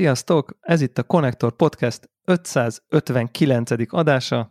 Sziasztok! 0.00 0.56
Ez 0.60 0.80
itt 0.80 0.98
a 0.98 1.02
Connector 1.02 1.56
Podcast 1.56 2.10
559. 2.24 3.70
adása. 3.92 4.50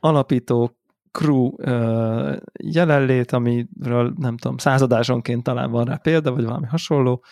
Alapító 0.00 0.76
crew 1.10 1.46
uh, 1.46 2.36
jelenlét, 2.62 3.32
amiről 3.32 4.14
nem 4.18 4.36
tudom, 4.36 4.58
századásonként 4.58 5.42
talán 5.42 5.70
van 5.70 5.84
rá 5.84 5.96
példa, 5.96 6.32
vagy 6.32 6.44
valami 6.44 6.66
hasonló, 6.66 7.24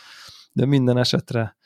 de 0.53 0.67
minden 0.67 0.99
esetre 0.99 1.57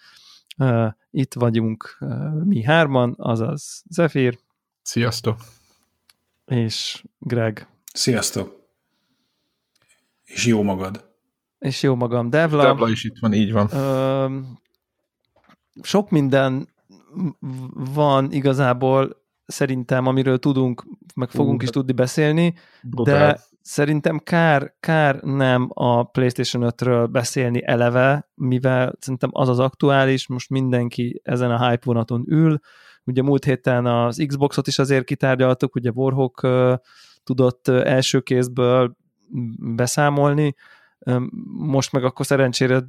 uh, 0.59 0.89
itt 1.11 1.35
vagyunk 1.35 1.97
uh, 2.01 2.45
mi 2.45 2.63
hárman, 2.63 3.15
azaz 3.19 3.83
Zephyr. 3.91 4.39
Sziasztok! 4.83 5.41
És 6.47 7.05
Greg. 7.19 7.69
Sziasztok! 7.93 8.61
És 10.25 10.47
jó 10.47 10.63
magad. 10.63 11.13
És 11.59 11.83
jó 11.83 11.95
magam, 11.95 12.31
Devla. 12.31 12.63
Devla 12.63 12.89
is 12.89 13.05
itt 13.05 13.19
van, 13.21 13.33
így 13.33 13.53
van. 13.53 13.67
Uh, 13.67 14.63
sok 15.83 16.11
minden 16.11 16.69
van 17.95 18.33
igazából 18.33 19.23
szerintem, 19.47 20.07
amiről 20.07 20.39
tudunk, 20.39 20.85
meg 21.15 21.31
fogunk 21.31 21.63
is 21.63 21.69
tudni 21.69 21.93
beszélni, 21.93 22.55
de 22.83 23.41
szerintem 23.61 24.19
kár, 24.19 24.75
kár 24.81 25.23
nem 25.23 25.69
a 25.69 26.05
PlayStation 26.05 26.73
5-ről 26.77 27.09
beszélni 27.11 27.63
eleve, 27.65 28.31
mivel 28.35 28.95
szerintem 28.99 29.31
az 29.33 29.49
az 29.49 29.59
aktuális, 29.59 30.27
most 30.27 30.51
mindenki 30.51 31.21
ezen 31.25 31.51
a 31.51 31.69
hype 31.69 31.83
vonaton 31.85 32.25
ül, 32.27 32.59
ugye 33.05 33.23
múlt 33.23 33.45
héten 33.45 33.87
az 33.87 34.25
Xboxot 34.27 34.67
is 34.67 34.79
azért 34.79 35.05
kitárgyaltuk, 35.05 35.75
ugye 35.75 35.91
Warhawk 35.91 36.43
uh, 36.43 36.75
tudott 37.25 37.69
első 37.69 38.21
kézből 38.21 38.97
beszámolni, 39.59 40.55
most 41.59 41.93
meg 41.93 42.05
akkor 42.05 42.27
szerencsére 42.27 42.83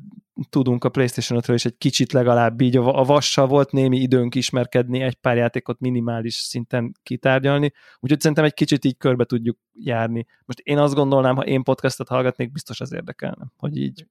tudunk 0.50 0.84
a 0.84 0.90
PlayStation 0.90 1.42
5-ről 1.42 1.54
is 1.54 1.66
egy 1.66 1.78
kicsit 1.78 2.12
legalább 2.12 2.62
így, 2.62 2.78
a 2.78 3.04
vassal 3.04 3.48
volt 3.48 3.72
némi 3.72 3.98
időnk 3.98 4.36
ismerkedni, 4.36 5.02
egy 5.02 5.16
pár 5.16 5.38
játékot 5.38 5.80
minimális 5.80 6.34
szinten 6.34 6.96
kitárgyalni, 7.04 7.72
úgyhogy 8.00 8.20
szerintem 8.20 8.46
egy 8.46 8.54
kicsit 8.54 8.86
így 8.86 8.98
körbe 8.98 9.24
tudjuk 9.24 9.58
járni. 9.74 10.26
Most 10.46 10.60
én 10.60 10.78
azt 10.78 10.94
gondolnám, 10.94 11.36
ha 11.36 11.46
én 11.46 11.64
podcastot 11.64 12.08
hallgatnék, 12.08 12.52
biztos 12.52 12.82
az 12.82 12.94
érdekelne, 12.94 13.46
hogy 13.58 13.78
így 13.78 14.08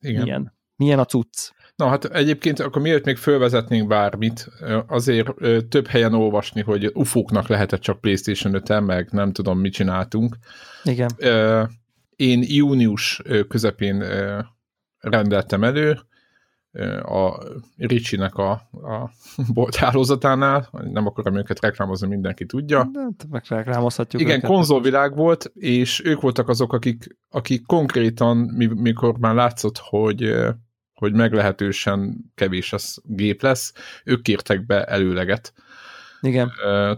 Igen. 0.00 0.22
milyen, 0.22 0.54
milyen 0.76 0.98
a 0.98 1.04
cucc. 1.04 1.50
Na 1.76 1.88
hát 1.88 2.04
egyébként 2.04 2.60
akkor 2.60 2.82
miért 2.82 3.04
még 3.04 3.16
fölvezetnénk 3.16 3.88
bármit, 3.88 4.48
azért 4.86 5.30
több 5.68 5.86
helyen 5.86 6.14
olvasni, 6.14 6.62
hogy 6.62 6.90
ufóknak 6.94 7.48
lehetett 7.48 7.80
csak 7.80 8.00
PlayStation 8.00 8.54
5 8.54 8.80
meg 8.80 9.08
nem 9.10 9.32
tudom, 9.32 9.58
mit 9.58 9.72
csináltunk. 9.72 10.36
Igen. 10.84 11.08
Én 12.18 12.42
június 12.46 13.22
közepén 13.48 14.04
rendeltem 14.98 15.64
elő, 15.64 15.98
a 17.02 17.42
Ricsinek 17.76 18.34
a, 18.34 18.50
a 18.72 19.10
bolthálózatánál, 19.54 20.68
nem 20.72 21.06
akarom 21.06 21.36
őket 21.36 21.60
reklámozni, 21.60 22.08
mindenki 22.08 22.46
tudja. 22.46 22.88
De 22.92 23.00
hát 23.00 23.26
megreklámozhatjuk 23.30 24.22
Igen, 24.22 24.36
őket. 24.36 24.50
konzolvilág 24.50 25.16
volt, 25.16 25.50
és 25.54 26.04
ők 26.04 26.20
voltak 26.20 26.48
azok, 26.48 26.72
akik, 26.72 27.16
akik 27.28 27.66
konkrétan, 27.66 28.36
mikor 28.76 29.18
már 29.18 29.34
látszott, 29.34 29.78
hogy, 29.78 30.34
hogy 30.92 31.12
meglehetősen 31.12 32.16
kevés 32.34 32.72
az 32.72 33.00
gép 33.04 33.42
lesz, 33.42 33.72
ők 34.04 34.22
kértek 34.22 34.66
be 34.66 34.84
előleget. 34.84 35.52
Igen. 36.20 36.50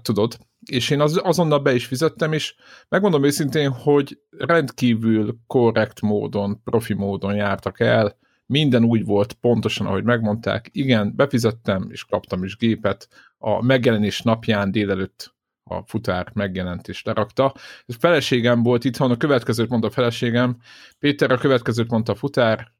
Tudod, 0.03 0.39
és 0.71 0.91
én 0.91 1.01
az, 1.01 1.21
azonnal 1.23 1.59
be 1.59 1.75
is 1.75 1.87
fizettem, 1.87 2.33
és 2.33 2.55
megmondom 2.89 3.25
őszintén, 3.25 3.71
hogy 3.71 4.19
rendkívül 4.31 5.39
korrekt 5.47 6.01
módon, 6.01 6.63
profi 6.63 6.95
módon 6.95 7.35
jártak 7.35 7.81
el, 7.81 8.19
minden 8.47 8.85
úgy 8.85 9.05
volt 9.05 9.33
pontosan, 9.33 9.87
ahogy 9.87 10.05
megmondták. 10.05 10.69
Igen, 10.73 11.13
befizettem, 11.17 11.87
és 11.91 12.05
kaptam 12.05 12.45
is 12.45 12.57
gépet. 12.57 13.09
A 13.39 13.63
megjelenés 13.63 14.23
napján 14.23 14.71
délelőtt 14.71 15.35
a 15.65 15.83
futár 15.87 16.31
megjelent 16.35 16.89
és 16.89 17.03
lerakta. 17.03 17.55
Ez 17.87 17.97
feleségem 17.99 18.63
volt 18.63 18.85
itthon, 18.85 19.11
a 19.11 19.17
következőt 19.17 19.69
mondta 19.69 19.89
a 19.89 19.91
feleségem, 19.91 20.57
Péter 20.99 21.31
a 21.31 21.39
következőt 21.39 21.91
mondta 21.91 22.13
a 22.13 22.15
futár, 22.15 22.73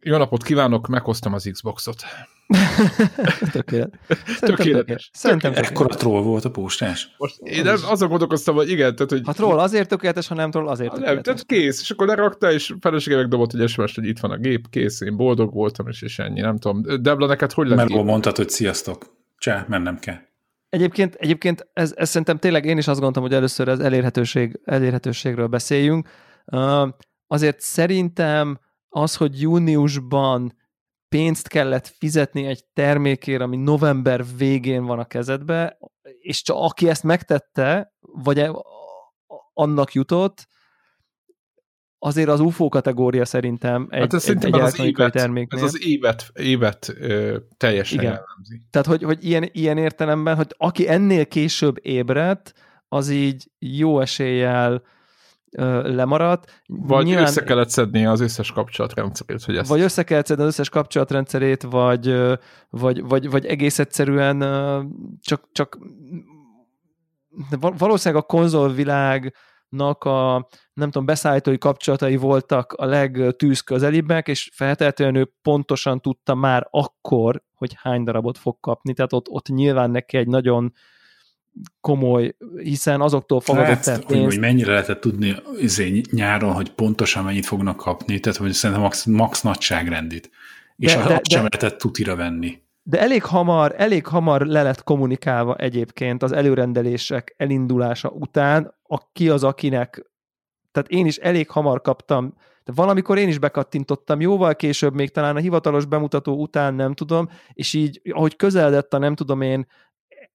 jó 0.00 0.16
napot 0.16 0.42
kívánok, 0.42 0.86
meghoztam 0.86 1.32
az 1.32 1.48
Xboxot. 1.52 2.04
tökéletes. 3.52 4.38
tökéletes. 4.40 5.10
Szerintem 5.12 5.52
Ekkora 5.54 5.94
troll 5.94 6.22
volt 6.22 6.44
a 6.44 6.50
postás. 6.50 7.14
Most 7.18 7.38
én 7.38 7.62
nem 7.62 7.76
azon 7.88 8.08
gondolkoztam, 8.08 8.54
hogy 8.54 8.70
igen, 8.70 8.96
tehát, 8.96 9.10
hogy... 9.10 9.20
Ha 9.24 9.32
troll 9.32 9.58
azért 9.58 9.88
tökéletes, 9.88 10.26
ha 10.28 10.34
nem 10.34 10.50
troll 10.50 10.68
azért 10.68 10.90
tökéletes. 10.90 11.14
Nem, 11.14 11.22
tehát 11.22 11.46
kész, 11.46 11.80
és 11.80 11.90
akkor 11.90 12.06
lerakta, 12.06 12.52
és 12.52 12.74
felesége 12.80 13.16
megdobott 13.16 13.54
egy 13.54 13.68
sms 13.68 13.94
hogy 13.94 14.06
itt 14.06 14.18
van 14.18 14.30
a 14.30 14.36
gép, 14.36 14.66
kész, 14.70 15.00
én 15.00 15.16
boldog 15.16 15.54
voltam, 15.54 15.88
és, 15.88 16.02
és 16.02 16.18
ennyi, 16.18 16.40
nem 16.40 16.58
tudom. 16.58 17.02
Debla, 17.02 17.26
neked 17.26 17.52
hogy 17.52 17.68
lett 17.68 17.76
Mert 17.76 18.04
mondtad, 18.04 18.36
hogy 18.36 18.48
sziasztok. 18.48 19.14
Csá, 19.38 19.64
mennem 19.68 19.98
kell. 19.98 20.18
Egyébként, 20.68 21.14
egyébként 21.14 21.68
ez, 21.72 21.92
ez 21.96 22.08
szerintem 22.08 22.38
tényleg 22.38 22.64
én 22.64 22.78
is 22.78 22.86
azt 22.86 23.00
gondoltam, 23.00 23.22
hogy 23.22 23.32
először 23.32 23.68
az 23.68 23.80
elérhetőség, 23.80 24.60
elérhetőségről 24.64 25.46
beszéljünk. 25.46 26.08
Uh, 26.44 26.88
azért 27.26 27.60
szerintem 27.60 28.58
az, 28.88 29.16
hogy 29.16 29.40
júniusban 29.40 30.54
pénzt 31.16 31.48
kellett 31.48 31.86
fizetni 31.86 32.46
egy 32.46 32.64
termékért, 32.72 33.40
ami 33.40 33.56
november 33.56 34.24
végén 34.36 34.84
van 34.84 34.98
a 34.98 35.04
kezedbe, 35.04 35.78
és 36.18 36.42
csak 36.42 36.56
aki 36.58 36.88
ezt 36.88 37.02
megtette, 37.02 37.92
vagy 38.00 38.38
e- 38.38 38.50
annak 39.52 39.92
jutott, 39.92 40.48
azért 41.98 42.28
az 42.28 42.40
UFO 42.40 42.68
kategória 42.68 43.24
szerintem 43.24 43.86
egy, 43.90 44.00
hát 44.00 44.14
ez 44.14 44.28
egy, 44.28 44.44
egy 44.44 44.60
az 44.60 44.78
évet, 44.78 45.12
terméknél. 45.12 45.64
Ez 45.64 45.66
az 45.74 45.86
évet, 45.86 46.30
évet 46.34 46.94
ö, 47.00 47.36
teljesen 47.56 47.98
Igen. 47.98 48.12
jellemzi. 48.12 48.62
Tehát, 48.70 48.86
hogy, 48.86 49.02
hogy 49.02 49.24
ilyen, 49.24 49.48
ilyen 49.52 49.78
értelemben, 49.78 50.36
hogy 50.36 50.54
aki 50.56 50.88
ennél 50.88 51.26
később 51.26 51.76
ébredt, 51.82 52.52
az 52.88 53.10
így 53.10 53.50
jó 53.58 54.00
eséllyel 54.00 54.82
lemaradt. 55.82 56.62
Vagy 56.66 57.04
Nyilván, 57.04 57.24
össze 57.24 57.42
kellett 57.42 57.68
szedni 57.68 58.06
az 58.06 58.20
összes 58.20 58.52
kapcsolatrendszerét, 58.52 59.42
hogy 59.42 59.56
ezt... 59.56 59.68
Vagy 59.68 59.80
össze 59.80 60.02
kellett 60.02 60.26
szedni 60.26 60.42
az 60.42 60.48
összes 60.48 60.68
kapcsolatrendszerét, 60.68 61.62
vagy, 61.62 62.16
vagy, 62.70 63.02
vagy, 63.02 63.30
vagy 63.30 63.46
egész 63.46 63.78
egyszerűen 63.78 64.40
csak, 65.20 65.48
csak 65.52 65.78
valószínűleg 67.60 68.22
a 68.22 68.26
konzolvilágnak 68.26 70.04
a 70.04 70.48
nem 70.72 70.90
tudom, 70.90 71.06
beszállítói 71.06 71.58
kapcsolatai 71.58 72.16
voltak 72.16 72.72
a 72.72 72.84
legtűz 72.84 73.60
közelibbek, 73.60 74.28
és 74.28 74.50
feltétlenül 74.54 75.20
ő 75.20 75.32
pontosan 75.42 76.00
tudta 76.00 76.34
már 76.34 76.66
akkor, 76.70 77.42
hogy 77.54 77.74
hány 77.76 78.02
darabot 78.02 78.38
fog 78.38 78.60
kapni, 78.60 78.94
tehát 78.94 79.12
ott, 79.12 79.28
ott 79.28 79.48
nyilván 79.48 79.90
neki 79.90 80.16
egy 80.16 80.28
nagyon 80.28 80.72
komoly, 81.80 82.34
hiszen 82.56 83.00
azoktól 83.00 83.40
fogadott 83.40 83.84
hát, 83.84 84.04
pénzt. 84.04 84.24
Hogy 84.24 84.38
mennyire 84.38 84.70
lehetett 84.70 85.00
tudni 85.00 85.36
izé, 85.60 86.02
nyáron, 86.10 86.52
hogy 86.52 86.70
pontosan 86.70 87.24
mennyit 87.24 87.46
fognak 87.46 87.76
kapni, 87.76 88.20
tehát 88.20 88.38
hogy 88.38 88.52
szerintem 88.52 88.84
max, 88.84 89.04
max 89.04 89.42
nagyságrendit. 89.42 90.30
És 90.76 90.94
de, 90.94 91.02
de, 91.02 91.14
azt 91.14 91.30
sem 91.30 91.46
lehetett 91.50 91.78
tutira 91.78 92.16
venni. 92.16 92.62
De 92.82 93.00
elég 93.00 93.22
hamar, 93.22 93.74
elég 93.76 94.06
hamar 94.06 94.40
le 94.40 94.62
lett 94.62 94.82
kommunikálva 94.82 95.56
egyébként 95.56 96.22
az 96.22 96.32
előrendelések 96.32 97.34
elindulása 97.36 98.08
után, 98.08 98.74
a, 98.82 99.12
ki 99.12 99.28
az, 99.28 99.44
akinek, 99.44 100.10
tehát 100.72 100.88
én 100.88 101.06
is 101.06 101.16
elég 101.16 101.50
hamar 101.50 101.80
kaptam, 101.80 102.34
de 102.64 102.72
valamikor 102.74 103.18
én 103.18 103.28
is 103.28 103.38
bekattintottam, 103.38 104.20
jóval 104.20 104.56
később, 104.56 104.94
még 104.94 105.10
talán 105.10 105.36
a 105.36 105.40
hivatalos 105.40 105.84
bemutató 105.84 106.40
után 106.40 106.74
nem 106.74 106.94
tudom, 106.94 107.28
és 107.52 107.74
így, 107.74 108.00
ahogy 108.12 108.36
közeledett 108.36 108.94
a 108.94 108.98
nem 108.98 109.14
tudom 109.14 109.40
én 109.40 109.66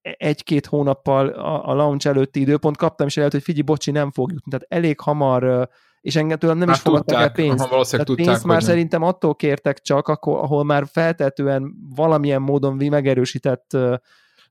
egy-két 0.02 0.66
hónappal 0.66 1.28
a, 1.28 1.68
a 1.68 1.74
launch 1.74 2.06
előtti 2.06 2.40
időpont 2.40 2.76
kaptam 2.76 3.06
is 3.06 3.16
előtt, 3.16 3.32
hogy 3.32 3.42
figyelj, 3.42 3.62
bocsi, 3.64 3.90
nem 3.90 4.10
fog 4.10 4.32
jutni. 4.32 4.50
Tehát 4.50 4.66
elég 4.68 5.00
hamar, 5.00 5.68
és 6.00 6.16
engem 6.16 6.38
tőlem 6.38 6.58
nem 6.58 6.68
hát 6.68 6.76
is 6.76 6.82
fogadtak 6.82 7.20
el 7.20 7.32
pénzt. 7.32 7.68
Tehát 7.68 8.06
tudták, 8.06 8.26
pénzt 8.26 8.44
már 8.44 8.62
szerintem 8.62 9.02
attól 9.02 9.34
kértek 9.34 9.80
csak, 9.80 10.08
akkor, 10.08 10.38
ahol 10.38 10.64
már 10.64 10.86
feltetően 10.86 11.74
valamilyen 11.94 12.42
módon 12.42 12.74
megerősített 12.74 13.76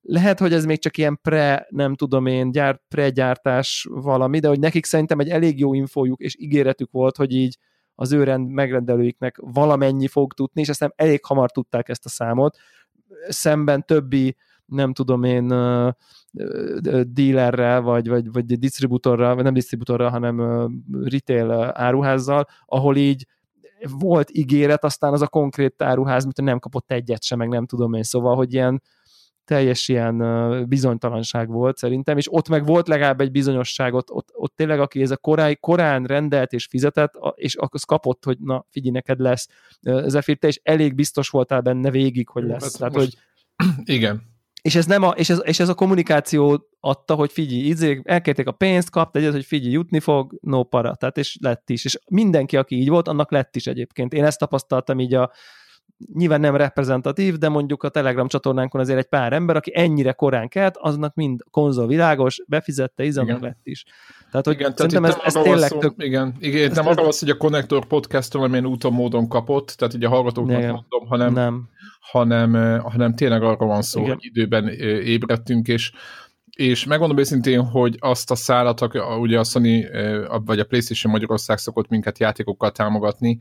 lehet, 0.01 0.39
hogy 0.39 0.53
ez 0.53 0.65
még 0.65 0.79
csak 0.79 0.97
ilyen 0.97 1.19
pre, 1.21 1.67
nem 1.69 1.95
tudom 1.95 2.25
én, 2.25 2.51
gyár, 2.51 2.81
pre-gyártás 2.87 3.87
valami, 3.89 4.39
de 4.39 4.47
hogy 4.47 4.59
nekik 4.59 4.85
szerintem 4.85 5.19
egy 5.19 5.29
elég 5.29 5.59
jó 5.59 5.73
infójuk 5.73 6.19
és 6.19 6.35
ígéretük 6.39 6.91
volt, 6.91 7.15
hogy 7.15 7.33
így 7.33 7.57
az 7.95 8.11
ő 8.11 8.23
rend 8.23 8.49
megrendelőiknek 8.49 9.37
valamennyi 9.41 10.07
fog 10.07 10.33
tudni, 10.33 10.61
és 10.61 10.69
aztán 10.69 10.93
elég 10.95 11.25
hamar 11.25 11.51
tudták 11.51 11.89
ezt 11.89 12.05
a 12.05 12.09
számot. 12.09 12.57
Szemben 13.27 13.85
többi 13.85 14.35
nem 14.71 14.93
tudom 14.93 15.23
én, 15.23 15.47
dealerrel, 17.07 17.81
vagy, 17.81 18.07
vagy, 18.07 18.31
vagy 18.31 18.45
disztribútorral, 18.45 19.35
vagy 19.35 19.43
nem 19.43 19.53
disztribútorral, 19.53 20.09
hanem 20.09 20.41
retail 21.03 21.51
áruházzal, 21.73 22.47
ahol 22.65 22.95
így 22.95 23.25
volt 23.99 24.29
ígéret, 24.31 24.83
aztán 24.83 25.13
az 25.13 25.21
a 25.21 25.27
konkrét 25.27 25.81
áruház, 25.81 26.23
mint 26.23 26.41
nem 26.41 26.59
kapott 26.59 26.91
egyet 26.91 27.23
sem, 27.23 27.37
meg 27.37 27.49
nem 27.49 27.65
tudom 27.65 27.93
én, 27.93 28.03
szóval, 28.03 28.35
hogy 28.35 28.53
ilyen 28.53 28.81
teljes 29.45 29.87
ilyen 29.87 30.17
bizonytalanság 30.67 31.49
volt 31.49 31.77
szerintem, 31.77 32.17
és 32.17 32.33
ott 32.33 32.49
meg 32.49 32.65
volt 32.65 32.87
legalább 32.87 33.21
egy 33.21 33.31
bizonyosság, 33.31 33.93
ott, 33.93 34.11
ott, 34.11 34.29
ott 34.33 34.55
tényleg 34.55 34.79
aki 34.79 35.01
ez 35.01 35.11
a 35.11 35.17
korai, 35.17 35.55
korán 35.55 36.03
rendelt 36.03 36.51
és 36.51 36.65
fizetett, 36.65 37.13
és 37.35 37.55
akkor 37.55 37.79
kapott, 37.85 38.23
hogy 38.23 38.37
na 38.39 38.65
figyelj, 38.69 38.91
neked 38.91 39.19
lesz. 39.19 39.47
Zephyr, 40.05 40.37
te 40.37 40.47
is 40.47 40.59
elég 40.63 40.95
biztos 40.95 41.29
voltál 41.29 41.61
benne 41.61 41.91
végig, 41.91 42.29
hogy 42.29 42.43
lesz. 42.43 42.63
Hát 42.63 42.77
Tehát, 42.77 42.93
most... 42.93 43.17
hogy... 43.57 43.95
Igen, 43.95 44.30
és 44.61 44.75
ez, 44.75 44.85
nem 44.85 45.03
a, 45.03 45.09
és, 45.09 45.29
ez, 45.29 45.41
és 45.43 45.59
ez 45.59 45.69
a 45.69 45.73
kommunikáció 45.73 46.67
adta, 46.79 47.15
hogy 47.15 47.31
figyelj, 47.31 47.61
izé, 47.61 48.01
elkérték 48.03 48.47
a 48.47 48.51
pénzt, 48.51 48.89
kapta 48.89 49.19
egyet, 49.19 49.31
hogy 49.31 49.45
figyelj, 49.45 49.71
jutni 49.71 49.99
fog, 49.99 50.37
no 50.41 50.63
para, 50.63 50.95
tehát 50.95 51.17
és 51.17 51.37
lett 51.41 51.69
is. 51.69 51.85
És 51.85 51.99
mindenki, 52.09 52.57
aki 52.57 52.75
így 52.75 52.89
volt, 52.89 53.07
annak 53.07 53.31
lett 53.31 53.55
is 53.55 53.67
egyébként. 53.67 54.13
Én 54.13 54.23
ezt 54.23 54.39
tapasztaltam 54.39 54.99
így 54.99 55.13
a, 55.13 55.31
nyilván 56.13 56.39
nem 56.39 56.55
reprezentatív, 56.55 57.37
de 57.37 57.49
mondjuk 57.49 57.83
a 57.83 57.89
Telegram 57.89 58.27
csatornánkon 58.27 58.81
azért 58.81 58.99
egy 58.99 59.05
pár 59.05 59.33
ember, 59.33 59.55
aki 59.55 59.71
ennyire 59.75 60.11
korán 60.11 60.47
kelt, 60.47 60.77
aznak 60.77 61.15
mind 61.15 61.41
konzol 61.51 61.87
világos, 61.87 62.43
befizette, 62.47 63.03
izannak 63.03 63.41
lett 63.41 63.59
is. 63.63 63.85
Tehát, 64.31 64.45
hogy 64.45 64.55
igen, 64.55 64.73
szerintem 64.75 65.03
tehát 65.03 65.25
ez, 65.25 65.35
ez 65.35 65.43
tényleg 65.43 65.69
szó, 65.69 65.79
tök... 65.79 65.93
Igen, 65.97 66.35
igen 66.39 66.71
nem 66.71 66.87
arra 66.87 67.07
az, 67.07 67.19
hogy 67.19 67.29
a 67.29 67.37
Connector 67.37 67.85
podcast 67.85 68.33
valamilyen 68.33 68.65
úton 68.65 68.93
módon 68.93 69.27
kapott, 69.27 69.67
tehát 69.67 69.93
ugye 69.93 70.07
a 70.07 70.09
hallgatóknak 70.09 70.57
igen. 70.57 70.71
mondom, 70.71 71.07
hanem, 71.07 71.33
nem. 71.33 71.69
Hanem, 72.01 72.79
hanem 72.81 73.15
tényleg 73.15 73.43
arra 73.43 73.65
van 73.65 73.81
szó, 73.81 74.01
igen. 74.01 74.13
hogy 74.13 74.25
időben 74.25 74.67
ébredtünk, 75.03 75.67
és 75.67 75.91
és 76.55 76.85
megmondom 76.85 77.17
őszintén, 77.17 77.63
hogy 77.63 77.97
azt 77.99 78.31
a 78.31 78.35
szállat, 78.35 78.89
ugye 79.19 79.39
a 79.39 79.43
Sony 79.43 79.85
vagy 80.45 80.59
a 80.59 80.63
PlayStation 80.63 81.11
Magyarország 81.11 81.57
szokott 81.57 81.89
minket 81.89 82.19
játékokkal 82.19 82.71
támogatni, 82.71 83.39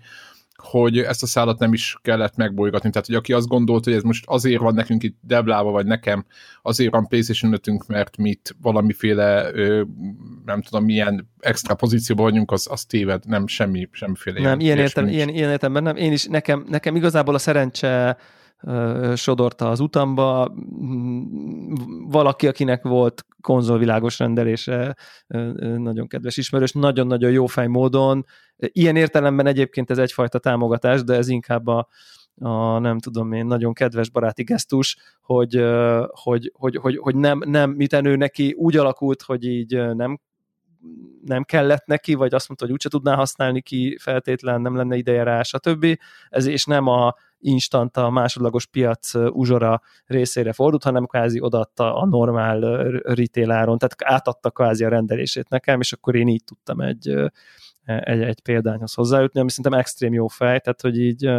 hogy 0.63 0.99
ezt 0.99 1.23
a 1.23 1.27
szállat 1.27 1.59
nem 1.59 1.73
is 1.73 1.99
kellett 2.03 2.37
megbolygatni. 2.37 2.91
Tehát, 2.91 3.07
hogy 3.07 3.15
aki 3.15 3.33
azt 3.33 3.49
gondolt, 3.49 3.85
hogy 3.85 3.93
ez 3.93 4.03
most 4.03 4.25
azért 4.27 4.61
van 4.61 4.75
nekünk 4.75 5.03
itt 5.03 5.17
debláva, 5.21 5.71
vagy 5.71 5.87
nekem 5.87 6.25
azért 6.63 6.93
van 6.93 7.07
PlayStation 7.07 7.53
5 7.53 7.89
mert 7.89 8.17
mit 8.17 8.57
valamiféle, 8.63 9.51
nem 10.45 10.63
tudom, 10.63 10.85
milyen 10.85 11.31
extra 11.39 11.75
pozícióban 11.75 12.25
vagyunk, 12.25 12.51
az, 12.51 12.67
az 12.71 12.85
téved, 12.85 13.27
nem 13.27 13.47
semmi, 13.47 13.89
semmiféle. 13.93 14.41
Nem, 14.41 14.61
ilyen, 14.61 14.79
értem, 14.79 15.09
ilyen, 15.09 15.29
ilyen 15.29 15.51
értelemben 15.51 15.83
nem. 15.83 15.97
Én 15.97 16.13
is, 16.13 16.25
nekem, 16.25 16.65
nekem 16.69 16.97
igazából 16.97 17.35
a 17.35 17.39
szerencse 17.39 18.17
sodorta 19.15 19.69
az 19.69 19.81
utamba. 19.81 20.55
Valaki, 22.09 22.47
akinek 22.47 22.83
volt 22.83 23.27
konzolvilágos 23.41 24.19
rendelése, 24.19 24.97
nagyon 25.77 26.07
kedves 26.07 26.37
ismerős, 26.37 26.73
nagyon-nagyon 26.73 27.31
jó 27.31 27.47
fej 27.47 27.67
módon. 27.67 28.25
Ilyen 28.57 28.97
értelemben 28.97 29.47
egyébként 29.47 29.91
ez 29.91 29.99
egyfajta 29.99 30.39
támogatás, 30.39 31.05
de 31.05 31.15
ez 31.15 31.29
inkább 31.29 31.67
a, 31.67 31.89
a 32.35 32.79
nem 32.79 32.99
tudom 32.99 33.33
én, 33.33 33.47
nagyon 33.47 33.73
kedves 33.73 34.11
baráti 34.11 34.43
gesztus, 34.43 34.97
hogy, 35.21 35.65
hogy, 36.11 36.53
hogy, 36.55 36.77
hogy, 36.77 36.97
hogy 36.97 37.17
nem, 37.17 37.39
nem, 37.47 37.71
miten 37.71 38.05
ő 38.05 38.17
neki 38.17 38.55
úgy 38.59 38.77
alakult, 38.77 39.23
hogy 39.23 39.45
így 39.45 39.95
nem 39.95 40.21
nem 41.25 41.43
kellett 41.43 41.87
neki, 41.87 42.15
vagy 42.15 42.35
azt 42.35 42.49
mondta, 42.49 42.65
hogy 42.65 42.75
úgyse 42.75 42.89
tudná 42.89 43.15
használni 43.15 43.63
ki 43.63 43.97
feltétlen, 44.01 44.61
nem 44.61 44.77
lenne 44.77 44.97
ideje 44.97 45.23
rá, 45.23 45.43
stb. 45.43 45.99
Ez 46.29 46.47
és 46.47 46.65
nem 46.65 46.87
a, 46.87 47.15
instant 47.41 47.97
a 47.97 48.11
másodlagos 48.11 48.67
piac 48.67 49.15
uzsora 49.15 49.83
részére 50.07 50.53
fordult, 50.53 50.83
hanem 50.83 51.07
kvázi 51.07 51.41
odaadta 51.41 51.97
a 51.97 52.07
normál 52.07 52.61
retail 53.03 53.51
áron, 53.51 53.79
tehát 53.79 54.15
átadta 54.15 54.51
kvázi 54.51 54.85
a 54.85 54.89
rendelését 54.89 55.49
nekem, 55.49 55.81
és 55.81 55.93
akkor 55.93 56.15
én 56.15 56.29
így 56.29 56.45
tudtam 56.45 56.81
egy, 56.81 57.09
egy, 57.85 58.23
egy 58.23 58.41
példányhoz 58.41 58.95
hozzájutni, 58.95 59.41
ami 59.41 59.51
szerintem 59.51 59.81
extrém 59.81 60.13
jó 60.13 60.27
fej, 60.27 60.61
tehát 60.61 60.81
hogy 60.81 60.99
így 60.99 61.31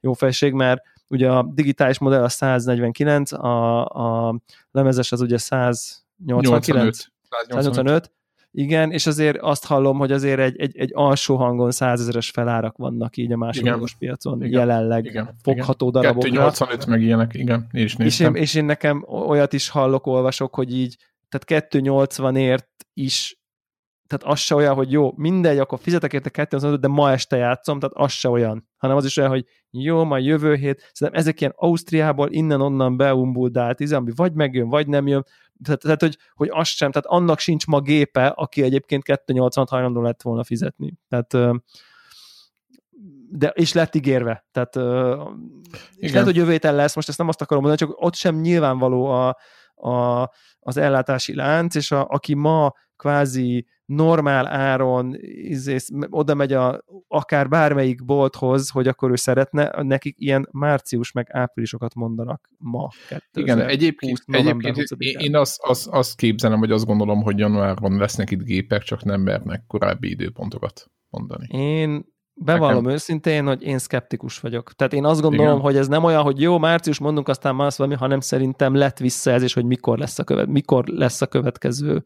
jó 0.00 0.12
fejség, 0.12 0.52
mert 0.52 0.82
ugye 1.08 1.30
a 1.30 1.50
digitális 1.54 1.98
modell 1.98 2.22
a 2.22 2.28
149, 2.28 3.32
a, 3.32 3.84
a 3.84 4.40
lemezes 4.70 5.12
az 5.12 5.20
ugye 5.20 5.38
189, 5.38 6.46
85. 6.46 7.12
185, 7.28 8.12
igen, 8.58 8.90
és 8.92 9.06
azért 9.06 9.38
azt 9.40 9.66
hallom, 9.66 9.98
hogy 9.98 10.12
azért 10.12 10.40
egy, 10.40 10.60
egy, 10.60 10.76
egy 10.76 10.90
alsó 10.94 11.36
hangon 11.36 11.70
százezeres 11.70 12.30
felárak 12.30 12.76
vannak 12.76 13.16
így 13.16 13.32
a 13.32 13.36
másodlagos 13.36 13.94
piacon 13.94 14.42
igen. 14.42 14.60
jelenleg 14.60 15.04
igen. 15.04 15.36
fogható 15.42 15.88
igen. 15.88 16.00
darabokra. 16.00 16.28
285 16.28 16.86
meg 16.86 17.02
ilyenek, 17.02 17.34
igen, 17.34 17.66
én 17.72 17.84
is 17.84 17.96
néztem. 17.96 18.34
És 18.34 18.36
én, 18.36 18.42
és 18.42 18.54
én 18.54 18.64
nekem 18.64 19.04
olyat 19.08 19.52
is 19.52 19.68
hallok, 19.68 20.06
olvasok, 20.06 20.54
hogy 20.54 20.74
így, 20.74 20.96
tehát 21.28 21.68
280-ért 21.70 22.68
is 22.92 23.40
tehát 24.06 24.34
az 24.34 24.38
se 24.38 24.54
olyan, 24.54 24.74
hogy 24.74 24.92
jó, 24.92 25.12
mindegy, 25.16 25.58
akkor 25.58 25.78
fizetek 25.78 26.12
érte 26.12 26.30
285, 26.30 26.80
de 26.80 26.88
ma 26.88 27.10
este 27.10 27.36
játszom, 27.36 27.78
tehát 27.78 27.96
az 27.96 28.12
se 28.12 28.28
olyan, 28.28 28.68
hanem 28.76 28.96
az 28.96 29.04
is 29.04 29.16
olyan, 29.16 29.30
hogy 29.30 29.44
jó, 29.70 30.04
majd 30.04 30.24
jövő 30.24 30.54
hét, 30.54 30.90
szerintem 30.92 31.22
ezek 31.22 31.40
ilyen 31.40 31.52
Ausztriából 31.56 32.30
innen-onnan 32.30 32.96
beumbuldált, 32.96 33.80
izé, 33.80 33.94
ami 33.94 34.12
vagy 34.16 34.32
megjön, 34.32 34.68
vagy 34.68 34.86
nem 34.86 35.06
jön, 35.06 35.26
tehát, 35.64 35.80
tehát 35.80 36.00
hogy, 36.00 36.18
hogy 36.34 36.48
az 36.52 36.68
sem, 36.68 36.90
tehát 36.90 37.06
annak 37.06 37.38
sincs 37.38 37.66
ma 37.66 37.80
gépe, 37.80 38.26
aki 38.26 38.62
egyébként 38.62 39.02
280 39.02 39.66
hajlandó 39.68 40.00
lett 40.00 40.22
volna 40.22 40.44
fizetni. 40.44 40.98
Tehát 41.08 41.60
de, 43.30 43.48
és 43.48 43.72
lett 43.72 43.94
ígérve. 43.94 44.46
Tehát, 44.52 44.76
és 45.96 46.10
lehet, 46.10 46.26
hogy 46.26 46.36
jövő 46.36 46.58
lesz, 46.60 46.94
most 46.94 47.08
ezt 47.08 47.18
nem 47.18 47.28
azt 47.28 47.40
akarom 47.40 47.64
mondani, 47.64 47.88
csak 47.88 48.02
ott 48.04 48.14
sem 48.14 48.40
nyilvánvaló 48.40 49.06
a, 49.06 49.36
a, 49.90 50.30
az 50.60 50.76
ellátási 50.76 51.34
lánc, 51.34 51.74
és 51.74 51.90
a, 51.90 52.06
aki 52.08 52.34
ma 52.34 52.72
kvázi 52.96 53.66
normál 53.84 54.46
áron 54.46 55.16
izé, 55.20 55.76
oda 56.10 56.34
megy 56.34 56.52
a, 56.52 56.84
akár 57.08 57.48
bármelyik 57.48 58.04
bolthoz, 58.04 58.70
hogy 58.70 58.88
akkor 58.88 59.10
ő 59.10 59.16
szeretne, 59.16 59.82
nekik 59.82 60.14
ilyen 60.18 60.48
március 60.50 61.12
meg 61.12 61.26
áprilisokat 61.30 61.94
mondanak 61.94 62.50
ma. 62.58 62.88
Igen, 63.32 63.60
egyébként, 63.60 64.18
egyébként 64.26 64.76
én, 64.98 65.18
én 65.18 65.36
azt, 65.36 65.60
azt, 65.62 65.86
azt 65.86 66.16
képzelem, 66.16 66.58
hogy 66.58 66.70
azt 66.70 66.86
gondolom, 66.86 67.22
hogy 67.22 67.38
januárban 67.38 67.96
lesznek 67.96 68.30
itt 68.30 68.42
gépek, 68.42 68.82
csak 68.82 69.04
nem 69.04 69.20
mernek 69.20 69.62
korábbi 69.66 70.10
időpontokat 70.10 70.90
mondani. 71.08 71.46
Én 71.50 72.14
Bevallom 72.38 72.76
Nekem... 72.76 72.92
őszintén, 72.92 73.46
hogy 73.46 73.62
én 73.62 73.78
szkeptikus 73.78 74.40
vagyok. 74.40 74.72
Tehát 74.72 74.92
én 74.92 75.04
azt 75.04 75.20
gondolom, 75.20 75.50
Igen. 75.50 75.60
hogy 75.60 75.76
ez 75.76 75.88
nem 75.88 76.04
olyan, 76.04 76.22
hogy 76.22 76.40
jó, 76.40 76.58
március 76.58 76.98
mondunk, 76.98 77.28
aztán 77.28 77.54
más 77.54 77.76
valami, 77.76 77.96
hanem 77.96 78.20
szerintem 78.20 78.74
lett 78.74 78.98
visszajelzés, 78.98 79.52
hogy 79.52 79.64
mikor 79.64 79.98
lesz 79.98 80.18
a, 80.18 80.24
követ, 80.24 80.46
mikor 80.46 80.86
lesz 80.86 81.20
a 81.20 81.26
következő 81.26 82.04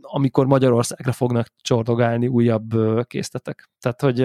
amikor 0.00 0.46
Magyarországra 0.46 1.12
fognak 1.12 1.48
csordogálni 1.60 2.26
újabb 2.26 2.74
készletek. 3.06 3.70
Tehát, 3.80 4.00
hogy 4.00 4.18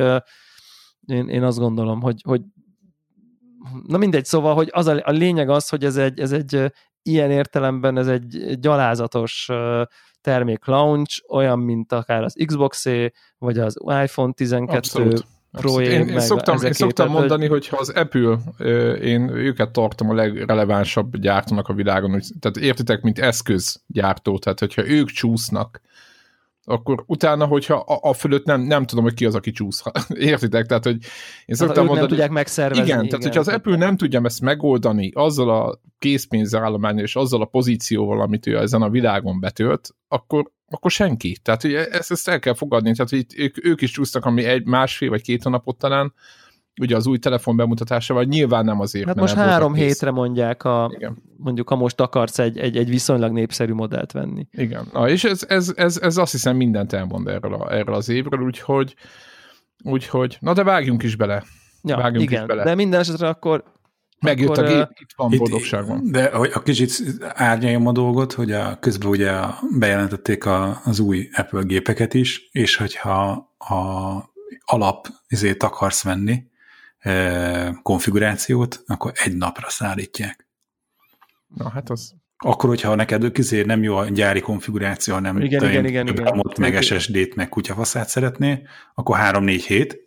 én, 1.05 1.27
én 1.27 1.43
azt 1.43 1.57
gondolom, 1.57 2.01
hogy, 2.01 2.21
hogy 2.23 2.41
na 3.87 3.97
mindegy, 3.97 4.25
szóval, 4.25 4.53
hogy 4.53 4.69
az 4.71 4.87
a, 4.87 5.01
a 5.03 5.11
lényeg 5.11 5.49
az, 5.49 5.69
hogy 5.69 5.85
ez 5.85 5.97
egy, 5.97 6.19
ez 6.19 6.31
egy 6.31 6.71
ilyen 7.03 7.31
értelemben 7.31 7.97
ez 7.97 8.07
egy 8.07 8.59
gyalázatos 8.59 9.49
termék 10.21 10.65
launch, 10.65 11.23
olyan, 11.29 11.59
mint 11.59 11.91
akár 11.91 12.23
az 12.23 12.35
Xbox-é, 12.45 13.11
vagy 13.37 13.57
az 13.59 13.77
iPhone 14.03 14.33
12 14.33 14.77
Abszolút. 14.77 15.25
Pro 15.51 15.81
én, 15.81 16.07
én 16.07 16.19
szoktam, 16.19 16.63
én 16.63 16.73
szoktam 16.73 17.07
tehát, 17.07 17.19
mondani, 17.19 17.47
hogy 17.47 17.67
ha 17.67 17.77
az 17.77 17.89
Apple, 17.89 18.37
én 19.01 19.29
őket 19.29 19.69
tartom 19.69 20.09
a 20.09 20.13
legrelevánsabb 20.13 21.17
gyártónak 21.17 21.67
a 21.67 21.73
világon, 21.73 22.21
tehát 22.39 22.57
értitek, 22.57 23.01
mint 23.01 23.19
eszközgyártó, 23.19 24.39
tehát 24.39 24.59
hogyha 24.59 24.87
ők 24.87 25.09
csúsznak, 25.09 25.81
akkor 26.63 27.03
utána, 27.07 27.45
hogyha 27.45 27.75
a, 27.75 28.09
a 28.09 28.13
fölött 28.13 28.45
nem, 28.45 28.61
nem 28.61 28.85
tudom, 28.85 29.03
hogy 29.03 29.13
ki 29.13 29.25
az, 29.25 29.35
aki 29.35 29.51
csúsz. 29.51 29.83
Értitek? 30.09 30.65
Tehát, 30.65 30.83
hogy 30.83 30.97
én 31.45 31.55
szoktam 31.55 31.85
mondani, 31.85 31.99
nem 31.99 32.07
tudják 32.07 32.29
megszervezni. 32.29 32.83
Igen, 32.83 32.97
igen, 32.97 33.09
tehát 33.09 33.23
hogyha 33.23 33.39
az 33.39 33.47
Apple 33.47 33.77
nem 33.77 33.97
tudja 33.97 34.21
ezt 34.23 34.41
megoldani 34.41 35.11
azzal 35.13 35.49
a 35.49 35.79
készpénzállományos 35.99 37.01
és 37.01 37.15
azzal 37.15 37.41
a 37.41 37.45
pozícióval, 37.45 38.21
amit 38.21 38.47
ő 38.47 38.57
ezen 38.57 38.81
a 38.81 38.89
világon 38.89 39.39
betölt, 39.39 39.89
akkor, 40.07 40.51
akkor 40.69 40.91
senki. 40.91 41.37
Tehát 41.43 41.63
ugye 41.63 41.87
ezt, 41.87 42.11
ezt 42.11 42.27
el 42.27 42.39
kell 42.39 42.53
fogadni. 42.53 42.91
Tehát 42.95 43.09
hogy 43.09 43.25
ők, 43.35 43.65
ők 43.65 43.81
is 43.81 43.91
csúsztak, 43.91 44.25
ami 44.25 44.43
egy 44.43 44.65
másfél 44.65 45.09
vagy 45.09 45.21
két 45.21 45.43
hónapot 45.43 45.77
talán, 45.77 46.13
ugye 46.81 46.95
az 46.95 47.07
új 47.07 47.17
telefon 47.17 47.55
bemutatásával 47.55 48.23
nyilván 48.23 48.65
nem 48.65 48.79
azért, 48.79 49.05
hát 49.05 49.15
most 49.15 49.33
három 49.33 49.73
hétre 49.73 50.11
mondják, 50.11 50.63
a, 50.63 50.91
Igen. 50.95 51.23
mondjuk 51.37 51.69
ha 51.69 51.75
most 51.75 52.01
akarsz 52.01 52.39
egy, 52.39 52.57
egy, 52.57 52.77
egy 52.77 52.89
viszonylag 52.89 53.31
népszerű 53.31 53.73
modellt 53.73 54.11
venni. 54.11 54.47
Igen, 54.51 54.87
Na, 54.93 55.09
és 55.09 55.23
ez, 55.23 55.45
ez, 55.47 55.73
ez, 55.75 55.97
ez 55.97 56.17
azt 56.17 56.31
hiszem 56.31 56.55
mindent 56.55 56.93
elmond 56.93 57.27
erről, 57.27 57.53
a, 57.53 57.73
erről 57.73 57.95
az 57.95 58.09
évről, 58.09 58.39
úgyhogy, 58.39 58.95
úgyhogy, 59.83 60.37
na 60.39 60.53
de 60.53 60.63
vágjunk 60.63 61.03
is 61.03 61.15
bele. 61.15 61.43
Ja, 61.83 61.97
vágjunk 61.97 62.23
igen, 62.23 62.41
is 62.41 62.47
bele. 62.47 62.63
de 62.63 62.75
minden 62.75 62.99
esetre 62.99 63.27
akkor 63.27 63.63
Megjött 64.19 64.49
akkor, 64.57 64.63
a 64.63 64.67
gép, 64.67 64.87
itt 64.99 65.09
van 65.15 65.33
boldogság 65.37 65.87
van. 65.87 66.11
De 66.11 66.31
hogy 66.35 66.51
a 66.53 66.61
kicsit 66.61 66.91
árnyaljam 67.33 67.87
a 67.87 67.91
dolgot, 67.91 68.33
hogy 68.33 68.51
a, 68.51 68.77
közben 68.79 69.09
ugye 69.09 69.31
bejelentették 69.79 70.45
a, 70.45 70.81
az 70.83 70.99
új 70.99 71.29
Apple 71.33 71.61
gépeket 71.61 72.13
is, 72.13 72.49
és 72.51 72.75
hogyha 72.75 73.29
a 73.57 74.29
alap 74.65 75.07
izét 75.27 75.63
akarsz 75.63 76.03
venni, 76.03 76.43
konfigurációt, 77.81 78.83
akkor 78.87 79.11
egy 79.15 79.35
napra 79.35 79.69
szállítják. 79.69 80.47
Na 81.47 81.69
hát 81.69 81.89
az... 81.89 82.13
Akkor, 82.43 82.69
hogyha 82.69 82.95
neked 82.95 83.31
közé 83.31 83.61
nem 83.61 83.83
jó 83.83 83.95
a 83.95 84.05
gyári 84.05 84.39
konfiguráció, 84.39 85.13
hanem 85.13 85.41
igen, 85.41 85.69
igen, 85.69 85.85
igen, 85.85 86.07
igen. 86.07 86.41
meg 86.59 86.81
SSD-t, 86.81 87.35
meg 87.35 87.49
kutyafaszát 87.49 88.09
szeretné, 88.09 88.61
akkor 88.93 89.17
3-4 89.21 89.63
hét, 89.67 89.97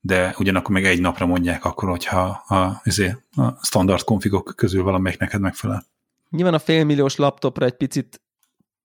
de 0.00 0.34
ugyanakkor 0.38 0.74
meg 0.74 0.84
egy 0.84 1.00
napra 1.00 1.26
mondják 1.26 1.64
akkor, 1.64 1.88
hogyha 1.88 2.20
a, 2.48 2.80
azért, 2.84 3.22
a 3.36 3.64
standard 3.66 4.02
konfigok 4.02 4.52
közül 4.56 4.82
valamelyik 4.82 5.18
neked 5.18 5.40
megfelel. 5.40 5.86
Nyilván 6.30 6.54
a 6.54 6.58
félmilliós 6.58 7.16
laptopra 7.16 7.64
egy 7.64 7.76
picit 7.76 8.20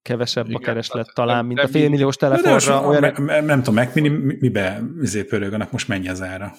kevesebb 0.01 0.45
Igen, 0.45 0.61
a 0.61 0.65
kereslet 0.65 1.11
talán, 1.13 1.45
mint 1.45 1.59
a 1.59 1.67
félmilliós 1.67 2.15
telefonra. 2.15 2.79
De 2.79 2.87
olyan... 2.87 3.01
nem, 3.01 3.25
nem, 3.25 3.45
nem 3.45 3.63
tudom, 3.63 3.83
Mac 3.83 3.95
Mini 3.95 4.09
mibe 4.39 4.81
izé 5.01 5.23
pörög, 5.23 5.67
most 5.71 5.87
mennyi 5.87 6.09
az 6.09 6.21
ára? 6.21 6.53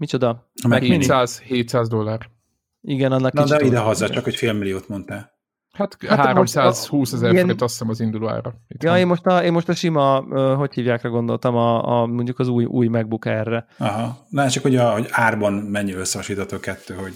Micsoda? 0.00 0.50
A 0.62 0.68
Mac 0.68 0.80
700, 0.80 1.38
700 1.38 1.88
dollár. 1.88 2.30
Igen, 2.80 3.12
annak 3.12 3.32
Na, 3.32 3.44
de 3.44 3.64
ide 3.64 3.78
haza, 3.78 4.08
csak 4.08 4.24
hogy 4.24 4.34
fél 4.34 4.52
milliót 4.52 4.88
mondtál. 4.88 5.38
Hát, 5.72 5.96
hát 6.08 6.18
320 6.18 7.12
ezer 7.12 7.30
ilyen... 7.30 7.42
forint 7.42 7.62
azt 7.62 7.72
hiszem 7.72 7.88
az 7.88 8.00
induló 8.00 8.28
ára. 8.28 8.54
Itt 8.68 8.82
ja, 8.82 8.98
én 8.98 9.06
most, 9.06 9.26
a, 9.26 9.44
én 9.44 9.52
most 9.52 9.68
a 9.68 9.74
sima, 9.74 10.20
hogy 10.56 10.74
hívják 10.74 11.08
gondoltam, 11.08 11.56
a, 11.56 12.00
a, 12.00 12.06
mondjuk 12.06 12.38
az 12.38 12.48
új, 12.48 12.64
új 12.64 12.86
MacBook 12.86 13.26
erre. 13.26 13.66
Aha, 13.78 14.26
na 14.28 14.50
csak 14.50 14.62
hogy, 14.62 14.76
a, 14.76 14.92
hogy 14.92 15.06
árban 15.10 15.52
mennyi 15.52 15.92
összehasonlítható 15.92 16.60
kettő, 16.60 16.94
hogy 16.94 17.14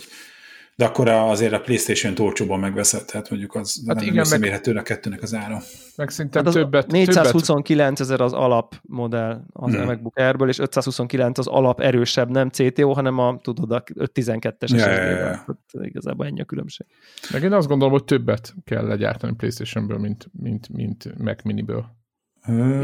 de 0.76 0.84
akkor 0.84 1.08
azért 1.08 1.52
a 1.52 1.60
PlayStation 1.60 2.14
torcsóban 2.14 2.60
megveszed, 2.60 3.04
tehát 3.04 3.30
mondjuk 3.30 3.54
az 3.54 3.82
hát 3.86 3.96
nem 3.96 4.04
igen, 4.04 4.18
összemérhető 4.18 4.72
meg, 4.72 4.80
a 4.80 4.84
kettőnek 4.84 5.22
az 5.22 5.34
ára. 5.34 5.60
Meg 5.96 6.10
szerintem 6.10 6.44
hát 6.44 6.54
többet. 6.54 6.90
429 6.90 8.00
ezer 8.00 8.20
az 8.20 8.32
alapmodell 8.32 9.44
az 9.52 9.74
hmm. 9.74 9.84
MacBook 9.84 10.18
Airből, 10.18 10.48
és 10.48 10.58
529 10.58 11.38
az 11.38 11.46
alap 11.46 11.80
erősebb, 11.80 12.30
nem 12.30 12.48
CTO, 12.48 12.92
hanem 12.92 13.18
a, 13.18 13.38
tudod, 13.42 13.70
a 13.70 13.82
512-es 13.82 14.76
ja, 14.76 14.90
ja, 14.90 15.02
ja. 15.02 15.26
Hát 15.26 15.58
igazából 15.72 16.26
ennyi 16.26 16.40
a 16.40 16.44
különbség. 16.44 16.86
Meg 17.32 17.42
én 17.42 17.52
azt 17.52 17.68
gondolom, 17.68 17.92
hogy 17.92 18.04
többet 18.04 18.54
kell 18.64 18.86
legyártani 18.86 19.34
PlayStation-ből, 19.34 19.98
mint, 19.98 20.28
mint, 20.32 20.68
mint 20.68 21.18
Mac 21.18 21.42
Mini-ből. 21.42 22.02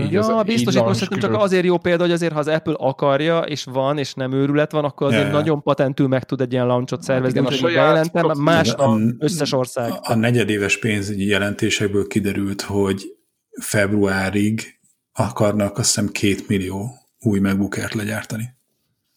Így 0.01 0.13
ja, 0.13 0.37
az, 0.37 0.45
biztos, 0.45 0.77
hogy 0.77 0.85
most 0.85 1.19
csak 1.19 1.35
azért 1.35 1.65
jó 1.65 1.79
példa, 1.79 2.03
hogy 2.03 2.13
azért, 2.13 2.33
ha 2.33 2.39
az 2.39 2.49
Apple 2.49 2.75
akarja, 2.77 3.39
és 3.39 3.65
van, 3.65 3.99
és 3.99 4.15
nem 4.15 4.33
őrület 4.33 4.73
van, 4.73 4.85
akkor 4.85 5.07
azért 5.07 5.27
ja, 5.27 5.33
nagyon 5.33 5.63
patentül 5.63 6.09
meg 6.09 6.25
tud 6.25 6.41
egy 6.41 6.53
ilyen 6.53 6.67
launchot 6.67 7.03
szervezni, 7.03 7.41
hát, 7.41 7.49
hogy 7.49 7.63
bejelentem, 7.63 8.31
más 8.39 8.73
a, 8.73 8.99
összes 9.19 9.53
ország. 9.53 9.91
A, 9.91 10.01
a 10.03 10.15
negyedéves 10.15 10.79
pénzügyi 10.79 11.27
jelentésekből 11.27 12.07
kiderült, 12.07 12.63
hogy 12.63 13.03
februárig 13.61 14.81
akarnak 15.13 15.79
azt 15.79 15.95
hiszem 15.95 16.09
két 16.09 16.49
millió 16.49 16.95
új 17.19 17.39
MacBook 17.39 17.93
legyártani. 17.93 18.59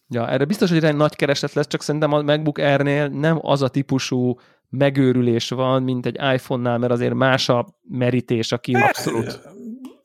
Ja, 0.07 0.29
erre 0.29 0.45
biztos, 0.45 0.69
hogy 0.69 0.83
egy 0.83 0.95
nagy 0.95 1.15
kereset 1.15 1.53
lesz, 1.53 1.67
csak 1.67 1.81
szerintem 1.81 2.13
a 2.13 2.21
MacBook 2.21 2.57
Air-nél 2.57 3.07
nem 3.07 3.37
az 3.41 3.61
a 3.61 3.67
típusú 3.67 4.35
megőrülés 4.69 5.49
van, 5.49 5.83
mint 5.83 6.05
egy 6.05 6.17
iPhone-nál, 6.33 6.77
mert 6.77 6.91
azért 6.91 7.13
más 7.13 7.49
a 7.49 7.79
merítés, 7.89 8.51
aki 8.51 8.73
abszolút 8.73 9.41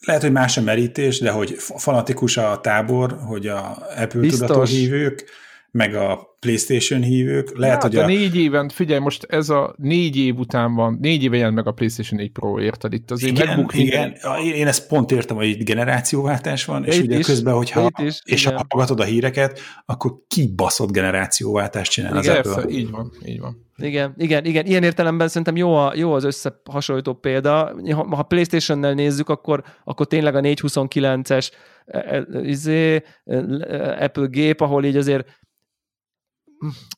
lehet, 0.01 0.23
hogy 0.23 0.33
más 0.33 0.57
a 0.57 0.61
merítés, 0.61 1.19
de 1.19 1.31
hogy 1.31 1.55
fanatikus 1.59 2.37
a 2.37 2.61
tábor, 2.61 3.19
hogy 3.27 3.47
a 3.47 3.79
Apple 3.97 4.21
Biztos. 4.21 4.39
tudató 4.39 4.63
hívők, 4.63 5.25
meg 5.71 5.95
a 5.95 6.37
PlayStation 6.41 7.03
hívők. 7.03 7.59
Lehet, 7.59 7.83
hát, 7.83 7.93
hogy 7.93 7.97
a, 7.97 8.07
négy 8.07 8.37
éven, 8.37 8.69
figyelj, 8.69 9.01
most 9.01 9.25
ez 9.29 9.49
a 9.49 9.75
négy 9.79 10.17
év 10.17 10.39
után 10.39 10.75
van, 10.75 10.99
négy 11.01 11.23
éve 11.23 11.37
jelent 11.37 11.55
meg 11.55 11.67
a 11.67 11.73
PlayStation 11.73 12.21
4 12.21 12.31
Pro, 12.31 12.61
érted? 12.61 12.93
Itt 12.93 13.11
azért 13.11 13.33
igen, 13.33 13.47
MacBook 13.47 13.75
igen, 13.75 14.17
én, 14.45 14.53
én 14.53 14.67
ezt 14.67 14.87
pont 14.89 15.11
értem, 15.11 15.37
hogy 15.37 15.49
itt 15.49 15.65
generációváltás 15.65 16.65
van, 16.65 16.85
és 16.85 16.97
itt 16.97 17.05
ugye 17.05 17.19
is, 17.19 17.27
közben, 17.27 17.55
hogyha 17.55 17.91
is, 18.03 18.21
és 18.25 18.45
ha 18.45 18.67
hallgatod 18.69 19.01
a 19.01 19.05
híreket, 19.05 19.61
akkor 19.87 20.13
kibaszott 20.29 20.91
generációváltást 20.91 21.91
csinál 21.91 22.23
igen, 22.23 22.37
az 22.37 22.47
Apple. 22.47 22.69
Így 22.71 22.91
van, 22.91 23.13
így 23.25 23.41
van. 23.41 23.68
Igen, 23.83 24.15
igen, 24.17 24.45
igen. 24.45 24.67
Ilyen 24.67 24.83
értelemben 24.83 25.29
szerintem 25.29 25.57
jó, 25.57 25.75
a, 25.75 25.93
jó 25.95 26.13
az 26.13 26.25
összehasonlító 26.25 27.15
példa. 27.15 27.75
Ha, 27.93 28.17
ha 28.17 28.23
PlayStation-nel 28.23 28.95
nézzük, 28.95 29.29
akkor, 29.29 29.65
akkor 29.85 30.07
tényleg 30.07 30.35
a 30.35 30.41
429-es 30.41 31.51
e, 31.85 31.99
e, 31.99 32.41
izé, 32.43 33.03
e, 33.25 34.05
Apple 34.05 34.27
gép, 34.27 34.61
ahol 34.61 34.85
így 34.85 34.97
azért 34.97 35.41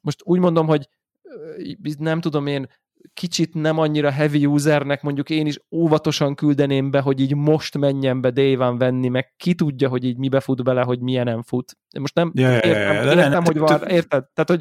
most 0.02 0.20
úgy 0.24 0.38
mondom, 0.38 0.66
hogy 0.66 0.88
nem 1.98 2.20
tudom 2.20 2.46
én, 2.46 2.66
kicsit 3.12 3.54
nem 3.54 3.78
annyira 3.78 4.10
heavy 4.10 4.46
usernek, 4.46 5.02
mondjuk 5.02 5.30
én 5.30 5.46
is 5.46 5.60
óvatosan 5.70 6.34
küldeném 6.34 6.90
be, 6.90 7.00
hogy 7.00 7.20
így 7.20 7.34
most 7.34 7.78
menjen 7.78 8.20
be 8.20 8.30
Day 8.30 8.56
venni, 8.56 9.08
meg 9.08 9.34
ki 9.36 9.54
tudja, 9.54 9.88
hogy 9.88 10.04
így 10.04 10.16
mibe 10.16 10.40
fut 10.40 10.64
bele, 10.64 10.82
hogy 10.82 11.00
milyen 11.00 11.24
nem 11.24 11.42
fut. 11.42 11.76
Most 11.98 12.14
nem 12.14 12.32
ja, 12.34 12.54
értem, 12.54 12.70
ja, 12.70 12.92
ja, 12.92 13.02
értem, 13.02 13.18
értem 13.18 13.44
hogy 13.44 13.58
van, 13.58 13.88
érted? 13.88 14.24
Tehát, 14.24 14.48
hogy 14.50 14.60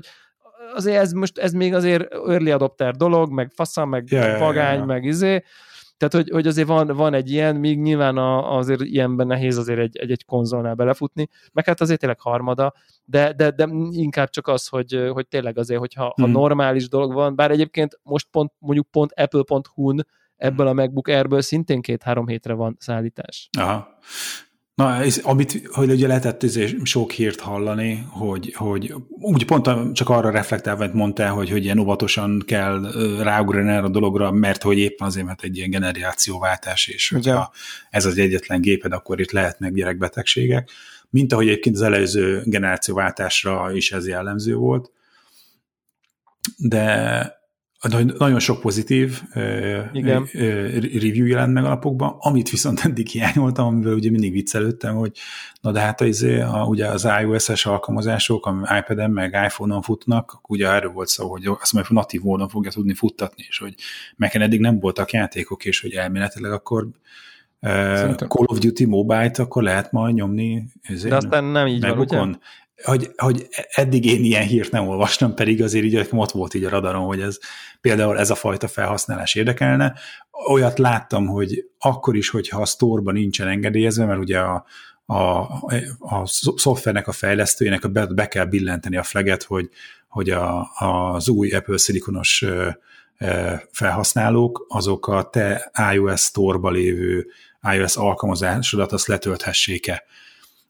azért 0.73 0.97
ez 0.97 1.11
most, 1.11 1.37
ez 1.37 1.51
még 1.51 1.73
azért 1.73 2.13
early 2.13 2.51
adopter 2.51 2.95
dolog, 2.95 3.31
meg 3.31 3.51
faszam, 3.55 3.89
meg 3.89 4.07
vagány, 4.39 4.73
ja, 4.73 4.79
ja. 4.79 4.85
meg 4.85 5.03
izé, 5.03 5.43
tehát, 5.99 6.13
hogy, 6.13 6.29
hogy 6.29 6.47
azért 6.47 6.67
van, 6.67 6.87
van 6.87 7.13
egy 7.13 7.31
ilyen, 7.31 7.55
míg 7.55 7.79
nyilván 7.79 8.17
a, 8.17 8.57
azért 8.57 8.81
ilyenben 8.81 9.27
nehéz 9.27 9.57
azért 9.57 9.79
egy, 9.79 9.97
egy, 9.97 10.11
egy 10.11 10.25
konzolnál 10.25 10.73
belefutni, 10.73 11.27
meg 11.53 11.65
hát 11.65 11.81
azért 11.81 11.99
tényleg 11.99 12.19
harmada, 12.19 12.73
de, 13.05 13.33
de, 13.33 13.51
de 13.51 13.67
inkább 13.91 14.29
csak 14.29 14.47
az, 14.47 14.67
hogy, 14.67 15.09
hogy 15.13 15.27
tényleg 15.27 15.57
azért, 15.57 15.79
hogyha 15.79 16.13
hmm. 16.15 16.25
ha 16.25 16.31
normális 16.31 16.89
dolog 16.89 17.13
van, 17.13 17.35
bár 17.35 17.51
egyébként 17.51 17.99
most 18.03 18.27
pont, 18.31 18.51
mondjuk 18.59 18.87
pont 18.91 19.11
apple.hu-n 19.11 20.05
ebből 20.35 20.67
a 20.67 20.73
MacBook 20.73 21.07
Airből 21.07 21.41
szintén 21.41 21.81
két-három 21.81 22.27
hétre 22.27 22.53
van 22.53 22.75
szállítás. 22.79 23.49
Aha. 23.57 23.87
Na, 24.79 24.95
ez, 24.95 25.17
amit, 25.23 25.67
hogy 25.71 25.89
ugye 25.89 26.07
lehetett 26.07 26.45
sok 26.83 27.11
hírt 27.11 27.39
hallani, 27.39 28.05
hogy, 28.09 28.53
hogy 28.55 28.93
úgy 29.09 29.45
pont 29.45 29.93
csak 29.93 30.09
arra 30.09 30.29
reflektálva, 30.29 30.85
hogy 30.85 30.93
mondtál, 30.93 31.31
hogy, 31.31 31.49
hogy 31.49 31.63
ilyen 31.63 31.79
óvatosan 31.79 32.43
kell 32.45 32.91
ráugrani 33.21 33.69
erre 33.69 33.85
a 33.85 33.89
dologra, 33.89 34.31
mert 34.31 34.61
hogy 34.63 34.77
éppen 34.77 35.07
azért, 35.07 35.25
mert 35.25 35.43
egy 35.43 35.57
ilyen 35.57 35.69
generációváltás, 35.69 36.87
és 36.87 37.09
hogyha 37.09 37.51
ez 37.89 38.05
az 38.05 38.17
egyetlen 38.17 38.61
géped, 38.61 38.91
akkor 38.91 39.19
itt 39.19 39.31
lehetnek 39.31 39.73
gyerekbetegségek, 39.73 40.69
mint 41.09 41.33
ahogy 41.33 41.47
egyébként 41.47 41.75
az 41.75 41.81
előző 41.81 42.41
generációváltásra 42.45 43.71
is 43.73 43.91
ez 43.91 44.07
jellemző 44.07 44.55
volt. 44.55 44.91
De 46.57 47.38
nagyon 48.17 48.39
sok 48.39 48.59
pozitív 48.59 49.21
Igen. 49.93 50.27
review 50.93 51.25
jelent 51.25 51.53
meg 51.53 51.63
a 51.63 51.67
napokban, 51.67 52.15
amit 52.19 52.49
viszont 52.49 52.79
eddig 52.85 53.07
hiányoltam, 53.07 53.67
amivel 53.67 53.93
ugye 53.93 54.09
mindig 54.09 54.31
viccelődtem, 54.31 54.95
hogy 54.95 55.11
na 55.61 55.71
de 55.71 55.79
hát 55.79 56.01
az, 56.01 56.23
a, 56.23 56.65
ugye 56.67 56.87
az 56.87 57.07
iOS-es 57.21 57.65
alkalmazások, 57.65 58.45
ami 58.45 58.63
iPad-en 58.79 59.11
meg 59.11 59.33
iPhone-on 59.45 59.81
futnak, 59.81 60.39
ugye 60.47 60.67
erről 60.67 60.91
volt 60.91 61.07
szó, 61.07 61.29
hogy 61.29 61.45
azt 61.45 61.73
mondja, 61.73 61.91
hogy 61.91 61.97
natív 61.97 62.21
módon 62.21 62.47
fogja 62.47 62.71
tudni 62.71 62.93
futtatni, 62.93 63.45
és 63.47 63.57
hogy 63.57 63.75
meken 64.15 64.41
eddig 64.41 64.59
nem 64.59 64.79
voltak 64.79 65.11
játékok, 65.11 65.65
és 65.65 65.81
hogy 65.81 65.93
elméletileg 65.93 66.51
akkor 66.51 66.87
Szerintem. 67.61 68.27
Call 68.27 68.45
of 68.45 68.57
Duty 68.57 68.85
Mobile-t 68.85 69.37
akkor 69.37 69.63
lehet 69.63 69.91
majd 69.91 70.13
nyomni. 70.13 70.63
De 71.03 71.15
aztán 71.15 71.43
nem 71.43 71.67
így 71.67 71.81
van, 71.81 71.99
ugye? 71.99 72.37
Hogy, 72.83 73.11
hogy 73.17 73.47
eddig 73.69 74.05
én 74.05 74.23
ilyen 74.23 74.43
hírt 74.43 74.71
nem 74.71 74.87
olvastam, 74.87 75.35
pedig 75.35 75.63
azért 75.63 75.85
így 75.85 76.07
ott 76.11 76.31
volt 76.31 76.53
így 76.53 76.63
a 76.63 76.69
radaron, 76.69 77.05
hogy 77.05 77.21
ez 77.21 77.37
például 77.81 78.19
ez 78.19 78.29
a 78.29 78.35
fajta 78.35 78.67
felhasználás 78.67 79.35
érdekelne. 79.35 79.93
Olyat 80.47 80.79
láttam, 80.79 81.27
hogy 81.27 81.65
akkor 81.79 82.15
is, 82.15 82.29
hogyha 82.29 82.61
a 82.61 82.65
store 82.65 83.11
nincsen 83.11 83.47
engedélyezve, 83.47 84.05
mert 84.05 84.19
ugye 84.19 84.39
a, 84.39 84.65
a, 85.05 85.15
a 85.99 86.21
szoftvernek 86.55 87.07
a 87.07 87.11
fejlesztőjének 87.11 87.91
be, 87.91 88.05
be 88.05 88.27
kell 88.27 88.45
billenteni 88.45 88.97
a 88.97 89.03
flaget, 89.03 89.43
hogy, 89.43 89.69
hogy 90.07 90.29
a, 90.29 90.71
az 90.79 91.29
új 91.29 91.51
Apple 91.51 91.77
szilikonos 91.77 92.45
felhasználók, 93.71 94.65
azok 94.67 95.07
a 95.07 95.29
te 95.29 95.71
iOS 95.93 96.21
store 96.21 96.69
lévő 96.69 97.27
iOS 97.73 97.95
alkalmazásodat 97.95 98.91
azt 98.91 99.07
letölthessék-e 99.07 100.03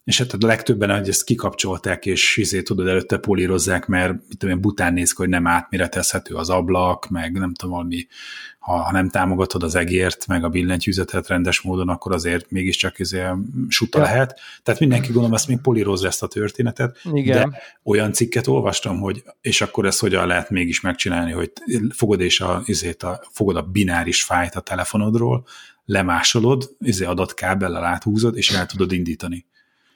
és 0.10 0.18
hát 0.18 0.34
a 0.34 0.38
legtöbben, 0.40 0.98
hogy 0.98 1.10
ezt 1.10 1.24
kikapcsolták, 1.24 2.06
és 2.06 2.38
izé, 2.38 2.62
tudod, 2.62 2.88
előtte 2.88 3.18
polírozzák, 3.18 3.86
mert 3.86 4.12
mit 4.28 4.38
tudom, 4.38 4.62
bután 4.62 4.94
néz 4.94 5.12
hogy 5.12 5.30
nem 5.30 5.48
átméretezhető 5.48 6.36
az 6.36 6.50
ablak, 6.50 7.10
meg 7.10 7.32
nem 7.32 7.54
tudom, 7.54 7.76
valami, 7.76 8.08
ha, 8.60 8.78
ha 8.78 8.92
nem 8.92 9.10
támogatod 9.10 9.64
az 9.64 9.76
egért, 9.76 10.28
meg 10.28 10.44
a 10.44 10.50
billentyűzetet 10.50 11.28
rendes 11.28 11.62
módon, 11.62 11.90
akkor 11.90 12.14
azért 12.14 12.52
mégiscsak 12.52 13.00
izé, 13.00 13.24
suta 13.68 13.98
ja. 13.98 14.04
lehet. 14.04 14.40
Tehát 14.64 14.80
mindenki 14.80 15.08
gondolom 15.08 15.34
ezt 15.34 15.48
még 15.48 15.60
polírozza 15.62 16.08
ezt 16.08 16.24
a 16.24 16.28
történetet, 16.28 16.98
Igen. 17.14 17.50
de 17.50 17.62
olyan 17.84 18.14
cikket 18.14 18.48
olvastam, 18.48 19.00
hogy 19.00 19.24
és 19.42 19.62
akkor 19.62 19.86
ezt 19.86 20.00
hogyan 20.00 20.28
lehet 20.28 20.50
mégis 20.50 20.82
megcsinálni, 20.82 21.32
hogy 21.32 21.52
fogod 21.90 22.22
és 22.22 22.40
a, 22.40 22.62
izét 22.66 23.04
a, 23.04 23.22
fogod 23.32 23.56
a 23.56 23.62
bináris 23.62 24.24
fájt 24.24 24.56
a 24.56 24.60
telefonodról, 24.60 25.46
lemásolod, 25.86 26.70
izé 26.80 27.06
adatkábellel 27.06 27.84
áthúzod, 27.84 28.38
és 28.38 28.50
el 28.50 28.66
tudod 28.66 28.92
indítani. 28.92 29.46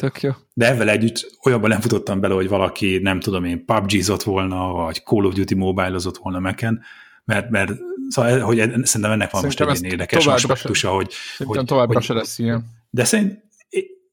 Tök 0.04 0.22
jó. 0.22 0.32
De 0.54 0.68
ezzel 0.68 0.90
együtt 0.90 1.38
olyanban 1.46 1.70
nem 1.70 1.82
futottam 1.82 2.20
bele, 2.20 2.34
hogy 2.34 2.48
valaki, 2.48 2.98
nem 2.98 3.20
tudom 3.20 3.44
én, 3.44 3.66
pubg 3.66 3.92
volna, 4.24 4.72
vagy 4.72 5.04
Call 5.04 5.26
of 5.26 5.34
Duty 5.34 5.56
mobile 5.56 6.00
volna 6.22 6.40
meken, 6.40 6.82
mert, 7.26 7.50
mert 7.50 7.72
szóval, 8.08 8.40
hogy 8.40 8.58
szerintem 8.58 9.12
ennek 9.12 9.32
van 9.32 9.42
szerintem 9.42 9.68
most 9.68 9.84
egy 9.84 9.92
érdekes 9.92 10.28
aspektusa, 10.28 10.90
hogy... 10.90 11.12
Szerintem 11.12 11.56
hogy, 11.58 11.66
továbbra 11.66 11.94
hogy, 11.94 12.04
se 12.04 12.14
lesz 12.14 12.40
ilyen. 12.40 12.66
De 12.90 13.04
szerint 13.04 13.44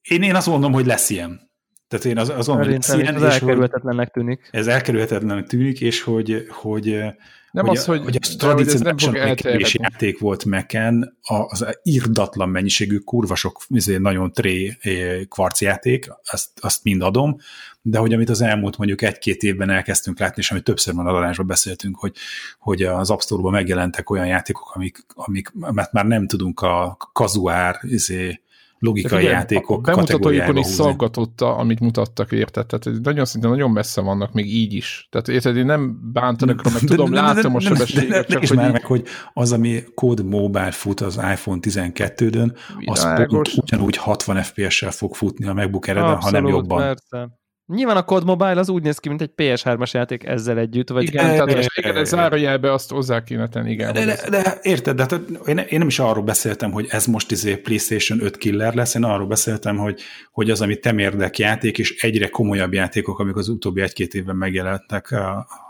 én, 0.02 0.22
én 0.22 0.34
azt 0.34 0.46
mondom, 0.46 0.72
hogy 0.72 0.86
lesz 0.86 1.10
ilyen. 1.10 1.50
Tehát 1.88 2.04
én 2.04 2.18
az, 2.18 2.28
azon, 2.28 2.56
hogy 2.56 2.74
ez 2.74 2.94
ilyen, 2.94 3.14
ez 3.14 3.22
elkerülhetetlennek 3.22 4.10
tűnik. 4.10 4.48
Ez 4.50 4.66
elkerülhetetlennek 4.66 5.46
tűnik, 5.46 5.80
és 5.80 6.02
hogy, 6.02 6.46
hogy 6.50 7.02
nem 7.50 7.66
hogy, 7.66 7.76
az, 7.76 7.84
hogy, 7.84 8.02
hogy 8.02 8.16
a 8.20 8.36
tradicionálisan 8.36 9.34
kevés 9.34 9.74
játék 9.74 10.18
volt 10.18 10.44
Mac-en, 10.44 11.18
az 11.22 11.66
irdatlan 11.82 12.48
mennyiségű 12.48 12.98
kurva 12.98 13.34
sok 13.34 13.60
izé, 13.68 13.96
nagyon 13.96 14.32
tré 14.32 14.76
eh, 14.80 15.20
kvarcjáték, 15.28 16.08
azt, 16.24 16.48
azt 16.60 16.84
mind 16.84 17.02
adom, 17.02 17.36
de 17.82 17.98
hogy 17.98 18.12
amit 18.12 18.28
az 18.28 18.40
elmúlt 18.40 18.76
mondjuk 18.76 19.02
egy-két 19.02 19.42
évben 19.42 19.70
elkezdtünk 19.70 20.18
látni, 20.18 20.42
és 20.42 20.50
amit 20.50 20.64
többször 20.64 20.94
van 20.94 21.06
adásban 21.06 21.46
beszéltünk, 21.46 21.96
hogy, 21.96 22.16
hogy 22.58 22.82
az 22.82 23.10
App 23.10 23.20
Store-ban 23.20 23.52
megjelentek 23.52 24.10
olyan 24.10 24.26
játékok, 24.26 24.72
amik, 24.74 25.04
amik 25.14 25.52
mert 25.54 25.92
már 25.92 26.04
nem 26.04 26.26
tudunk 26.26 26.60
a 26.60 26.96
kazuár 27.12 27.78
izé, 27.82 28.40
logikai 28.80 29.20
igen, 29.20 29.32
játékok 29.32 29.86
a 29.86 29.92
bemutatójukon 29.92 30.56
is 30.56 30.66
szaggatotta, 30.66 31.56
amit 31.56 31.80
mutattak, 31.80 32.32
érted? 32.32 32.66
Tehát 32.66 33.02
nagyon 33.02 33.24
szinte 33.24 33.48
nagyon 33.48 33.70
messze 33.70 34.00
vannak 34.00 34.32
még 34.32 34.54
így 34.54 34.72
is. 34.72 35.08
Tehát 35.10 35.28
érted, 35.28 35.56
én 35.56 35.64
nem 35.64 36.10
bántanak, 36.12 36.62
mert 36.62 36.86
tudom, 36.86 37.10
de, 37.10 37.20
látom 37.20 37.54
a 37.54 37.60
sebességet. 37.60 38.26
De, 38.28 38.38
de, 38.38 38.46
de, 38.46 38.54
már 38.54 38.72
meg, 38.72 38.84
hogy 38.84 39.06
az, 39.32 39.52
ami 39.52 39.82
Code 39.94 40.22
Mobile 40.22 40.70
fut 40.70 41.00
az 41.00 41.16
iPhone 41.16 41.58
12-dön, 41.62 42.56
az 42.84 43.14
pont 43.14 43.48
ugyanúgy 43.56 43.96
60 43.96 44.42
FPS-sel 44.42 44.90
fog 44.90 45.14
futni 45.14 45.46
a 45.46 45.52
MacBook 45.52 45.86
Air-en, 45.86 46.16
ha 46.16 46.30
nem 46.30 46.46
jobban. 46.46 46.78
Persze. 46.78 47.38
Nyilván 47.74 47.96
a 47.96 48.04
COD 48.04 48.24
Mobile 48.24 48.58
az 48.58 48.68
úgy 48.68 48.82
néz 48.82 48.98
ki, 48.98 49.08
mint 49.08 49.20
egy 49.20 49.30
PS3-as 49.36 49.90
játék 49.90 50.24
ezzel 50.24 50.58
együtt. 50.58 50.88
Vagy 50.88 51.02
igen, 51.02 51.26
de, 51.26 51.32
tehát 51.32 51.54
most 51.54 51.78
igen, 51.78 51.96
ez 51.96 52.08
zárójelbe 52.08 52.72
azt 52.72 52.90
hozzá 52.90 53.22
kéne 53.22 53.48
tenni, 53.48 53.70
igen. 53.70 53.92
De, 53.92 54.04
de, 54.04 54.28
de, 54.30 54.58
érted, 54.62 54.96
de 54.96 55.02
hát 55.02 55.20
én, 55.46 55.58
én, 55.58 55.78
nem 55.78 55.86
is 55.86 55.98
arról 55.98 56.24
beszéltem, 56.24 56.70
hogy 56.70 56.86
ez 56.88 57.06
most 57.06 57.30
izé 57.30 57.56
PlayStation 57.56 58.22
5 58.22 58.36
killer 58.36 58.74
lesz, 58.74 58.94
én 58.94 59.04
arról 59.04 59.26
beszéltem, 59.26 59.76
hogy, 59.76 60.00
hogy 60.32 60.50
az, 60.50 60.60
ami 60.60 60.78
temérdek 60.78 61.38
játék, 61.38 61.78
és 61.78 62.02
egyre 62.02 62.28
komolyabb 62.28 62.72
játékok, 62.72 63.18
amik 63.18 63.36
az 63.36 63.48
utóbbi 63.48 63.80
egy-két 63.80 64.14
évben 64.14 64.36
megjelentek 64.36 65.14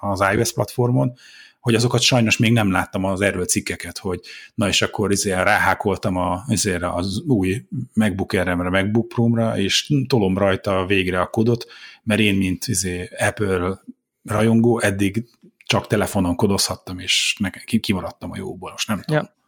az 0.01 0.25
iOS 0.35 0.53
platformon, 0.53 1.13
hogy 1.61 1.75
azokat 1.75 2.01
sajnos 2.01 2.37
még 2.37 2.53
nem 2.53 2.71
láttam 2.71 3.05
az 3.05 3.21
erről 3.21 3.45
cikkeket, 3.45 3.99
hogy 3.99 4.21
na 4.55 4.69
és 4.69 4.83
akkor 4.83 5.11
izé 5.11 5.33
ráhákoltam 5.33 6.17
a, 6.17 6.45
izé 6.49 6.75
az 6.75 7.23
új 7.27 7.65
MacBook 7.95 8.33
Air-remre, 8.33 8.71
MacBook 8.71 9.09
Pro-ra, 9.09 9.59
és 9.59 9.93
tolom 10.07 10.39
rajta 10.39 10.87
végre 10.87 11.21
a 11.21 11.27
kodot, 11.27 11.67
mert 12.03 12.21
én, 12.21 12.35
mint 12.35 12.67
izé 12.67 13.09
Apple 13.19 13.83
rajongó, 14.25 14.81
eddig 14.81 15.25
csak 15.67 15.87
telefonon 15.87 16.37
kodozhattam, 16.37 16.99
és 16.99 17.37
nekem 17.39 17.63
kimaradtam 17.81 18.31
a 18.31 18.37
jóból, 18.37 18.71
most 18.71 18.89
nem 18.89 19.01
tudom. 19.01 19.23
Ja. 19.23 19.39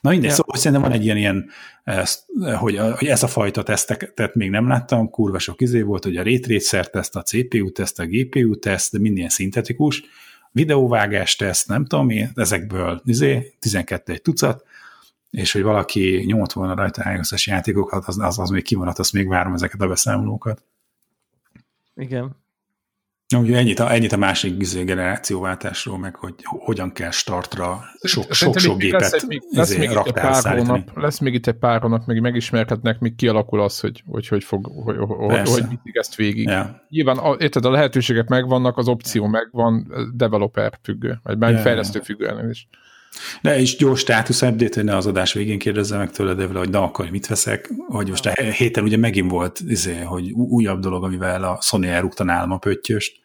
Na 0.00 0.10
mindegy, 0.10 0.28
ja. 0.28 0.34
szóval 0.34 0.56
szerintem 0.56 0.82
van 0.82 0.92
egy 0.92 1.04
ilyen, 1.04 1.16
ilyen 1.16 1.50
ezt, 1.84 2.24
hogy, 2.58 2.78
hogy 2.96 3.06
ez 3.06 3.22
a 3.22 3.26
fajta 3.26 3.62
tesztet 3.62 4.34
még 4.34 4.50
nem 4.50 4.68
láttam, 4.68 5.10
kurva 5.10 5.38
sok 5.38 5.60
izé 5.60 5.82
volt, 5.82 6.04
hogy 6.04 6.16
a 6.16 6.22
rate 6.22 6.84
teszt, 6.90 7.16
a 7.16 7.22
CPU 7.22 7.72
teszt, 7.72 7.98
a 7.98 8.06
GPU 8.06 8.58
teszt, 8.58 8.92
de 8.92 8.98
minden 8.98 9.28
szintetikus, 9.28 10.02
videóvágás 10.52 11.36
teszt, 11.36 11.68
nem 11.68 11.84
tudom 11.84 12.10
én, 12.10 12.30
ezekből 12.34 13.02
izé, 13.04 13.54
12 13.58 14.12
egy 14.12 14.22
tucat, 14.22 14.64
és 15.30 15.52
hogy 15.52 15.62
valaki 15.62 16.22
nyomott 16.26 16.52
volna 16.52 16.74
rajta 16.74 17.12
ios 17.12 17.46
játékokat, 17.46 18.04
az, 18.06 18.18
az, 18.18 18.38
az 18.38 18.50
még 18.50 18.62
kimaradt, 18.62 18.98
azt 18.98 19.12
még 19.12 19.28
várom 19.28 19.54
ezeket 19.54 19.80
a 19.80 19.86
beszámolókat. 19.86 20.62
Igen. 21.96 22.36
Ugye 23.36 23.56
ennyit 23.56 23.78
a, 23.78 23.92
ennyit 23.92 24.12
a 24.12 24.16
másik 24.16 24.60
izé 24.60 24.84
generációváltásról, 24.84 25.98
meg 25.98 26.14
hogy 26.14 26.34
hogyan 26.42 26.92
kell 26.92 27.10
startra 27.10 27.80
sok-sok 28.02 28.78
gépet 28.78 29.00
lesz, 29.00 29.26
még, 29.26 29.42
lesz, 29.50 29.76
még 29.76 29.90
itt 29.90 30.12
pár 30.12 30.56
hónap, 30.56 30.90
lesz 30.94 31.18
még 31.18 31.34
itt 31.34 31.46
egy 31.46 31.54
pár 31.54 31.80
hónap, 31.80 32.06
meg 32.06 32.20
megismerkednek, 32.20 32.98
még 32.98 33.14
kialakul 33.14 33.60
az, 33.60 33.80
hogy 33.80 34.02
hogy, 34.06 34.28
hogy, 34.28 34.44
fog, 34.44 34.66
hogy, 34.84 34.96
hogy, 34.98 35.48
hogy 35.48 35.64
mit 35.68 35.96
ezt 35.96 36.14
végig. 36.14 36.48
Ja. 36.48 36.86
Nyilván 36.88 37.16
a, 37.16 37.36
érted, 37.38 37.64
a 37.64 37.70
lehetőségek 37.70 38.28
megvannak, 38.28 38.76
az 38.76 38.88
opció 38.88 39.26
megvan, 39.26 39.92
developer 40.14 40.78
függő, 40.82 41.20
vagy 41.22 41.38
már 41.38 41.52
ja, 41.52 41.58
fejlesztő 41.58 42.00
függő 42.00 42.48
is. 42.50 42.68
De 43.42 43.58
és 43.58 43.76
gyors 43.76 44.00
státusz 44.00 44.42
update, 44.42 44.82
ne 44.82 44.96
az 44.96 45.06
adás 45.06 45.32
végén 45.32 45.58
kérdezze 45.58 45.96
meg 45.96 46.10
tőled, 46.10 46.36
de 46.36 46.58
hogy 46.58 46.70
na 46.70 46.82
akkor 46.82 47.10
mit 47.10 47.26
veszek, 47.26 47.70
hogy 47.88 48.08
most 48.08 48.26
a 48.26 48.42
héten 48.42 48.84
ugye 48.84 48.96
megint 48.96 49.30
volt, 49.30 49.60
izé, 49.66 50.00
hogy 50.00 50.30
újabb 50.30 50.80
dolog, 50.80 51.04
amivel 51.04 51.44
a 51.44 51.58
Sony 51.60 51.84
elrúgta 51.84 52.24
nálam 52.24 52.50
a 52.50 52.58
pöttyöst. 52.58 53.19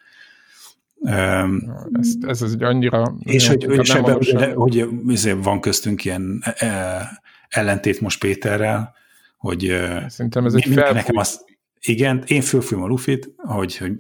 Ez, 1.99 2.13
ez 2.27 2.41
az 2.41 2.53
egy 2.53 2.63
annyira... 2.63 3.15
És 3.19 3.47
hogy, 3.47 3.63
hogy, 3.63 3.89
ebben, 3.89 4.17
ugye, 4.55 4.85
hogy 4.85 5.43
van 5.43 5.61
köztünk 5.61 6.05
ilyen 6.05 6.43
e, 6.43 6.65
e, 6.65 7.21
ellentét 7.49 8.01
most 8.01 8.19
Péterrel, 8.19 8.93
hogy 9.37 9.59
Szerintem 10.07 10.45
ez 10.45 10.53
egy 10.53 10.65
fel... 10.73 10.93
Nekem 10.93 11.17
az, 11.17 11.45
igen, 11.87 12.23
én 12.27 12.41
fölfújom 12.41 12.83
a 12.83 12.87
lufit, 12.87 13.33
hogy, 13.37 13.77
hogy 13.77 13.93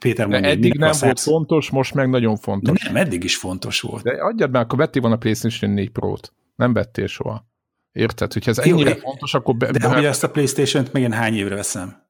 Péter 0.00 0.26
mondja, 0.26 0.48
De 0.48 0.54
eddig 0.56 0.74
nem 0.74 0.92
volt 1.00 1.20
fontos, 1.20 1.70
most 1.70 1.94
meg 1.94 2.08
nagyon 2.08 2.36
fontos. 2.36 2.82
De 2.82 2.92
nem, 2.92 3.02
eddig 3.02 3.24
is 3.24 3.36
fontos 3.36 3.80
volt. 3.80 4.02
De 4.02 4.10
adjad 4.10 4.50
már, 4.50 4.62
akkor 4.62 4.78
vettél 4.78 5.02
van 5.02 5.12
a 5.12 5.16
PlayStation 5.16 5.70
4 5.70 5.90
Pro-t. 5.90 6.32
Nem 6.56 6.72
vettél 6.72 7.06
soha. 7.06 7.46
Érted? 7.92 8.32
Hogyha 8.32 8.50
ez 8.50 8.58
ennyire 8.58 8.90
Jó, 8.90 8.96
fontos, 8.96 9.34
akkor... 9.34 9.56
Be, 9.56 9.70
de 9.70 9.78
be, 9.78 9.94
hogy 9.94 10.04
ezt 10.04 10.24
a 10.24 10.30
PlayStation-t 10.30 10.92
még 10.92 11.02
én 11.02 11.12
hány 11.12 11.34
évre 11.34 11.54
veszem? 11.54 12.07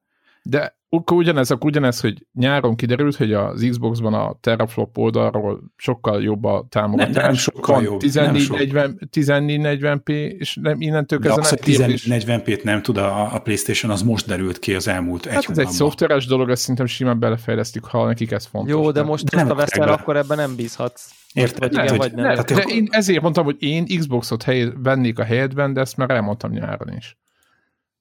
De 0.49 0.77
akkor 0.89 1.17
ugyanez, 1.17 1.51
akkor 1.51 1.69
ugyanez, 1.69 1.99
hogy 1.99 2.25
nyáron 2.33 2.75
kiderült, 2.75 3.15
hogy 3.15 3.33
az 3.33 3.67
Xbox-ban 3.69 4.13
a 4.13 4.35
teraflop 4.39 4.97
oldalról 4.97 5.61
sokkal 5.75 6.23
jobb 6.23 6.43
a 6.43 6.65
támogatás. 6.69 7.13
Nem, 7.13 7.25
nem 7.25 7.33
sokkal 7.33 7.83
jobb. 7.83 8.01
1440, 8.03 10.03
p 10.03 10.09
és 10.09 10.57
nem, 10.61 10.81
innentől 10.81 11.19
kezdve 11.19 11.41
nem 11.41 11.59
1440p-t 11.65 12.63
nem 12.63 12.81
tud 12.81 12.97
a, 12.97 13.33
a 13.33 13.39
PlayStation, 13.39 13.91
az 13.91 14.01
most 14.01 14.27
derült 14.27 14.59
ki 14.59 14.75
az 14.75 14.87
elmúlt 14.87 15.25
hát 15.25 15.43
egy 15.43 15.49
ez 15.49 15.57
egy 15.57 15.67
szoftveres 15.67 16.25
dolog, 16.25 16.49
ezt 16.49 16.61
szerintem 16.61 16.85
simán 16.85 17.19
belefejlesztik, 17.19 17.83
ha 17.83 18.05
nekik 18.05 18.31
ez 18.31 18.45
fontos. 18.45 18.71
Jó, 18.71 18.91
de 18.91 19.03
most 19.03 19.29
de 19.29 19.37
nem 19.37 19.51
a 19.51 19.55
veszel, 19.55 19.89
akkor 19.89 20.17
ebben 20.17 20.37
nem 20.37 20.55
bízhatsz. 20.55 21.11
Érted? 21.33 21.73
Vagy 21.73 21.83
igen, 21.83 21.97
vagy 21.97 22.13
nem. 22.13 22.35
De, 22.35 22.53
de 22.53 22.61
én 22.61 22.87
ezért 22.91 23.21
mondtam, 23.21 23.45
hogy 23.45 23.55
én 23.59 23.85
Xboxot 23.85 24.43
hely, 24.43 24.71
vennék 24.83 25.19
a 25.19 25.23
helyedben, 25.23 25.73
de 25.73 25.81
ezt 25.81 25.97
már 25.97 26.09
elmondtam 26.09 26.51
nyáron 26.51 26.93
is 26.97 27.17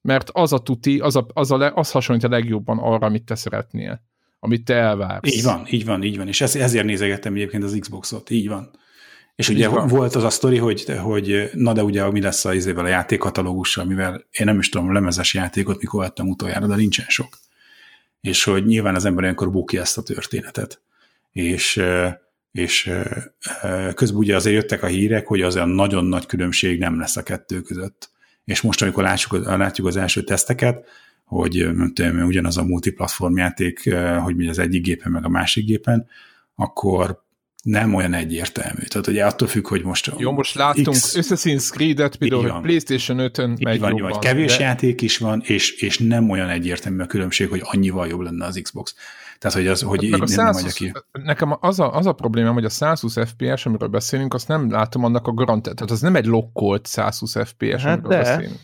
mert 0.08 0.30
az 0.32 0.52
a 0.52 0.58
tuti, 0.58 0.98
az, 0.98 1.16
a, 1.16 1.26
az, 1.32 1.50
a, 1.50 1.72
az 1.74 1.90
hasonlít 1.90 2.24
a 2.24 2.28
legjobban 2.28 2.78
arra, 2.78 3.06
amit 3.06 3.24
te 3.24 3.34
szeretnél, 3.34 4.00
amit 4.40 4.64
te 4.64 4.74
elvársz. 4.74 5.36
Így 5.36 5.42
van, 5.42 5.66
így 5.70 5.84
van, 5.84 6.02
így 6.02 6.16
van, 6.16 6.28
és 6.28 6.40
ez, 6.40 6.56
ezért 6.56 6.84
nézegettem 6.84 7.34
egyébként 7.34 7.64
az 7.64 7.76
Xboxot, 7.80 8.30
így 8.30 8.48
van. 8.48 8.70
És 9.34 9.48
ugye 9.48 9.68
van. 9.68 9.88
volt 9.88 10.14
az 10.14 10.24
a 10.24 10.30
sztori, 10.30 10.56
hogy, 10.56 10.84
hogy 10.98 11.50
na 11.52 11.72
de 11.72 11.82
ugye 11.82 12.10
mi 12.10 12.20
lesz 12.20 12.44
a 12.44 12.54
izével 12.54 12.84
a 12.84 12.88
játékkatalógussal, 12.88 13.84
mivel 13.84 14.24
én 14.30 14.46
nem 14.46 14.58
is 14.58 14.68
tudom, 14.68 14.88
a 14.88 14.92
lemezes 14.92 15.34
játékot 15.34 15.80
mikor 15.80 16.00
vettem 16.00 16.28
utoljára, 16.28 16.66
de 16.66 16.74
nincsen 16.74 17.06
sok. 17.08 17.38
És 18.20 18.44
hogy 18.44 18.66
nyilván 18.66 18.94
az 18.94 19.04
ember 19.04 19.22
olyankor 19.22 19.50
bukja 19.50 19.80
ezt 19.80 19.98
a 19.98 20.02
történetet. 20.02 20.80
És, 21.32 21.82
és 22.52 22.90
közben 23.94 24.18
ugye 24.18 24.36
azért 24.36 24.56
jöttek 24.56 24.82
a 24.82 24.86
hírek, 24.86 25.26
hogy 25.26 25.42
az 25.42 25.56
olyan 25.56 25.68
nagyon 25.68 26.04
nagy 26.04 26.26
különbség 26.26 26.78
nem 26.78 26.98
lesz 26.98 27.16
a 27.16 27.22
kettő 27.22 27.60
között 27.60 28.16
és 28.48 28.60
most, 28.60 28.82
amikor 28.82 29.02
látjuk, 29.02 29.44
látjuk 29.44 29.86
az 29.86 29.96
első 29.96 30.22
teszteket, 30.22 30.84
hogy 31.24 31.68
nem 31.74 31.92
tudom, 31.94 32.26
ugyanaz 32.26 32.56
a 32.56 32.64
multiplatform 32.64 33.36
játék, 33.36 33.94
hogy 34.22 34.36
mi 34.36 34.48
az 34.48 34.58
egyik 34.58 34.82
gépen, 34.82 35.12
meg 35.12 35.24
a 35.24 35.28
másik 35.28 35.64
gépen, 35.64 36.06
akkor 36.54 37.22
nem 37.62 37.94
olyan 37.94 38.14
egyértelmű. 38.14 38.82
Tehát 38.82 39.06
ugye 39.06 39.24
attól 39.24 39.48
függ, 39.48 39.66
hogy 39.66 39.82
most... 39.82 40.12
Jó, 40.18 40.32
most 40.32 40.54
láttunk 40.54 40.96
X... 40.96 41.16
Assassin's 41.18 41.70
Creed-et, 41.70 42.16
például, 42.16 42.48
hogy 42.48 42.62
PlayStation 42.62 43.30
5-ön 43.32 43.58
megy 43.60 43.80
van, 43.80 43.96
jobban. 43.96 44.20
Kevés 44.20 44.56
de... 44.56 44.64
játék 44.64 45.00
is 45.00 45.18
van, 45.18 45.42
és, 45.44 45.70
és 45.72 45.98
nem 45.98 46.30
olyan 46.30 46.48
egyértelmű 46.48 47.02
a 47.02 47.06
különbség, 47.06 47.48
hogy 47.48 47.60
annyival 47.64 48.06
jobb 48.06 48.20
lenne 48.20 48.44
az 48.44 48.60
Xbox. 48.62 48.94
Tehát, 49.38 49.56
hogy, 49.56 49.66
az, 49.66 49.82
hogy 49.82 49.96
hát 49.96 50.04
így 50.04 50.18
nem 50.18 50.26
120, 50.26 50.72
ki. 50.72 50.92
Nekem 51.12 51.56
az 51.60 51.80
a, 51.80 51.94
az 51.94 52.06
a 52.06 52.12
problémám, 52.12 52.52
hogy 52.52 52.64
a 52.64 52.68
120 52.68 53.14
FPS, 53.14 53.66
amiről 53.66 53.88
beszélünk, 53.88 54.34
azt 54.34 54.48
nem 54.48 54.70
látom 54.70 55.04
annak 55.04 55.26
a 55.26 55.32
garantát. 55.32 55.74
Tehát 55.74 55.90
az 55.90 56.00
nem 56.00 56.16
egy 56.16 56.26
lokkolt 56.26 56.86
120 56.86 57.32
FPS, 57.32 57.82
hát 57.82 57.98
amiről 57.98 58.10
de. 58.10 58.16
beszélünk. 58.18 58.58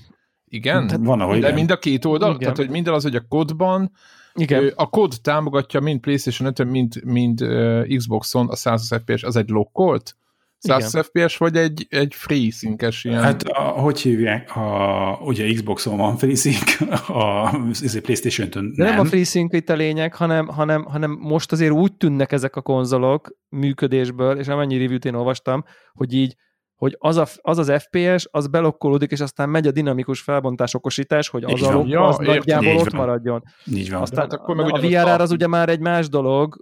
Igen? 0.49 0.89
Hát 0.89 1.01
van, 1.03 1.21
ahogy 1.21 1.41
De 1.41 1.47
igen. 1.47 1.55
mind 1.55 1.71
a 1.71 1.79
két 1.79 2.05
oldal? 2.05 2.29
Igen. 2.29 2.41
Tehát, 2.41 2.57
hogy 2.57 2.71
minden 2.71 2.95
az, 2.95 3.03
hogy 3.03 3.17
a 3.17 3.25
kodban 3.29 3.93
igen. 4.35 4.73
A 4.75 4.87
kód 4.87 5.15
támogatja 5.23 5.81
mind 5.81 6.01
PlayStation 6.01 6.49
5 6.49 6.65
mind, 6.65 7.05
mind 7.05 7.43
uh, 7.43 7.97
Xboxon 7.97 8.49
a 8.49 8.57
120 8.57 8.89
FPS, 8.89 9.23
az 9.23 9.37
egy 9.37 9.49
lokkolt? 9.49 10.17
100 10.65 10.95
Igen. 10.95 11.05
FPS, 11.05 11.37
vagy 11.37 11.57
egy, 11.57 11.87
egy 11.89 12.15
FreeSync-es 12.15 13.05
ilyen? 13.05 13.23
Hát, 13.23 13.43
a, 13.43 13.63
hogy 13.63 14.01
hívják, 14.01 14.57
a, 14.57 15.19
ugye 15.25 15.53
Xboxon 15.53 15.97
van 15.97 16.17
FreeSync, 16.17 16.81
a, 17.09 17.43
a 17.43 18.01
PlayStation-tön 18.03 18.63
nem. 18.63 18.87
De 18.87 18.93
nem 18.93 19.01
a 19.01 19.05
FreeSync 19.05 19.55
itt 19.55 19.69
a 19.69 19.75
lényeg, 19.75 20.15
hanem, 20.15 20.47
hanem, 20.47 20.85
hanem 20.85 21.11
most 21.21 21.53
azért 21.53 21.73
úgy 21.73 21.97
tűnnek 21.97 22.33
ezek 22.33 22.57
a 22.57 22.61
konzolok 22.61 23.31
működésből, 23.49 24.39
és 24.39 24.49
amennyi 24.49 24.79
review-t 24.79 25.05
én 25.05 25.15
olvastam, 25.15 25.65
hogy 25.93 26.13
így 26.13 26.35
hogy 26.75 26.97
az, 26.99 27.17
a, 27.17 27.27
az 27.41 27.59
az 27.59 27.73
FPS, 27.83 28.29
az 28.31 28.47
belokkolódik, 28.47 29.11
és 29.11 29.21
aztán 29.21 29.49
megy 29.49 29.67
a 29.67 29.71
dinamikus 29.71 30.21
felbontás 30.21 30.75
okosítás, 30.75 31.29
hogy 31.29 31.45
az, 31.45 31.63
a, 31.63 31.83
ja, 31.87 32.07
az 32.07 32.19
nagyjából 32.19 32.77
ott 32.77 32.93
maradjon. 32.93 33.43
Így 33.67 33.91
van. 33.91 34.01
Aztán 34.01 34.21
hát 34.21 34.33
akkor 34.33 34.57
meg 34.57 34.73
a 34.73 34.79
VRR 34.79 35.21
az 35.21 35.31
ugye 35.31 35.47
már 35.47 35.69
egy 35.69 35.81
más 35.81 36.09
dolog, 36.09 36.57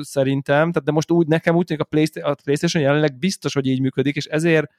szerintem, 0.00 0.72
tehát 0.72 0.84
de 0.84 0.92
most 0.92 1.10
úgy 1.10 1.26
nekem 1.26 1.56
úgy 1.56 1.64
tűnik 1.64 1.82
a, 1.82 1.86
Playsta- 1.86 2.22
a 2.22 2.36
PlayStation 2.44 2.82
jelenleg 2.82 3.18
biztos, 3.18 3.54
hogy 3.54 3.66
így 3.66 3.80
működik, 3.80 4.16
és 4.16 4.24
ezért 4.24 4.70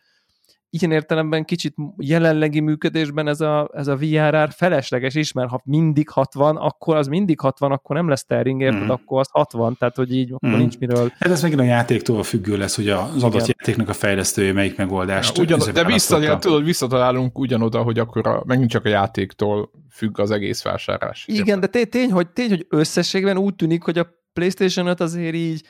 ilyen 0.79 0.91
értelemben 0.91 1.45
kicsit 1.45 1.75
jelenlegi 1.97 2.59
működésben 2.59 3.27
ez 3.27 3.41
a, 3.41 3.69
ez 3.73 3.87
a 3.87 3.95
VRR 3.95 4.51
felesleges 4.51 5.15
is, 5.15 5.31
mert 5.31 5.49
ha 5.49 5.61
mindig 5.63 6.09
60, 6.09 6.55
akkor 6.55 6.95
az 6.95 7.07
mindig 7.07 7.39
60, 7.39 7.71
akkor 7.71 7.95
nem 7.95 8.07
lesz 8.09 8.21
steering, 8.21 8.61
érted, 8.61 8.83
mm. 8.83 8.89
akkor 8.89 9.19
az 9.19 9.27
60, 9.31 9.75
tehát 9.79 9.95
hogy 9.95 10.15
így 10.15 10.31
akkor 10.31 10.49
mm. 10.49 10.57
nincs 10.57 10.77
miről. 10.77 11.11
Hát 11.19 11.31
ez 11.31 11.41
megint 11.41 11.59
a 11.59 11.63
játéktól 11.63 12.23
függő 12.23 12.57
lesz, 12.57 12.75
hogy 12.75 12.89
az 12.89 13.23
adott 13.23 13.33
Igen. 13.33 13.55
játéknak 13.57 13.89
a 13.89 13.93
fejlesztője 13.93 14.53
melyik 14.53 14.77
megoldást. 14.77 15.37
Ja, 15.37 15.43
ugyan, 15.43 15.59
de 15.73 15.85
vissza, 15.85 16.37
tudod, 16.37 16.63
visszatalálunk 16.63 17.39
ugyanoda, 17.39 17.81
hogy 17.81 17.99
akkor 17.99 18.27
a, 18.27 18.43
megint 18.45 18.69
csak 18.69 18.85
a 18.85 18.89
játéktól 18.89 19.71
függ 19.89 20.19
az 20.19 20.31
egész 20.31 20.63
vásárlás. 20.63 21.25
Igen, 21.27 21.59
de 21.59 21.67
tény, 21.67 22.11
hogy, 22.11 22.27
tény, 22.27 22.49
hogy 22.49 22.65
összességben 22.69 23.37
úgy 23.37 23.55
tűnik, 23.55 23.83
hogy 23.83 23.97
a 23.97 24.22
PlayStation 24.33 24.87
5 24.87 24.99
azért 24.99 25.35
így 25.35 25.61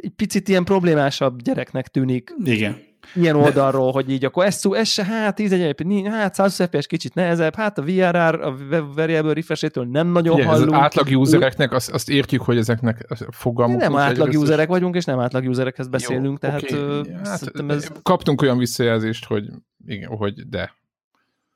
egy 0.00 0.12
picit 0.16 0.48
ilyen 0.48 0.64
problémásabb 0.64 1.42
gyereknek 1.42 1.88
tűnik. 1.88 2.34
Igen. 2.44 2.76
Ilyen 3.14 3.36
oldalról, 3.36 3.92
hogy 3.92 4.10
így 4.10 4.24
akkor 4.24 4.44
ez, 4.44 4.60
ez 4.70 4.88
se, 4.88 5.04
hát 5.04 5.34
10 5.34 5.52
egy, 5.52 6.06
hát 6.06 6.34
100 6.34 6.54
FPS 6.54 6.86
kicsit 6.86 7.14
nehezebb, 7.14 7.54
hát 7.54 7.78
a 7.78 7.82
VRR, 7.82 8.40
a 8.40 8.56
variable 8.94 9.32
refresh 9.32 9.76
nem 9.90 10.08
nagyon 10.08 10.34
Ugye, 10.34 10.44
hallunk. 10.44 10.72
Az 10.72 10.78
átlag 10.78 11.06
usereknek 11.18 11.72
azt, 11.72 11.90
azt 11.90 12.10
értjük, 12.10 12.42
hogy 12.42 12.56
ezeknek 12.56 13.06
fogalmuk. 13.30 13.80
Nem 13.80 13.96
átlag 13.96 14.34
userek 14.34 14.68
vagyunk, 14.68 14.94
és 14.94 15.04
nem 15.04 15.18
átlag 15.18 15.48
userekhez 15.48 15.88
beszélünk, 15.88 16.24
Jó, 16.24 16.36
tehát 16.36 16.72
okay. 16.72 17.12
hát, 17.24 17.52
ez... 17.68 17.88
Kaptunk 18.02 18.42
olyan 18.42 18.58
visszajelzést, 18.58 19.24
hogy 19.24 19.44
igen, 19.86 20.08
hogy 20.08 20.48
de. 20.48 20.74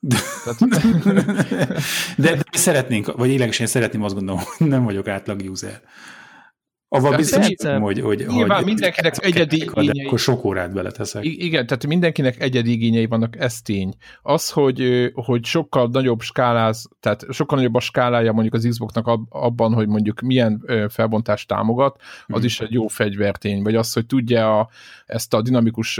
De, 1.05 1.25
de, 2.17 2.35
de 2.35 2.43
szeretnénk, 2.51 3.17
vagy 3.17 3.31
én 3.31 3.67
szeretném 3.67 4.03
azt 4.03 4.15
gondolom, 4.15 4.41
hogy 4.57 4.67
nem 4.67 4.85
vagyok 4.85 5.09
átlag 5.09 5.41
user. 5.51 5.83
Avval 6.91 7.17
biztos, 7.17 7.47
hogy, 7.47 7.81
hogy, 7.81 8.01
hogy, 8.01 8.27
Nyilván 8.29 8.57
hogy 8.57 8.67
mindenkinek 8.67 9.25
egyedi 9.25 9.57
igényei. 9.57 10.07
Akkor 10.07 10.19
sok 10.19 10.45
órát 10.45 10.73
beleteszek. 10.73 11.25
Igen, 11.25 11.67
tehát 11.67 11.87
mindenkinek 11.87 12.41
egyedi 12.41 12.71
igényei 12.71 13.07
vannak, 13.07 13.37
ez 13.39 13.63
tény. 13.63 13.95
Az, 14.23 14.51
hogy, 14.51 15.11
hogy 15.15 15.45
sokkal 15.45 15.89
nagyobb 15.93 16.21
skáláz, 16.21 16.89
tehát 17.01 17.27
sokkal 17.31 17.59
nagyobb 17.59 17.75
a 17.75 17.81
skálája 17.81 18.33
mondjuk 18.33 18.55
az 18.55 18.67
Xboxnak 18.69 19.21
abban, 19.29 19.73
hogy 19.73 19.89
mondjuk 19.89 20.21
milyen 20.21 20.65
felbontást 20.89 21.49
támogat, 21.49 21.97
az 22.27 22.35
hmm. 22.35 22.45
is 22.45 22.61
egy 22.61 22.73
jó 22.73 22.87
fegyvertény, 22.87 23.63
vagy 23.63 23.75
az, 23.75 23.93
hogy 23.93 24.07
tudja 24.07 24.59
a, 24.59 24.69
ezt 25.07 25.35
a 25.35 25.43
dinamikus 25.43 25.95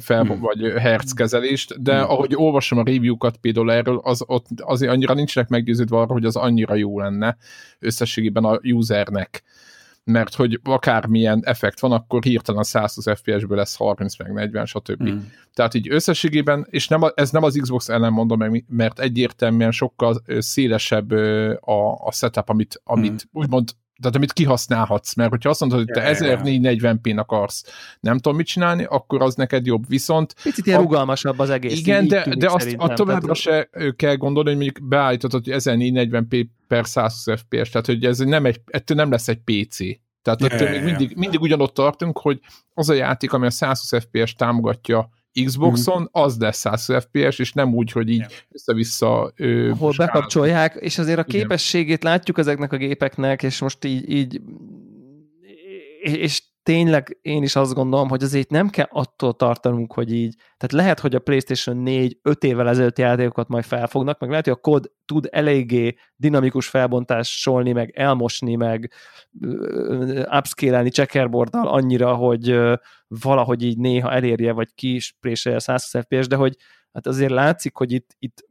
fel, 0.00 0.22
hmm. 0.22 0.40
vagy 0.40 0.72
hertzkezelést, 0.78 1.82
de 1.82 1.96
hmm. 1.96 2.10
ahogy 2.10 2.32
olvasom 2.34 2.78
a 2.78 2.84
review-kat 2.84 3.36
például 3.36 3.72
erről, 3.72 4.00
az, 4.02 4.22
ott 4.26 4.46
azért 4.56 4.92
annyira 4.92 5.14
nincsenek 5.14 5.48
meggyőződve 5.48 5.96
arra, 5.96 6.12
hogy 6.12 6.24
az 6.24 6.36
annyira 6.36 6.74
jó 6.74 7.00
lenne 7.00 7.36
összességében 7.78 8.44
a 8.44 8.58
usernek 8.62 9.44
mert 10.06 10.34
hogy 10.34 10.60
akármilyen 10.62 11.40
effekt 11.44 11.80
van, 11.80 11.92
akkor 11.92 12.22
hirtelen 12.22 12.62
120 12.62 13.04
FPS-ből 13.18 13.56
lesz 13.56 13.76
30 13.76 14.18
meg 14.18 14.32
40, 14.32 14.66
stb. 14.66 15.08
Mm. 15.08 15.18
Tehát 15.54 15.74
így 15.74 15.90
összességében, 15.90 16.66
és 16.70 16.88
nem, 16.88 17.00
ez 17.14 17.30
nem 17.30 17.42
az 17.42 17.58
Xbox 17.60 17.88
ellen 17.88 18.12
mondom 18.12 18.38
meg, 18.38 18.64
mert 18.68 18.98
egyértelműen 18.98 19.70
sokkal 19.70 20.22
szélesebb 20.38 21.10
a, 21.60 22.06
a 22.06 22.12
setup, 22.12 22.48
amit, 22.48 22.80
amit 22.84 23.12
mm. 23.12 23.40
úgymond 23.40 23.70
tehát 24.00 24.16
amit 24.16 24.32
kihasználhatsz, 24.32 25.14
mert 25.14 25.30
hogyha 25.30 25.50
azt 25.50 25.60
mondod, 25.60 25.78
hogy 25.78 25.86
te 25.86 26.00
yeah, 26.00 26.40
1440p-n 26.44 27.16
akarsz, 27.16 27.64
nem 28.00 28.16
tudom 28.18 28.36
mit 28.36 28.46
csinálni, 28.46 28.84
akkor 28.84 29.22
az 29.22 29.34
neked 29.34 29.66
jobb. 29.66 29.88
Viszont... 29.88 30.34
Picit 30.42 30.66
ilyen 30.66 30.78
a... 30.78 30.82
rugalmasabb 30.82 31.38
az 31.38 31.50
egész. 31.50 31.78
Igen, 31.78 32.08
de, 32.08 32.34
de 32.38 32.50
azt 32.50 32.74
a 32.78 32.88
továbbra 32.92 33.34
se 33.34 33.70
kell 33.96 34.16
gondolni, 34.16 34.48
hogy 34.48 34.58
mondjuk 34.58 34.88
beállítod, 34.88 35.32
hogy 35.32 35.48
1440p 35.50 36.46
per 36.68 36.86
120 36.86 37.40
fps, 37.40 37.70
tehát 37.70 37.86
hogy 37.86 38.04
ez 38.04 38.18
nem 38.18 38.46
egy, 38.46 38.60
ettől 38.66 38.96
nem 38.96 39.10
lesz 39.10 39.28
egy 39.28 39.40
PC. 39.44 39.76
Tehát 40.22 40.40
yeah, 40.40 40.60
yeah, 40.60 40.72
még 40.72 40.82
mindig, 40.82 41.16
mindig 41.16 41.40
ugyanott 41.40 41.74
tartunk, 41.74 42.18
hogy 42.18 42.40
az 42.74 42.88
a 42.88 42.94
játék, 42.94 43.32
ami 43.32 43.46
a 43.46 43.50
120 43.50 44.04
FPS 44.04 44.34
támogatja 44.34 45.10
Xboxon, 45.44 46.02
mm. 46.02 46.04
az 46.10 46.38
lesz 46.38 46.58
100 46.58 46.84
FPS, 46.84 47.38
és 47.38 47.52
nem 47.52 47.74
úgy, 47.74 47.92
hogy 47.92 48.08
így 48.08 48.18
yeah. 48.18 48.30
össze-vissza... 48.50 49.32
Ö, 49.36 49.70
Ahol 49.70 49.92
skál. 49.92 50.06
bekapcsolják, 50.06 50.74
és 50.74 50.98
azért 50.98 51.18
a 51.18 51.24
képességét 51.24 51.98
Igen. 51.98 52.10
látjuk 52.10 52.38
ezeknek 52.38 52.72
a 52.72 52.76
gépeknek, 52.76 53.42
és 53.42 53.60
most 53.60 53.84
így, 53.84 54.10
így 54.10 54.40
és 56.00 56.42
tényleg 56.66 57.18
én 57.22 57.42
is 57.42 57.56
azt 57.56 57.74
gondolom, 57.74 58.08
hogy 58.08 58.22
azért 58.22 58.50
nem 58.50 58.68
kell 58.68 58.86
attól 58.90 59.34
tartanunk, 59.34 59.92
hogy 59.92 60.12
így, 60.12 60.34
tehát 60.36 60.72
lehet, 60.72 61.00
hogy 61.00 61.14
a 61.14 61.18
PlayStation 61.18 61.76
4 61.76 62.18
5 62.22 62.44
évvel 62.44 62.68
ezelőtt 62.68 62.98
játékokat 62.98 63.48
majd 63.48 63.64
felfognak, 63.64 64.18
meg 64.18 64.30
lehet, 64.30 64.44
hogy 64.44 64.54
a 64.54 64.60
kod 64.60 64.92
tud 65.04 65.28
eléggé 65.30 65.94
dinamikus 66.16 66.68
felbontásolni, 66.68 67.72
meg 67.72 67.90
elmosni, 67.90 68.54
meg 68.54 68.92
upscale-elni 70.30 70.90
checkerboarddal 70.90 71.68
annyira, 71.68 72.14
hogy 72.14 72.58
valahogy 73.06 73.62
így 73.62 73.78
néha 73.78 74.12
elérje, 74.12 74.52
vagy 74.52 74.74
ki 74.74 74.94
is 74.94 75.16
préselje 75.20 75.58
120 75.58 76.04
FPS, 76.04 76.26
de 76.26 76.36
hogy 76.36 76.56
hát 76.92 77.06
azért 77.06 77.32
látszik, 77.32 77.76
hogy 77.76 77.92
itt, 77.92 78.16
itt, 78.18 78.44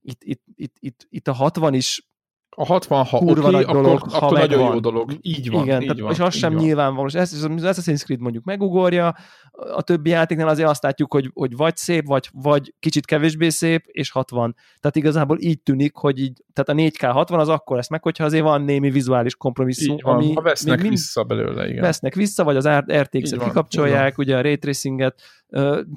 itt, 0.00 0.22
itt, 0.24 0.42
itt, 0.54 0.76
itt, 0.78 1.06
itt 1.08 1.28
a 1.28 1.32
60 1.32 1.74
is 1.74 2.09
a 2.56 2.64
60, 2.64 3.04
ha 3.04 3.16
oké, 3.16 3.30
okay, 3.30 3.64
dolog, 3.64 3.68
akkor, 3.68 4.10
ha 4.12 4.26
akkor 4.26 4.38
nagyon 4.38 4.72
jó 4.72 4.80
dolog. 4.80 5.12
Így 5.20 5.50
van. 5.50 5.62
Igen, 5.62 5.80
így 5.80 5.86
tehát, 5.86 6.02
van, 6.02 6.12
és 6.12 6.18
az 6.18 6.34
sem 6.34 6.54
van. 6.54 6.62
nyilvánvaló. 6.62 7.06
És 7.06 7.14
ezt, 7.14 7.44
az 7.44 7.50
Assassin's 7.62 8.02
Creed 8.02 8.20
mondjuk 8.20 8.44
megugorja, 8.44 9.14
a 9.52 9.82
többi 9.82 10.10
játéknál 10.10 10.48
azért 10.48 10.68
azt 10.68 10.82
látjuk, 10.82 11.12
hogy, 11.12 11.30
hogy 11.34 11.56
vagy 11.56 11.76
szép, 11.76 12.06
vagy, 12.06 12.28
vagy 12.32 12.74
kicsit 12.78 13.06
kevésbé 13.06 13.48
szép, 13.48 13.84
és 13.86 14.10
60. 14.10 14.56
Tehát 14.80 14.96
igazából 14.96 15.40
így 15.40 15.62
tűnik, 15.62 15.94
hogy 15.94 16.18
így, 16.18 16.42
tehát 16.52 16.80
a 16.80 16.90
4K 16.90 17.10
60 17.12 17.40
az 17.40 17.48
akkor 17.48 17.76
lesz 17.76 17.90
meg, 17.90 18.02
hogyha 18.02 18.24
azért 18.24 18.42
van 18.42 18.62
némi 18.62 18.90
vizuális 18.90 19.36
kompromisszum, 19.36 19.96
van, 20.02 20.14
ami... 20.14 20.32
Ha 20.32 20.42
vesznek 20.42 20.80
mind, 20.80 20.90
vissza 20.90 21.24
belőle, 21.24 21.68
igen. 21.68 21.82
Vesznek 21.82 22.14
vissza, 22.14 22.44
vagy 22.44 22.56
az 22.56 22.68
RTX-et 22.92 23.42
kikapcsolják, 23.42 24.18
ugye 24.18 24.36
a 24.36 24.40
Ray 24.40 24.58
Tracinget, 24.58 25.20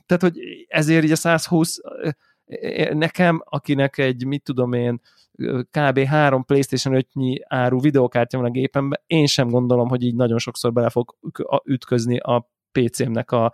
tehát 0.05 0.21
hogy 0.21 0.37
ezért 0.67 1.03
így 1.03 1.11
a 1.11 1.15
120 1.15 1.77
nekem, 2.93 3.41
akinek 3.45 3.97
egy, 3.97 4.25
mit 4.25 4.43
tudom 4.43 4.73
én, 4.73 4.99
kb. 5.71 5.99
három 5.99 6.45
PlayStation 6.45 7.05
5-nyi 7.13 7.37
áru 7.47 7.79
videokártya 7.79 8.37
van 8.37 8.47
a 8.47 8.51
gépemben, 8.51 9.01
én 9.07 9.25
sem 9.25 9.49
gondolom, 9.49 9.87
hogy 9.87 10.03
így 10.03 10.15
nagyon 10.15 10.37
sokszor 10.37 10.73
bele 10.73 10.89
fog 10.89 11.15
ütközni 11.65 12.17
a 12.17 12.51
PC-mnek 12.71 13.31
a, 13.31 13.53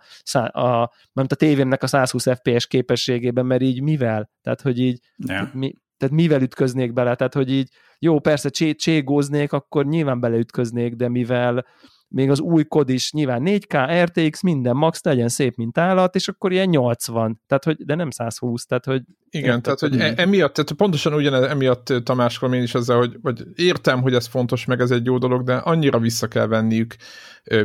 a, 0.52 0.90
mert 1.12 1.32
a 1.32 1.36
tévémnek 1.36 1.82
a 1.82 1.86
120 1.86 2.26
FPS 2.30 2.66
képességében, 2.66 3.46
mert 3.46 3.62
így 3.62 3.82
mivel? 3.82 4.30
Tehát, 4.42 4.60
hogy 4.60 4.78
így 4.78 5.00
yeah. 5.16 5.54
mi, 5.54 5.72
tehát 5.96 6.14
mivel 6.14 6.42
ütköznék 6.42 6.92
bele? 6.92 7.14
Tehát, 7.14 7.34
hogy 7.34 7.50
így 7.50 7.68
jó, 7.98 8.20
persze 8.20 8.48
csé, 8.48 8.74
cségóznék, 8.74 9.52
akkor 9.52 9.86
nyilván 9.86 10.20
beleütköznék, 10.20 10.94
de 10.94 11.08
mivel 11.08 11.66
még 12.10 12.30
az 12.30 12.40
új 12.40 12.64
kod 12.64 12.88
is 12.88 13.12
nyilván 13.12 13.42
4K, 13.44 14.04
RTX, 14.04 14.40
minden 14.40 14.76
max 14.76 15.02
legyen 15.02 15.28
szép, 15.28 15.56
mint 15.56 15.78
állat, 15.78 16.14
és 16.14 16.28
akkor 16.28 16.52
ilyen 16.52 16.68
80, 16.68 17.40
tehát 17.46 17.64
hogy, 17.64 17.84
de 17.84 17.94
nem 17.94 18.10
120, 18.10 18.64
tehát 18.64 18.84
hogy... 18.84 19.02
Igen, 19.30 19.54
érted, 19.56 19.62
tehát 19.62 19.80
hogy 19.80 20.00
e, 20.00 20.22
emiatt, 20.22 20.54
tehát 20.54 20.72
pontosan 20.72 21.14
ugyanez, 21.14 21.42
emiatt 21.42 21.92
Tamásról 22.04 22.54
én 22.54 22.62
is 22.62 22.74
ezzel, 22.74 22.96
hogy, 22.96 23.16
hogy 23.22 23.42
értem, 23.54 24.00
hogy 24.02 24.14
ez 24.14 24.26
fontos, 24.26 24.64
meg 24.64 24.80
ez 24.80 24.90
egy 24.90 25.04
jó 25.04 25.18
dolog, 25.18 25.42
de 25.42 25.54
annyira 25.54 25.98
vissza 25.98 26.26
kell 26.26 26.46
venniük 26.46 26.94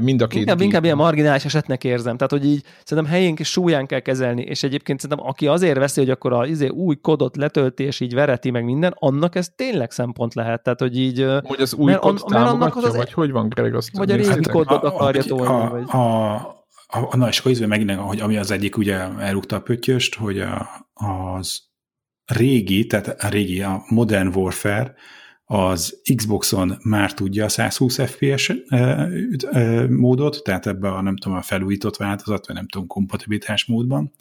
mind 0.01 0.21
a 0.21 0.27
két 0.27 0.39
Inkább, 0.39 0.61
inkább 0.61 0.83
ilyen 0.83 0.95
marginális 0.95 1.45
esetnek 1.45 1.83
érzem, 1.83 2.17
tehát 2.17 2.31
hogy 2.31 2.45
így 2.45 2.63
szerintem 2.83 3.13
helyén 3.13 3.35
és 3.37 3.49
súlyán 3.49 3.85
kell 3.85 3.99
kezelni, 3.99 4.41
és 4.41 4.63
egyébként 4.63 4.99
szerintem 4.99 5.27
aki 5.27 5.47
azért 5.47 5.77
veszi, 5.77 5.99
hogy 5.99 6.09
akkor 6.09 6.33
az 6.33 6.49
izé, 6.49 6.67
új 6.67 6.95
kodot 6.95 7.35
letölti, 7.35 7.83
és 7.83 7.99
így 7.99 8.13
vereti 8.13 8.51
meg 8.51 8.63
minden, 8.63 8.93
annak 8.95 9.35
ez 9.35 9.49
tényleg 9.55 9.91
szempont 9.91 10.33
lehet, 10.33 10.63
tehát 10.63 10.79
hogy 10.79 10.97
így... 10.97 11.25
Hogy 11.43 11.61
az 11.61 11.73
új 11.73 11.93
kod 11.93 12.23
támogatja, 12.27 12.87
az, 12.87 12.95
vagy 12.95 13.13
hogy 13.13 13.31
van, 13.31 13.49
Greg? 13.49 13.75
Azt 13.75 13.97
vagy 13.97 14.11
a 14.11 14.15
régi 14.15 14.49
kodot 14.51 14.83
akarja 14.83 15.23
tolni, 15.23 15.45
a, 15.45 15.69
vagy... 15.69 15.89
A, 15.89 16.54
a, 16.87 17.27
és 17.27 17.39
akkor 17.39 17.51
izé 17.51 17.65
megint, 17.65 17.91
hogy 17.91 18.19
ami 18.19 18.37
az 18.37 18.51
egyik 18.51 18.77
ugye 18.77 18.95
elrúgta 19.19 19.55
a 19.55 19.61
pöttyöst, 19.61 20.15
hogy 20.15 20.39
a, 20.39 20.69
az 20.93 21.61
régi, 22.25 22.85
tehát 22.85 23.23
a 23.23 23.27
régi, 23.27 23.61
a 23.61 23.83
Modern 23.87 24.35
Warfare, 24.35 24.95
az 25.45 26.01
Xboxon 26.15 26.77
már 26.83 27.13
tudja 27.13 27.45
a 27.45 27.49
120 27.49 28.01
FPS 28.01 28.53
módot, 29.89 30.43
tehát 30.43 30.67
ebbe 30.67 30.89
a 30.89 31.01
nem 31.01 31.17
tudom, 31.17 31.37
a 31.37 31.41
felújított 31.41 31.97
változat, 31.97 32.47
vagy 32.47 32.55
nem 32.55 32.67
tudom, 32.67 32.87
kompatibilitás 32.87 33.65
módban. 33.65 34.11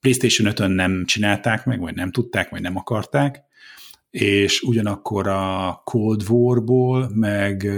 PlayStation 0.00 0.52
5-ön 0.54 0.70
nem 0.70 1.04
csinálták 1.04 1.64
meg, 1.64 1.80
vagy 1.80 1.94
nem 1.94 2.10
tudták, 2.10 2.50
vagy 2.50 2.60
nem 2.60 2.76
akarták, 2.76 3.42
és 4.10 4.62
ugyanakkor 4.62 5.26
a 5.26 5.80
Cold 5.84 6.22
War-ból, 6.28 7.10
meg 7.14 7.68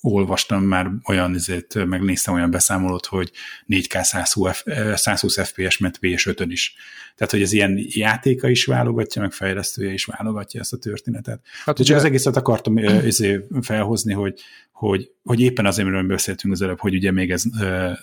olvastam 0.00 0.62
már 0.62 0.90
olyan, 1.04 1.34
ezért 1.34 1.84
megnéztem 1.84 2.34
olyan 2.34 2.50
beszámolót, 2.50 3.06
hogy 3.06 3.30
4K 3.68 4.02
120, 4.02 4.64
120 4.94 5.48
FPS 5.48 5.78
ment 5.78 5.98
PS5-ön 6.02 6.50
is. 6.50 6.74
Tehát, 7.16 7.32
hogy 7.32 7.42
ez 7.42 7.52
ilyen 7.52 7.78
játéka 7.88 8.48
is 8.48 8.64
válogatja, 8.64 9.22
meg 9.22 9.32
fejlesztője 9.32 9.92
is 9.92 10.04
válogatja 10.04 10.60
ezt 10.60 10.72
a 10.72 10.76
történetet. 10.76 11.40
Hát, 11.64 11.76
csak 11.76 11.86
ugye... 11.86 11.96
az 11.96 12.04
egészet 12.04 12.36
akartam 12.36 12.78
ezért 12.78 13.42
felhozni, 13.60 14.12
hogy, 14.12 14.40
hogy, 14.72 15.10
hogy 15.24 15.40
éppen 15.40 15.66
azért, 15.66 15.86
amiről 15.88 16.06
beszéltünk 16.06 16.54
az 16.54 16.62
előbb, 16.62 16.80
hogy 16.80 16.94
ugye 16.94 17.10
még 17.10 17.30
ez 17.30 17.42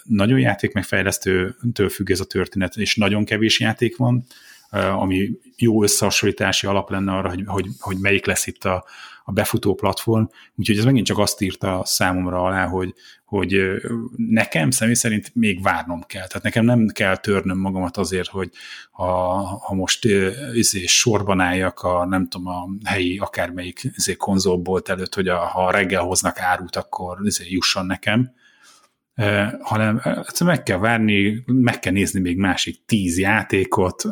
nagyon 0.03 0.39
játék, 0.39 0.73
meg 0.73 0.83
fejlesztőtől 0.83 1.89
függ 1.89 2.09
ez 2.09 2.19
a 2.19 2.25
történet, 2.25 2.77
és 2.77 2.95
nagyon 2.95 3.25
kevés 3.25 3.59
játék 3.59 3.97
van, 3.97 4.25
ami 4.97 5.31
jó 5.57 5.83
összehasonlítási 5.83 6.67
alap 6.67 6.89
lenne 6.89 7.11
arra, 7.11 7.29
hogy, 7.29 7.43
hogy, 7.45 7.67
hogy 7.79 7.97
melyik 7.99 8.25
lesz 8.25 8.47
itt 8.47 8.63
a, 8.63 8.85
a 9.27 9.31
befutó 9.31 9.73
platform, 9.73 10.23
úgyhogy 10.55 10.77
ez 10.77 10.83
megint 10.83 11.05
csak 11.05 11.17
azt 11.17 11.41
írta 11.41 11.81
számomra 11.85 12.43
alá, 12.43 12.67
hogy, 12.67 12.93
hogy 13.25 13.57
nekem 14.15 14.71
személy 14.71 14.93
szerint 14.93 15.35
még 15.35 15.61
várnom 15.61 16.01
kell. 16.01 16.27
Tehát 16.27 16.43
nekem 16.43 16.65
nem 16.65 16.87
kell 16.87 17.17
törnöm 17.17 17.57
magamat 17.57 17.97
azért, 17.97 18.27
hogy 18.27 18.49
ha, 18.91 19.05
ha 19.43 19.73
most 19.73 20.05
izé, 20.53 20.85
sorban 20.85 21.39
álljak 21.39 21.79
a, 21.79 22.05
nem 22.05 22.27
tudom, 22.27 22.47
a 22.47 22.67
helyi 22.83 23.17
akármelyik 23.17 23.81
izé, 23.95 24.15
konzolbolt 24.15 24.89
előtt, 24.89 25.15
hogy 25.15 25.27
a, 25.27 25.37
ha 25.37 25.71
reggel 25.71 26.01
hoznak 26.01 26.39
árut, 26.39 26.75
akkor 26.75 27.17
izé, 27.23 27.45
jusson 27.49 27.85
nekem, 27.85 28.31
hanem 29.59 30.01
egyszerűen 30.03 30.55
meg 30.55 30.63
kell 30.63 30.77
várni, 30.77 31.43
meg 31.45 31.79
kell 31.79 31.93
nézni 31.93 32.19
még 32.19 32.37
másik 32.37 32.85
tíz 32.85 33.19
játékot, 33.19 34.03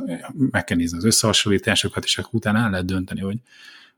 meg 0.51 0.63
kell 0.63 0.77
nézni 0.77 0.97
az 0.97 1.05
összehasonlításokat, 1.05 2.03
és 2.03 2.17
akkor 2.17 2.33
utána 2.33 2.59
el 2.59 2.69
lehet 2.69 2.85
dönteni, 2.85 3.21
hogy, 3.21 3.37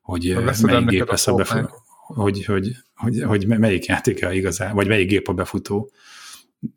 hogy 0.06 0.38
melyik 0.62 0.88
gép 0.88 1.10
lesz 1.10 1.28
a 1.28 1.34
befutó, 1.34 1.70
hogy, 1.96 2.46
hogy, 2.46 2.72
hogy, 2.96 3.24
hogy 3.24 3.48
melyik 3.48 3.86
játéka 3.86 4.32
igazán, 4.32 4.76
vagy 4.76 4.88
melyik 4.88 5.08
gép 5.08 5.28
a 5.28 5.34
befutó. 5.34 5.91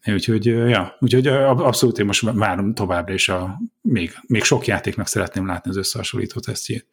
Úgyhogy, 0.07 0.47
ja, 0.47 0.97
úgyhogy 1.01 1.27
abszolút 1.27 1.99
én 1.99 2.07
most 2.07 2.31
várom 2.33 2.75
továbbra 2.75 3.14
is 3.14 3.29
a, 3.29 3.61
még, 3.81 4.12
még 4.27 4.43
sok 4.43 4.67
játéknak 4.67 5.07
szeretném 5.07 5.47
látni 5.47 5.71
az 5.71 5.77
összehasonlító 5.77 6.41
tesztjét. 6.41 6.87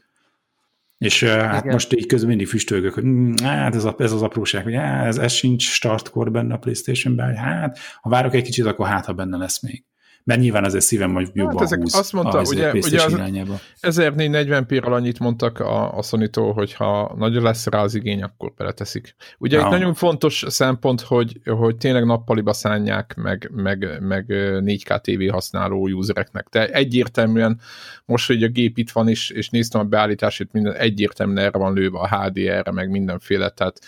És 0.98 1.22
Igen. 1.22 1.50
hát 1.50 1.66
most 1.66 1.94
így 1.94 2.06
közben 2.06 2.30
mindig 2.30 2.48
füstölgök, 2.48 2.94
hogy 2.94 3.04
mm, 3.04 3.34
hát 3.44 3.76
ez, 3.76 3.84
a, 3.84 3.96
ez 3.98 4.12
az 4.12 4.22
apróság, 4.22 4.64
hogy 4.64 4.76
hát, 4.76 5.06
ez, 5.06 5.18
ez 5.18 5.32
sincs 5.34 5.64
startkor 5.64 6.32
benne 6.32 6.54
a 6.54 6.58
Playstation-ben, 6.58 7.36
hát 7.36 7.80
ha 8.02 8.10
várok 8.10 8.34
egy 8.34 8.44
kicsit, 8.44 8.66
akkor 8.66 8.88
hát, 8.88 9.06
ha 9.06 9.14
benne 9.14 9.38
lesz 9.38 9.62
még 9.62 9.84
mert 10.26 10.40
nyilván 10.40 10.64
azért 10.64 10.84
szívem 10.84 11.14
hogy 11.14 11.30
jobban 11.34 11.54
hát 11.54 11.64
ezek 11.64 11.80
húz 11.80 11.96
azt 11.96 12.14
mondta, 12.14 12.38
az 12.38 12.52
ugye, 12.52 12.72
ugye 12.72 13.04
az 13.04 13.12
irányába. 13.12 13.60
1440 13.80 14.66
p 14.66 14.86
annyit 14.86 15.20
mondtak 15.20 15.60
a, 15.60 15.98
a 15.98 16.02
sony 16.02 16.30
hogy 16.34 16.74
ha 16.74 17.16
nagy 17.18 17.34
lesz 17.34 17.68
rá 17.68 17.82
az 17.82 17.96
igény, 17.96 18.24
akkor 18.24 18.54
beleteszik. 18.58 19.16
Ugye 19.38 19.58
ja. 19.58 19.64
itt 19.64 19.72
nagyon 19.72 19.94
fontos 19.94 20.46
szempont, 20.48 21.02
hogy, 21.02 21.40
hogy 21.46 21.78
tényleg 21.78 22.06
nappaliba 22.06 22.54
szánják, 22.54 23.16
meg, 23.16 23.52
meg, 23.54 23.98
meg 24.00 24.26
4K 24.28 25.02
TV 25.02 25.34
használó 25.34 25.88
usereknek. 25.88 26.48
De 26.50 26.68
egyértelműen 26.68 27.60
most, 28.06 28.28
hogy 28.28 28.44
a 28.44 28.48
gép 28.48 28.78
itt 28.78 28.92
van 28.92 29.08
is, 29.08 29.30
és 29.30 29.50
néztem 29.50 29.82
a 29.82 29.84
beállítását, 29.84 30.52
minden 30.52 30.74
egyértelműen 30.74 31.46
erre 31.46 31.58
van 31.58 31.74
lőve 31.74 32.00
a 32.00 32.08
HDR-re, 32.08 32.72
meg 32.72 32.90
mindenféle, 32.90 33.50
tehát 33.50 33.80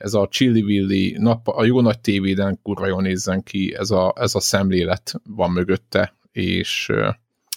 ez 0.00 0.14
a 0.14 0.28
chili 0.28 1.16
nap, 1.18 1.48
a 1.48 1.64
jó 1.64 1.80
nagy 1.80 2.00
tévéden 2.00 2.58
kurva 2.62 2.86
jól 2.86 3.02
nézzen 3.02 3.42
ki, 3.42 3.74
ez 3.78 3.90
a, 3.90 4.14
ez 4.16 4.34
a 4.34 4.40
szemlélet 4.40 5.12
van 5.24 5.50
mögötte, 5.50 6.14
és 6.32 6.92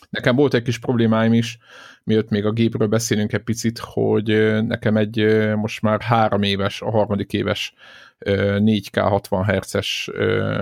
nekem 0.09 0.35
volt 0.35 0.53
egy 0.53 0.61
kis 0.61 0.79
problémáim 0.79 1.33
is, 1.33 1.57
miatt 2.03 2.29
még 2.29 2.45
a 2.45 2.51
gépről 2.51 2.87
beszélünk 2.87 3.33
egy 3.33 3.43
picit, 3.43 3.79
hogy 3.79 4.27
nekem 4.63 4.97
egy 4.97 5.25
most 5.55 5.81
már 5.81 6.01
három 6.01 6.41
éves, 6.41 6.81
a 6.81 6.89
harmadik 6.89 7.33
éves 7.33 7.73
4K 8.19 9.05
60 9.07 9.45
Hz-es 9.45 10.09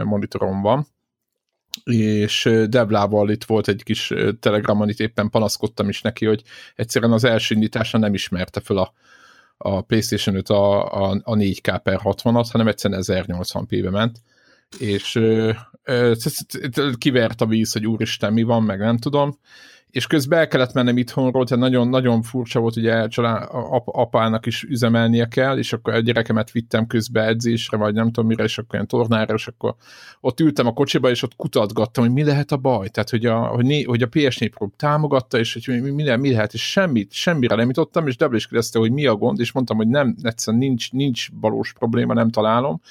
monitorom 0.04 0.62
van, 0.62 0.86
és 1.84 2.50
Deblával 2.68 3.30
itt 3.30 3.44
volt 3.44 3.68
egy 3.68 3.84
kis 3.84 4.14
telegramon, 4.40 4.90
itt 4.90 5.00
éppen 5.00 5.30
panaszkodtam 5.30 5.90
is 5.90 6.02
neki, 6.02 6.26
hogy 6.26 6.42
egyszerűen 6.76 7.12
az 7.12 7.24
első 7.24 7.56
indítása 7.56 7.98
nem 7.98 8.14
ismerte 8.14 8.60
fel 8.60 8.78
a, 8.78 8.94
a 9.62 9.82
PlayStation 9.82 10.36
5 10.36 10.50
a, 10.50 10.86
a, 10.94 11.22
a 11.24 11.36
4K 11.36 11.80
per 11.84 12.00
60-at, 12.04 12.48
hanem 12.52 12.68
egyszerűen 12.68 13.02
1080p-be 13.06 13.90
ment, 13.90 14.22
és 14.80 15.16
ö, 15.16 15.52
kivert 16.98 17.42
a 17.42 17.46
víz, 17.46 17.72
hogy 17.72 17.88
úristen, 17.88 18.34
mi 18.34 18.44
van, 18.44 18.64
meg 18.64 18.80
nem 18.80 18.98
tudom, 18.98 19.38
és 19.92 20.08
közben 20.08 20.40
el 20.40 20.48
kellett 20.48 20.74
mennem 20.74 20.98
itthonról, 20.98 21.46
tehát 21.46 21.64
nagyon, 21.64 21.88
nagyon 21.88 22.22
furcsa 22.22 22.60
volt, 22.60 22.76
ugye 22.76 23.08
család, 23.08 23.48
ap, 23.52 23.88
apának 23.88 24.46
is 24.46 24.64
üzemelnie 24.64 25.28
kell, 25.28 25.58
és 25.58 25.74
akkor 25.74 25.94
a 25.94 26.00
gyerekemet 26.00 26.52
vittem 26.52 26.88
közbe 26.88 27.26
edzésre, 27.26 27.78
vagy 27.78 27.94
nem 27.94 28.06
tudom 28.06 28.26
mire, 28.26 28.44
és 28.44 28.58
akkor 28.58 28.74
ilyen 28.74 28.88
tornára, 28.88 29.34
és 29.34 29.48
akkor 29.48 29.76
ott 30.20 30.40
ültem 30.40 30.68
a 30.68 30.74
kocsiba, 30.74 31.10
és 31.10 31.24
ott 31.24 31.36
kutatgattam, 31.36 32.04
hogy 32.04 32.14
mi 32.14 32.24
lehet 32.24 32.52
a 32.52 32.58
baj, 32.58 32.90
tehát 32.90 33.10
hogy 33.10 33.26
a, 33.26 33.38
hogy, 33.38 33.66
né, 33.66 33.84
hogy 33.84 34.02
a 34.02 34.10
PS4 34.10 34.52
Pro 34.54 34.70
támogatta, 34.78 35.38
és 35.38 35.54
hogy 35.66 35.82
mi, 35.82 35.90
mi, 35.90 36.16
mi 36.16 36.32
lehet, 36.32 36.54
és 36.54 36.72
semmit, 36.72 37.12
semmire 37.12 37.56
nem 37.56 37.68
jutottam, 37.68 38.08
és 38.08 38.18
Debla 38.18 38.38
is 38.38 38.48
kérdezte, 38.48 38.80
hogy 38.80 38.92
mi 38.92 39.06
a 39.06 39.16
gond, 39.16 39.40
és 39.40 39.52
mondtam, 39.52 39.78
hogy 39.78 39.88
nem, 39.88 40.16
egyszerűen 40.22 40.64
nincs, 40.64 40.92
nincs 40.92 41.28
valós 41.42 41.74
probléma, 41.74 42.14
nem 42.14 42.30
találom, 42.30 42.82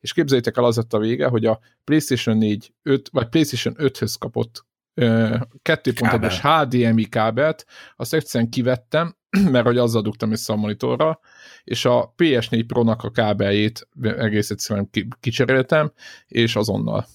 és 0.00 0.12
képzeljétek 0.12 0.56
el 0.56 0.64
az 0.64 0.76
lett 0.76 0.92
a 0.92 0.98
vége, 0.98 1.26
hogy 1.26 1.44
a 1.44 1.60
PlayStation 1.84 2.36
4 2.36 2.72
5, 2.82 3.08
vagy 3.12 3.28
PlayStation 3.28 3.74
5-höz 3.78 4.14
kapott 4.18 4.64
2.1-es 4.96 6.38
HDMI 6.42 7.04
kábelt, 7.04 7.66
azt 7.96 8.14
egyszerűen 8.14 8.50
kivettem, 8.50 9.16
mert 9.52 9.66
hogy 9.66 9.78
azzal 9.78 10.02
dugtam 10.02 10.32
össze 10.32 10.52
a 10.52 10.56
monitorra, 10.56 11.20
és 11.64 11.84
a 11.84 12.14
PS4 12.16 12.64
Pro-nak 12.66 13.02
a 13.02 13.10
kábeljét 13.10 13.88
egész 14.02 14.50
egyszerűen 14.50 14.90
kicseréltem, 15.20 15.92
és 16.26 16.56
azonnal 16.56 17.06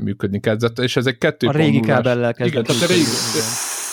működni 0.00 0.40
kezdett, 0.40 0.78
és 0.78 0.96
ez 0.96 1.06
egy 1.06 1.16
2.0 1.20 1.48
A 1.48 1.52
régi 1.52 1.80
kábellel 1.80 2.34
kezdett. 2.34 2.52
Igen, 2.52 2.64
tehát, 2.64 2.82
a 2.82 2.86
régi, 2.86 3.04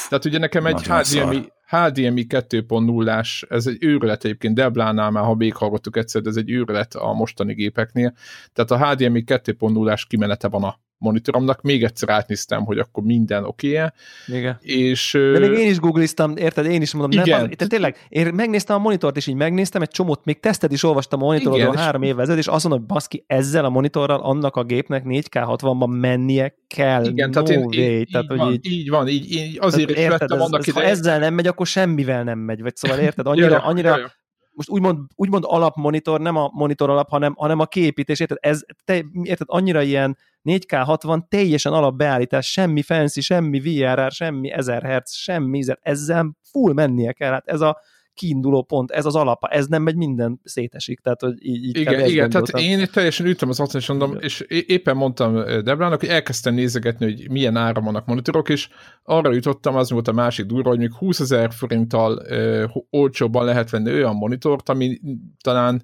tehát 0.09 0.25
ugye 0.25 0.37
nekem 0.37 0.65
egy 0.65 0.81
HDMI, 0.81 1.51
HDMI 1.67 2.25
2.0-ás, 2.29 3.45
ez 3.49 3.67
egy 3.67 3.77
őrület 3.83 4.23
egyébként, 4.23 4.55
Deblánál 4.55 5.11
már, 5.11 5.23
ha 5.23 5.37
hallgattuk 5.53 5.97
egyszer, 5.97 6.21
de 6.21 6.29
ez 6.29 6.35
egy 6.35 6.49
őrület 6.51 6.95
a 6.95 7.13
mostani 7.13 7.53
gépeknél. 7.53 8.13
Tehát 8.53 8.71
a 8.71 8.89
HDMI 8.89 9.23
2.0-ás 9.25 10.05
kimenete 10.05 10.47
van 10.47 10.63
a 10.63 10.79
monitoromnak, 11.03 11.61
még 11.61 11.83
egyszer 11.83 12.09
átnéztem, 12.09 12.65
hogy 12.65 12.77
akkor 12.79 13.03
minden 13.03 13.43
oké 13.43 13.75
-e. 13.75 13.93
Igen. 14.27 14.57
És, 14.61 15.11
De 15.11 15.39
még 15.39 15.51
én 15.51 15.69
is 15.69 15.79
googliztam, 15.79 16.37
érted, 16.37 16.65
én 16.65 16.81
is 16.81 16.93
mondom, 16.93 17.11
igen. 17.11 17.41
nem, 17.41 17.49
az, 17.59 17.67
tényleg, 17.67 18.05
én 18.09 18.33
megnéztem 18.33 18.75
a 18.75 18.79
monitort, 18.79 19.17
és 19.17 19.27
így 19.27 19.35
megnéztem 19.35 19.81
egy 19.81 19.89
csomót, 19.89 20.25
még 20.25 20.39
teszted 20.39 20.71
is 20.71 20.83
olvastam 20.83 21.21
a 21.21 21.25
monitorodon 21.25 21.77
három 21.77 22.01
évvel 22.01 22.21
ezelőtt, 22.21 22.41
és 22.41 22.47
azt 22.47 22.63
mondom, 22.63 22.79
hogy 22.79 22.89
baszki, 22.89 23.23
ezzel 23.27 23.65
a 23.65 23.69
monitorral 23.69 24.19
annak 24.19 24.55
a 24.55 24.63
gépnek 24.63 25.03
4K60-ban 25.07 25.99
mennie 25.99 26.55
kell. 26.67 27.05
Igen, 27.05 27.29
no 27.29 27.33
tehát, 27.33 27.49
én, 27.49 27.59
way. 27.59 27.73
így, 27.73 28.07
tehát, 28.11 28.25
így, 28.25 28.29
hogy 28.29 28.37
van, 28.37 28.53
így, 28.53 28.71
így 28.71 28.89
van, 28.89 29.07
így, 29.07 29.31
így 29.31 29.57
azért 29.61 29.89
is 29.89 29.95
érted, 29.95 30.19
vettem 30.19 30.37
ez, 30.37 30.43
annak 30.43 30.59
ez, 30.59 30.67
ide... 30.67 30.79
Ha 30.79 30.85
ezzel 30.85 31.19
nem 31.19 31.33
megy, 31.33 31.47
akkor 31.47 31.67
semmivel 31.67 32.23
nem 32.23 32.39
megy, 32.39 32.61
vagy 32.61 32.75
szóval 32.75 32.99
érted, 32.99 33.27
annyira, 33.27 33.49
ja, 33.49 33.63
annyira 33.63 33.89
ja, 33.89 33.97
ja 33.97 34.11
most 34.53 34.69
úgymond, 34.69 34.99
úgymond 35.15 35.43
alapmonitor, 35.47 36.19
nem 36.19 36.35
a 36.35 36.49
monitor 36.53 36.89
alap, 36.89 37.09
hanem, 37.09 37.33
hanem 37.37 37.59
a 37.59 37.65
képítés, 37.65 38.19
érted? 38.19 38.37
Ez, 38.41 38.61
te, 38.85 39.05
érted, 39.23 39.47
annyira 39.49 39.81
ilyen 39.81 40.17
4K 40.43 40.81
60, 40.85 41.27
teljesen 41.29 41.73
alapbeállítás, 41.73 42.51
semmi 42.51 42.81
fancy, 42.81 43.21
semmi 43.21 43.59
VRR, 43.59 44.11
semmi 44.11 44.51
1000 44.51 44.83
Hz, 44.83 45.13
semmi, 45.13 45.63
ezzel 45.81 46.35
full 46.41 46.73
mennie 46.73 47.11
kell. 47.11 47.31
Hát 47.31 47.47
ez 47.47 47.61
a 47.61 47.79
kiinduló 48.13 48.63
pont, 48.63 48.91
ez 48.91 49.05
az 49.05 49.15
alapa, 49.15 49.47
ez 49.47 49.67
nem 49.67 49.81
megy 49.81 49.95
minden 49.95 50.39
szétesik, 50.43 50.99
tehát 50.99 51.21
hogy 51.21 51.45
így, 51.45 51.63
így 51.63 51.77
Igen, 51.77 52.05
igen 52.05 52.29
tehát 52.29 52.49
én 52.49 52.87
teljesen 52.91 53.25
ültem 53.25 53.49
az 53.49 53.59
asztalon, 53.59 53.81
és 53.81 53.87
mondom, 53.87 54.17
és 54.19 54.39
éppen 54.49 54.95
mondtam 54.95 55.33
Debrának, 55.43 55.99
hogy 55.99 56.09
elkezdtem 56.09 56.53
nézegetni, 56.53 57.05
hogy 57.05 57.31
milyen 57.31 57.55
ára 57.55 57.81
vannak 57.81 58.05
monitorok, 58.05 58.49
és 58.49 58.69
arra 59.03 59.33
jutottam, 59.33 59.75
az 59.75 59.91
volt 59.91 60.07
a 60.07 60.11
másik 60.11 60.45
durva, 60.45 60.69
hogy 60.69 60.77
még 60.77 60.93
20 60.93 61.19
ezer 61.19 61.53
forinttal 61.53 62.21
uh, 62.29 62.83
olcsóbban 62.89 63.45
lehet 63.45 63.69
venni 63.69 63.91
olyan 63.91 64.15
monitort, 64.15 64.69
ami 64.69 64.99
talán 65.41 65.83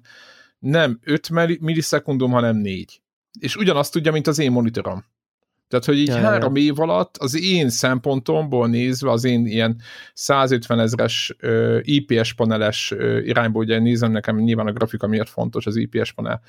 nem 0.58 0.98
5 1.04 1.28
millisekundum, 1.60 2.30
hanem 2.30 2.56
4. 2.56 2.99
És 3.38 3.56
ugyanazt 3.56 3.92
tudja, 3.92 4.12
mint 4.12 4.26
az 4.26 4.38
én 4.38 4.50
monitorom. 4.50 5.04
Tehát, 5.68 5.84
hogy 5.84 5.98
így 5.98 6.06
ja, 6.06 6.18
három 6.18 6.56
ja. 6.56 6.62
év 6.62 6.80
alatt 6.80 7.16
az 7.16 7.42
én 7.42 7.68
szempontomból 7.68 8.68
nézve, 8.68 9.10
az 9.10 9.24
én 9.24 9.46
ilyen 9.46 9.80
150 10.14 10.78
ezres 10.78 11.36
uh, 11.42 11.78
IPS 11.82 12.32
paneles 12.32 12.90
uh, 12.90 13.20
irányból, 13.24 13.62
ugye 13.62 13.78
nézem 13.78 14.12
nekem 14.12 14.36
nyilván 14.36 14.66
a 14.66 14.72
grafika 14.72 15.06
miatt 15.06 15.28
fontos 15.28 15.66
az 15.66 15.76
IPS 15.76 16.12
panel 16.12 16.42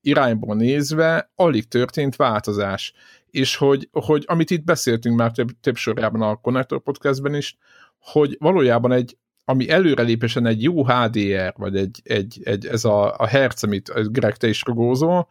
irányból 0.00 0.56
nézve, 0.56 1.30
alig 1.34 1.68
történt 1.68 2.16
változás. 2.16 2.92
És 3.30 3.56
hogy, 3.56 3.88
hogy 3.92 4.24
amit 4.26 4.50
itt 4.50 4.64
beszéltünk 4.64 5.16
már 5.16 5.32
több, 5.32 5.48
több 5.60 5.76
sorában 5.76 6.22
a 6.22 6.36
Connector 6.36 6.82
Podcastben 6.82 7.34
is, 7.34 7.56
hogy 7.98 8.36
valójában 8.38 8.92
egy, 8.92 9.16
ami 9.44 9.70
előrelépésen 9.70 10.46
egy 10.46 10.62
jó 10.62 10.86
HDR, 10.86 11.54
vagy 11.56 11.76
egy, 11.76 12.00
egy, 12.04 12.40
egy 12.44 12.66
ez 12.66 12.84
a, 12.84 13.16
a 13.16 13.26
herc, 13.26 13.62
amit 13.62 14.12
Greg 14.12 14.36
te 14.36 14.48
is 14.48 14.62
rugózol, 14.66 15.28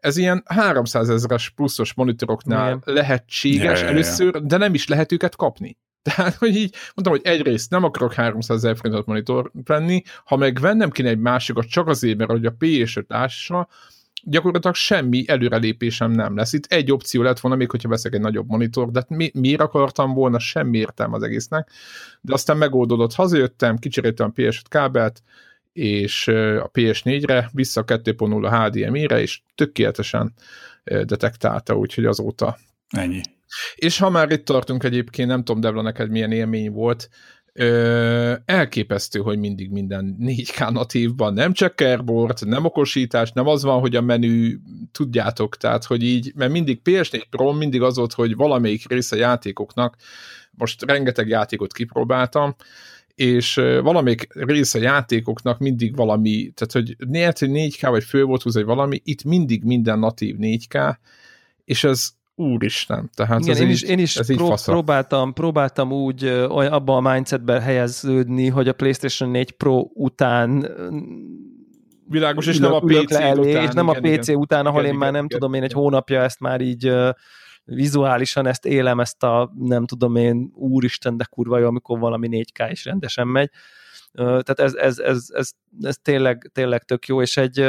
ez 0.00 0.16
ilyen 0.16 0.42
300 0.46 1.08
ezeres 1.08 1.50
pluszos 1.50 1.94
monitoroknál 1.94 2.66
Igen. 2.66 2.94
lehetséges 2.94 3.80
ja, 3.80 3.86
először, 3.86 4.34
ja. 4.34 4.40
de 4.40 4.56
nem 4.56 4.74
is 4.74 4.88
lehet 4.88 5.12
őket 5.12 5.36
kapni. 5.36 5.76
Tehát, 6.14 6.34
hogy 6.34 6.56
így 6.56 6.74
mondtam, 6.94 7.16
hogy 7.16 7.32
egyrészt 7.32 7.70
nem 7.70 7.84
akarok 7.84 8.12
300 8.12 8.56
ezer 8.56 8.76
forintot 8.76 9.06
monitor 9.06 9.50
venni, 9.64 10.02
ha 10.24 10.36
meg 10.36 10.60
vennem 10.60 10.90
kéne 10.90 11.08
egy 11.08 11.18
másikat 11.18 11.66
csak 11.66 11.88
azért, 11.88 12.18
mert 12.18 12.30
hogy 12.30 12.46
a 12.46 12.56
PS5 12.60 13.06
lássa, 13.06 13.68
gyakorlatilag 14.22 14.74
semmi 14.74 15.24
előrelépésem 15.26 16.10
nem 16.10 16.36
lesz. 16.36 16.52
Itt 16.52 16.64
egy 16.64 16.92
opció 16.92 17.22
lett 17.22 17.40
volna, 17.40 17.56
még 17.56 17.70
hogyha 17.70 17.88
veszek 17.88 18.14
egy 18.14 18.20
nagyobb 18.20 18.48
monitor, 18.48 18.90
de 18.90 19.04
mi, 19.08 19.30
miért 19.34 19.60
akartam 19.60 20.14
volna, 20.14 20.38
semmi 20.38 20.78
értem 20.78 21.12
az 21.12 21.22
egésznek. 21.22 21.70
De 22.20 22.32
aztán 22.32 22.56
megoldódott, 22.56 23.14
hazajöttem, 23.14 23.78
kicseréltem 23.78 24.32
a 24.34 24.40
PS5 24.40 24.62
kábelt, 24.68 25.22
és 25.76 26.28
a 26.62 26.70
PS4-re, 26.70 27.50
vissza 27.52 27.80
a 27.80 27.84
2.0 27.84 28.66
HDMI-re, 28.74 29.20
és 29.20 29.40
tökéletesen 29.54 30.32
detektálta, 30.84 31.76
úgyhogy 31.76 32.04
azóta. 32.04 32.58
Ennyi. 32.88 33.20
És 33.74 33.98
ha 33.98 34.10
már 34.10 34.30
itt 34.30 34.44
tartunk 34.44 34.84
egyébként, 34.84 35.28
nem 35.28 35.44
tudom, 35.44 35.60
Devla, 35.60 35.82
neked 35.82 36.10
milyen 36.10 36.32
élmény 36.32 36.72
volt, 36.72 37.08
Ö, 37.58 38.34
elképesztő, 38.44 39.20
hogy 39.20 39.38
mindig 39.38 39.70
minden 39.70 40.16
4K 40.20 40.72
natívban, 40.72 41.32
nem 41.32 41.52
checkerboard, 41.52 42.46
nem 42.46 42.64
okosítás, 42.64 43.32
nem 43.32 43.46
az 43.46 43.62
van, 43.62 43.80
hogy 43.80 43.96
a 43.96 44.00
menü, 44.00 44.56
tudjátok, 44.92 45.56
tehát, 45.56 45.84
hogy 45.84 46.02
így, 46.02 46.32
mert 46.34 46.52
mindig 46.52 46.80
PS4 46.84 47.22
Pro 47.30 47.52
mindig 47.52 47.82
az 47.82 47.96
volt, 47.96 48.12
hogy 48.12 48.36
valamelyik 48.36 48.88
része 48.88 49.16
játékoknak, 49.16 49.96
most 50.50 50.82
rengeteg 50.82 51.28
játékot 51.28 51.72
kipróbáltam, 51.72 52.56
és 53.16 53.54
valamelyik 53.82 54.26
része 54.30 54.78
játékoknak 54.78 55.58
mindig 55.58 55.96
valami, 55.96 56.52
tehát 56.54 56.72
hogy 56.72 57.08
nélt, 57.08 57.38
hogy 57.38 57.50
4K 57.52 57.86
vagy 57.90 58.04
fő 58.04 58.24
volt 58.24 58.42
húz, 58.42 58.54
vagy 58.54 58.64
valami, 58.64 59.00
itt 59.04 59.24
mindig 59.24 59.64
minden 59.64 59.98
natív 59.98 60.36
4K, 60.40 60.96
és 61.64 61.84
ez 61.84 62.08
úristen. 62.34 63.10
Tehát 63.14 63.40
Igen, 63.40 63.56
én 63.56 63.68
is, 63.68 63.82
én 63.82 63.98
is 63.98 64.16
ez 64.16 64.34
pró- 64.34 64.54
próbáltam, 64.64 65.32
próbáltam 65.32 65.92
úgy 65.92 66.24
olyan 66.26 66.72
abban 66.72 67.06
a 67.06 67.12
mindsetben 67.12 67.60
helyeződni, 67.60 68.48
hogy 68.48 68.68
a 68.68 68.72
PlayStation 68.72 69.30
4 69.30 69.50
Pro 69.50 69.86
után 69.92 70.68
Világos, 72.08 72.46
és 72.46 72.58
nem 72.58 72.72
a 72.72 72.80
PC 72.80 73.12
elé, 73.12 73.50
után. 73.50 73.62
És 73.62 73.74
nem 73.74 73.88
igen, 73.88 74.04
a 74.04 74.16
PC 74.16 74.28
igen, 74.28 74.40
után, 74.40 74.66
ahol 74.66 74.80
igen, 74.80 74.92
én 74.92 74.98
már 74.98 75.12
nem 75.12 75.24
igen, 75.24 75.38
tudom, 75.38 75.54
én 75.54 75.62
egy 75.62 75.72
hónapja 75.72 76.22
ezt 76.22 76.40
már 76.40 76.60
így 76.60 76.92
vizuálisan 77.66 78.46
ezt 78.46 78.66
élem, 78.66 79.00
ezt 79.00 79.22
a 79.22 79.52
nem 79.58 79.86
tudom 79.86 80.16
én, 80.16 80.50
úristen, 80.54 81.16
de 81.16 81.24
kurva 81.30 81.58
jó, 81.58 81.66
amikor 81.66 81.98
valami 81.98 82.28
4K 82.30 82.68
is 82.70 82.84
rendesen 82.84 83.28
megy. 83.28 83.50
Tehát 84.12 84.60
ez, 84.60 84.74
ez, 84.74 84.98
ez, 84.98 85.26
ez, 85.32 85.50
ez 85.80 85.96
tényleg, 86.02 86.50
tényleg 86.52 86.82
tök 86.82 87.06
jó, 87.06 87.22
és 87.22 87.36
egy 87.36 87.66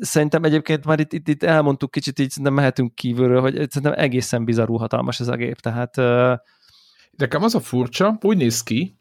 szerintem 0.00 0.44
egyébként 0.44 0.84
már 0.84 1.00
itt, 1.00 1.12
itt, 1.12 1.28
itt 1.28 1.42
elmondtuk 1.42 1.90
kicsit, 1.90 2.18
így 2.18 2.30
szerintem 2.30 2.54
mehetünk 2.54 2.94
kívülről, 2.94 3.40
hogy 3.40 3.54
szerintem 3.54 3.92
egészen 3.96 4.44
bizarú 4.44 4.76
hatalmas 4.76 5.20
ez 5.20 5.28
a 5.28 5.36
gép, 5.36 5.60
tehát 5.60 5.96
Nekem 7.20 7.42
az 7.42 7.54
a 7.54 7.60
furcsa, 7.60 8.18
úgy 8.20 8.36
néz 8.36 8.62
ki, 8.62 8.99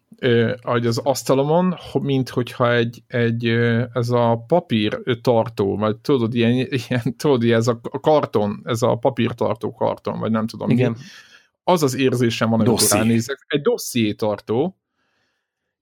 hogy 0.61 0.85
az 0.85 0.97
asztalomon, 0.97 1.75
mint 1.93 2.29
hogyha 2.29 2.73
egy, 2.73 3.03
egy 3.07 3.47
ez 3.93 4.09
a 4.09 4.43
papír 4.47 5.01
tartó, 5.21 5.77
vagy 5.77 5.97
tudod, 5.97 6.35
ilyen, 6.35 6.53
ilyen 6.87 7.15
tudod, 7.17 7.43
ez 7.43 7.67
a 7.67 7.79
karton, 8.01 8.61
ez 8.63 8.81
a 8.81 8.95
papírtartó 8.95 9.71
karton, 9.71 10.19
vagy 10.19 10.31
nem 10.31 10.47
tudom 10.47 10.69
Igen. 10.69 10.91
mi. 10.91 10.97
Az 11.63 11.83
az 11.83 11.95
érzésem 11.95 12.49
van, 12.49 12.59
amikor 12.59 12.89
ránézek. 12.89 13.45
Egy 13.47 13.61
dosszié 13.61 14.13
tartó, 14.13 14.77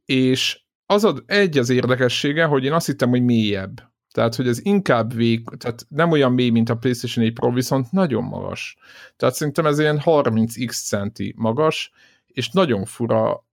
és 0.05 0.61
az 0.85 1.03
a, 1.03 1.15
egy 1.25 1.57
az 1.57 1.69
érdekessége, 1.69 2.45
hogy 2.45 2.63
én 2.63 2.73
azt 2.73 2.85
hittem, 2.85 3.09
hogy 3.09 3.23
mélyebb. 3.23 3.91
Tehát, 4.11 4.35
hogy 4.35 4.47
ez 4.47 4.65
inkább 4.65 5.13
vég, 5.13 5.47
tehát 5.57 5.85
nem 5.89 6.11
olyan 6.11 6.33
mély, 6.33 6.49
mint 6.49 6.69
a 6.69 6.75
PlayStation 6.75 7.25
4 7.25 7.33
Pro, 7.33 7.51
viszont 7.51 7.91
nagyon 7.91 8.23
magas. 8.23 8.77
Tehát 9.15 9.35
szerintem 9.35 9.65
ez 9.65 9.79
ilyen 9.79 10.01
30x 10.03 10.85
centi 10.85 11.33
magas, 11.37 11.91
és 12.27 12.49
nagyon 12.49 12.85
fura 12.85 13.46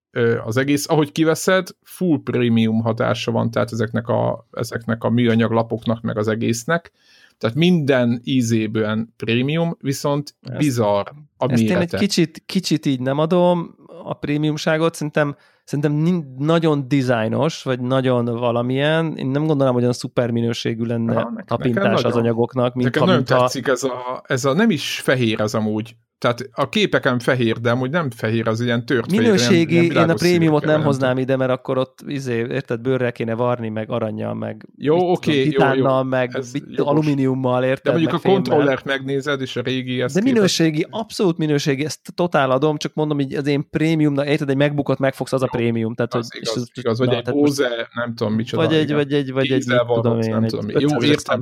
az 0.45 0.57
egész, 0.57 0.89
ahogy 0.89 1.13
kiveszed, 1.13 1.69
full 1.83 2.21
premium 2.25 2.81
hatása 2.81 3.31
van, 3.31 3.51
tehát 3.51 3.73
ezeknek 3.73 4.09
a, 4.09 4.49
ezeknek 4.53 5.05
a 5.05 5.11
műanyag 5.11 5.51
lapoknak, 5.51 6.01
meg 6.01 6.19
az 6.19 6.29
egésznek, 6.29 6.93
tehát 7.39 7.57
minden 7.57 8.21
ízében 8.25 9.15
prémium, 9.17 9.77
viszont 9.81 10.35
ezt, 10.43 10.59
bizarr 10.59 11.07
a 11.37 11.51
ezt 11.53 11.63
mérete. 11.63 11.81
én 11.81 11.81
egy 11.81 11.95
kicsit, 11.95 12.43
kicsit 12.47 12.87
így 12.87 13.01
nem 13.01 13.19
adom 13.19 13.75
a 14.05 14.15
prémiumságot, 14.15 14.95
szerintem 14.95 15.37
szerintem 15.65 16.25
nagyon 16.39 16.89
dizájnos, 16.89 17.63
vagy 17.63 17.81
nagyon 17.81 18.25
valamilyen, 18.25 19.17
én 19.17 19.27
nem 19.27 19.47
gondolom, 19.47 19.73
hogy 19.73 19.83
olyan 19.83 19.95
szuper 19.95 20.31
minőségű 20.31 20.85
lenne 20.85 21.15
ha, 21.15 21.33
a 21.37 21.43
tapintás 21.45 22.05
az 22.05 22.17
anyagoknak. 22.17 22.75
Mint 22.75 22.93
nekem 22.93 23.07
nagyon 23.07 23.25
tetszik 23.25 23.67
ez 23.67 23.83
a, 23.83 24.23
ez 24.27 24.45
a, 24.45 24.53
nem 24.53 24.71
is 24.71 25.01
fehér 25.01 25.41
ez 25.41 25.55
amúgy, 25.55 25.97
tehát 26.19 26.49
a 26.53 26.69
képeken 26.69 27.19
fehér, 27.19 27.61
de 27.61 27.71
amúgy 27.71 27.91
nem 27.91 28.11
fehér, 28.11 28.49
az 28.49 28.61
ilyen 28.61 28.87
tört 28.87 29.11
Minőségi, 29.11 29.75
fehér, 29.77 29.97
én 29.97 30.11
a 30.11 30.15
prémiumot 30.15 30.65
nem 30.65 30.83
hoznám 30.83 31.19
ide, 31.19 31.37
mert 31.37 31.51
akkor 31.51 31.79
ott 31.79 31.99
izé, 32.07 32.37
érted, 32.37 32.81
bőrrel 32.81 33.13
kéne 33.13 33.35
varni, 33.35 33.69
meg 33.69 33.91
aranyjal, 33.91 34.35
meg 34.35 34.69
jó, 34.77 35.11
oké, 35.13 35.49
okay, 35.49 35.77
jó, 35.79 35.87
jó. 35.87 36.03
meg 36.03 36.37
Ez 36.37 36.53
alumíniummal, 36.77 37.65
érted? 37.65 37.85
De 37.85 37.91
mondjuk 37.91 38.13
a 38.13 38.29
kontrollert 38.29 38.85
megnézed, 38.85 39.41
és 39.41 39.57
a 39.57 39.61
régi 39.61 40.01
ezt 40.01 40.15
De 40.15 40.21
minőségi, 40.21 40.77
képet. 40.77 40.93
abszolút 40.93 41.39
minőségi, 41.39 41.85
ezt 41.85 42.01
totál 42.15 42.51
adom, 42.51 42.77
csak 42.77 42.95
mondom, 42.95 43.17
hogy 43.17 43.35
az 43.35 43.47
én 43.47 43.71
prémiumnak, 43.71 44.27
érted, 44.27 44.51
egy 44.51 44.57
megbukott 44.57 44.99
megfogsz, 44.99 45.33
az 45.33 45.43
a 45.43 45.47
prémium. 45.47 45.95
Tehát, 45.95 46.15
az 46.15 46.29
hogy, 46.33 46.41
igaz, 46.41 46.57
az, 46.57 46.71
igaz, 46.75 46.99
vagy 46.99 47.09
na, 47.09 47.17
egy 47.17 47.31
Bose, 47.31 47.89
nem 47.95 48.15
tudom 48.15 48.35
micsoda. 48.35 48.65
Vagy 48.65 48.75
egy, 48.75 48.93
vagy 48.93 49.13
egy, 49.13 49.33
vagy 49.33 49.51
egy, 49.51 49.65
tudom 49.87 50.21
én, 50.21 50.31
nem 50.31 50.47
tudom, 50.47 50.69
jó, 50.69 51.03
értem. 51.03 51.41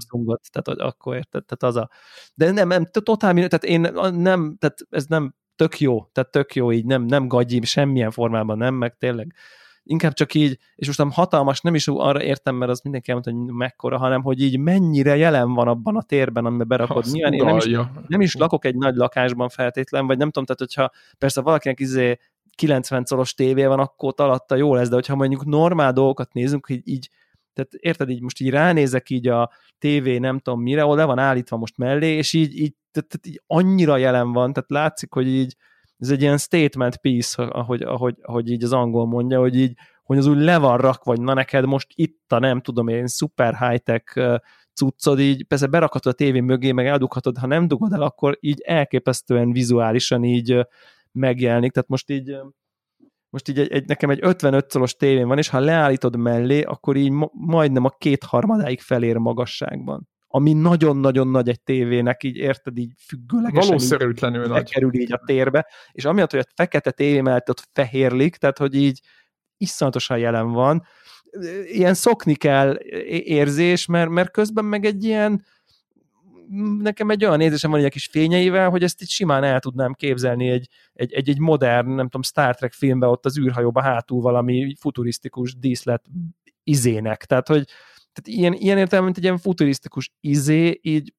tehát 0.53 0.81
akkor 0.81 1.15
érted, 1.15 1.45
tehát 1.45 1.75
az 1.75 1.77
a... 1.77 1.89
De 2.35 2.51
nem, 2.51 2.69
nem, 2.69 2.87
totál 3.03 3.35
tehát 3.35 3.65
én 3.65 3.81
nem, 4.13 4.57
tehát 4.63 4.79
ez 4.91 5.07
nem 5.07 5.35
tök 5.57 5.81
jó, 5.81 6.05
tehát 6.13 6.31
tök 6.31 6.55
jó 6.55 6.73
így, 6.73 6.85
nem, 6.85 7.03
nem 7.03 7.29
gagyi, 7.29 7.65
semmilyen 7.65 8.11
formában 8.11 8.59
nem, 8.59 8.75
meg 8.75 8.97
tényleg 8.97 9.35
inkább 9.85 10.13
csak 10.13 10.35
így, 10.35 10.59
és 10.75 10.87
most 10.87 10.99
nem 10.99 11.11
hatalmas, 11.11 11.61
nem 11.61 11.75
is 11.75 11.89
arra 11.89 12.23
értem, 12.23 12.55
mert 12.55 12.71
az 12.71 12.81
mindenki 12.81 13.11
elmondta, 13.11 13.33
hogy 13.33 13.55
mekkora, 13.55 13.99
hanem 13.99 14.23
hogy 14.23 14.43
így 14.43 14.59
mennyire 14.59 15.17
jelen 15.17 15.53
van 15.53 15.69
abban 15.69 15.97
a 15.97 16.03
térben, 16.03 16.45
amiben 16.45 16.69
berakod. 16.69 17.11
Milyen, 17.11 17.33
én 17.33 17.45
nem 17.45 17.57
is, 17.57 17.79
nem 18.07 18.21
is 18.21 18.35
lakok 18.35 18.65
egy 18.65 18.77
nagy 18.77 18.95
lakásban 18.95 19.49
feltétlen, 19.49 20.07
vagy 20.07 20.19
nem 20.19 20.31
tudom, 20.31 20.45
tehát 20.45 20.61
hogyha 20.61 21.15
persze 21.19 21.41
valakinek 21.41 21.81
izé 21.81 22.19
90 22.55 23.05
szoros 23.05 23.35
tévé 23.35 23.65
van, 23.65 23.79
akkor 23.79 24.13
alatta 24.17 24.55
jó 24.55 24.75
lesz, 24.75 24.89
de 24.89 24.95
hogyha 24.95 25.15
mondjuk 25.15 25.45
normál 25.45 25.93
dolgokat 25.93 26.33
nézünk, 26.33 26.67
hogy 26.67 26.81
így 26.85 27.11
tehát 27.53 27.73
érted, 27.73 28.09
így 28.09 28.21
most 28.21 28.41
így 28.41 28.51
ránézek 28.51 29.11
így 29.11 29.29
a 29.29 29.51
tévé, 29.79 30.19
nem 30.19 30.39
tudom 30.39 30.63
mire, 30.63 30.83
ahol 30.83 30.97
le 30.97 31.05
van 31.05 31.19
állítva 31.19 31.57
most 31.57 31.77
mellé, 31.77 32.17
és 32.17 32.33
így, 32.33 32.59
így, 32.59 32.75
tehát, 32.93 33.09
tehát 33.09 33.27
így 33.27 33.43
annyira 33.47 33.97
jelen 33.97 34.33
van, 34.33 34.53
tehát 34.53 34.71
látszik, 34.71 35.13
hogy 35.13 35.27
így 35.27 35.57
ez 35.99 36.11
egy 36.11 36.23
ilyen 36.23 36.39
statement 36.39 36.97
piece, 36.97 37.43
ahogy, 37.43 37.83
ahogy, 37.83 38.17
ahogy 38.23 38.51
így 38.51 38.65
az 38.65 38.73
angol 38.73 39.07
mondja, 39.07 39.39
hogy 39.39 39.57
így, 39.57 39.77
hogy 40.03 40.19
az 40.19 40.27
úgy 40.27 40.39
le 40.39 40.59
van 40.59 40.79
rak, 40.79 41.05
vagy 41.05 41.21
na 41.21 41.35
neked 41.35 41.65
most 41.65 41.87
itt 41.95 42.33
a 42.33 42.39
nem 42.39 42.61
tudom 42.61 42.89
én, 42.89 43.07
super 43.07 43.59
high-tech 43.59 44.41
cuccod, 44.75 45.21
így 45.21 45.45
persze 45.45 45.67
berakhatod 45.67 46.13
a 46.13 46.17
tévé 46.17 46.41
mögé, 46.41 46.73
meg 46.73 46.87
eldughatod, 46.87 47.39
ha 47.39 47.47
nem 47.47 47.69
dugod 47.69 47.93
el, 47.93 48.03
akkor 48.03 48.37
így 48.41 48.61
elképesztően 48.61 49.53
vizuálisan 49.53 50.25
így 50.25 50.67
megjelenik, 51.13 51.73
tehát 51.73 51.89
most 51.89 52.11
így 52.11 52.37
most 53.31 53.49
így 53.49 53.59
egy, 53.59 53.73
egy, 53.73 53.87
nekem 53.87 54.11
egy 54.11 54.19
55 54.23 54.71
szoros 54.71 54.95
tévén 54.95 55.29
van, 55.29 55.39
és 55.39 55.49
ha 55.49 55.59
leállítod 55.59 56.17
mellé, 56.17 56.63
akkor 56.63 56.97
így 56.97 57.11
ma, 57.11 57.31
majdnem 57.33 57.85
a 57.85 57.91
kétharmadáig 57.99 58.81
felér 58.81 59.17
magasságban. 59.17 60.09
Ami 60.35 60.53
nagyon-nagyon 60.53 61.29
nagy 61.29 61.49
egy 61.49 61.61
tévének, 61.61 62.23
így 62.23 62.37
érted, 62.37 62.79
így 62.79 62.93
függőlegesen 63.07 63.67
Valószerűtlenül 63.67 64.47
nagy. 64.47 64.71
kerül 64.71 64.95
így 64.95 65.13
a 65.13 65.23
térbe, 65.27 65.67
és 65.93 66.05
amiatt, 66.05 66.31
hogy 66.31 66.41
a 66.41 66.53
fekete 66.55 66.91
tévé 66.91 67.21
mellett 67.21 67.51
ott 67.51 67.69
fehérlik, 67.73 68.37
tehát 68.37 68.59
hogy 68.59 68.75
így 68.75 69.01
iszonyatosan 69.57 70.19
jelen 70.19 70.51
van, 70.51 70.83
ilyen 71.65 71.95
szokni 71.95 72.35
kell 72.35 72.79
érzés, 73.25 73.87
mert, 73.87 74.11
mert 74.11 74.31
közben 74.31 74.65
meg 74.65 74.85
egy 74.85 75.05
ilyen 75.05 75.45
nekem 76.79 77.11
egy 77.11 77.25
olyan 77.25 77.37
nézésem 77.37 77.71
van 77.71 77.85
egy 77.85 77.91
kis 77.91 78.07
fényeivel, 78.07 78.71
hogy 78.71 78.83
ezt 78.83 79.01
itt 79.03 79.09
simán 79.09 79.45
el 79.45 79.61
tudnám 79.61 79.93
képzelni 79.93 80.49
egy, 80.49 80.69
egy, 80.93 81.13
egy, 81.13 81.29
egy 81.29 81.39
modern, 81.39 81.89
nem 81.89 82.05
tudom, 82.05 82.23
Star 82.23 82.55
Trek 82.55 82.73
filmben 82.73 83.09
ott 83.09 83.27
az 83.27 83.39
űrhajóba 83.39 83.83
hátul 83.83 84.21
valami 84.21 84.77
futurisztikus 84.81 85.57
díszlet 85.59 86.05
izének. 86.65 87.25
Tehát, 87.25 87.49
hogy 87.49 87.65
tehát 88.13 88.41
ilyen, 88.41 88.53
ilyen 88.53 88.79
értelemben, 88.79 89.05
mint 89.05 89.17
egy 89.17 89.23
ilyen 89.25 89.39
futurisztikus 89.39 90.13
izé, 90.21 90.79
így 90.83 91.15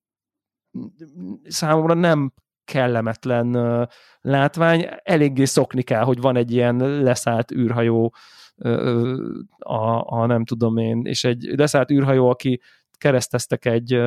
számomra 1.43 1.93
nem 1.93 2.34
kellemetlen 2.65 3.58
látvány, 4.21 4.88
eléggé 5.03 5.45
szokni 5.45 5.82
kell, 5.82 6.03
hogy 6.03 6.21
van 6.21 6.36
egy 6.36 6.51
ilyen 6.51 7.01
leszállt 7.01 7.51
űrhajó, 7.51 8.13
a, 9.58 10.17
a 10.17 10.25
nem 10.25 10.45
tudom 10.45 10.77
én, 10.77 11.01
és 11.06 11.23
egy 11.23 11.43
leszállt 11.56 11.91
űrhajó, 11.91 12.29
aki 12.29 12.62
kereszteztek 12.91 13.65
egy 13.65 13.99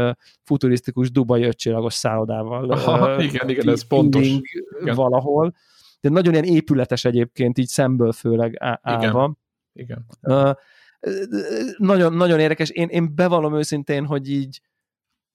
futurisztikus 0.43 1.11
dubai 1.11 1.43
ötcsillagos 1.43 1.95
szállodával. 1.95 2.71
Aha, 2.71 3.23
igen, 3.23 3.49
igen, 3.49 3.69
ez 3.69 3.87
pontos. 3.87 4.27
Igen. 4.27 4.95
Valahol. 4.95 5.55
De 6.01 6.09
nagyon 6.09 6.33
ilyen 6.33 6.45
épületes 6.45 7.05
egyébként, 7.05 7.59
így 7.59 7.69
szemből 7.69 8.13
főleg 8.13 8.57
állva. 8.83 9.37
Igen. 9.73 9.97
igen. 10.23 10.39
Uh, 10.49 10.55
nagyon, 11.77 12.13
nagyon 12.13 12.41
érdekes. 12.41 12.71
Én, 12.71 12.89
én 12.89 13.15
bevallom 13.15 13.57
őszintén, 13.57 14.07
hogy 14.07 14.31
így 14.31 14.61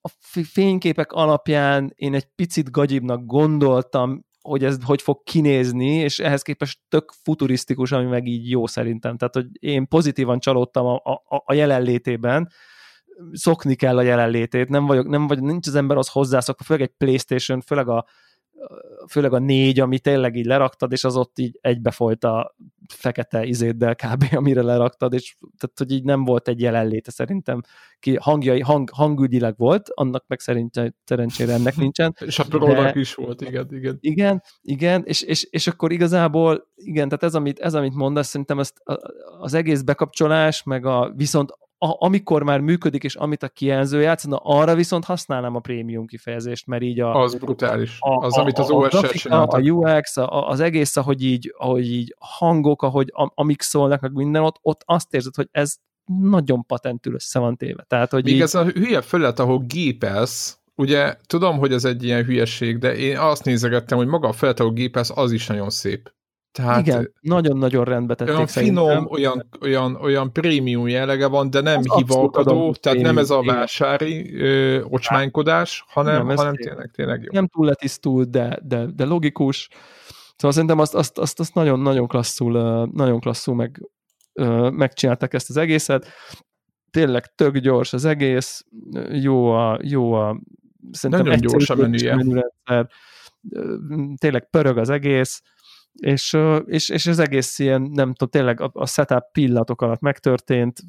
a 0.02 0.10
fényképek 0.44 1.12
alapján 1.12 1.92
én 1.96 2.14
egy 2.14 2.26
picit 2.36 2.72
gagyibnak 2.72 3.26
gondoltam, 3.26 4.26
hogy 4.42 4.64
ez 4.64 4.78
hogy 4.84 5.02
fog 5.02 5.24
kinézni, 5.24 5.94
és 5.96 6.20
ehhez 6.20 6.42
képest 6.42 6.80
tök 6.88 7.12
futurisztikus, 7.24 7.92
ami 7.92 8.06
meg 8.06 8.28
így 8.28 8.50
jó 8.50 8.68
szerintem. 8.68 9.18
Tehát, 9.18 9.34
hogy 9.34 9.48
én 9.60 9.88
pozitívan 9.88 10.40
csalódtam 10.40 10.86
a, 10.86 10.96
a, 10.96 11.44
a 11.46 11.54
jelenlétében, 11.54 12.50
szokni 13.32 13.76
kell 13.76 13.98
a 13.98 14.02
jelenlétét, 14.02 14.70
nem 14.70 14.86
vagyok, 14.86 15.08
nem 15.08 15.28
vagy, 15.28 15.42
nincs 15.42 15.68
az 15.68 15.76
ember 15.76 15.98
az 15.98 16.10
hozzászokva, 16.10 16.64
főleg 16.64 16.84
egy 16.84 16.94
Playstation, 16.98 17.62
főleg 17.62 17.88
a, 17.88 18.06
főleg 19.10 19.34
a 19.34 19.40
négy, 19.40 19.80
ami 19.80 20.00
tényleg 20.00 20.36
így 20.36 20.46
leraktad, 20.46 20.92
és 20.92 21.04
az 21.04 21.16
ott 21.16 21.40
így 21.40 21.58
egybefolyt 21.62 22.24
a 22.24 22.56
fekete 22.88 23.44
izéddel 23.44 23.96
kb. 23.96 24.26
amire 24.36 24.62
leraktad, 24.62 25.14
és 25.14 25.36
tehát, 25.40 25.78
hogy 25.78 25.92
így 25.92 26.04
nem 26.04 26.24
volt 26.24 26.48
egy 26.48 26.62
jelenléte 26.62 27.12
szerintem. 27.12 27.62
Ki 28.00 28.18
hangjai, 28.22 28.60
hang, 28.60 28.90
hangügyileg 28.90 29.58
volt, 29.58 29.90
annak 29.94 30.24
meg 30.28 30.40
szerintem 30.40 30.96
szerencsére 31.04 31.54
ennek 31.54 31.76
nincsen. 31.76 32.16
és 32.26 32.40
a 32.40 32.44
prónak 32.44 32.96
is 32.96 33.16
volt, 33.16 33.42
igen, 33.42 33.68
igen. 33.70 33.98
Igen, 34.00 34.44
igen, 34.62 35.04
és, 35.06 35.22
és, 35.22 35.48
és 35.50 35.68
akkor 35.68 35.92
igazából, 35.92 36.68
igen, 36.76 37.08
tehát 37.08 37.24
ez, 37.24 37.36
amit, 37.36 37.60
ez, 37.60 37.74
amit 37.74 37.94
mondasz, 37.94 38.28
szerintem 38.28 38.60
ezt, 38.60 38.82
az 39.40 39.54
egész 39.54 39.82
bekapcsolás, 39.82 40.64
meg 40.64 40.86
a 40.86 41.14
viszont 41.16 41.52
a, 41.84 41.96
amikor 42.06 42.44
már 42.44 42.60
működik, 42.60 43.04
és 43.04 43.16
amit 43.16 43.44
a 43.44 43.50
kijelző 43.50 44.02
játszana, 44.02 44.36
arra 44.36 44.76
viszont 44.76 45.06
használnám 45.06 45.56
a 45.56 45.60
prémium 45.60 46.06
kifejezést, 46.06 46.68
mert 46.68 46.82
így 46.82 47.00
a... 47.00 47.22
Az 47.22 47.36
brutális. 47.36 47.98
A, 48.00 48.26
az, 48.26 48.38
a, 48.38 48.42
amit 48.42 48.60
az 48.60 48.70
OS-sel 48.70 49.10
csináltak. 49.10 49.60
A 49.60 49.62
UX, 49.62 50.18
a, 50.18 50.48
az 50.48 50.60
egész, 50.60 50.98
ahogy 50.98 51.24
így, 51.24 51.54
ahogy 51.58 51.92
így 51.92 52.16
hangok, 52.20 52.82
ahogy 52.82 53.12
amik 53.14 53.62
szólnak, 53.62 54.00
meg 54.00 54.14
minden 54.14 54.44
ott, 54.44 54.60
ott 54.62 54.82
azt 54.86 55.14
érzed, 55.14 55.36
hogy 55.36 55.48
ez 55.52 55.76
nagyon 56.20 56.66
patentül 56.66 57.14
össze 57.14 57.40
van 57.40 57.58
téve. 57.58 57.86
Tehát, 57.88 58.12
hogy 58.12 58.24
Még 58.24 58.34
így... 58.34 58.42
ez 58.42 58.56
a 58.56 58.66
hülye 58.66 59.02
felület, 59.02 59.40
ahol 59.40 59.60
gépelsz, 59.60 60.60
ugye 60.76 61.16
tudom, 61.28 61.58
hogy 61.58 61.74
ez 61.74 61.86
egy 61.86 62.04
ilyen 62.04 62.24
hülyeség, 62.24 62.78
de 62.78 62.96
én 62.96 63.18
azt 63.18 63.46
nézegettem, 63.46 63.98
hogy 63.98 64.08
maga 64.08 64.28
a 64.28 64.34
felület, 64.34 64.60
ahol 64.60 64.74
gépelsz, 64.74 65.18
az 65.18 65.32
is 65.32 65.48
nagyon 65.48 65.70
szép. 65.70 66.14
Tehát 66.52 66.88
Igen, 66.88 67.14
nagyon-nagyon 67.22 67.84
rendbe 67.84 68.16
tették 68.16 68.36
Olyan 68.36 68.48
szerintem. 68.48 68.86
finom, 68.86 69.08
olyan, 69.10 69.50
olyan, 69.62 69.96
olyan 69.96 70.34
prémium 70.34 70.88
jellege 70.88 71.28
van, 71.28 71.50
de 71.50 71.62
nem 71.62 71.82
az 71.84 71.96
hivalkodó, 71.96 72.74
tehát 72.74 73.00
nem 73.00 73.18
ez 73.18 73.30
a 73.30 73.42
vásári 73.42 74.42
ö, 74.42 74.82
ocsmánykodás, 74.82 75.84
hanem, 75.88 76.28
nem, 76.28 76.36
hanem 76.36 76.56
tényleg, 76.56 76.92
tényleg 76.96 77.22
jó. 77.22 77.30
Nem 77.32 77.48
túl 77.48 77.66
letisztult, 77.66 78.30
de, 78.30 78.60
de, 78.64 78.86
de 78.96 79.06
logikus. 79.06 79.70
Szóval 80.36 80.52
szerintem 80.52 80.80
azt, 80.80 80.96
azt, 80.96 81.18
azt, 81.18 81.40
azt 81.40 81.54
nagyon, 81.54 81.80
nagyon 81.80 82.08
klasszul, 82.08 82.86
nagyon 82.94 83.20
klasszul 83.20 83.56
meg, 83.56 83.90
megcsinálták 84.72 85.34
ezt 85.34 85.50
az 85.50 85.58
egészet. 85.58 86.08
Tényleg 86.92 87.36
tök 87.36 87.58
gyors 87.58 87.94
az 87.94 88.06
egész, 88.06 88.66
jó 89.12 89.52
a, 89.52 89.80
jó 89.84 90.14
a 90.14 90.42
szerintem 90.92 91.26
nagyon 91.26 91.42
gyors 91.42 91.70
a 91.70 91.76
menüje. 91.76 92.18
Tényleg 94.18 94.50
pörög 94.50 94.78
az 94.78 94.90
egész, 94.90 95.42
és, 95.94 96.38
és, 96.66 96.90
és 96.90 97.08
az 97.08 97.20
egész 97.20 97.60
ilyen, 97.60 97.82
nem 97.82 98.14
tudom, 98.14 98.30
tényleg 98.30 98.62
a, 98.62 98.70
a 98.74 98.88
setup 98.88 99.24
pillanatok 99.32 99.82
alatt 99.82 100.00
megtörtént. 100.00 100.80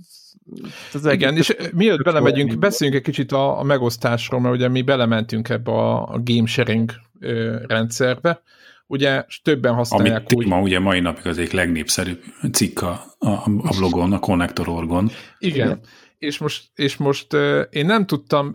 Az 0.92 1.06
Igen, 1.06 1.36
és 1.36 1.56
mielőtt 1.72 2.02
belemegyünk, 2.04 2.58
beszéljünk 2.58 2.98
egy 2.98 3.06
kicsit 3.06 3.32
a, 3.32 3.58
a 3.58 3.62
megosztásról, 3.62 4.40
mert 4.40 4.54
ugye 4.54 4.68
mi 4.68 4.82
belementünk 4.82 5.48
ebbe 5.48 5.70
a, 5.70 6.02
a 6.08 6.20
game 6.24 6.46
sharing 6.46 6.90
ö, 7.20 7.56
rendszerbe, 7.66 8.42
ugye 8.86 9.24
többen 9.42 9.74
használják 9.74 10.16
Amit 10.16 10.34
úgy... 10.34 10.46
ma 10.46 10.60
ugye 10.60 10.78
mai 10.78 11.00
napig 11.00 11.26
az 11.26 11.38
egyik 11.38 11.52
legnépszerűbb 11.52 12.22
cikk 12.52 12.80
a, 12.80 13.04
a, 13.18 13.28
a 13.44 13.74
blogon, 13.78 14.12
a 14.12 14.18
Connector.org-on. 14.18 15.10
Igen, 15.38 15.66
Igen. 15.66 15.80
és 16.18 16.38
most, 16.38 16.70
és 16.74 16.96
most 16.96 17.32
én 17.70 17.86
nem 17.86 18.06
tudtam, 18.06 18.52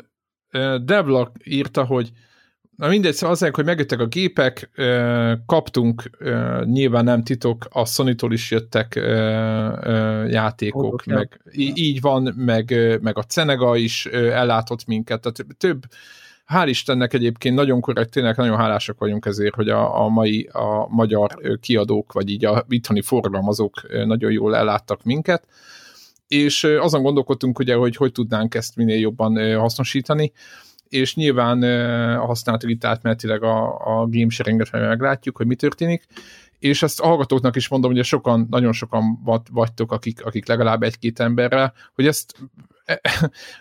Devlak 0.83 1.37
írta, 1.43 1.83
hogy 1.83 2.11
Na 2.77 2.87
mindegy, 2.87 3.13
szóval 3.13 3.35
azért, 3.35 3.55
hogy 3.55 3.65
megjöttek 3.65 3.99
a 3.99 4.05
gépek, 4.05 4.69
kaptunk, 5.45 6.09
nyilván 6.63 7.03
nem 7.03 7.23
titok, 7.23 7.67
a 7.69 7.85
sony 7.85 8.15
is 8.29 8.51
jöttek 8.51 8.95
játékok, 10.29 11.01
Hol, 11.03 11.15
meg 11.15 11.41
így 11.53 12.01
van, 12.01 12.33
meg, 12.35 12.97
meg 13.01 13.17
a 13.17 13.23
Cenega 13.23 13.75
is 13.75 14.05
ellátott 14.05 14.85
minket, 14.85 15.21
tehát 15.21 15.55
több, 15.57 15.83
hál' 16.47 16.67
Istennek 16.67 17.13
egyébként 17.13 17.55
nagyon 17.55 17.81
korrekt, 17.81 18.11
tényleg 18.11 18.37
nagyon 18.37 18.57
hálásak 18.57 18.99
vagyunk 18.99 19.25
ezért, 19.25 19.55
hogy 19.55 19.69
a, 19.69 20.03
a 20.03 20.07
mai 20.07 20.49
a 20.51 20.87
magyar 20.89 21.57
kiadók, 21.61 22.13
vagy 22.13 22.29
így 22.29 22.45
a 22.45 22.65
itthoni 22.69 23.01
forgalmazók 23.01 24.05
nagyon 24.05 24.31
jól 24.31 24.55
elláttak 24.55 25.03
minket, 25.03 25.47
és 26.27 26.63
azon 26.63 27.01
gondolkodtunk 27.01 27.59
ugye, 27.59 27.75
hogy 27.75 27.95
hogy 27.95 28.11
tudnánk 28.11 28.55
ezt 28.55 28.75
minél 28.75 28.99
jobban 28.99 29.57
hasznosítani, 29.59 30.31
és 30.89 31.15
nyilván 31.15 31.63
a 32.17 32.25
használatok 32.25 32.69
itt 32.69 32.85
átmenetileg 32.85 33.43
a, 33.43 33.77
a 33.99 34.07
game 34.07 34.29
sharinget 34.29 34.71
meglátjuk, 34.71 35.37
hogy 35.37 35.47
mi 35.47 35.55
történik, 35.55 36.05
és 36.59 36.83
ezt 36.83 36.99
a 36.99 37.07
hallgatóknak 37.07 37.55
is 37.55 37.67
mondom, 37.67 37.93
hogy 37.93 38.03
sokan, 38.03 38.47
nagyon 38.49 38.73
sokan 38.73 39.21
vagytok, 39.51 39.91
akik, 39.91 40.25
akik 40.25 40.47
legalább 40.47 40.83
egy-két 40.83 41.19
emberrel, 41.19 41.73
hogy 41.93 42.07
ezt 42.07 42.33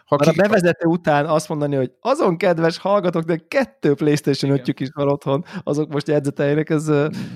ha 0.05 0.17
ki... 0.17 0.29
A 0.29 0.33
bevezető 0.33 0.87
után 0.87 1.27
azt 1.27 1.49
mondani, 1.49 1.77
hogy 1.77 1.93
azon 2.01 2.37
kedves 2.37 2.79
hallgatók, 2.79 3.23
de 3.23 3.41
kettő 3.49 3.95
PlayStation 3.95 4.53
5 4.53 4.81
is 4.81 4.89
van 4.93 5.09
otthon, 5.09 5.45
azok 5.63 5.93
most 5.93 6.09
jegyzeteljenek, 6.09 6.71
ez... 6.71 6.87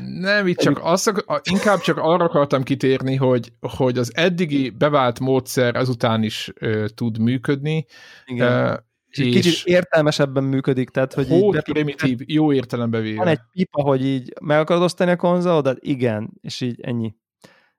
Nem, 0.07 0.47
itt 0.47 0.59
csak 0.59 0.81
azt, 0.83 1.25
inkább 1.51 1.81
csak 1.81 1.97
arra 1.97 2.25
akartam 2.25 2.63
kitérni, 2.63 3.17
hogy, 3.17 3.53
hogy 3.61 3.99
az 3.99 4.13
eddigi 4.15 4.71
bevált 4.71 5.21
módszer 5.21 5.77
ezután 5.77 6.23
is 6.23 6.53
uh, 6.61 6.85
tud 6.85 7.19
működni. 7.19 7.87
Igen. 8.25 8.89
És, 9.11 9.19
és 9.19 9.35
kicsit 9.35 9.67
értelmesebben 9.67 10.45
működik, 10.45 10.91
tehát 10.91 11.15
hogy 11.15 11.31
így 11.31 11.51
be, 11.51 11.61
primitív, 11.61 12.19
jó 12.27 12.53
értelembe 12.53 13.01
véve. 13.01 13.19
Van 13.19 13.29
egy 13.29 13.41
pipa, 13.53 13.83
hogy 13.83 14.05
így 14.05 14.33
meg 14.41 14.59
akarod 14.59 14.83
osztani 14.83 15.11
a 15.11 15.17
konzolodat? 15.17 15.79
Igen, 15.81 16.31
és 16.41 16.61
így 16.61 16.81
ennyi. 16.81 17.15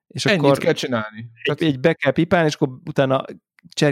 És 0.07 0.25
Ennyit 0.25 0.39
akkor 0.39 0.57
kell 0.57 0.73
csinálni. 0.73 1.31
Egy, 1.43 1.63
egy 1.63 1.79
be 1.79 1.93
kell 1.93 2.11
pipálni, 2.11 2.47
és 2.47 2.53
akkor 2.53 2.69
utána 2.85 3.23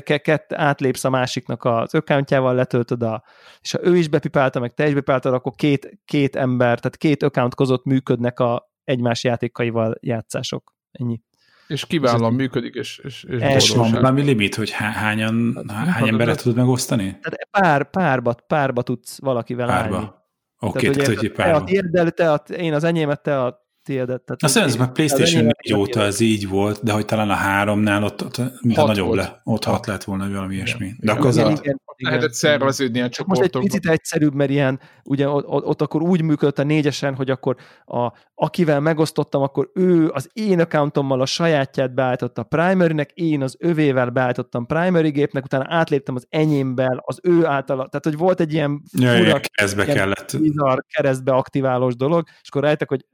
kett, 0.03 0.53
átlépsz 0.53 1.03
a 1.03 1.09
másiknak 1.09 1.63
az 1.63 1.93
accountjával, 1.93 2.55
letöltöd 2.55 3.03
a, 3.03 3.23
és 3.61 3.71
ha 3.71 3.79
ő 3.83 3.97
is 3.97 4.07
bepipálta, 4.07 4.59
meg 4.59 4.73
te 4.73 4.87
is 4.87 4.93
bepipáltad, 4.93 5.33
akkor 5.33 5.53
két, 5.55 5.99
két 6.05 6.35
ember, 6.35 6.79
tehát 6.79 6.97
két 6.97 7.23
account 7.23 7.55
között 7.55 7.83
működnek 7.83 8.39
a 8.39 8.71
egymás 8.83 9.23
játékaival 9.23 9.95
játszások. 9.99 10.75
Ennyi. 10.91 11.21
És 11.69 11.85
kiválóan 11.85 12.33
működik, 12.33 12.75
és, 12.75 13.01
és, 13.03 13.25
és 13.29 13.69
van 13.69 13.91
valami 13.91 14.21
limit, 14.21 14.55
hogy 14.55 14.71
hányan, 14.71 15.65
hát, 15.67 15.87
hány 15.87 16.07
emberre 16.07 16.35
tudod 16.35 16.57
megosztani? 16.57 17.03
Tehát 17.03 17.47
pár, 17.51 17.89
párba, 17.89 18.35
párba 18.47 18.81
tudsz 18.81 19.19
valakivel 19.19 19.67
párba. 19.67 19.95
állni. 19.95 20.11
Oké, 20.59 20.87
okay, 20.87 21.03
tehát, 21.03 21.19
hogy 21.19 21.31
párba. 21.31 21.63
Te 21.91 22.01
a 22.01 22.09
te 22.09 22.31
a, 22.31 22.43
én 22.53 22.73
az 22.73 22.83
enyémet, 22.83 23.21
te 23.21 23.41
a 23.43 23.67
tiédet. 23.83 24.21
Tehát 24.21 24.43
Azt 24.43 24.55
mondom, 24.55 24.81
a 24.81 24.91
PlayStation 24.91 25.43
4 25.63 25.73
óta 25.73 26.01
ez 26.01 26.19
így 26.19 26.47
volt, 26.47 26.83
de 26.83 26.91
hogy 26.91 27.05
talán 27.05 27.29
a 27.29 27.33
háromnál 27.33 28.03
ott, 28.03 28.23
ott 28.23 28.37
ott 28.37 28.61
nagyobb 28.61 29.13
le, 29.13 29.41
ott 29.43 29.63
hat 29.63 29.85
lett 29.85 30.03
volna 30.03 30.29
valami 30.29 30.55
ilyesmi. 30.55 30.93
De 30.99 31.11
akkor 31.11 31.25
az 31.25 31.37
igen, 31.37 31.51
igen, 31.61 31.79
lehetett 31.97 32.33
szerveződni 32.33 32.97
ilyen 32.97 33.09
csoportokban. 33.09 33.61
Most 33.61 33.73
egy 33.73 33.79
picit 33.79 33.91
egyszerűbb, 33.91 34.33
mert 34.33 34.49
ilyen, 34.49 34.79
ugye 35.03 35.29
ott, 35.29 35.65
ott 35.65 35.81
akkor 35.81 36.01
úgy 36.01 36.21
működött 36.21 36.59
a 36.59 36.63
négyesen, 36.63 37.15
hogy 37.15 37.29
akkor 37.29 37.55
a, 37.85 38.13
akivel 38.41 38.79
megosztottam, 38.79 39.41
akkor 39.41 39.69
ő 39.73 40.09
az 40.09 40.29
én 40.33 40.59
accountommal 40.59 41.21
a 41.21 41.25
sajátját 41.25 41.93
beállította 41.93 42.43
primary-nek, 42.43 43.11
én 43.11 43.41
az 43.41 43.55
övével 43.59 44.09
beállítottam 44.09 44.65
primary 44.65 45.09
gépnek, 45.09 45.43
utána 45.43 45.65
átléptem 45.67 46.15
az 46.15 46.25
enyémben, 46.29 47.01
az 47.01 47.19
ő 47.23 47.45
által, 47.45 47.75
tehát 47.75 48.03
hogy 48.03 48.17
volt 48.17 48.39
egy 48.39 48.53
ilyen 48.53 48.81
ja, 48.91 49.11
fura, 49.11 49.39
keresztbe 49.39 49.83
ilyen 49.83 49.95
kellett. 49.95 50.37
Bizarr, 50.39 50.79
keresztbe 50.93 51.31
aktiválós 51.31 51.95
dolog, 51.95 52.27
és 52.41 52.49
akkor 52.49 52.61
rájöttek, 52.61 52.89
hogy 52.89 53.05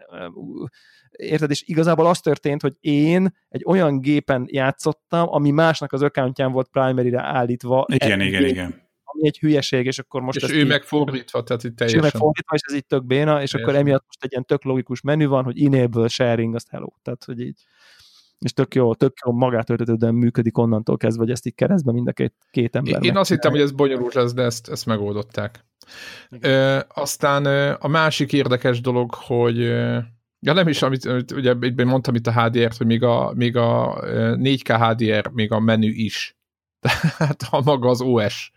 érted, 1.11 1.49
és 1.49 1.63
igazából 1.65 2.05
az 2.05 2.19
történt, 2.19 2.61
hogy 2.61 2.73
én 2.79 3.35
egy 3.49 3.63
olyan 3.65 4.01
gépen 4.01 4.45
játszottam, 4.49 5.27
ami 5.29 5.51
másnak 5.51 5.93
az 5.93 6.01
accountján 6.01 6.51
volt 6.51 6.67
primary-re 6.67 7.21
állítva. 7.21 7.85
Igen, 7.93 8.21
igen, 8.21 8.41
gép, 8.41 8.49
igen. 8.49 8.84
Ami 9.17 9.27
egy 9.27 9.39
hülyeség, 9.39 9.85
és 9.85 9.99
akkor 9.99 10.21
most... 10.21 10.43
És 10.43 10.51
ő 10.51 10.59
így, 10.59 10.67
megfordítva, 10.67 11.43
tehát 11.43 11.63
itt 11.63 11.75
teljesen... 11.75 12.03
És 12.03 12.05
ő 12.05 12.11
megfordítva, 12.11 12.55
és 12.55 12.61
ez 12.67 12.75
így 12.75 12.85
tök 12.85 13.05
béna, 13.05 13.21
és 13.41 13.49
teljesen. 13.49 13.61
akkor 13.61 13.75
emiatt 13.75 14.03
most 14.05 14.23
egy 14.23 14.31
ilyen 14.31 14.45
tök 14.45 14.63
logikus 14.63 15.01
menü 15.01 15.27
van, 15.27 15.43
hogy 15.43 15.63
enable 15.63 16.07
sharing, 16.07 16.55
azt 16.55 16.69
hello. 16.69 16.87
Tehát, 17.01 17.23
hogy 17.23 17.39
így 17.39 17.65
és 18.39 18.53
tök 18.53 18.75
jó, 18.75 18.95
tök 18.95 19.13
jó 19.25 19.31
magátöltetődően 19.31 20.13
működik 20.13 20.57
onnantól 20.57 20.97
kezdve, 20.97 21.23
hogy 21.23 21.31
ezt 21.31 21.45
így 21.45 21.55
keresztbe 21.55 21.91
mind 21.91 22.07
a 22.07 22.11
két, 22.11 22.33
két 22.51 22.75
ember. 22.75 23.03
Én 23.03 23.17
azt 23.17 23.29
hittem, 23.29 23.51
hogy 23.51 23.61
ez 23.61 23.71
bonyolult 23.71 24.13
lesz, 24.13 24.33
de 24.33 24.43
ezt, 24.43 24.69
ezt 24.69 24.85
megoldották. 24.85 25.65
Ö, 26.39 26.79
aztán 26.93 27.45
ö, 27.45 27.73
a 27.79 27.87
másik 27.87 28.33
érdekes 28.33 28.81
dolog, 28.81 29.13
hogy 29.13 29.57
Ja 30.45 30.53
nem 30.53 30.67
is, 30.67 30.81
amit, 30.81 31.05
amit 31.05 31.31
ugye 31.31 31.53
itt 31.61 31.83
mondtam 31.83 32.15
itt 32.15 32.27
a 32.27 32.43
HDR-t, 32.43 32.77
hogy 32.77 32.87
még 32.87 33.03
a, 33.03 33.31
még 33.35 33.55
a 33.55 33.99
4K 34.01 34.77
HDR, 34.79 35.31
még 35.33 35.51
a 35.51 35.59
menü 35.59 35.89
is. 35.89 36.37
Tehát 37.17 37.47
a 37.49 37.61
maga 37.61 37.89
az 37.89 38.01
OS. 38.01 38.51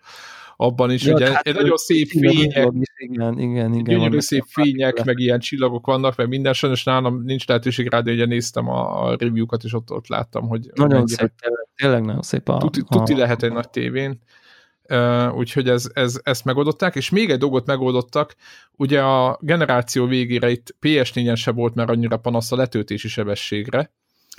Abban 0.61 0.91
is, 0.91 1.05
ja, 1.05 1.15
ugye 1.15 1.33
hát, 1.33 1.47
egy 1.47 1.55
nagyon 1.55 1.77
szép 1.77 2.09
fények, 2.09 2.73
igen, 2.97 3.39
igen, 3.39 3.73
igen, 3.73 3.83
gyönyörű 3.83 4.21
szép 4.21 4.45
fények, 4.47 5.05
meg 5.05 5.19
ilyen 5.19 5.39
csillagok 5.39 5.87
vannak, 5.87 6.17
meg 6.17 6.29
minden, 6.29 6.53
sajnos 6.53 6.85
nálam 6.85 7.23
nincs 7.23 7.47
lehetőség 7.47 7.91
rá, 7.91 8.01
de 8.01 8.13
ugye 8.13 8.27
néztem 8.27 8.69
a, 8.69 9.07
a 9.07 9.17
review-kat, 9.17 9.65
és 9.65 9.73
ott, 9.73 9.93
ott 9.93 10.07
láttam, 10.07 10.49
hogy 10.49 10.71
nagyon 10.75 11.07
szép, 11.07 11.33
tényleg 11.75 12.05
nagyon 12.05 12.23
szép 12.23 12.49
a... 12.49 12.59
Tuti, 12.59 12.83
tuti 12.89 13.13
a... 13.13 13.17
lehet 13.17 13.43
egy 13.43 13.53
nagy 13.53 13.71
tévén. 13.71 14.21
Uh, 14.89 15.37
úgyhogy 15.37 15.69
ez, 15.69 15.91
ez, 15.93 16.21
ezt 16.23 16.45
megoldották, 16.45 16.97
és 16.97 17.11
még 17.11 17.31
egy 17.31 17.39
dolgot 17.39 17.67
megoldottak, 17.67 18.35
ugye 18.77 19.03
a 19.03 19.39
generáció 19.41 20.07
végére 20.07 20.51
itt 20.51 20.77
PS4-en 20.81 21.37
se 21.37 21.51
volt 21.51 21.75
már 21.75 21.91
annyira 21.91 22.17
panasz 22.17 22.53
a 22.53 22.57
letöltési 22.57 23.09
sebességre, 23.09 23.93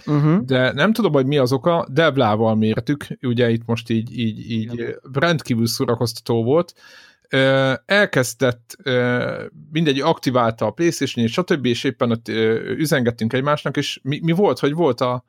uh-huh. 0.06 0.46
de 0.46 0.72
nem 0.72 0.94
tudom, 0.94 1.12
hogy 1.12 1.26
mi 1.26 1.38
az 1.38 1.52
oka, 1.52 1.88
Devlával 1.92 2.56
mértük, 2.56 3.06
ugye 3.22 3.50
itt 3.50 3.66
most 3.66 3.90
így, 3.90 4.20
így, 4.20 4.52
így 4.52 4.96
rendkívül 5.14 5.68
szórakoztató 5.68 6.44
volt, 6.44 6.74
elkezdett, 7.86 8.78
mindegy, 9.72 10.00
aktiválta 10.00 10.66
a 10.66 10.72
playstation 10.72 11.26
és 11.26 11.32
stb. 11.32 11.66
és 11.66 11.84
éppen 11.84 12.12
ott 12.12 12.28
üzengettünk 12.78 13.34
egymásnak, 13.34 13.78
és 13.78 14.00
mi, 14.04 14.20
mi 14.24 14.32
volt, 14.32 14.60
hogy 14.60 14.74
volt 14.74 15.02
a 15.02 15.24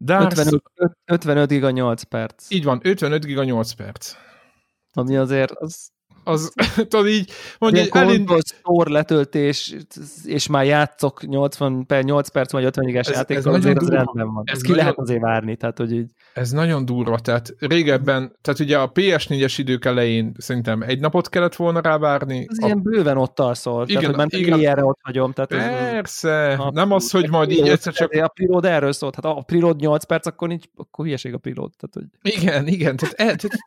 Dark 0.00 0.30
55, 0.30 0.62
55 1.04 1.48
giga 1.48 1.70
8 1.70 2.02
perc. 2.02 2.50
Így 2.50 2.64
van, 2.64 2.80
55 2.82 3.24
giga 3.24 3.44
8 3.44 3.72
perc. 3.72 4.14
Ami 4.92 5.16
azért 5.16 5.50
az 5.50 5.90
az, 6.24 6.52
tudod 6.88 7.08
így, 7.08 7.30
mondja, 7.58 7.82
hogy 7.82 8.02
elind... 8.02 8.28
store 8.44 8.90
letöltés, 8.90 9.74
és 10.24 10.46
már 10.46 10.64
játszok 10.64 11.26
80 11.26 11.86
per 11.86 12.04
8 12.04 12.28
perc 12.28 12.52
vagy 12.52 12.64
50 12.64 12.96
es 12.96 13.08
játékkal, 13.08 13.54
azért 13.54 13.80
az 13.80 13.88
rendben 13.88 14.34
van. 14.34 14.42
Ez 14.46 14.60
ki 14.60 14.68
nagyon, 14.68 14.84
lehet 14.84 14.98
azért 14.98 15.20
várni, 15.20 15.56
tehát 15.56 15.78
hogy 15.78 15.92
így. 15.92 16.10
Ez 16.34 16.50
nagyon 16.50 16.84
durva, 16.84 17.18
tehát 17.18 17.54
régebben, 17.58 18.36
tehát 18.40 18.60
ugye 18.60 18.78
a 18.78 18.92
PS4-es 18.92 19.54
idők 19.56 19.84
elején 19.84 20.34
szerintem 20.38 20.82
egy 20.82 21.00
napot 21.00 21.28
kellett 21.28 21.56
volna 21.56 21.80
rá 21.80 21.98
várni. 21.98 22.46
Ez 22.48 22.58
a... 22.62 22.66
ilyen 22.66 22.82
bőven 22.82 23.16
ott 23.16 23.40
alszol, 23.40 23.88
igen, 23.88 24.12
tehát 24.12 24.30
hogy 24.30 24.40
igen. 24.40 24.58
ilyenre 24.58 24.84
ott 24.84 24.98
hagyom. 25.02 25.32
Tehát 25.32 25.50
Persze, 25.50 26.30
ez, 26.30 26.58
nem 26.72 26.92
az, 26.92 27.10
hogy 27.10 27.30
majd 27.30 27.50
így 27.50 27.68
egyszer 27.68 27.92
csak... 27.92 28.12
A 28.12 28.28
preload 28.28 28.64
erről 28.64 28.92
szólt, 28.92 29.14
hát 29.14 29.24
a 29.24 29.42
preload 29.46 29.80
8 29.80 30.04
perc, 30.04 30.26
akkor 30.26 30.48
nincs, 30.48 30.64
akkor 30.76 31.04
hülyeség 31.04 31.34
a 31.34 31.38
preload. 31.38 31.70
Tehát, 31.76 31.94
hogy... 31.94 32.34
Igen, 32.34 32.66
igen, 32.66 32.96
tehát 32.96 33.14
el, 33.14 33.36
tehát, 33.36 33.58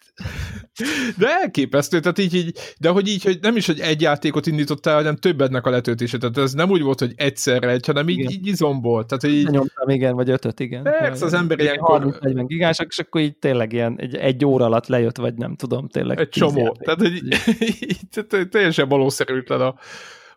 de 1.17 1.27
elképesztő, 1.27 1.99
tehát 1.99 2.17
így, 2.17 2.33
így, 2.33 2.42
de 2.79 2.89
hogy 2.89 3.07
így, 3.07 3.23
hogy 3.23 3.37
nem 3.41 3.55
is, 3.55 3.65
hogy 3.65 3.79
egy 3.79 4.01
játékot 4.01 4.47
indítottál, 4.47 4.95
hanem 4.95 5.15
többednek 5.15 5.65
a 5.65 5.69
letöltése. 5.69 6.17
Tehát 6.17 6.37
ez 6.37 6.53
nem 6.53 6.69
úgy 6.69 6.81
volt, 6.81 6.99
hogy 6.99 7.13
egyszerre 7.15 7.69
egy, 7.69 7.85
hanem 7.85 8.09
így, 8.09 8.31
így 8.31 8.47
izomból. 8.47 9.05
Tehát, 9.05 9.23
hogy 9.23 9.33
így... 9.33 9.49
Nyomtam, 9.49 9.89
igen, 9.89 10.15
vagy 10.15 10.29
ötöt, 10.29 10.59
igen. 10.59 10.83
Persze, 10.83 11.25
az 11.25 11.33
ember 11.33 11.59
ilyenkor... 11.59 12.17
30-40 12.21 12.43
gigások, 12.47 12.87
és 12.89 12.99
akkor 12.99 13.21
így 13.21 13.37
tényleg 13.37 13.73
ilyen 13.73 13.95
egy, 13.99 14.15
egy 14.15 14.45
óra 14.45 14.65
alatt 14.65 14.87
lejött, 14.87 15.17
vagy 15.17 15.33
nem 15.33 15.55
tudom, 15.55 15.87
tényleg. 15.87 16.19
Egy 16.19 16.29
csomó. 16.29 16.59
Játék. 16.59 16.81
Tehát, 16.81 16.99
hogy 16.99 17.15
így, 17.15 18.47
teljesen 18.49 18.87
valószerűtlen 18.87 19.61
a, 19.61 19.75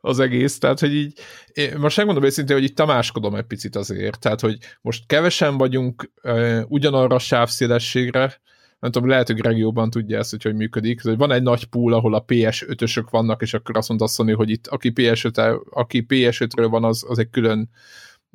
az 0.00 0.18
egész, 0.18 0.58
tehát, 0.58 0.80
hogy 0.80 0.94
így, 0.94 1.18
én 1.52 1.78
most 1.78 1.96
megmondom 1.96 2.24
őszintén, 2.24 2.56
hogy 2.56 2.64
itt 2.64 2.76
tamáskodom 2.76 3.34
egy 3.34 3.44
picit 3.44 3.76
azért, 3.76 4.20
tehát, 4.20 4.40
hogy 4.40 4.58
most 4.80 5.06
kevesen 5.06 5.56
vagyunk 5.56 6.10
uh, 6.22 6.60
ugyanarra 6.68 7.14
a 7.14 7.18
sávszélességre, 7.18 8.40
nem 8.86 8.94
tudom, 8.94 9.08
lehet, 9.14 9.26
hogy 9.26 9.36
Greg 9.36 9.58
jobban 9.58 9.90
tudja 9.90 10.18
ezt, 10.18 10.30
hogy 10.30 10.42
hogy 10.42 10.54
működik, 10.54 11.02
hogy 11.02 11.16
van 11.16 11.32
egy 11.32 11.42
nagy 11.42 11.64
pool, 11.64 11.92
ahol 11.92 12.14
a 12.14 12.24
PS5-ösök 12.24 13.10
vannak, 13.10 13.42
és 13.42 13.54
akkor 13.54 13.76
azt 13.76 13.88
mondta 13.88 14.06
Sony, 14.06 14.34
hogy 14.34 14.50
itt 14.50 14.66
aki, 14.66 14.92
PS5 14.94 15.60
aki 15.70 16.06
PS5-ről 16.08 16.66
van, 16.70 16.84
az, 16.84 17.04
az 17.08 17.18
egy 17.18 17.30
külön 17.30 17.70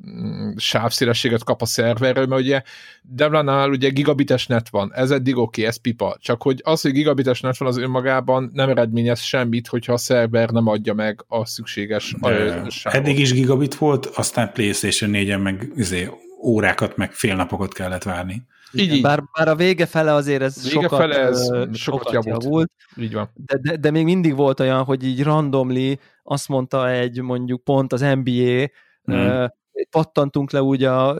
mm, 0.06 0.50
sávszélességet 0.56 1.44
kap 1.44 1.62
a 1.62 1.66
szerverről, 1.66 2.26
mert 2.26 2.40
ugye 2.40 2.62
Devlanál 3.02 3.70
ugye 3.70 3.88
gigabites 3.88 4.46
net 4.46 4.68
van, 4.68 4.92
ez 4.94 5.10
eddig 5.10 5.36
oké, 5.36 5.42
okay, 5.42 5.64
ez 5.64 5.76
pipa, 5.76 6.16
csak 6.20 6.42
hogy 6.42 6.60
az, 6.64 6.80
hogy 6.80 6.92
gigabites 6.92 7.40
net 7.40 7.56
van 7.56 7.68
az 7.68 7.78
önmagában 7.78 8.50
nem 8.52 8.68
eredményez 8.68 9.20
semmit, 9.20 9.66
hogyha 9.66 9.92
a 9.92 9.96
szerver 9.96 10.50
nem 10.50 10.66
adja 10.66 10.94
meg 10.94 11.24
a 11.28 11.46
szükséges 11.46 12.14
De 12.20 12.66
Eddig 12.82 13.18
is 13.18 13.32
gigabit 13.32 13.74
volt, 13.74 14.06
aztán 14.06 14.52
PlayStation 14.52 15.10
4-en 15.14 15.42
meg 15.42 15.72
izé, 15.76 16.08
órákat, 16.42 16.96
meg 16.96 17.12
fél 17.12 17.36
napokat 17.36 17.72
kellett 17.74 18.02
várni. 18.02 18.42
Így, 18.72 18.92
így. 18.92 19.02
Bár, 19.02 19.22
bár 19.38 19.48
a 19.48 19.54
vége 19.54 19.86
fele 19.86 20.12
azért 20.14 20.42
ez 20.42 20.62
vége 20.62 20.80
sokat, 20.80 20.98
fele 20.98 21.18
ez 21.18 21.44
sokat, 21.44 21.76
sokat 21.76 22.12
javult. 22.12 22.42
javult. 22.42 22.72
Így 22.96 23.12
van. 23.12 23.30
De, 23.34 23.58
de, 23.62 23.76
de 23.76 23.90
még 23.90 24.04
mindig 24.04 24.34
volt 24.36 24.60
olyan, 24.60 24.84
hogy 24.84 25.04
így 25.04 25.22
randomly 25.22 25.98
azt 26.22 26.48
mondta 26.48 26.90
egy 26.90 27.20
mondjuk 27.20 27.64
pont 27.64 27.92
az 27.92 28.00
NBA, 28.00 28.66
hmm 29.02 29.46
pattantunk 29.90 30.50
le 30.50 30.62
úgy 30.62 30.84
a 30.84 31.16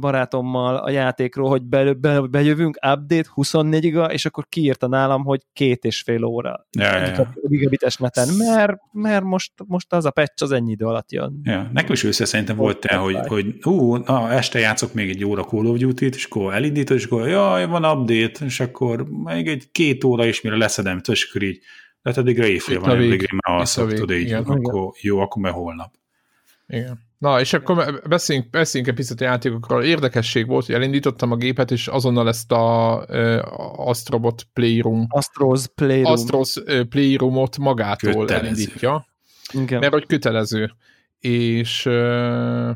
barátommal 0.00 0.76
a 0.76 0.90
játékról, 0.90 1.48
hogy 1.48 1.62
be, 1.62 1.92
be, 1.92 2.20
bejövünk, 2.20 2.76
update 2.76 3.28
24 3.32 3.80
giga, 3.92 4.12
és 4.12 4.26
akkor 4.26 4.46
kiírta 4.48 4.88
nálam, 4.88 5.24
hogy 5.24 5.40
két 5.52 5.84
és 5.84 6.02
fél 6.02 6.24
óra 6.24 6.66
ja, 6.70 6.96
ja, 6.96 7.06
ja. 7.06 7.32
gigabites 7.42 7.96
neten, 7.96 8.28
mert, 8.38 8.78
mert 8.92 9.24
most, 9.24 9.52
most 9.66 9.92
az 9.92 10.04
a 10.04 10.10
patch 10.10 10.42
az 10.42 10.52
ennyi 10.52 10.70
idő 10.70 10.84
alatt 10.84 11.12
jön. 11.12 11.40
Ja, 11.44 11.70
nekem 11.72 11.92
is 11.92 12.04
össze 12.04 12.24
szerintem 12.24 12.56
volt 12.56 12.84
el, 12.84 12.98
hogy, 12.98 13.18
hogy 13.26 13.66
ú, 13.66 13.96
na, 13.96 14.30
este 14.30 14.58
játszok 14.58 14.92
még 14.94 15.08
egy 15.08 15.24
óra 15.24 15.44
Call 15.44 15.66
of 15.66 15.78
Duty-t, 15.78 16.14
és 16.14 16.24
akkor 16.24 16.54
elindítod, 16.54 16.96
és 16.96 17.04
akkor 17.04 17.28
jaj, 17.28 17.66
van 17.66 17.84
update, 17.84 18.44
és 18.44 18.60
akkor 18.60 19.08
még 19.08 19.48
egy 19.48 19.70
két 19.72 20.04
óra 20.04 20.24
is, 20.24 20.40
mire 20.40 20.56
leszedem, 20.56 21.00
és 21.10 21.28
akkor 21.30 21.42
így, 21.42 21.58
lehet 22.02 22.18
addigra 22.18 22.46
éjfél 22.46 22.80
van, 22.80 22.90
addigra 22.90 23.36
már 23.44 23.58
alszok, 23.58 23.92
tudod, 23.92 24.16
így, 24.16 24.26
igen, 24.26 24.42
akkor 24.42 24.92
jó, 25.00 25.18
akkor 25.18 25.42
meg 25.42 25.52
holnap. 25.52 25.94
Igen. 26.72 27.00
Na, 27.18 27.40
és 27.40 27.52
akkor 27.52 28.00
beszéljünk, 28.08 28.50
beszéljünk 28.50 28.92
egy 28.92 28.98
picit 28.98 29.20
a 29.20 29.24
játékokról. 29.24 29.84
Érdekesség 29.84 30.46
volt, 30.46 30.66
hogy 30.66 30.74
elindítottam 30.74 31.32
a 31.32 31.36
gépet, 31.36 31.70
és 31.70 31.88
azonnal 31.88 32.28
ezt 32.28 32.52
a 32.52 33.04
uh, 33.08 33.88
Astrobot 33.88 34.42
Playroom 34.52 35.06
Astros 35.08 35.66
Playroom 35.74 36.12
Astros 36.12 36.54
Playroomot 36.88 37.58
magától 37.58 38.12
kötelező. 38.12 38.46
elindítja. 38.46 39.06
Igen. 39.52 39.78
Mert 39.78 39.92
hogy 39.92 40.06
kötelező. 40.06 40.72
És 41.18 41.86
uh, 41.86 42.70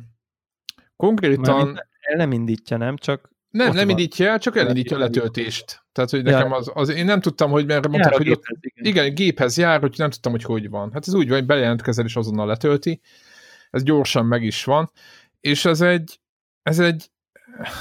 konkrétan... 0.97 1.83
El 2.01 2.17
nem 2.17 2.33
indítja, 2.33 2.77
nem? 2.77 2.97
Csak 2.97 3.31
nem, 3.51 3.73
nem 3.73 3.89
indítja 3.89 4.29
el, 4.29 4.39
csak 4.39 4.57
elindítja 4.57 4.97
a 4.97 5.01
letöltést. 5.01 5.85
Tehát, 5.93 6.11
hogy 6.11 6.23
nekem 6.23 6.53
az, 6.53 6.71
az, 6.75 6.89
én 6.89 7.05
nem 7.05 7.21
tudtam, 7.21 7.51
hogy 7.51 7.67
mert 7.67 7.89
mondták, 7.89 8.17
hogy 8.17 8.25
géphez, 8.25 8.57
ott, 8.57 8.65
igen. 8.65 8.85
igen, 8.85 9.15
géphez 9.15 9.57
jár, 9.57 9.81
hogy 9.81 9.95
nem 9.97 10.11
tudtam, 10.11 10.33
hogy 10.33 10.43
hogy 10.43 10.71
van. 10.71 10.91
Hát 10.93 11.07
ez 11.07 11.15
úgy 11.15 11.29
van, 11.29 11.39
hogy 11.39 11.47
bejelentkezel 11.47 12.05
és 12.05 12.17
azonnal 12.17 12.47
letölti 12.47 13.01
ez 13.71 13.83
gyorsan 13.83 14.27
meg 14.27 14.43
is 14.43 14.65
van, 14.65 14.91
és 15.41 15.65
ez 15.65 15.81
egy, 15.81 16.21
ez 16.63 16.79
egy 16.79 17.11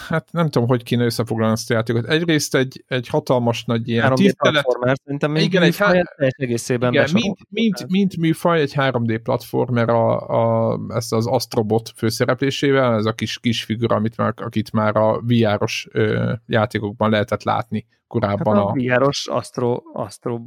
hát 0.08 0.32
nem 0.32 0.50
tudom, 0.50 0.68
hogy 0.68 0.84
kéne 0.84 1.04
összefoglalni 1.04 1.54
ezt 1.54 1.72
a 1.72 1.74
játékot. 1.74 2.06
Egyrészt 2.06 2.56
egy, 2.56 2.84
egy 2.88 3.08
hatalmas 3.08 3.64
nagy 3.64 3.88
ilyen 3.88 4.12
3D 4.12 4.16
tisztelet. 4.16 4.66
Szerintem 5.04 5.36
igen, 5.36 5.64
egy 5.64 5.78
há... 5.78 5.94
egészében 6.16 6.94
igen, 6.94 7.10
mint, 7.14 7.38
mint, 7.50 7.88
mint, 7.88 8.18
műfaj, 8.18 8.62
egy 8.62 8.74
3D 8.76 9.20
platformer 9.24 9.90
a, 9.90 10.28
a, 10.72 10.80
ezt 10.90 11.14
az 11.14 11.28
Astrobot 11.28 11.92
főszereplésével, 11.96 12.94
ez 12.94 13.06
a 13.06 13.14
kis, 13.14 13.40
kis 13.40 13.64
figura, 13.64 13.96
amit 13.96 14.18
már, 14.18 14.34
akit 14.36 14.72
már 14.72 14.96
a 14.96 15.22
VR-os 15.22 15.88
ö, 15.92 16.34
játékokban 16.46 17.10
lehetett 17.10 17.44
látni 17.44 17.86
korábban. 18.08 18.56
Hát 18.56 18.66
a, 18.66 18.70
a 18.70 18.74
VR-os 18.74 19.28
Astro, 19.28 19.82
Astro... 19.94 20.40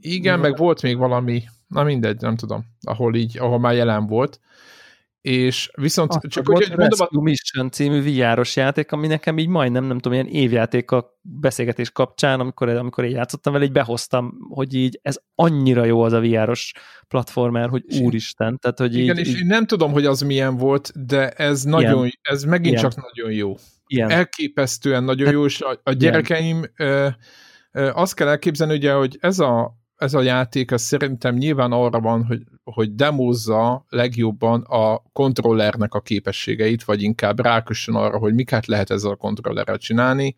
Igen, 0.00 0.40
meg 0.40 0.56
volt 0.56 0.82
még 0.82 0.96
valami, 0.96 1.42
na 1.74 1.82
mindegy, 1.82 2.20
nem 2.20 2.36
tudom, 2.36 2.64
ahol 2.80 3.14
így, 3.14 3.38
ahol 3.38 3.58
már 3.58 3.74
jelen 3.74 4.06
volt 4.06 4.40
és 5.24 5.70
viszont 5.74 6.10
Azt 6.10 6.26
csak 6.28 6.50
úgy, 6.50 6.68
hogy 6.68 6.76
mondom... 6.76 7.08
A... 7.10 7.20
Mission 7.20 7.70
című 7.70 8.02
VR-os 8.02 8.56
játék, 8.56 8.92
ami 8.92 9.06
nekem 9.06 9.38
így 9.38 9.48
majdnem, 9.48 9.84
nem 9.84 9.98
tudom, 9.98 10.12
ilyen 10.12 10.34
évjáték 10.34 10.90
a 10.90 11.18
beszélgetés 11.22 11.90
kapcsán, 11.90 12.40
amikor, 12.40 12.68
amikor 12.68 13.04
én 13.04 13.10
játszottam 13.10 13.52
vele, 13.52 13.64
így 13.64 13.72
behoztam, 13.72 14.34
hogy 14.48 14.74
így 14.74 14.98
ez 15.02 15.16
annyira 15.34 15.84
jó 15.84 16.02
az 16.02 16.12
a 16.12 16.20
VR-os 16.20 16.72
platformer, 17.08 17.68
hogy 17.68 17.82
és 17.86 17.98
úristen. 17.98 18.58
Tehát, 18.58 18.78
hogy 18.78 18.96
igen, 18.96 19.18
így, 19.18 19.26
és 19.26 19.32
így... 19.32 19.40
én 19.40 19.46
nem 19.46 19.66
tudom, 19.66 19.92
hogy 19.92 20.06
az 20.06 20.20
milyen 20.20 20.56
volt, 20.56 21.06
de 21.06 21.28
ez 21.28 21.62
nagyon, 21.62 21.98
ilyen. 21.98 22.18
ez 22.22 22.42
megint 22.42 22.78
ilyen. 22.78 22.90
csak 22.90 23.02
nagyon 23.10 23.32
jó. 23.32 23.54
Ilyen. 23.86 24.10
Elképesztően 24.10 25.04
nagyon 25.04 25.32
jó, 25.32 25.44
és 25.44 25.60
a, 25.60 25.80
a 25.82 25.92
gyerekeim 25.92 26.64
ö, 26.76 27.08
ö, 27.72 27.90
azt 27.94 28.14
kell 28.14 28.28
elképzelni, 28.28 28.74
ugye, 28.74 28.92
hogy 28.92 29.16
ez 29.20 29.38
a 29.38 29.83
ez 29.96 30.14
a 30.14 30.22
játék 30.22 30.72
az 30.72 30.82
szerintem 30.82 31.34
nyilván 31.34 31.72
arra 31.72 32.00
van, 32.00 32.24
hogy, 32.24 32.42
hogy 32.64 32.94
demózza 32.94 33.86
legjobban 33.88 34.62
a 34.62 35.02
kontrollernek 35.12 35.94
a 35.94 36.00
képességeit, 36.00 36.84
vagy 36.84 37.02
inkább 37.02 37.40
rákössön 37.40 37.94
arra, 37.94 38.18
hogy 38.18 38.34
miket 38.34 38.66
lehet 38.66 38.90
ezzel 38.90 39.10
a 39.10 39.16
kontrollerrel 39.16 39.78
csinálni, 39.78 40.34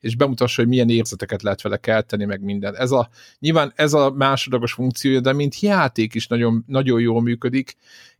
és 0.00 0.16
bemutassa, 0.16 0.60
hogy 0.60 0.70
milyen 0.70 0.88
érzeteket 0.88 1.42
lehet 1.42 1.62
vele 1.62 1.76
kelteni, 1.76 2.24
meg 2.24 2.42
minden. 2.42 2.76
Ez 2.76 2.90
a, 2.90 3.08
nyilván 3.38 3.72
ez 3.74 3.92
a 3.92 4.10
másodlagos 4.10 4.72
funkciója, 4.72 5.20
de 5.20 5.32
mint 5.32 5.60
játék 5.60 6.14
is 6.14 6.26
nagyon, 6.26 6.64
nagyon 6.66 7.00
jól 7.00 7.22
működik, 7.22 7.76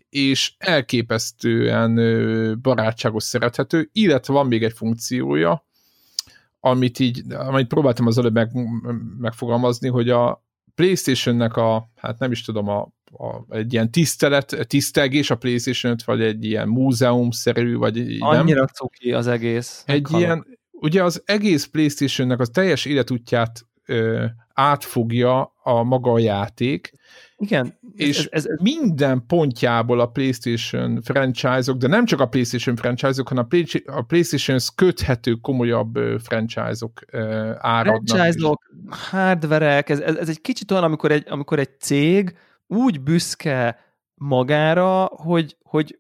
és 0.09 0.53
elképesztően 0.59 2.61
barátságos, 2.63 3.23
szerethető, 3.23 3.89
illetve 3.93 4.33
van 4.33 4.47
még 4.47 4.63
egy 4.63 4.73
funkciója, 4.73 5.65
amit 6.61 6.99
így, 6.99 7.33
amit 7.33 7.67
próbáltam 7.67 8.07
az 8.07 8.19
előbb 8.19 8.35
meg, 8.35 8.51
megfogalmazni, 9.19 9.89
hogy 9.89 10.11
a, 10.11 10.46
PlayStation-nek 10.77 11.57
a, 11.57 11.91
hát 11.97 12.19
nem 12.19 12.31
is 12.31 12.43
tudom, 12.45 12.69
a, 12.69 12.93
a, 13.13 13.57
egy 13.57 13.73
ilyen 13.73 13.91
tisztelet, 13.91 14.67
tisztelgés 14.69 15.31
a 15.31 15.37
PlayStation 15.37 15.97
vagy 16.05 16.21
egy 16.21 16.45
ilyen 16.45 16.69
múzeum-szerű, 16.69 17.77
vagy 17.77 18.17
Annyira 18.19 18.59
nem. 18.59 18.67
cuki 18.67 19.13
az 19.13 19.27
egész. 19.27 19.83
Egy 19.87 20.07
ilyen, 20.11 20.47
ugye 20.71 21.05
az 21.05 21.23
egész 21.25 21.65
PlayStation-nek 21.65 22.41
az 22.41 22.51
teljes 22.53 22.85
életútját 22.85 23.67
ö, 23.87 24.25
átfogja 24.55 25.55
a 25.63 25.83
maga 25.83 26.13
a 26.13 26.19
játék, 26.19 26.93
igen. 27.39 27.79
És 27.95 28.19
ez, 28.19 28.27
ez, 28.31 28.47
ez, 28.47 28.61
minden 28.61 29.25
pontjából 29.27 30.01
a 30.01 30.07
PlayStation 30.07 31.03
franchise-ok, 31.03 31.77
de 31.79 31.87
nem 31.87 32.05
csak 32.05 32.21
a 32.21 32.27
PlayStation 32.27 32.77
franchise-ok, 32.77 33.29
hanem 33.29 33.45
a, 33.45 33.47
Play, 33.47 33.67
a 33.87 34.03
PlayStation-hez 34.03 34.69
köthető 34.69 35.33
komolyabb 35.33 35.99
franchise-ok 36.19 37.01
áradnak. 37.59 38.03
Franchise-ok, 38.07 38.71
hardverek, 38.89 39.89
ez, 39.89 40.01
ez, 40.01 40.17
ez 40.17 40.29
egy 40.29 40.41
kicsit 40.41 40.71
olyan, 40.71 40.85
amikor 40.85 41.11
egy, 41.11 41.25
amikor 41.29 41.59
egy 41.59 41.81
cég 41.81 42.37
úgy 42.67 43.01
büszke 43.01 43.79
magára, 44.15 45.05
hogy, 45.05 45.57
hogy 45.63 45.99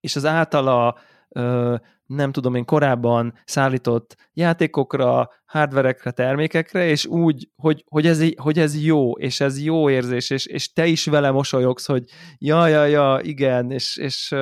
és 0.00 0.16
az 0.16 0.24
általa 0.24 0.98
ö, 1.28 1.74
nem 2.08 2.32
tudom 2.32 2.54
én 2.54 2.64
korábban 2.64 3.34
szállított 3.44 4.16
játékokra, 4.32 5.30
hardverekre, 5.46 6.10
termékekre, 6.10 6.86
és 6.86 7.06
úgy, 7.06 7.48
hogy, 7.56 7.84
hogy, 7.88 8.06
ez, 8.06 8.22
hogy 8.36 8.58
ez 8.58 8.84
jó, 8.84 9.12
és 9.12 9.40
ez 9.40 9.62
jó 9.62 9.90
érzés, 9.90 10.30
és, 10.30 10.46
és 10.46 10.72
te 10.72 10.86
is 10.86 11.06
vele 11.06 11.30
mosolyogsz, 11.30 11.86
hogy 11.86 12.04
ja, 12.38 12.66
ja, 12.66 12.84
ja, 12.84 13.18
igen, 13.22 13.70
és, 13.70 13.96
és 13.96 14.34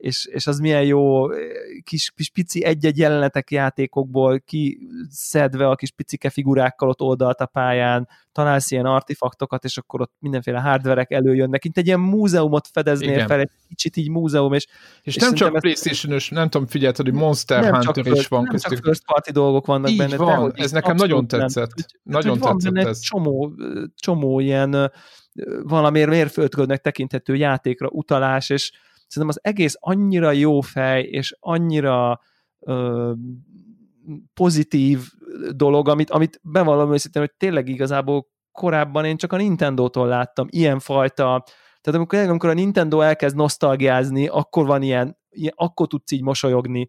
és, 0.00 0.26
és 0.26 0.46
az 0.46 0.58
milyen 0.58 0.82
jó 0.82 1.28
kis, 1.82 2.12
kis 2.16 2.30
pici 2.30 2.64
egy-egy 2.64 2.98
jelenetek 2.98 3.50
játékokból 3.50 4.40
kiszedve 4.40 5.68
a 5.68 5.74
kis 5.74 5.90
picike 5.90 6.30
figurákkal 6.30 6.88
ott 6.88 7.00
oldalt 7.00 7.40
a 7.40 7.46
pályán, 7.46 8.08
találsz 8.32 8.70
ilyen 8.70 8.84
artefaktokat, 8.84 9.64
és 9.64 9.78
akkor 9.78 10.00
ott 10.00 10.12
mindenféle 10.18 10.60
hardverek 10.60 11.10
előjönnek, 11.10 11.62
mint 11.62 11.78
egy 11.78 11.86
ilyen 11.86 12.00
múzeumot 12.00 12.68
fedeznél 12.72 13.10
Igen. 13.10 13.26
fel, 13.26 13.40
egy 13.40 13.50
kicsit 13.68 13.96
így 13.96 14.10
múzeum, 14.10 14.52
és, 14.52 14.66
és, 15.02 15.16
és 15.16 15.22
nem 15.22 15.34
csak 15.34 15.58
playstation 15.58 16.20
nem 16.30 16.48
tudom, 16.48 16.66
figyelted, 16.66 17.04
hogy 17.04 17.14
Monster 17.14 17.62
nem 17.62 17.74
Hunter 17.74 18.06
is 18.06 18.28
van 18.28 18.42
nem 18.42 18.50
köztük. 18.50 18.72
csak 18.72 18.84
first 18.84 19.04
party 19.04 19.30
dolgok 19.30 19.66
vannak 19.66 19.90
így 19.90 19.98
benne. 19.98 20.16
Van, 20.16 20.52
ez 20.54 20.70
nekem 20.70 20.96
nagyon 20.96 21.26
tetszett. 21.26 21.74
Nem. 21.74 21.86
Nagyon 22.02 22.38
van 22.38 22.52
tetszett 22.52 22.72
benne 22.72 22.88
ez. 22.88 23.00
Csomó, 23.00 23.52
csomó 23.94 24.40
ilyen 24.40 24.92
valamiért 25.62 26.08
mérföldkölnek 26.08 26.80
tekinthető 26.80 27.34
játékra 27.34 27.88
utalás, 27.88 28.50
és 28.50 28.72
szerintem 29.10 29.28
az 29.28 29.38
egész 29.42 29.76
annyira 29.78 30.30
jó 30.32 30.60
fej, 30.60 31.02
és 31.02 31.36
annyira 31.40 32.20
ö, 32.58 33.12
pozitív 34.34 35.00
dolog, 35.50 35.88
amit, 35.88 36.10
amit 36.10 36.40
bevallom 36.42 36.92
őszintén, 36.92 37.22
hogy 37.22 37.32
tényleg 37.36 37.68
igazából 37.68 38.26
korábban 38.52 39.04
én 39.04 39.16
csak 39.16 39.32
a 39.32 39.36
Nintendo-tól 39.36 40.06
láttam 40.06 40.46
ilyenfajta, 40.50 41.44
tehát 41.80 41.98
amikor, 41.98 42.18
amikor 42.18 42.48
a 42.48 42.54
Nintendo 42.54 43.00
elkezd 43.00 43.36
nosztalgiázni, 43.36 44.28
akkor 44.28 44.66
van 44.66 44.82
ilyen, 44.82 45.18
ilyen 45.30 45.52
akkor 45.56 45.86
tudsz 45.86 46.12
így 46.12 46.22
mosolyogni, 46.22 46.88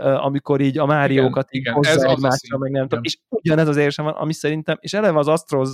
amikor 0.00 0.60
így 0.60 0.78
a 0.78 0.86
Máriókat 0.86 1.54
így 1.54 1.60
igen, 1.60 1.74
hozzá 1.74 2.10
egymásra, 2.10 2.58
meg 2.58 2.70
nem 2.70 2.88
tudom, 2.88 3.04
és 3.04 3.18
ugyanez 3.28 3.68
az 3.68 3.76
érzésem 3.76 4.04
van, 4.04 4.14
ami 4.14 4.32
szerintem, 4.32 4.76
és 4.80 4.92
eleve 4.92 5.18
az 5.18 5.28
Astros 5.28 5.68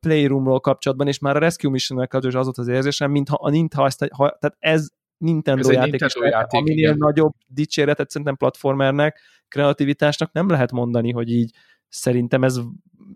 Playroomról 0.00 0.60
kapcsolatban, 0.60 1.08
és 1.08 1.18
már 1.18 1.36
a 1.36 1.38
Rescue 1.38 1.70
Mission-nel 1.70 2.08
kapcsolatban 2.08 2.46
az 2.46 2.56
volt 2.56 2.68
az 2.68 2.74
érzésem, 2.74 3.10
mintha 3.10 3.36
a 3.40 3.50
Nintendo, 3.50 4.06
ha, 4.10 4.36
tehát 4.40 4.56
ez 4.58 4.88
Nintendo 5.16 5.68
ez 5.68 5.74
játék, 5.74 5.90
Nintendo 5.90 6.26
játék 6.26 6.60
aminél 6.60 6.78
igen. 6.78 6.96
nagyobb 6.98 7.32
dicséretet 7.46 8.10
szerintem 8.10 8.36
platformernek, 8.36 9.20
kreativitásnak 9.48 10.32
nem 10.32 10.48
lehet 10.48 10.72
mondani, 10.72 11.12
hogy 11.12 11.30
így 11.32 11.54
szerintem 11.88 12.44
ez 12.44 12.60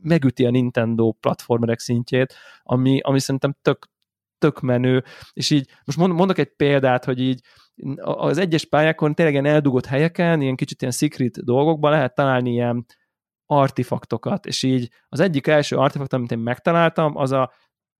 megüti 0.02 0.44
a 0.46 0.50
Nintendo 0.50 1.12
platformerek 1.12 1.78
szintjét, 1.78 2.34
ami, 2.62 3.00
ami 3.00 3.20
szerintem 3.20 3.56
tök, 3.62 3.86
tök 4.38 4.60
menő, 4.60 5.04
és 5.32 5.50
így 5.50 5.68
most 5.84 5.98
mondok 5.98 6.38
egy 6.38 6.54
példát, 6.56 7.04
hogy 7.04 7.20
így 7.20 7.40
az 8.00 8.38
egyes 8.38 8.64
pályákon 8.64 9.14
tényleg 9.14 9.34
ilyen 9.34 9.54
eldugott 9.54 9.86
helyeken, 9.86 10.40
ilyen 10.40 10.56
kicsit 10.56 10.80
ilyen 10.80 10.92
secret 10.92 11.44
dolgokban 11.44 11.90
lehet 11.90 12.14
találni 12.14 12.50
ilyen 12.50 12.86
artifaktokat, 13.50 14.46
és 14.46 14.62
így 14.62 14.90
az 15.08 15.20
egyik 15.20 15.46
első 15.46 15.76
artifakt, 15.76 16.12
amit 16.12 16.32
én 16.32 16.38
megtaláltam, 16.38 17.16
az 17.16 17.32
a 17.32 17.52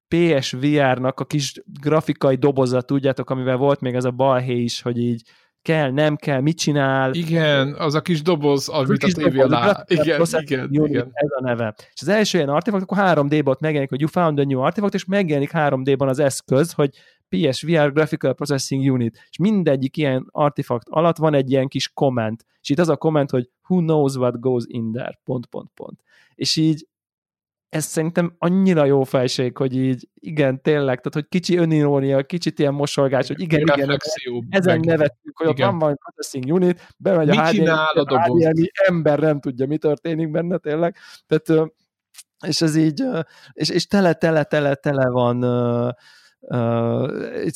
PSVR-nak 0.09 1.21
a 1.21 1.25
kis 1.25 1.63
grafikai 1.81 2.37
doboza, 2.37 2.81
tudjátok, 2.83 3.31
amivel 3.31 3.57
volt 3.57 3.81
még 3.81 3.95
ez 3.95 4.05
a 4.05 4.11
balhé 4.11 4.61
is, 4.61 4.83
hogy 4.83 4.99
így 4.99 5.23
kell, 5.63 5.91
nem 5.91 6.17
kell, 6.17 6.41
mit 6.41 6.59
csinál. 6.59 7.15
Igen, 7.15 7.75
az 7.75 7.95
a 7.95 8.01
kis 8.01 8.23
doboz, 8.23 8.69
amit 8.69 9.03
a 9.03 9.09
tévé 9.13 9.41
alá. 9.41 9.85
Igen, 9.87 10.23
igen, 10.39 10.69
igen. 10.71 11.11
Ez 11.13 11.29
a 11.37 11.41
neve. 11.43 11.75
És 11.93 12.01
az 12.01 12.09
első 12.09 12.39
ilyen 12.39 12.51
artefakt, 12.51 12.83
akkor 12.83 12.99
3D-ban 13.01 13.47
ott 13.47 13.61
megjelenik, 13.61 13.91
hogy 13.91 14.01
you 14.01 14.11
found 14.11 14.39
a 14.39 14.45
new 14.45 14.61
artifact, 14.61 14.95
és 14.95 15.05
megjelenik 15.05 15.51
3D-ban 15.53 16.09
az 16.09 16.19
eszköz, 16.19 16.73
hogy 16.73 16.91
PSVR 17.29 17.93
Graphical 17.93 18.35
Processing 18.35 18.93
Unit, 18.93 19.27
és 19.31 19.37
mindegyik 19.39 19.97
ilyen 19.97 20.27
artefakt 20.31 20.89
alatt 20.89 21.17
van 21.17 21.35
egy 21.35 21.51
ilyen 21.51 21.69
kis 21.69 21.89
komment, 21.89 22.47
és 22.61 22.69
itt 22.69 22.79
az 22.79 22.89
a 22.89 22.97
komment, 22.97 23.31
hogy 23.31 23.51
who 23.69 23.79
knows 23.81 24.17
what 24.17 24.41
goes 24.41 24.65
in 24.67 24.93
there, 24.93 25.21
pont, 25.25 25.47
pont, 25.47 25.71
pont. 25.75 26.03
És 26.35 26.57
így 26.57 26.87
ez 27.69 27.85
szerintem 27.85 28.35
annyira 28.39 28.85
jó 28.85 29.05
fejség, 29.05 29.57
hogy 29.57 29.77
így 29.77 30.09
igen, 30.15 30.63
tényleg, 30.63 30.97
tehát 30.97 31.15
hogy 31.15 31.29
kicsi 31.29 31.57
önirónia, 31.57 32.23
kicsit 32.23 32.59
ilyen 32.59 32.75
mosolgás, 32.75 33.27
hogy 33.27 33.41
igen, 33.41 33.61
igen, 33.61 33.77
Reflexió, 33.77 34.45
ezen 34.49 34.79
meg, 34.79 34.87
nevettünk, 34.87 35.39
hogy 35.39 35.49
igen. 35.49 35.75
ott 35.75 35.81
van 35.81 35.97
processing 35.97 36.53
unit, 36.53 36.95
bemegy 36.99 37.29
a 37.29 37.47
HDMI, 37.47 37.67
a 37.67 37.91
doboz? 37.95 38.45
HDMI, 38.45 38.71
ember 38.87 39.19
nem 39.19 39.41
tudja, 39.41 39.67
mi 39.67 39.79
történik 39.79 40.31
benne 40.31 40.59
tényleg. 40.59 40.97
Tehát, 41.27 41.73
és 42.47 42.61
ez 42.61 42.77
így, 42.77 43.03
és, 43.53 43.69
és 43.69 43.87
tele, 43.87 44.13
tele, 44.13 44.45
tele, 44.45 44.75
tele 44.75 45.09
van 45.09 45.45
uh, 46.41 47.49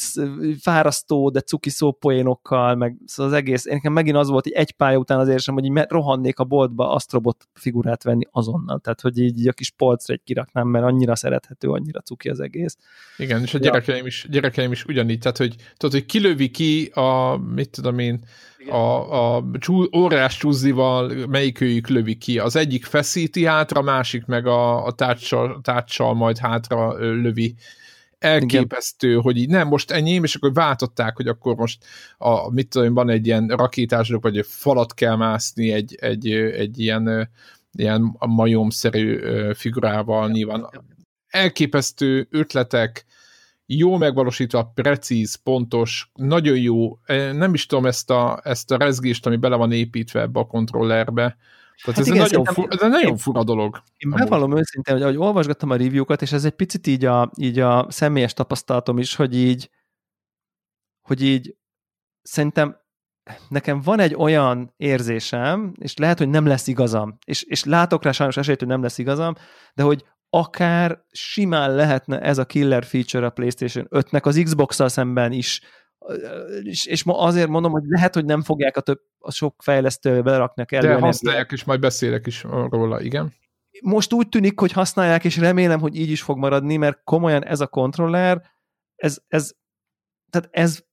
fárasztó, 0.60 1.30
de 1.30 1.40
cuki 1.40 1.70
szópoénokkal, 1.70 2.74
meg 2.74 2.96
szóval 3.04 3.32
az 3.32 3.38
egész, 3.38 3.66
én 3.66 3.74
nekem 3.74 3.92
megint 3.92 4.16
az 4.16 4.28
volt, 4.28 4.44
hogy 4.44 4.52
egy 4.52 4.72
pálya 4.72 4.98
után 4.98 5.18
az 5.18 5.28
érzem, 5.28 5.54
hogy 5.54 5.64
így 5.64 5.84
rohannék 5.88 6.38
a 6.38 6.44
boltba 6.44 6.90
Astrobot 6.90 7.48
figurát 7.54 8.02
venni 8.02 8.24
azonnal, 8.30 8.78
tehát 8.78 9.00
hogy 9.00 9.18
így, 9.18 9.38
így 9.38 9.48
a 9.48 9.52
kis 9.52 9.70
polcra 9.70 10.14
egy 10.14 10.22
kiraknám, 10.24 10.68
mert 10.68 10.84
annyira 10.84 11.16
szerethető, 11.16 11.68
annyira 11.68 12.00
cuki 12.00 12.28
az 12.28 12.40
egész. 12.40 12.76
Igen, 13.16 13.42
és 13.42 13.54
a 13.54 13.58
gyerekeim 13.58 14.06
is, 14.06 14.26
gyerekeim 14.30 14.72
is 14.72 14.84
ugyanígy, 14.84 15.18
tehát 15.18 15.36
hogy, 15.36 15.54
tudod, 15.76 15.94
hogy 15.94 16.06
kilövi 16.06 16.50
ki 16.50 16.84
a, 16.94 17.36
mit 17.36 17.70
tudom 17.70 17.98
én, 17.98 18.24
a, 18.70 19.36
a 19.36 19.44
csú, 19.58 19.84
órás 19.96 20.36
csúzival 20.36 21.26
melyikőjük 21.28 21.88
lövi 21.88 22.14
ki. 22.14 22.38
Az 22.38 22.56
egyik 22.56 22.84
feszíti 22.84 23.44
hátra, 23.44 23.80
a 23.80 23.82
másik 23.82 24.26
meg 24.26 24.46
a, 24.46 24.84
a 24.84 24.92
táccsal, 24.92 25.60
táccsal 25.62 26.14
majd 26.14 26.38
hátra 26.38 26.96
lövi 26.98 27.54
elképesztő, 28.22 29.10
Igen. 29.10 29.20
hogy 29.20 29.36
így 29.36 29.48
nem, 29.48 29.68
most 29.68 29.90
enyém, 29.90 30.24
és 30.24 30.34
akkor 30.34 30.52
váltották, 30.52 31.16
hogy 31.16 31.26
akkor 31.28 31.54
most 31.56 31.84
a, 32.18 32.50
mit 32.50 32.68
tudom, 32.68 32.94
van 32.94 33.10
egy 33.10 33.26
ilyen 33.26 33.48
rakétások, 33.48 34.22
vagy 34.22 34.38
egy 34.38 34.46
falat 34.48 34.94
kell 34.94 35.16
mászni 35.16 35.72
egy, 35.72 35.94
egy, 36.00 36.30
egy 36.30 36.78
ilyen, 36.78 37.30
ilyen 37.72 38.16
majomszerű 38.18 39.20
figurával 39.54 40.30
nyilván. 40.30 40.68
Elképesztő 41.26 42.26
ötletek, 42.30 43.04
jó 43.66 43.96
megvalósítva, 43.96 44.72
precíz, 44.74 45.34
pontos, 45.34 46.10
nagyon 46.14 46.58
jó. 46.58 46.98
Nem 47.32 47.54
is 47.54 47.66
tudom 47.66 47.86
ezt 47.86 48.10
a, 48.10 48.40
ezt 48.44 48.70
a 48.70 48.76
rezgést, 48.76 49.26
ami 49.26 49.36
bele 49.36 49.56
van 49.56 49.72
építve 49.72 50.20
ebbe 50.20 50.40
a 50.40 50.46
kontrollerbe, 50.46 51.36
tehát 51.84 51.98
hát 51.98 51.98
ez, 51.98 52.06
igen, 52.06 52.22
nagyon 52.22 52.44
fu- 52.44 52.72
ez 52.74 52.82
egy 52.82 52.90
nagyon 52.90 53.16
fura 53.16 53.44
dolog. 53.44 53.82
Én 53.96 54.10
bevallom 54.10 54.56
őszintén, 54.56 54.94
hogy 54.94 55.02
ahogy 55.02 55.16
olvasgattam 55.16 55.70
a 55.70 55.76
review-kat, 55.76 56.22
és 56.22 56.32
ez 56.32 56.44
egy 56.44 56.54
picit 56.54 56.86
így 56.86 57.04
a, 57.04 57.30
így 57.36 57.58
a 57.58 57.86
személyes 57.88 58.32
tapasztalatom 58.32 58.98
is, 58.98 59.14
hogy 59.14 59.36
így, 59.36 59.70
hogy 61.00 61.22
így 61.22 61.56
szerintem 62.22 62.80
nekem 63.48 63.80
van 63.80 64.00
egy 64.00 64.14
olyan 64.14 64.74
érzésem, 64.76 65.74
és 65.78 65.96
lehet, 65.96 66.18
hogy 66.18 66.28
nem 66.28 66.46
lesz 66.46 66.66
igazam, 66.66 67.18
és, 67.24 67.42
és 67.42 67.64
látok 67.64 68.02
rá 68.02 68.12
sajnos 68.12 68.36
esélyt, 68.36 68.58
hogy 68.58 68.68
nem 68.68 68.82
lesz 68.82 68.98
igazam, 68.98 69.34
de 69.74 69.82
hogy 69.82 70.04
akár 70.30 71.04
simán 71.10 71.74
lehetne 71.74 72.20
ez 72.20 72.38
a 72.38 72.44
killer 72.44 72.84
feature 72.84 73.26
a 73.26 73.30
PlayStation 73.30 73.86
5-nek 73.90 74.22
az 74.22 74.40
Xbox-szal 74.44 74.88
szemben 74.88 75.32
is 75.32 75.60
és, 76.62 76.86
és 76.86 77.02
azért 77.06 77.48
mondom, 77.48 77.72
hogy 77.72 77.82
lehet, 77.86 78.14
hogy 78.14 78.24
nem 78.24 78.42
fogják 78.42 78.76
a, 78.76 78.80
több, 78.80 79.00
a 79.18 79.30
sok 79.30 79.62
fejlesztő 79.62 80.22
beleraknak 80.22 80.72
elő. 80.72 80.88
De 80.88 80.94
használják, 80.94 81.52
és 81.52 81.64
majd 81.64 81.80
beszélek 81.80 82.26
is 82.26 82.42
róla, 82.70 83.00
igen. 83.00 83.32
Most 83.82 84.12
úgy 84.12 84.28
tűnik, 84.28 84.60
hogy 84.60 84.72
használják, 84.72 85.24
és 85.24 85.36
remélem, 85.36 85.80
hogy 85.80 85.96
így 85.96 86.10
is 86.10 86.22
fog 86.22 86.38
maradni, 86.38 86.76
mert 86.76 87.00
komolyan 87.04 87.44
ez 87.44 87.60
a 87.60 87.66
kontroller, 87.66 88.42
ez, 88.96 89.18
ez, 89.28 89.52
tehát 90.30 90.48
ez 90.52 90.84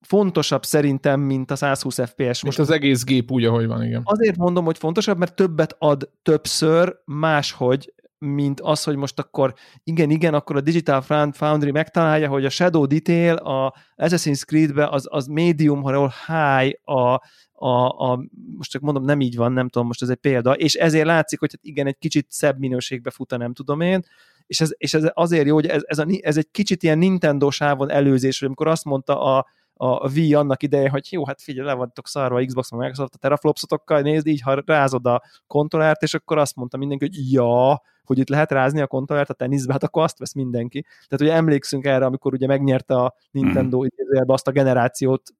fontosabb 0.00 0.64
szerintem, 0.64 1.20
mint 1.20 1.50
a 1.50 1.56
120 1.56 1.98
FPS. 2.00 2.42
Most 2.44 2.58
az 2.58 2.70
egész 2.70 3.04
gép 3.04 3.30
úgy, 3.30 3.44
ahogy 3.44 3.66
van, 3.66 3.82
igen. 3.84 4.00
Azért 4.04 4.36
mondom, 4.36 4.64
hogy 4.64 4.78
fontosabb, 4.78 5.18
mert 5.18 5.34
többet 5.34 5.76
ad 5.78 6.10
többször 6.22 6.96
máshogy, 7.04 7.92
mint 8.24 8.60
az, 8.60 8.84
hogy 8.84 8.96
most 8.96 9.18
akkor 9.18 9.54
igen, 9.84 10.10
igen, 10.10 10.34
akkor 10.34 10.56
a 10.56 10.60
Digital 10.60 11.00
Foundry 11.32 11.70
megtalálja, 11.70 12.28
hogy 12.28 12.44
a 12.44 12.50
Shadow 12.50 12.86
Detail 12.86 13.34
a 13.34 13.74
Assassin's 13.96 14.44
Creed-be 14.44 14.88
az, 14.88 15.06
az 15.10 15.26
medium, 15.26 15.84
ahol 15.84 16.12
high 16.26 16.78
a, 16.84 17.22
a, 17.52 17.86
a, 18.10 18.24
most 18.56 18.70
csak 18.70 18.82
mondom, 18.82 19.04
nem 19.04 19.20
így 19.20 19.36
van, 19.36 19.52
nem 19.52 19.68
tudom, 19.68 19.86
most 19.86 20.02
ez 20.02 20.08
egy 20.08 20.16
példa, 20.16 20.52
és 20.52 20.74
ezért 20.74 21.06
látszik, 21.06 21.38
hogy 21.38 21.50
hát 21.52 21.64
igen, 21.64 21.86
egy 21.86 21.98
kicsit 21.98 22.26
szebb 22.28 22.58
minőségbe 22.58 23.10
fut 23.10 23.36
nem 23.36 23.52
tudom 23.52 23.80
én, 23.80 24.02
és 24.46 24.60
ez, 24.60 24.70
és 24.76 24.94
ez 24.94 25.10
azért 25.14 25.46
jó, 25.46 25.54
hogy 25.54 25.66
ez, 25.66 25.82
ez, 25.86 25.98
a, 25.98 26.06
ez 26.20 26.36
egy 26.36 26.50
kicsit 26.50 26.82
ilyen 26.82 26.98
Nintendo 26.98 27.50
sávon 27.50 27.90
előzés, 27.90 28.38
hogy 28.38 28.46
amikor 28.46 28.66
azt 28.66 28.84
mondta 28.84 29.22
a, 29.22 29.46
a 29.84 30.10
Wii 30.14 30.34
annak 30.34 30.62
ideje, 30.62 30.88
hogy 30.88 31.06
jó, 31.10 31.26
hát 31.26 31.42
figyelj, 31.42 31.66
le 31.66 31.74
vagytok 31.74 32.08
szarva 32.08 32.40
a 32.40 32.44
Xbox, 32.44 32.70
meg 32.70 32.80
Microsoft 32.80 33.14
a 33.14 33.18
teraflopsotokkal, 33.18 34.00
nézd 34.00 34.26
így, 34.26 34.40
ha 34.40 34.62
rázod 34.66 35.06
a 35.06 35.22
kontrollert, 35.46 36.02
és 36.02 36.14
akkor 36.14 36.38
azt 36.38 36.56
mondta 36.56 36.76
mindenki, 36.76 37.04
hogy 37.04 37.32
ja, 37.32 37.82
hogy 38.04 38.18
itt 38.18 38.28
lehet 38.28 38.50
rázni 38.50 38.80
a 38.80 38.86
kontrollert 38.86 39.30
a 39.30 39.34
teniszbe, 39.34 39.72
hát 39.72 39.82
akkor 39.82 40.02
azt 40.02 40.18
vesz 40.18 40.34
mindenki. 40.34 40.80
Tehát 40.80 41.20
ugye 41.20 41.32
emlékszünk 41.32 41.84
erre, 41.84 42.04
amikor 42.04 42.32
ugye 42.32 42.46
megnyerte 42.46 42.94
a 42.94 43.14
Nintendo 43.30 43.84
mm. 43.84 43.86
azt 44.26 44.48
a 44.48 44.50
generációt 44.50 45.30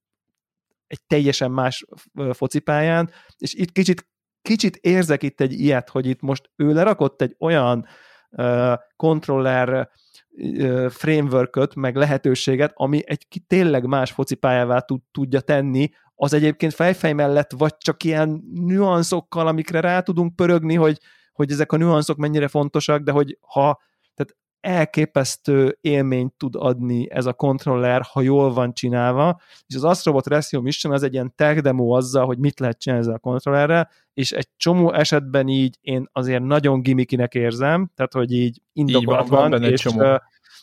egy 0.87 1.05
teljesen 1.07 1.51
más 1.51 1.85
focipályán, 2.33 3.11
és 3.39 3.55
itt 3.55 3.73
kicsit, 3.73 4.09
kicsit 4.43 4.77
érzek 4.77 5.23
itt 5.23 5.41
egy 5.41 5.53
ilyet, 5.53 5.89
hogy 5.89 6.07
itt 6.07 6.21
most 6.21 6.51
ő 6.57 6.73
lerakott 6.73 7.23
egy 7.23 7.37
olyan 7.39 7.87
uh, 8.31 8.75
kontroller 8.97 9.91
framework 10.89 11.75
meg 11.75 11.97
lehetőséget, 11.97 12.73
ami 12.75 13.03
egy 13.05 13.27
tényleg 13.47 13.87
más 13.87 14.11
focipályává 14.11 14.79
tud, 14.79 15.01
tudja 15.13 15.41
tenni, 15.41 15.91
az 16.15 16.33
egyébként 16.33 16.75
fejfej 16.75 17.13
mellett, 17.13 17.53
vagy 17.57 17.77
csak 17.77 18.05
ilyen 18.05 18.43
nüanszokkal, 18.55 19.47
amikre 19.47 19.81
rá 19.81 20.01
tudunk 20.01 20.37
pörögni, 20.37 20.75
hogy, 20.75 20.99
hogy 21.33 21.51
ezek 21.51 21.73
a 21.73 21.77
nüanszok 21.77 22.17
mennyire 22.17 22.49
fontosak, 22.49 23.03
de 23.03 23.13
hogy 23.13 23.39
ha 23.41 23.81
elképesztő 24.63 25.79
élményt 25.81 26.33
tud 26.33 26.55
adni 26.57 27.11
ez 27.11 27.27
a 27.27 27.33
kontroller, 27.33 28.03
ha 28.13 28.21
jól 28.21 28.53
van 28.53 28.75
csinálva, 28.75 29.41
és 29.67 29.75
az 29.75 29.85
Astrobot 29.85 30.27
Rescue 30.27 30.61
Mission 30.61 30.93
az 30.93 31.03
egy 31.03 31.13
ilyen 31.13 31.33
tech 31.35 31.61
demo 31.61 31.97
azzal, 31.97 32.27
hogy 32.27 32.39
mit 32.39 32.61
lehet 32.61 32.79
csinálni 32.79 33.05
ezzel 33.05 33.17
a 33.17 33.21
kontrollerrel, 33.21 33.91
és 34.15 34.33
egy 34.33 34.49
csomó 34.57 34.93
esetben 34.93 35.49
így 35.49 35.79
én 35.81 36.09
azért 36.13 36.43
nagyon 36.43 36.83
gimikinek 36.83 37.35
érzem, 37.35 37.91
tehát 37.95 38.13
hogy 38.13 38.33
így 38.33 38.63
indokolat 38.73 39.29
van, 39.29 39.51
van, 39.51 39.61
van 39.61 39.63
és, 39.63 39.85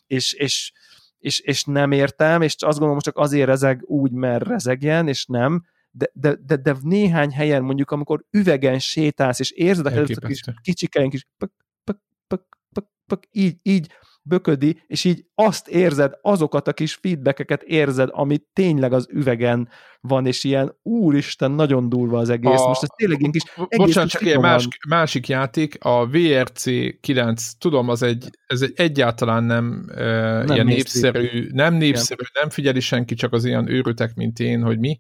és, 0.07 0.33
és, 0.33 0.71
és, 1.19 1.39
és, 1.39 1.63
nem 1.63 1.91
értem, 1.91 2.41
és 2.41 2.55
azt 2.59 2.77
gondolom, 2.77 2.99
csak 2.99 3.17
azért 3.17 3.47
rezeg 3.47 3.83
úgy, 3.85 4.11
mert 4.11 4.47
rezegjen, 4.47 5.07
és 5.07 5.25
nem, 5.25 5.65
de, 5.91 6.09
de, 6.13 6.37
de, 6.45 6.55
de 6.55 6.75
néhány 6.81 7.31
helyen 7.31 7.63
mondjuk, 7.63 7.91
amikor 7.91 8.25
üvegen 8.31 8.79
sétálsz, 8.79 9.39
és 9.39 9.51
érzed 9.51 9.85
a 9.85 10.03
kis 10.03 10.41
kicsikeink 10.61 11.13
is 11.13 11.27
így, 13.31 13.55
így 13.63 13.87
böködi, 14.29 14.83
és 14.87 15.03
így 15.03 15.25
azt 15.35 15.67
érzed, 15.67 16.13
azokat 16.21 16.67
a 16.67 16.73
kis 16.73 16.93
feedbackeket 16.93 17.61
érzed, 17.61 18.09
amit 18.11 18.45
tényleg 18.53 18.93
az 18.93 19.07
üvegen 19.11 19.69
van, 20.01 20.25
és 20.25 20.43
ilyen 20.43 20.77
úristen, 20.83 21.51
nagyon 21.51 21.89
durva 21.89 22.19
az 22.19 22.29
egész. 22.29 22.59
A, 22.59 22.67
Most 22.67 22.83
ez 22.83 22.89
tényleg 22.95 23.23
egy 23.23 23.31
kis 23.31 23.43
Bocsánat, 23.77 24.09
csak 24.09 24.21
egy 24.21 24.39
más, 24.39 24.67
másik 24.87 25.27
játék, 25.27 25.77
a 25.79 26.07
VRC 26.07 26.63
9, 26.99 27.51
tudom, 27.57 27.89
az 27.89 28.01
egy, 28.01 28.29
ez 28.47 28.61
egy 28.61 28.73
egyáltalán 28.75 29.43
nem, 29.43 29.85
nem 29.95 30.47
ilyen 30.47 30.65
népszerű, 30.65 31.49
nem 31.51 31.73
népszerű, 31.73 32.21
Igen. 32.21 32.31
nem 32.41 32.49
figyeli 32.49 32.79
senki, 32.79 33.15
csak 33.15 33.33
az 33.33 33.45
ilyen 33.45 33.69
őrültek, 33.69 34.15
mint 34.15 34.39
én, 34.39 34.61
hogy 34.61 34.79
mi, 34.79 34.99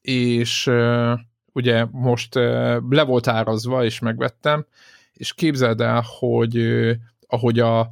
és 0.00 0.66
uh, 0.66 1.18
ugye 1.52 1.86
most 1.90 2.36
uh, 2.36 2.42
le 2.90 3.02
volt 3.02 3.26
árazva, 3.26 3.84
és 3.84 3.98
megvettem, 3.98 4.66
és 5.12 5.34
képzeld 5.34 5.80
el, 5.80 6.04
hogy 6.18 6.56
uh, 6.56 6.92
ahogy 7.30 7.58
a 7.58 7.90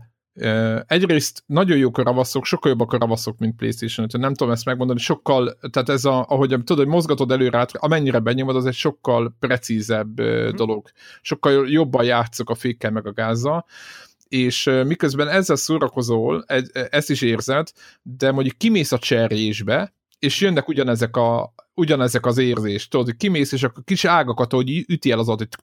egyrészt 0.87 1.43
nagyon 1.47 1.79
jók 1.79 1.99
a 1.99 2.03
ravaszok, 2.03 2.45
sokkal 2.45 2.71
jobbak 2.71 2.93
a 2.93 2.99
ravaszok, 2.99 3.39
mint 3.39 3.57
PlayStation 3.57 4.07
5, 4.13 4.21
nem 4.21 4.35
tudom 4.35 4.53
ezt 4.53 4.65
megmondani, 4.65 4.99
sokkal, 4.99 5.59
tehát 5.71 5.89
ez 5.89 6.05
a, 6.05 6.27
ahogy 6.29 6.49
tudod, 6.49 6.77
hogy 6.77 6.87
mozgatod 6.87 7.31
előre 7.31 7.59
át, 7.59 7.77
amennyire 7.77 8.19
benyomod, 8.19 8.57
az 8.57 8.67
egy 8.67 8.75
sokkal 8.75 9.37
precízebb 9.39 10.21
mm. 10.23 10.49
dolog. 10.49 10.89
Sokkal 11.21 11.69
jobban 11.69 12.05
játszok 12.05 12.51
a 12.51 12.55
fékkel 12.55 12.91
meg 12.91 13.07
a 13.07 13.13
gázzal, 13.13 13.67
és 14.29 14.71
miközben 14.85 15.29
ezzel 15.29 15.57
szórakozol, 15.57 16.45
ezt 16.91 17.11
is 17.11 17.23
érzed, 17.23 17.69
de 18.03 18.33
mondjuk 18.33 18.57
kimész 18.59 18.93
a 18.93 18.99
cserjésbe, 18.99 19.95
és 20.19 20.41
jönnek 20.41 20.69
ugyanezek, 20.69 21.17
a, 21.17 21.55
ugyanezek 21.75 22.27
az 22.27 22.39
érzés, 22.39 22.89
tudod, 22.89 23.17
kimész, 23.17 23.53
és 23.53 23.63
akkor 23.63 23.85
kis 23.85 24.05
ágakat, 24.05 24.53
hogy 24.53 24.85
üti 24.89 25.11
el 25.11 25.19
az 25.19 25.29
adott, 25.29 25.57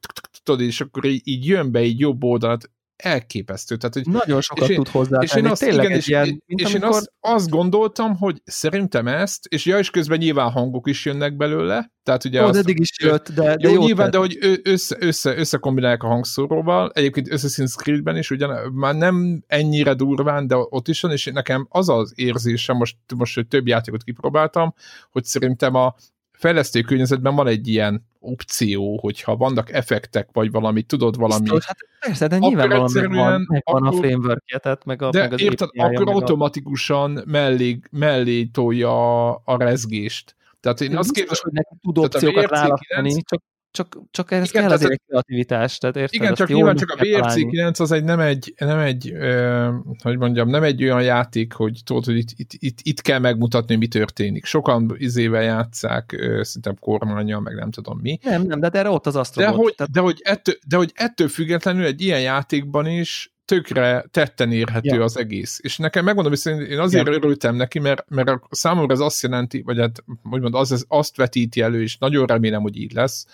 tudod, 0.44 0.62
és 0.62 0.82
akkor 0.82 1.06
így 1.06 1.46
jön 1.46 1.72
be 1.72 1.84
így 1.84 2.00
jobb 2.00 2.24
oldalat, 2.24 2.70
elképesztő. 2.96 3.76
Tehát, 3.76 3.94
hogy, 3.94 4.08
Nagyon 4.08 4.42
sokat 4.42 4.74
tud 4.74 4.88
hozzá. 4.88 5.20
És 5.22 5.36
én 5.36 5.46
azt, 5.46 5.64
igen, 5.64 5.92
és, 5.92 6.08
ilyen, 6.08 6.44
és 6.46 6.64
amikor... 6.64 6.82
én 6.82 6.88
azt, 6.90 7.14
azt 7.20 7.50
gondoltam, 7.50 8.16
hogy 8.16 8.42
szerintem 8.44 9.08
ezt, 9.08 9.46
és 9.46 9.66
ja, 9.66 9.78
és 9.78 9.90
közben 9.90 10.18
nyilván 10.18 10.52
hangok 10.52 10.88
is 10.88 11.06
jönnek 11.06 11.36
belőle, 11.36 11.94
tehát 12.04 12.26
ugye 12.26 12.44
Ó, 12.44 12.46
azt, 12.46 12.60
eddig 12.60 12.80
is 12.80 12.92
jött, 13.04 13.32
de, 13.32 13.56
de 13.56 13.70
jó, 13.70 13.74
jó 13.74 13.86
nyilván, 13.86 14.12
tett. 14.12 14.14
de 14.14 14.18
hogy 14.18 14.60
össze, 14.64 14.96
össze, 15.00 15.38
összekombinálják 15.38 16.04
a 16.04 16.08
hangszóróval, 16.08 16.92
egyébként 16.94 17.28
Assassin's 17.30 17.76
Creed-ben 17.76 18.18
is 18.18 18.32
ugyan, 18.32 18.74
már 18.74 18.96
nem 18.96 19.44
ennyire 19.48 19.94
durván, 19.94 20.48
de 20.48 20.56
ott 20.56 20.88
is 20.88 21.02
van, 21.02 21.12
és 21.12 21.30
nekem 21.34 21.68
az 21.70 21.90
az 21.90 22.14
érzésem, 22.16 22.78
most, 22.78 22.98
most 23.16 23.36
hogy 23.36 23.48
több 23.48 23.68
játékot 23.68 24.04
kipróbáltam, 24.04 24.74
hogy 25.12 25.24
szerintem 25.24 25.76
a, 25.76 25.96
fejlesztő 26.38 26.82
környezetben 26.82 27.36
van 27.36 27.48
egy 27.48 27.68
ilyen 27.68 28.06
opció, 28.20 29.00
hogyha 29.00 29.36
vannak 29.36 29.72
effektek, 29.72 30.30
vagy 30.32 30.52
valami, 30.52 30.82
tudod, 30.82 31.18
valami... 31.18 31.42
Biztos, 31.42 31.66
hát 31.66 31.78
persze, 32.00 32.28
de 32.28 32.38
nyilván 32.38 32.68
megvan, 32.68 33.46
megvan 33.50 33.84
akkor, 33.84 33.88
a 33.88 33.92
framework 33.92 34.44
tehát 34.60 34.86
meg, 34.86 35.02
a, 35.02 35.10
de 35.10 35.20
meg 35.20 35.34
az 35.34 35.42
érted, 35.42 35.70
akkor 35.74 36.10
automatikusan 36.10 37.18
a... 37.18 37.22
mellé, 37.26 37.80
mellé 37.92 38.44
tolja 38.44 39.30
a, 39.34 39.58
rezgést. 39.58 40.36
Tehát 40.60 40.82
én, 40.82 40.92
én 40.92 40.98
azt 40.98 41.12
képzelem, 41.12 41.42
hogy 41.44 41.54
neki 41.54 41.76
tud 41.82 41.98
opciókat 41.98 42.50
rálasztani, 42.50 43.22
csak 43.22 43.42
csak, 43.76 43.98
csak 44.12 44.32
ehhez 44.32 44.50
igen, 44.50 44.62
kell 44.62 44.72
azért 44.72 44.92
egy 44.92 45.02
kreativitás. 45.08 45.78
Tehát 45.78 45.96
érted, 45.96 46.14
igen, 46.14 46.34
csak 46.34 46.48
nyilván 46.48 46.76
csak 46.76 46.90
a 46.90 47.04
VRC 47.04 47.34
9 47.34 47.80
az 47.80 47.92
egy 47.92 48.04
nem 48.04 48.20
egy, 48.20 48.54
nem 48.58 48.80
egy 48.80 49.12
ö, 49.14 49.70
hogy 50.04 50.18
mondjam, 50.18 50.50
nem 50.50 50.64
egy 50.64 50.84
olyan 50.84 51.04
játék, 51.04 51.54
hogy 51.54 51.80
tudod, 51.84 52.06
hogy 52.06 52.18
itt, 52.18 52.30
itt, 52.36 52.52
itt, 52.54 52.78
itt 52.82 53.02
kell 53.02 53.20
megmutatni, 53.20 53.76
mi 53.76 53.88
történik. 53.88 54.46
Sokan 54.46 54.96
izével 54.98 55.44
játszák, 55.44 56.16
szerintem 56.42 56.76
kormányjal, 56.80 57.40
meg 57.40 57.56
nem 57.56 57.72
tudom 57.72 58.00
mi. 58.02 58.20
Nem, 58.24 58.42
nem, 58.42 58.60
de 58.60 58.70
erre 58.70 58.90
ott 58.90 59.06
az 59.06 59.16
Astrobot. 59.16 59.54
De 59.54 59.58
hogy, 59.58 59.74
tehát... 59.76 59.92
de, 59.92 60.00
hogy 60.00 60.22
ettől, 60.24 60.56
de 60.68 60.78
hogy 60.78 60.92
ettől 60.94 61.28
függetlenül 61.28 61.86
egy 61.86 62.02
ilyen 62.02 62.22
játékban 62.22 62.88
is 62.88 63.35
tökre 63.46 64.06
tetten 64.12 64.52
érhető 64.52 64.96
ja. 64.96 65.04
az 65.04 65.18
egész. 65.18 65.60
És 65.62 65.78
nekem 65.78 66.04
megmondom, 66.06 66.34
hogy 66.44 66.70
én 66.70 66.80
azért 66.80 67.08
ja. 67.08 67.14
örültem 67.14 67.56
neki, 67.56 67.80
mert, 67.80 68.06
mert 68.10 68.42
számomra 68.50 68.94
ez 68.94 69.00
azt 69.00 69.24
jelenti, 69.24 69.62
vagy 69.62 69.80
hát, 69.80 70.04
mondjam, 70.22 70.54
az, 70.54 70.86
azt 70.88 71.16
vetíti 71.16 71.62
elő, 71.62 71.82
és 71.82 71.98
nagyon 71.98 72.26
remélem, 72.26 72.62
hogy 72.62 72.78
így 72.78 72.94
lesz, 72.94 73.26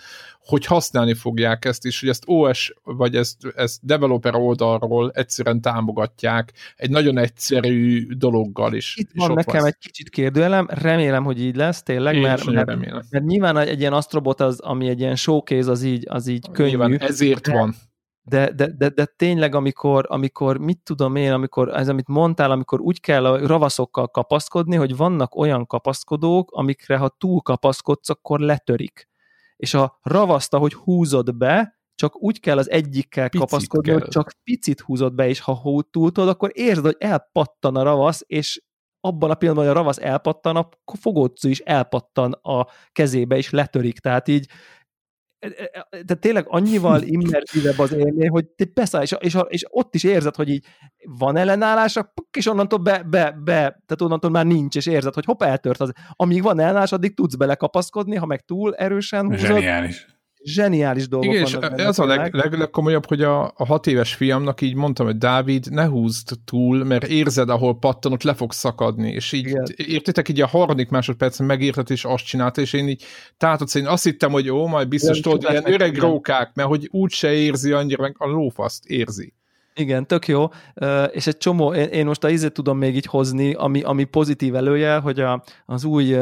hogy 0.44 0.66
használni 0.66 1.14
fogják 1.14 1.64
ezt, 1.64 1.84
és 1.84 2.00
hogy 2.00 2.08
ezt 2.08 2.22
OS, 2.26 2.74
vagy 2.82 3.16
ezt, 3.16 3.36
ezt 3.56 3.78
developer 3.82 4.34
oldalról 4.34 5.10
egyszerűen 5.14 5.60
támogatják 5.60 6.52
egy 6.76 6.90
nagyon 6.90 7.18
egyszerű 7.18 8.06
dologgal 8.06 8.74
is. 8.74 8.96
Itt 8.96 9.10
van 9.14 9.32
nekem 9.32 9.60
van. 9.60 9.66
egy 9.66 9.78
kicsit 9.78 10.10
kérdőelem, 10.10 10.66
remélem, 10.70 11.24
hogy 11.24 11.42
így 11.42 11.56
lesz 11.56 11.82
tényleg, 11.82 12.14
Én 12.14 12.20
mert, 12.20 12.44
mert, 12.44 12.76
mert, 13.10 13.24
nyilván 13.24 13.56
egy 13.56 13.80
ilyen 13.80 13.92
Astrobot 13.92 14.40
az, 14.40 14.60
ami 14.60 14.88
egy 14.88 15.00
ilyen 15.00 15.16
showcase, 15.16 15.70
az 15.70 15.82
így, 15.82 16.06
az 16.08 16.26
így 16.26 16.50
könnyű. 16.52 16.68
Nyilván 16.68 17.00
ezért 17.00 17.46
van 17.46 17.74
de, 18.24 18.52
de, 18.52 18.66
de, 18.66 18.88
de 18.88 19.04
tényleg, 19.04 19.54
amikor, 19.54 20.06
amikor, 20.08 20.58
mit 20.58 20.80
tudom 20.84 21.16
én, 21.16 21.32
amikor 21.32 21.68
ez, 21.68 21.88
amit 21.88 22.08
mondtál, 22.08 22.50
amikor 22.50 22.80
úgy 22.80 23.00
kell 23.00 23.26
a 23.26 23.46
ravaszokkal 23.46 24.08
kapaszkodni, 24.08 24.76
hogy 24.76 24.96
vannak 24.96 25.34
olyan 25.34 25.66
kapaszkodók, 25.66 26.50
amikre 26.50 26.96
ha 26.96 27.08
túl 27.18 27.40
kapaszkodsz, 27.40 28.08
akkor 28.08 28.40
letörik. 28.40 29.08
És 29.56 29.74
a 29.74 29.98
ravaszt, 30.02 30.54
ahogy 30.54 30.74
húzod 30.74 31.36
be, 31.36 31.80
csak 31.94 32.22
úgy 32.22 32.40
kell 32.40 32.58
az 32.58 32.70
egyikkel 32.70 33.28
picit 33.28 33.48
kapaszkodni, 33.48 33.90
kell. 33.90 34.00
hogy 34.00 34.08
csak 34.08 34.32
picit 34.44 34.80
húzod 34.80 35.14
be, 35.14 35.28
és 35.28 35.40
ha 35.40 35.82
túltod, 35.90 36.28
akkor 36.28 36.50
érzed, 36.52 36.84
hogy 36.84 36.96
elpattan 36.98 37.76
a 37.76 37.82
ravasz, 37.82 38.24
és 38.26 38.62
abban 39.00 39.30
a 39.30 39.34
pillanatban, 39.34 39.68
hogy 39.68 39.76
a 39.76 39.80
ravasz 39.80 39.98
elpattan, 39.98 40.56
a 40.56 40.68
fogócú 40.84 41.48
is 41.48 41.58
elpattan 41.58 42.32
a 42.32 42.66
kezébe, 42.92 43.36
és 43.36 43.50
letörik. 43.50 43.98
Tehát 43.98 44.28
így 44.28 44.48
de 46.06 46.14
tényleg 46.14 46.44
annyival 46.48 47.02
immerzívebb 47.16 47.78
az 47.78 47.92
élmény, 47.92 48.28
hogy 48.28 48.46
te 48.46 48.64
beszáll, 48.74 49.02
és, 49.02 49.14
és, 49.18 49.38
és, 49.48 49.64
ott 49.68 49.94
is 49.94 50.04
érzed, 50.04 50.34
hogy 50.34 50.48
így 50.48 50.64
van 51.18 51.36
ellenállás, 51.36 51.98
és 52.36 52.46
onnantól 52.46 52.78
be, 52.78 53.02
be, 53.02 53.30
be, 53.44 53.60
tehát 53.60 54.00
onnantól 54.00 54.30
már 54.30 54.46
nincs, 54.46 54.76
és 54.76 54.86
érzed, 54.86 55.14
hogy 55.14 55.24
hopp, 55.24 55.42
eltört 55.42 55.80
az. 55.80 55.92
Amíg 56.10 56.42
van 56.42 56.60
ellenállás, 56.60 56.92
addig 56.92 57.14
tudsz 57.14 57.34
belekapaszkodni, 57.34 58.16
ha 58.16 58.26
meg 58.26 58.40
túl 58.40 58.74
erősen 58.74 59.26
húzod. 59.26 59.46
Zseniális 59.46 60.06
zseniális 60.44 61.08
dolgok 61.08 61.34
Igen, 61.34 61.48
vannak. 61.52 61.78
És 61.78 61.84
ez 61.84 61.98
a 61.98 62.06
leg, 62.06 62.34
leg, 62.34 62.52
legkomolyabb, 62.52 63.06
hogy 63.06 63.22
a, 63.22 63.44
a 63.44 63.66
hat 63.66 63.86
éves 63.86 64.14
fiamnak 64.14 64.60
így 64.60 64.74
mondtam, 64.74 65.06
hogy 65.06 65.18
Dávid, 65.18 65.66
ne 65.70 65.86
húzd 65.86 66.28
túl, 66.44 66.84
mert 66.84 67.06
érzed, 67.06 67.48
ahol 67.48 67.78
pattan, 67.78 68.12
ott 68.12 68.22
le 68.22 68.34
fog 68.34 68.52
szakadni, 68.52 69.10
és 69.10 69.32
így 69.32 69.46
Igen. 69.46 69.64
értitek, 69.76 70.28
így 70.28 70.40
a 70.40 70.46
harmadik 70.46 70.88
másodpercen 70.88 71.46
megérted, 71.46 71.90
és 71.90 72.04
azt 72.04 72.24
csinálta, 72.24 72.60
és 72.60 72.72
én 72.72 72.88
így 72.88 73.04
tátott, 73.36 73.74
én 73.74 73.86
azt 73.86 74.04
hittem, 74.04 74.30
hogy 74.30 74.44
jó, 74.44 74.66
majd 74.66 74.88
biztos 74.88 75.20
tudod, 75.20 75.46
ilyen 75.50 75.72
öreg 75.72 75.96
rókák, 75.96 76.54
mert 76.54 76.68
hogy 76.68 76.88
úgy 76.90 77.10
se 77.10 77.32
érzi 77.32 77.72
annyira, 77.72 78.02
meg 78.02 78.14
a 78.18 78.26
lófaszt 78.26 78.84
érzi. 78.84 79.34
Igen, 79.74 80.06
tök 80.06 80.28
jó, 80.28 80.46
és 81.10 81.26
egy 81.26 81.36
csomó, 81.36 81.72
én 81.74 82.06
most 82.06 82.24
a 82.24 82.30
izét 82.30 82.52
tudom 82.52 82.78
még 82.78 82.96
így 82.96 83.06
hozni, 83.06 83.54
ami, 83.54 83.82
ami 83.82 84.04
pozitív 84.04 84.54
előjel, 84.54 85.00
hogy 85.00 85.20
a, 85.20 85.42
az 85.66 85.84
új 85.84 86.16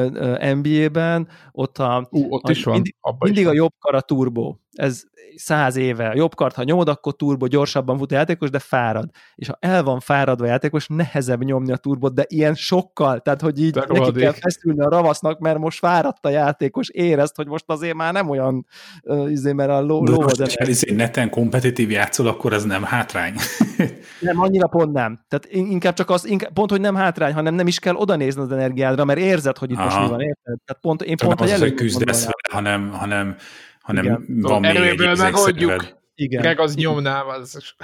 NBA-ben 0.54 1.28
ott 1.52 1.78
a... 1.78 2.08
Ú, 2.10 2.26
ott 2.28 2.44
a, 2.44 2.50
is 2.50 2.64
van. 2.64 2.74
Mindig, 2.74 2.94
mindig 3.18 3.44
van. 3.44 3.52
a 3.52 3.56
jobb 3.56 3.72
kara 3.78 4.00
turbo. 4.00 4.54
Ez 4.80 5.02
száz 5.36 5.76
éve. 5.76 6.12
Jobb 6.14 6.34
kart, 6.34 6.54
ha 6.54 6.62
nyomod, 6.62 6.88
akkor 6.88 7.16
turbo 7.16 7.46
gyorsabban 7.46 7.98
fut 7.98 8.12
a 8.12 8.14
játékos, 8.14 8.50
de 8.50 8.58
fárad. 8.58 9.10
És 9.34 9.46
ha 9.46 9.56
el 9.60 9.82
van 9.82 10.00
fáradva 10.00 10.44
a 10.44 10.48
játékos, 10.48 10.86
nehezebb 10.88 11.44
nyomni 11.44 11.72
a 11.72 11.76
turbot, 11.76 12.14
de 12.14 12.24
ilyen 12.28 12.54
sokkal, 12.54 13.20
tehát 13.20 13.40
hogy 13.40 13.62
így 13.62 13.74
neki 13.74 14.12
kell 14.12 14.32
feszülni 14.32 14.80
a 14.80 14.88
ravasznak, 14.88 15.38
mert 15.38 15.58
most 15.58 15.78
fáradt 15.78 16.26
a 16.26 16.28
játékos, 16.28 16.88
érezt, 16.88 17.36
hogy 17.36 17.46
most 17.46 17.64
azért 17.66 17.94
már 17.94 18.12
nem 18.12 18.28
olyan, 18.28 18.66
uh, 19.02 19.30
izé, 19.30 19.52
mert 19.52 19.70
a 19.70 19.80
ló, 19.80 20.04
de 20.04 20.10
ló 20.10 20.20
most, 20.20 20.58
ha 20.58 20.66
izé 20.66 20.94
neten 20.94 21.30
kompetitív 21.30 21.90
játszol, 21.90 22.26
akkor 22.26 22.52
ez 22.52 22.64
nem 22.64 22.82
hátrány. 22.82 23.34
nem, 24.20 24.40
annyira 24.40 24.66
pont 24.66 24.92
nem. 24.92 25.20
Tehát 25.28 25.46
inkább 25.50 25.94
csak 25.94 26.10
az, 26.10 26.26
inkább, 26.26 26.52
pont, 26.52 26.70
hogy 26.70 26.80
nem 26.80 26.94
hátrány, 26.94 27.32
hanem 27.32 27.54
nem 27.54 27.66
is 27.66 27.78
kell 27.78 27.94
oda 27.94 28.16
nézni 28.16 28.42
az 28.42 28.52
energiádra, 28.52 29.04
mert 29.04 29.18
érzed, 29.18 29.58
hogy 29.58 29.70
itt 29.70 29.76
Aha. 29.76 29.84
most 29.84 30.00
mi 30.00 30.08
van, 30.08 30.20
érted? 30.20 30.58
Tehát 30.64 30.82
pont, 30.82 31.02
én 31.02 31.16
pont, 31.16 31.38
hogy 31.38 31.50
az, 31.50 31.60
hogy 31.60 31.74
küzdesz 31.74 32.28
hanem, 32.50 32.90
hanem 32.90 33.36
hanem 33.80 34.04
Igen. 34.04 34.24
van 34.28 34.60
még 34.60 34.76
egy 34.76 35.18
megoldjuk. 35.18 35.98
Igen. 36.14 36.40
Greg 36.40 36.60
az 36.60 36.74
nyomná, 36.74 37.20
az... 37.20 37.74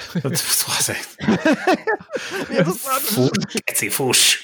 Keci, 3.65 3.89
fuss. 3.97 4.43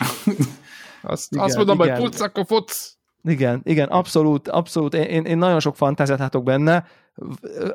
Azt, 1.02 1.32
igen, 1.32 1.44
azt 1.44 1.56
mondom, 1.56 1.80
igen. 1.80 1.94
hogy 1.94 2.04
futsz, 2.04 2.20
akkor 2.20 2.44
futsz. 2.46 2.96
Igen, 3.24 3.60
igen, 3.64 3.88
abszolút, 3.88 4.48
abszolút. 4.48 4.94
Én, 4.94 5.24
én 5.24 5.38
nagyon 5.38 5.60
sok 5.60 5.76
fantáziát 5.76 6.18
látok 6.18 6.44
benne. 6.44 6.86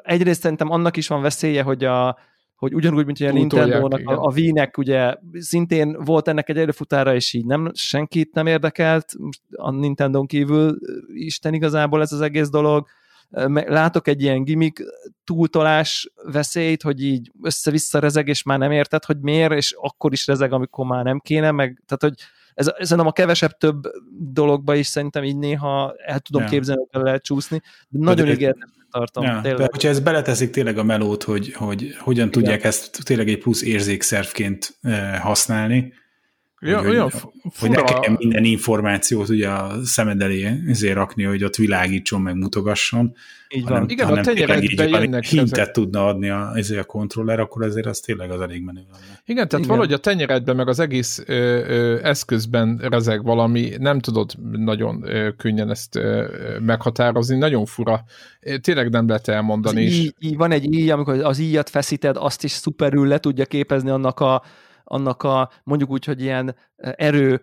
Egyrészt 0.03 0.41
szerintem 0.41 0.71
annak 0.71 0.97
is 0.97 1.07
van 1.07 1.21
veszélye, 1.21 1.63
hogy 1.63 1.83
a, 1.83 2.17
hogy 2.55 2.73
ugyanúgy, 2.73 3.05
mint 3.05 3.19
a 3.19 3.31
Nintendo-nak 3.31 4.09
a, 4.09 4.23
a 4.23 4.31
Wii-nek 4.31 4.77
ugye 4.77 5.15
szintén 5.33 6.03
volt 6.03 6.27
ennek 6.27 6.49
egy 6.49 6.57
előfutára, 6.57 7.15
és 7.15 7.33
így 7.33 7.45
nem, 7.45 7.71
senkit 7.73 8.33
nem 8.33 8.47
érdekelt, 8.47 9.13
a 9.51 9.71
Nintendo-n 9.71 10.25
kívül 10.25 10.77
Isten 11.13 11.53
igazából 11.53 12.01
ez 12.01 12.11
az 12.11 12.21
egész 12.21 12.49
dolog. 12.49 12.87
Látok 13.29 14.07
egy 14.07 14.21
ilyen 14.21 14.43
gimmick 14.43 14.83
túltolás 15.23 16.11
veszélyt, 16.23 16.81
hogy 16.81 17.03
így 17.03 17.31
össze-vissza 17.43 17.99
rezeg, 17.99 18.27
és 18.27 18.43
már 18.43 18.59
nem 18.59 18.71
érted, 18.71 19.05
hogy 19.05 19.17
miért, 19.19 19.53
és 19.53 19.75
akkor 19.81 20.11
is 20.11 20.27
rezeg, 20.27 20.53
amikor 20.53 20.85
már 20.85 21.03
nem 21.03 21.19
kéne, 21.19 21.51
meg, 21.51 21.83
tehát 21.85 22.03
hogy 22.03 22.27
ez, 22.53 22.71
ez 22.77 22.89
nem 22.89 23.07
a 23.07 23.11
kevesebb 23.11 23.57
több 23.57 23.81
dologba 24.19 24.75
is 24.75 24.87
szerintem 24.87 25.23
így 25.23 25.37
néha 25.37 25.93
el 26.05 26.19
tudom 26.19 26.41
ja. 26.41 26.47
képzelni, 26.47 26.87
hogy 26.91 27.01
lehet 27.01 27.23
csúszni, 27.23 27.61
de 27.89 27.99
nagyon 27.99 28.27
ígéretes 28.27 28.69
tartom. 28.91 29.23
Ja, 29.23 29.39
tényleg. 29.41 29.59
de 29.59 29.67
hogyha 29.71 29.89
ez 29.89 29.99
beleteszik 29.99 30.49
tényleg 30.49 30.77
a 30.77 30.83
melót, 30.83 31.23
hogy, 31.23 31.53
hogy 31.53 31.95
hogyan 31.99 32.27
Igen. 32.27 32.31
tudják 32.31 32.63
ezt 32.63 33.03
tényleg 33.03 33.29
egy 33.29 33.37
plusz 33.37 33.61
érzékszervként 33.61 34.77
eh, 34.81 35.19
használni, 35.19 35.93
Ja, 36.59 36.79
hogy, 36.79 36.89
olyan 36.89 37.11
hogy 37.59 37.69
ne 37.69 37.81
kelljen 37.81 38.15
minden 38.19 38.43
információt 38.43 39.29
ugye 39.29 39.49
a 39.49 39.83
szemed 39.83 40.21
elé 40.21 40.61
ezért 40.67 40.95
rakni, 40.95 41.23
hogy 41.23 41.43
ott 41.43 41.55
világítson, 41.55 42.21
meg 42.21 42.35
mutogasson. 42.35 43.13
Így 43.49 43.63
van. 43.63 43.71
Hanem, 43.71 43.89
Igen, 43.89 44.05
hanem 44.05 44.21
a 44.21 44.25
tenyeredbe 44.25 44.87
jönnek 44.87 45.23
hintet 45.23 45.57
ezek. 45.57 45.71
tudna 45.71 46.05
adni 46.05 46.29
a, 46.29 46.51
ezért 46.55 46.81
a 46.81 46.83
kontroller, 46.83 47.39
akkor 47.39 47.63
azért 47.63 47.85
az 47.85 47.99
tényleg 47.99 48.31
az 48.31 48.41
elég 48.41 48.63
menő 48.63 48.81
lenne. 48.91 49.21
Igen, 49.25 49.47
tehát 49.47 49.65
Igen. 49.65 49.67
valahogy 49.67 49.93
a 49.93 49.97
tenyeredben, 49.97 50.55
meg 50.55 50.67
az 50.67 50.79
egész 50.79 51.23
ö, 51.25 51.33
ö, 51.67 51.99
eszközben 52.03 52.77
rezeg 52.81 53.23
valami, 53.23 53.71
nem 53.79 53.99
tudod 53.99 54.33
nagyon 54.51 55.03
ö, 55.05 55.29
könnyen 55.37 55.69
ezt 55.69 55.95
ö, 55.95 56.25
meghatározni, 56.59 57.37
nagyon 57.37 57.65
fura. 57.65 58.03
Tényleg 58.61 58.89
nem 58.89 59.07
lehet 59.07 59.27
elmondani. 59.27 59.81
Így, 59.81 60.13
így, 60.19 60.37
van 60.37 60.51
egy 60.51 60.73
íj, 60.73 60.91
amikor 60.91 61.19
az 61.23 61.39
íjat 61.39 61.69
feszíted, 61.69 62.15
azt 62.19 62.43
is 62.43 62.51
szuperül 62.51 63.07
le 63.07 63.17
tudja 63.17 63.45
képezni 63.45 63.89
annak 63.89 64.19
a 64.19 64.43
annak 64.87 65.23
a 65.23 65.49
mondjuk 65.63 65.89
úgy, 65.89 66.05
hogy 66.05 66.21
ilyen 66.21 66.55
erő 66.75 67.41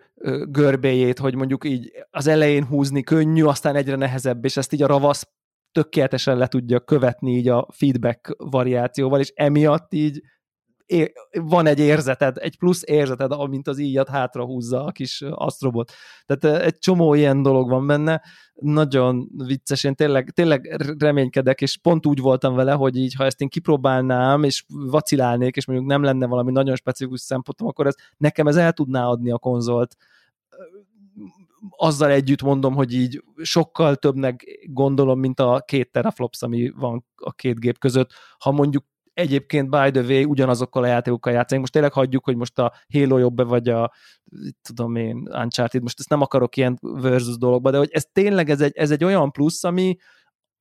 görbéjét, 0.49 1.19
hogy 1.19 1.35
mondjuk 1.35 1.65
így 1.65 1.93
az 2.11 2.27
elején 2.27 2.65
húzni 2.65 3.03
könnyű, 3.03 3.45
aztán 3.45 3.77
egyre 3.77 3.97
nehezebb, 3.97 4.45
és 4.45 4.57
ezt 4.57 4.73
így 4.73 4.83
a 4.83 4.87
ravasz 4.87 5.29
tökéletesen 5.73 6.37
le 6.37 6.47
tudja 6.47 6.81
követni 6.81 7.37
így 7.37 7.49
a 7.49 7.69
feedback 7.71 8.35
variációval, 8.39 9.21
és 9.21 9.33
emiatt 9.35 9.95
így 9.95 10.23
van 11.33 11.67
egy 11.67 11.79
érzeted, 11.79 12.37
egy 12.39 12.59
plusz 12.59 12.83
érzeted, 12.87 13.33
amint 13.33 13.69
az 13.69 13.79
íjat 13.79 14.09
hátra 14.09 14.45
húzza 14.45 14.85
a 14.85 14.91
kis 14.91 15.23
asztrobot. 15.31 15.93
Tehát 16.27 16.63
egy 16.63 16.79
csomó 16.79 17.15
ilyen 17.15 17.43
dolog 17.43 17.69
van 17.69 17.87
benne, 17.87 18.23
nagyon 18.55 19.29
vicces, 19.37 19.85
én 19.85 19.95
tényleg, 19.95 20.31
tényleg 20.31 20.77
reménykedek, 20.99 21.61
és 21.61 21.77
pont 21.77 22.07
úgy 22.07 22.21
voltam 22.21 22.55
vele, 22.55 22.73
hogy 22.73 22.97
így, 22.97 23.15
ha 23.15 23.25
ezt 23.25 23.41
én 23.41 23.49
kipróbálnám, 23.49 24.43
és 24.43 24.65
vacilálnék, 24.69 25.57
és 25.57 25.67
mondjuk 25.67 25.89
nem 25.89 26.03
lenne 26.03 26.27
valami 26.27 26.53
nagyon 26.53 26.77
specifikus 26.77 27.21
szempontom, 27.21 27.69
akkor 27.69 27.87
ez, 27.87 27.95
nekem 28.17 28.47
ez 28.47 28.57
el 28.57 28.73
tudná 28.73 29.07
adni 29.07 29.31
a 29.31 29.39
konzolt 29.39 29.97
azzal 31.71 32.11
együtt 32.11 32.43
mondom, 32.43 32.75
hogy 32.75 32.95
így 32.95 33.23
sokkal 33.43 33.97
többnek 33.97 34.45
gondolom, 34.67 35.21
mint 35.21 35.41
a 35.41 35.63
két 35.67 35.93
teraflops, 35.93 36.43
ami 36.43 36.73
van 36.77 37.05
a 37.15 37.33
két 37.33 37.61
gép 37.61 37.79
között. 37.79 38.11
Ha 38.39 38.51
mondjuk 38.51 38.85
egyébként 39.15 39.71
by 39.71 39.91
the 39.91 40.03
way 40.03 40.25
ugyanazokkal 40.25 40.83
a 40.83 40.87
játékokkal 40.87 41.33
játszik. 41.33 41.59
Most 41.59 41.73
tényleg 41.73 41.93
hagyjuk, 41.93 42.25
hogy 42.25 42.37
most 42.37 42.59
a 42.59 42.73
Halo 42.93 43.19
jobb 43.19 43.49
vagy 43.49 43.69
a 43.69 43.93
tudom 44.63 44.97
én, 44.97 45.29
Uncharted, 45.31 45.83
most 45.83 45.99
ezt 45.99 46.09
nem 46.09 46.21
akarok 46.21 46.57
ilyen 46.57 46.79
versus 46.81 47.39
dologba, 47.39 47.71
de 47.71 47.79
hogy 47.79 47.91
ez 47.93 48.05
tényleg 48.13 48.51
ez 48.51 48.61
egy, 48.61 48.73
ez 48.77 48.91
egy 48.91 49.05
olyan 49.05 49.31
plusz, 49.31 49.65
ami, 49.65 49.97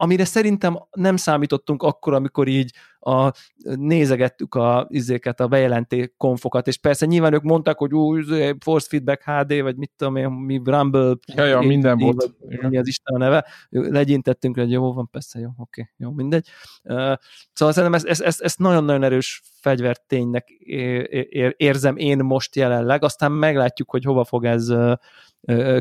amire 0.04 0.26
szerintem 0.26 0.78
nem 0.92 1.16
számítottunk 1.16 1.84
akkor, 1.84 2.14
amikor 2.14 2.48
így 2.48 2.74
a, 3.00 3.32
nézegettük 3.62 4.56
a 4.56 4.88
izéket, 4.90 5.40
a 5.40 5.48
bejelenté 5.48 6.14
konfokat, 6.18 6.68
és 6.68 6.78
persze 6.78 7.06
nyilván 7.06 7.34
ők 7.34 7.42
mondták, 7.42 7.78
hogy 7.78 7.94
új, 7.94 8.20
izé, 8.20 8.56
Force 8.60 8.88
Feedback 8.90 9.24
HD, 9.24 9.62
vagy 9.62 9.76
mit 9.76 9.92
tudom 9.98 10.16
én, 10.16 10.30
mi 10.30 10.62
Rumble, 10.64 11.16
ja, 11.36 11.46
ja, 11.46 11.60
minden 11.60 11.98
volt. 11.98 12.34
Mi 12.70 12.78
az 12.78 12.88
Isten 12.88 13.18
neve, 13.18 13.46
legyintettünk, 13.70 14.58
hogy 14.58 14.72
jó, 14.72 14.94
van 14.94 15.10
persze, 15.12 15.40
jó, 15.40 15.50
oké, 15.58 15.90
jó, 15.98 16.12
mindegy. 16.12 16.48
Uh, 16.84 16.96
szóval 17.54 17.74
szerintem 17.74 17.94
ezt, 17.94 18.06
ezt, 18.06 18.22
ezt, 18.22 18.42
ezt 18.42 18.60
nagyon-nagyon 18.60 19.04
erős 19.04 19.42
fegyverténynek 19.62 20.50
érzem 21.58 21.98
én 21.98 22.18
most 22.18 22.56
jelenleg, 22.56 23.04
aztán 23.04 23.32
meglátjuk, 23.32 23.90
hogy 23.90 24.04
hova 24.04 24.24
fog 24.24 24.46
ez 24.46 24.74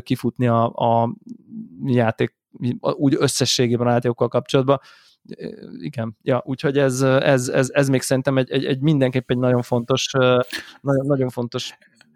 kifutni 0.03 0.47
a, 0.47 0.63
a 0.63 1.15
játék 1.85 2.35
úgy 2.79 3.15
összességében 3.19 3.87
a 3.87 3.91
játékokkal 3.91 4.27
kapcsolatban. 4.27 4.79
Igen, 5.79 6.17
ja, 6.21 6.41
úgyhogy 6.45 6.77
ez, 6.77 7.01
ez, 7.01 7.47
ez, 7.47 7.69
ez 7.73 7.89
még 7.89 8.01
szerintem 8.01 8.37
egy, 8.37 8.51
egy, 8.51 8.65
egy 8.65 8.79
mindenképp 8.79 9.31
egy 9.31 9.37
nagyon 9.37 9.61
fontos, 9.61 10.11
nagyon, 10.81 11.05
nagyon 11.05 11.29
fontos 11.29 11.73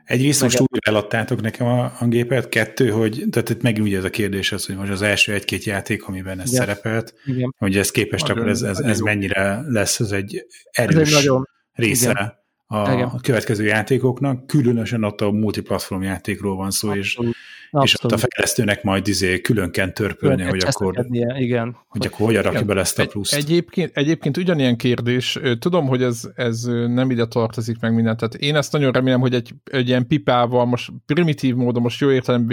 Egyrészt 0.07 0.41
most 0.41 0.59
úgy 0.59 0.79
eladtátok 0.85 1.41
nekem 1.41 1.67
a, 1.67 1.83
a 1.99 2.05
gépet, 2.07 2.49
kettő, 2.49 2.89
hogy 2.89 3.23
tehát 3.31 3.49
itt 3.49 3.61
megint 3.61 3.87
ugye 3.87 3.97
ez 3.97 4.03
a 4.03 4.09
kérdés 4.09 4.51
az, 4.51 4.65
hogy 4.65 4.75
most 4.75 4.91
az 4.91 5.01
első 5.01 5.33
egy-két 5.33 5.63
játék, 5.63 6.07
amiben 6.07 6.39
ez 6.39 6.51
Igen. 6.51 6.59
szerepelt, 6.59 7.13
Igen. 7.25 7.55
hogy 7.57 7.77
ez 7.77 7.91
képest, 7.91 8.27
nagyon, 8.27 8.37
akkor 8.37 8.51
ez, 8.51 8.61
ez, 8.61 8.79
ez 8.79 8.99
mennyire 8.99 9.61
lesz 9.67 9.99
ez 9.99 10.11
egy 10.11 10.45
erős 10.71 10.95
ez 10.95 11.07
egy 11.07 11.13
nagyon, 11.13 11.47
része 11.73 12.09
Igen. 12.09 12.33
a, 12.65 13.01
a 13.01 13.19
következő 13.21 13.65
játékoknak, 13.65 14.47
különösen 14.47 15.03
ott 15.03 15.21
a 15.21 15.31
multiplatform 15.31 16.01
játékról 16.01 16.55
van 16.55 16.71
szó, 16.71 16.89
Abszolút. 16.89 17.33
és 17.33 17.37
Abszolút. 17.71 17.87
és 17.87 18.03
ott 18.03 18.11
a 18.11 18.27
fejlesztőnek 18.27 18.83
majd 18.83 19.07
izé 19.07 19.41
külön 19.41 19.71
kell 19.71 19.89
törpölni, 19.91 20.43
hogy 20.43 20.63
akkor, 20.65 21.05
igen. 21.37 21.77
hogy 21.87 22.05
akkor 22.05 22.25
hogyan 22.25 22.43
rakja 22.43 22.63
bele 22.63 22.81
ezt 22.81 22.99
a 22.99 23.05
pluszt. 23.05 23.33
Egy, 23.33 23.43
egyébként, 23.43 23.91
egyébként 23.93 24.37
ugyanilyen 24.37 24.77
kérdés, 24.77 25.39
tudom, 25.59 25.87
hogy 25.87 26.03
ez, 26.03 26.29
ez 26.35 26.63
nem 26.87 27.11
ide 27.11 27.25
tartozik 27.25 27.79
meg 27.79 27.93
mindent, 27.93 28.17
tehát 28.17 28.35
én 28.35 28.55
ezt 28.55 28.71
nagyon 28.71 28.91
remélem, 28.91 29.19
hogy 29.19 29.33
egy, 29.33 29.53
egy 29.63 29.87
ilyen 29.87 30.07
pipával, 30.07 30.65
most 30.65 30.91
primitív 31.05 31.55
módon, 31.55 31.81
most 31.81 31.99
jó 31.99 32.11
értelem 32.11 32.47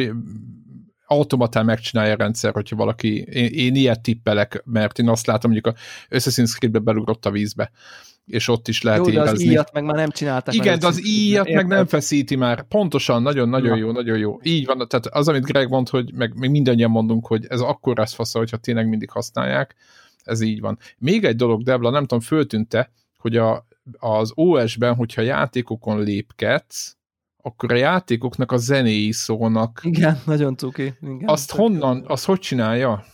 automatán 1.06 1.64
megcsinálja 1.64 2.12
a 2.12 2.16
rendszer, 2.16 2.52
hogyha 2.52 2.76
valaki, 2.76 3.22
én, 3.22 3.46
én 3.46 3.74
ilyet 3.74 4.00
tippelek, 4.00 4.62
mert 4.64 4.98
én 4.98 5.08
azt 5.08 5.26
látom, 5.26 5.50
mondjuk 5.50 5.76
a 5.76 5.80
Assassin's 6.16 6.56
Creed-be 6.56 6.78
belugrott 6.78 7.26
a 7.26 7.30
vízbe 7.30 7.70
és 8.26 8.48
ott 8.48 8.68
is 8.68 8.82
lehet 8.82 9.06
jó, 9.06 9.12
érezni. 9.12 9.30
az 9.30 9.40
íjat 9.42 9.72
meg 9.72 9.84
már 9.84 9.94
nem 9.94 10.10
csinálták. 10.10 10.54
Igen, 10.54 10.78
de 10.78 10.86
az 10.86 11.06
íjat 11.06 11.52
meg 11.52 11.66
nem 11.66 11.86
feszíti 11.86 12.36
már. 12.36 12.62
Pontosan, 12.62 13.22
nagyon-nagyon 13.22 13.78
jó, 13.78 13.90
nagyon 13.90 14.18
jó. 14.18 14.38
Így 14.42 14.66
van, 14.66 14.88
tehát 14.88 15.06
az, 15.06 15.28
amit 15.28 15.44
Greg 15.44 15.68
mond, 15.68 15.88
hogy 15.88 16.14
meg, 16.14 16.34
meg 16.34 16.50
mindannyian 16.50 16.90
mondunk, 16.90 17.26
hogy 17.26 17.46
ez 17.48 17.60
akkor 17.60 17.96
lesz 17.96 18.14
fasza, 18.14 18.38
hogyha 18.38 18.56
tényleg 18.56 18.88
mindig 18.88 19.10
használják, 19.10 19.74
ez 20.22 20.40
így 20.40 20.60
van. 20.60 20.78
Még 20.98 21.24
egy 21.24 21.36
dolog, 21.36 21.62
Debla, 21.62 21.90
nem 21.90 22.02
tudom, 22.02 22.20
föltűnte, 22.20 22.90
hogy 23.18 23.36
a, 23.36 23.66
az 23.98 24.32
OS-ben, 24.34 24.94
hogyha 24.94 25.22
játékokon 25.22 26.02
lépkedsz, 26.02 26.96
akkor 27.46 27.72
a 27.72 27.76
játékoknak 27.76 28.52
a 28.52 28.56
zenéi 28.56 29.12
szólnak. 29.12 29.80
Igen, 29.82 30.20
nagyon 30.26 30.56
cuki. 30.56 30.94
Igen, 31.00 31.28
azt 31.28 31.50
honnan, 31.50 32.04
azt 32.06 32.24
hogy 32.24 32.38
csinálja? 32.38 33.04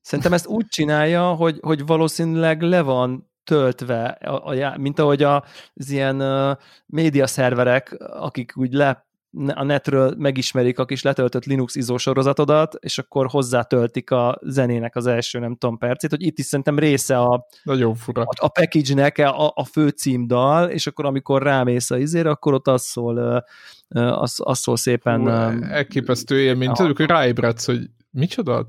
Szerintem 0.00 0.32
ezt 0.32 0.46
úgy 0.46 0.66
csinálja, 0.66 1.32
hogy, 1.32 1.58
hogy 1.60 1.86
valószínűleg 1.86 2.62
le 2.62 2.82
van 2.82 3.30
töltve, 3.44 4.04
a, 4.04 4.50
a, 4.50 4.78
mint 4.78 4.98
ahogy 4.98 5.22
a, 5.22 5.44
az 5.74 5.90
ilyen 5.90 6.20
uh, 6.20 6.56
média 6.86 7.26
szerverek, 7.26 7.96
akik 7.98 8.52
úgy 8.56 8.72
le 8.72 9.08
a 9.54 9.64
netről 9.64 10.14
megismerik 10.18 10.78
a 10.78 10.84
kis 10.84 11.02
letöltött 11.02 11.44
Linux 11.44 11.74
izó 11.74 11.96
sorozatodat, 11.96 12.74
és 12.80 12.98
akkor 12.98 13.26
hozzátöltik 13.26 14.10
a 14.10 14.38
zenének 14.42 14.96
az 14.96 15.06
első, 15.06 15.38
nem 15.38 15.56
tudom, 15.56 15.78
percét, 15.78 16.10
hogy 16.10 16.22
itt 16.22 16.38
is 16.38 16.44
szerintem 16.44 16.78
része 16.78 17.18
a, 17.18 17.46
Nagyon 17.62 17.94
fura. 17.94 18.22
a, 18.22 18.44
a 18.44 18.48
package-nek 18.48 19.18
a, 19.18 19.52
a 19.54 19.64
főcímdal, 19.64 20.68
és 20.70 20.86
akkor 20.86 21.04
amikor 21.04 21.42
rámész 21.42 21.90
a 21.90 21.98
izére, 21.98 22.30
akkor 22.30 22.54
ott 22.54 22.68
az 22.68 22.82
szól, 22.82 23.18
az, 23.18 23.42
az 23.88 24.58
szól 24.58 24.76
szépen. 24.76 25.20
Hú, 25.20 25.28
elképesztő 25.64 26.40
élmény. 26.40 26.72
Tudjuk, 26.72 26.96
hogy 26.96 27.06
ráébredsz, 27.06 27.66
hogy 27.66 27.90
micsoda? 28.10 28.64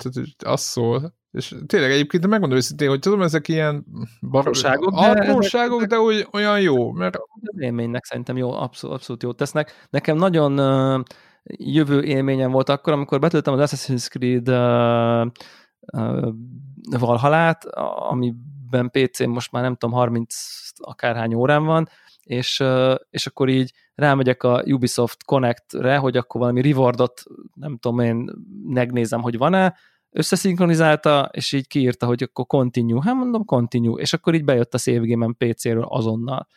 Az 0.46 0.62
szól. 0.62 1.18
És 1.32 1.56
tényleg 1.66 1.92
egyébként 1.92 2.28
megmondom 2.28 2.58
őszintén, 2.58 2.90
hogy 2.90 3.00
tudom, 3.00 3.22
ezek 3.22 3.48
ilyen 3.48 3.86
apróságok, 4.32 5.00
de, 5.00 5.00
apróságok, 5.00 5.84
de 5.84 6.00
úgy, 6.00 6.28
olyan 6.32 6.62
jó, 6.62 6.92
mert... 6.92 7.16
Az 7.16 7.60
élménynek 7.60 8.06
szerintem 8.06 8.38
jó, 8.38 8.54
abszolút, 8.54 8.96
abszolút 8.96 9.24
jót 9.24 9.38
tesznek. 9.38 9.88
Nekem 9.90 10.18
nagyon 10.18 10.60
uh, 10.60 11.04
jövő 11.44 12.04
élményem 12.04 12.52
volt 12.52 12.70
akkor, 12.70 12.94
amikor 12.94 13.20
betöltem 13.20 13.54
az 13.54 13.72
Assassin's 13.72 14.08
Creed 14.10 14.50
uh, 14.50 15.32
uh, 15.94 16.34
Valhalát, 17.00 17.66
amiben 18.10 18.90
PC 18.92 19.20
most 19.26 19.52
már 19.52 19.64
nem 19.64 19.76
tudom, 19.76 19.96
30 19.96 20.36
akárhány 20.78 21.34
órán 21.34 21.66
van, 21.66 21.90
és, 22.30 22.64
és 23.10 23.28
akkor 23.28 23.50
így 23.50 23.74
rámegyek 23.96 24.44
a 24.44 24.64
Ubisoft 24.66 25.24
Connect-re, 25.24 25.98
hogy 25.98 26.18
akkor 26.18 26.42
valami 26.42 26.62
rewardot, 26.62 27.24
nem 27.54 27.78
tudom 27.78 28.00
én, 28.00 28.32
megnézem, 28.64 29.22
hogy 29.22 29.38
van-e, 29.38 29.76
összeszinkronizálta, 30.10 31.30
és 31.34 31.52
így 31.52 31.68
kiírta, 31.68 32.06
hogy 32.06 32.24
akkor 32.24 32.46
continue. 32.46 33.02
Hát 33.04 33.16
mondom, 33.16 33.46
continue. 33.46 34.02
És 34.02 34.14
akkor 34.14 34.34
így 34.34 34.44
bejött 34.44 34.74
a 34.74 34.78
save 34.78 35.08
game 35.08 35.34
PC-ről 35.38 35.84
azonnal. 35.84 36.48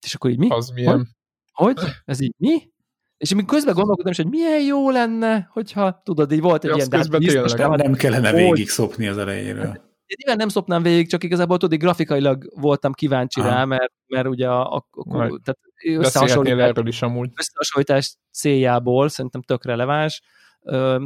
És 0.00 0.14
akkor 0.14 0.30
így 0.30 0.38
mi? 0.38 0.48
Az 0.48 0.68
milyen? 0.68 1.08
Hogy? 1.52 1.78
hogy? 1.78 1.90
Ez 2.04 2.20
így 2.20 2.34
mi? 2.38 2.72
És 3.16 3.30
én 3.30 3.46
közben 3.46 3.74
gondolkodom 3.74 4.10
is, 4.10 4.16
hogy 4.16 4.28
milyen 4.28 4.62
jó 4.62 4.90
lenne, 4.90 5.48
hogyha 5.52 6.00
tudod, 6.04 6.32
így 6.32 6.40
volt 6.40 6.64
egy 6.64 6.70
ja, 6.70 6.76
ilyen... 6.76 7.18
Biztos, 7.18 7.52
nem, 7.52 7.72
nem 7.72 7.94
kellene 7.94 8.32
végig 8.32 8.68
szopni 8.68 9.06
az 9.06 9.18
elejéről. 9.18 9.93
Én 10.06 10.16
nyilván 10.18 10.36
nem 10.36 10.48
szopnám 10.48 10.82
végig, 10.82 11.08
csak 11.08 11.24
igazából 11.24 11.58
tudod, 11.58 11.78
grafikailag 11.78 12.60
voltam 12.60 12.92
kíváncsi 12.92 13.40
ah. 13.40 13.46
rá, 13.46 13.64
mert, 13.64 13.92
mert 14.06 14.26
ugye 14.26 14.48
a, 14.48 14.74
a, 14.74 14.86
a 14.90 15.16
tehát 15.18 15.58
összehasonlítás, 15.84 16.68
erről 16.68 16.86
is 16.86 17.02
amúgy. 17.02 17.30
összehasonlítás 17.36 18.16
céljából 18.32 19.08
szerintem 19.08 19.42
tök 19.42 19.64
releváns. 19.64 20.22
Ö, 20.60 21.04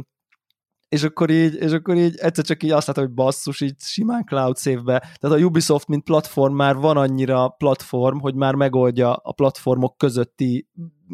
és 0.89 1.03
akkor 1.03 1.29
így, 1.29 1.55
és 1.55 1.71
akkor 1.71 1.95
így 1.95 2.17
egyszer 2.17 2.45
csak 2.45 2.63
így 2.63 2.71
azt 2.71 2.87
látom, 2.87 3.03
hogy 3.03 3.13
basszus, 3.13 3.61
így 3.61 3.75
simán 3.79 4.25
cloud 4.25 4.57
save-be. 4.57 4.99
Tehát 4.99 5.37
a 5.37 5.43
Ubisoft, 5.43 5.87
mint 5.87 6.03
platform 6.03 6.55
már 6.55 6.75
van 6.75 6.97
annyira 6.97 7.47
platform, 7.47 8.19
hogy 8.19 8.35
már 8.35 8.55
megoldja 8.55 9.13
a 9.13 9.31
platformok 9.31 9.97
közötti 9.97 10.67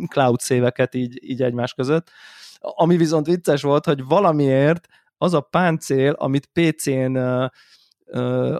cloud 0.09 0.39
széveket 0.39 0.95
így, 0.95 1.19
így 1.23 1.41
egymás 1.41 1.73
között. 1.73 2.09
Ami 2.59 2.97
viszont 2.97 3.25
vicces 3.25 3.61
volt, 3.61 3.85
hogy 3.85 4.05
valamiért 4.05 4.87
az 5.25 5.33
a 5.33 5.41
páncél, 5.41 6.11
amit 6.11 6.49
PC-n 6.53 7.15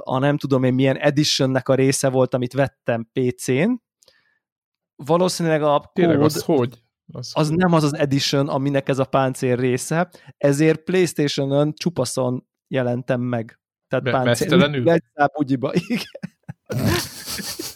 a 0.04 0.20
nem 0.20 0.38
tudom 0.38 0.64
én 0.64 0.74
milyen 0.74 0.98
editionnek 0.98 1.70
a 1.70 1.76
része 1.76 2.10
volt, 2.10 2.34
amit 2.34 2.54
vettem 2.54 3.10
PC-n, 3.14 3.72
valószínűleg 4.96 5.64
a 5.64 5.92
Tényleg, 5.94 6.18
kód, 6.18 6.26
az 6.26 6.44
hogy? 6.44 6.84
Az, 7.12 7.32
az 7.34 7.50
nem 7.50 7.74
az 7.74 7.84
az 7.84 7.96
edition, 7.96 8.48
aminek 8.48 8.90
ez 8.90 9.00
a 9.00 9.06
páncél 9.06 9.56
része, 9.56 10.10
ezért 10.38 10.84
Playstation-ön 10.84 11.74
csupaszon 11.74 12.48
jelentem 12.68 13.22
meg. 13.22 13.60
Tehát 13.88 14.06
Be, 14.06 14.12
páncél. 14.12 14.64
Egy 14.90 15.04
bugyiba, 15.34 15.72
igen. 15.74 16.06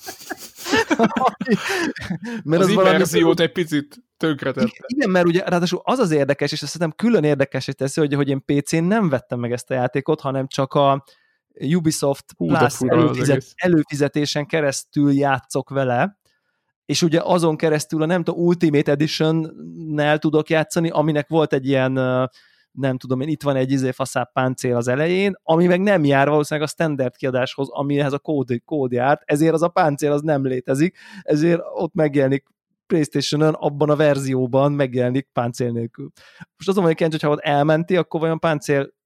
mert 2.43 2.62
az, 2.62 2.68
az 2.68 2.70
immerziót 2.70 3.39
egy 3.39 3.52
picit 3.52 4.04
tönkretette. 4.18 4.86
Igen, 4.88 5.10
mert 5.10 5.26
ugye 5.26 5.43
ráadásul 5.45 5.82
az 5.84 6.00
az 6.00 6.12
érdekes, 6.12 6.52
és 6.52 6.62
azt 6.62 6.72
hiszem 6.72 6.91
külön 6.91 7.24
érdekes 7.24 7.66
teszi, 7.66 8.00
hogy, 8.00 8.14
hogy 8.14 8.30
én 8.30 8.43
PC-n 8.45 8.84
nem 8.84 9.10
vettem 9.10 9.39
meg 9.39 9.52
ezt 9.52 9.72
a 9.72 9.74
játékot, 9.74 10.22
hanem 10.22 10.47
csak 10.47 10.74
a 10.74 11.04
Ubisoft 11.62 12.26
Hú, 12.38 12.47
Plus 12.47 12.82
előfizet, 12.82 13.45
előfizetésen 13.56 14.45
keresztül 14.45 15.14
játszok 15.14 15.70
vele, 15.70 16.20
és 16.86 17.02
ugye 17.02 17.22
azon 17.24 17.56
keresztül 17.58 18.02
a 18.02 18.06
nem 18.06 18.24
tudom, 18.24 18.45
Ultimate 18.45 18.91
Edition-nel 18.91 20.18
tudok 20.18 20.50
játszani, 20.50 20.89
aminek 20.89 21.28
volt 21.28 21.54
egy 21.54 21.68
ilyen 21.68 21.97
nem 22.72 22.98
tudom 22.98 23.22
én, 23.22 23.28
itt 23.28 23.44
van 23.44 23.56
egy 23.56 23.72
izé 23.72 23.92
faszább 23.92 24.32
páncél 24.32 24.76
az 24.76 24.88
elején, 24.88 25.36
ami 25.44 25.68
meg 25.68 25.82
nem 25.82 26.06
jár 26.06 26.30
valószínűleg 26.30 26.70
a 26.70 26.72
standard 26.72 27.16
kiadáshoz, 27.16 27.70
amihez 27.70 28.14
a 28.14 28.20
kód, 28.20 28.62
kód 28.66 28.92
járt, 28.92 29.22
ezért 29.26 29.54
az 29.54 29.62
a 29.62 29.68
páncél 29.68 30.12
az 30.12 30.22
nem 30.22 30.46
létezik, 30.46 30.98
ezért 31.22 31.62
ott 31.74 31.94
megjelenik 31.94 32.48
Playstation-ön 32.88 33.54
abban 33.54 33.90
a 33.90 33.96
verzióban 33.96 34.72
megjelenik 34.72 35.30
páncél 35.34 35.72
nélkül. 35.72 36.12
Most 36.58 36.70
azon 36.70 36.84
hogy 36.84 37.22
ha 37.22 37.30
ott 37.30 37.40
elmenti, 37.40 37.96
akkor 37.96 38.20
vajon 38.20 38.40
páncél 38.40 38.98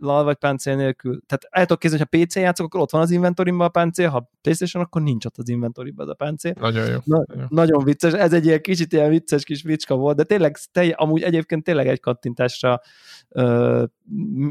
lal 0.00 0.24
vagy 0.24 0.36
páncél 0.36 0.76
nélkül. 0.76 1.20
Tehát 1.26 1.46
el 1.50 1.66
tudok 1.66 1.78
kézni, 1.78 1.98
hogyha 1.98 2.24
PC 2.24 2.36
játszok, 2.36 2.66
akkor 2.66 2.80
ott 2.80 2.90
van 2.90 3.00
az 3.00 3.10
inventorimban 3.10 3.66
a 3.66 3.70
páncél, 3.70 4.08
ha 4.08 4.30
PlayStation, 4.42 4.82
akkor 4.82 5.02
nincs 5.02 5.24
ott 5.24 5.38
az 5.38 5.48
inventorimban 5.48 6.06
az 6.06 6.12
a 6.12 6.14
páncél. 6.14 6.54
Nagyon 6.60 6.86
jó. 6.86 6.96
Na, 7.04 7.24
nagyon. 7.26 7.46
nagyon 7.50 7.84
vicces. 7.84 8.12
Ez 8.12 8.32
egy 8.32 8.44
ilyen 8.44 8.60
kicsit 8.60 8.92
ilyen 8.92 9.08
vicces 9.08 9.44
kis 9.44 9.62
vicska 9.62 9.94
volt, 9.94 10.16
de 10.16 10.22
tényleg, 10.22 10.56
telj, 10.72 10.90
amúgy 10.96 11.22
egyébként 11.22 11.64
tényleg 11.64 11.86
egy 11.86 12.00
kattintásra 12.00 12.80
ö, 13.28 13.84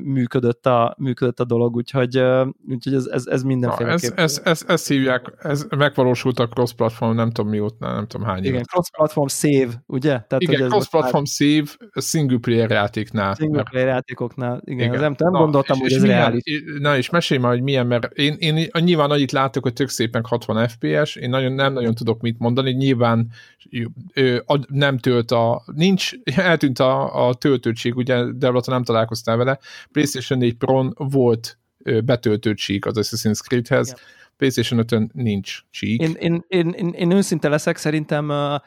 működött, 0.04 0.66
a, 0.66 0.96
működött 0.98 1.40
a 1.40 1.46
dolog, 1.46 1.76
úgyhogy, 1.76 2.18
ö, 2.18 2.46
úgyhogy 2.70 2.94
ez, 2.94 3.06
ez, 3.06 3.26
ez 3.26 3.44
mindenféle. 3.44 3.92
Ez, 3.92 4.12
ez, 4.16 4.42
ez, 4.44 4.64
ez, 4.68 4.88
hívják, 4.88 5.34
ez 5.40 5.66
megvalósult 5.78 6.40
a 6.40 6.48
cross-platform, 6.48 7.16
nem 7.16 7.32
tudom 7.32 7.52
mióta, 7.52 7.94
nem 7.94 8.08
tudom 8.08 8.28
hány 8.28 8.44
Igen, 8.44 8.64
cross-platform 8.64 9.28
save, 9.28 9.84
ugye? 9.86 10.10
Tehát, 10.10 10.42
igen, 10.42 10.70
cross-platform 10.70 11.24
save 11.24 11.66
single 11.94 12.38
player 12.38 12.70
játéknál. 12.70 13.34
Single 13.34 13.64
player 13.64 13.88
játékoknál, 13.88 14.62
igen, 14.66 14.88
igen. 14.88 15.00
nem, 15.00 15.16
nem 15.18 15.34
gondoltam, 15.38 15.76
és, 15.76 15.82
hogy 15.82 15.92
és 15.92 15.98
ez 15.98 16.04
milyen, 16.04 16.18
reális. 16.18 16.44
Na 16.80 16.98
és 16.98 17.10
mesélj 17.10 17.40
már, 17.40 17.52
hogy 17.52 17.62
milyen, 17.62 17.88
mert 17.88 18.12
én, 18.14 18.36
én 18.40 18.70
nyilván 18.80 19.12
annyit 19.12 19.32
látok, 19.32 19.64
hogy 19.64 19.74
tök 19.74 19.90
szépen 19.90 20.24
60 20.24 20.68
FPS, 20.68 21.16
én 21.16 21.30
nagyon, 21.30 21.52
nem 21.52 21.74
nagyon 21.74 21.96
tudok 21.96 22.22
mit 22.22 22.40
mondani, 22.40 22.72
nyilván 22.72 23.28
ő, 24.14 24.44
nem 24.68 24.98
tölt 24.98 25.32
a, 25.32 25.64
nincs, 25.76 26.12
eltűnt 26.36 26.80
a, 26.80 27.28
a 27.28 27.34
töltőtség, 27.34 27.96
ugye 27.96 28.24
Devlata 28.32 28.72
nem 28.72 28.84
találkoztál 28.84 29.38
vele, 29.38 29.60
PlayStation 29.92 30.40
4 30.40 30.54
Pro 30.54 30.90
volt 30.96 31.58
betöltő 32.06 32.54
csík 32.54 32.86
az 32.86 32.98
Assassin's 32.98 33.40
Creed-hez, 33.40 33.88
yeah. 33.88 34.00
PlayStation 34.38 34.86
5-ön 34.88 35.12
nincs 35.14 35.62
csík. 35.70 36.02
Én, 36.02 36.16
én, 36.20 36.44
én, 36.48 36.70
én, 36.70 36.90
én 36.90 37.12
őszinte 37.12 37.50
leszek, 37.50 37.78
szerintem 37.78 38.30
uh, 38.30 38.62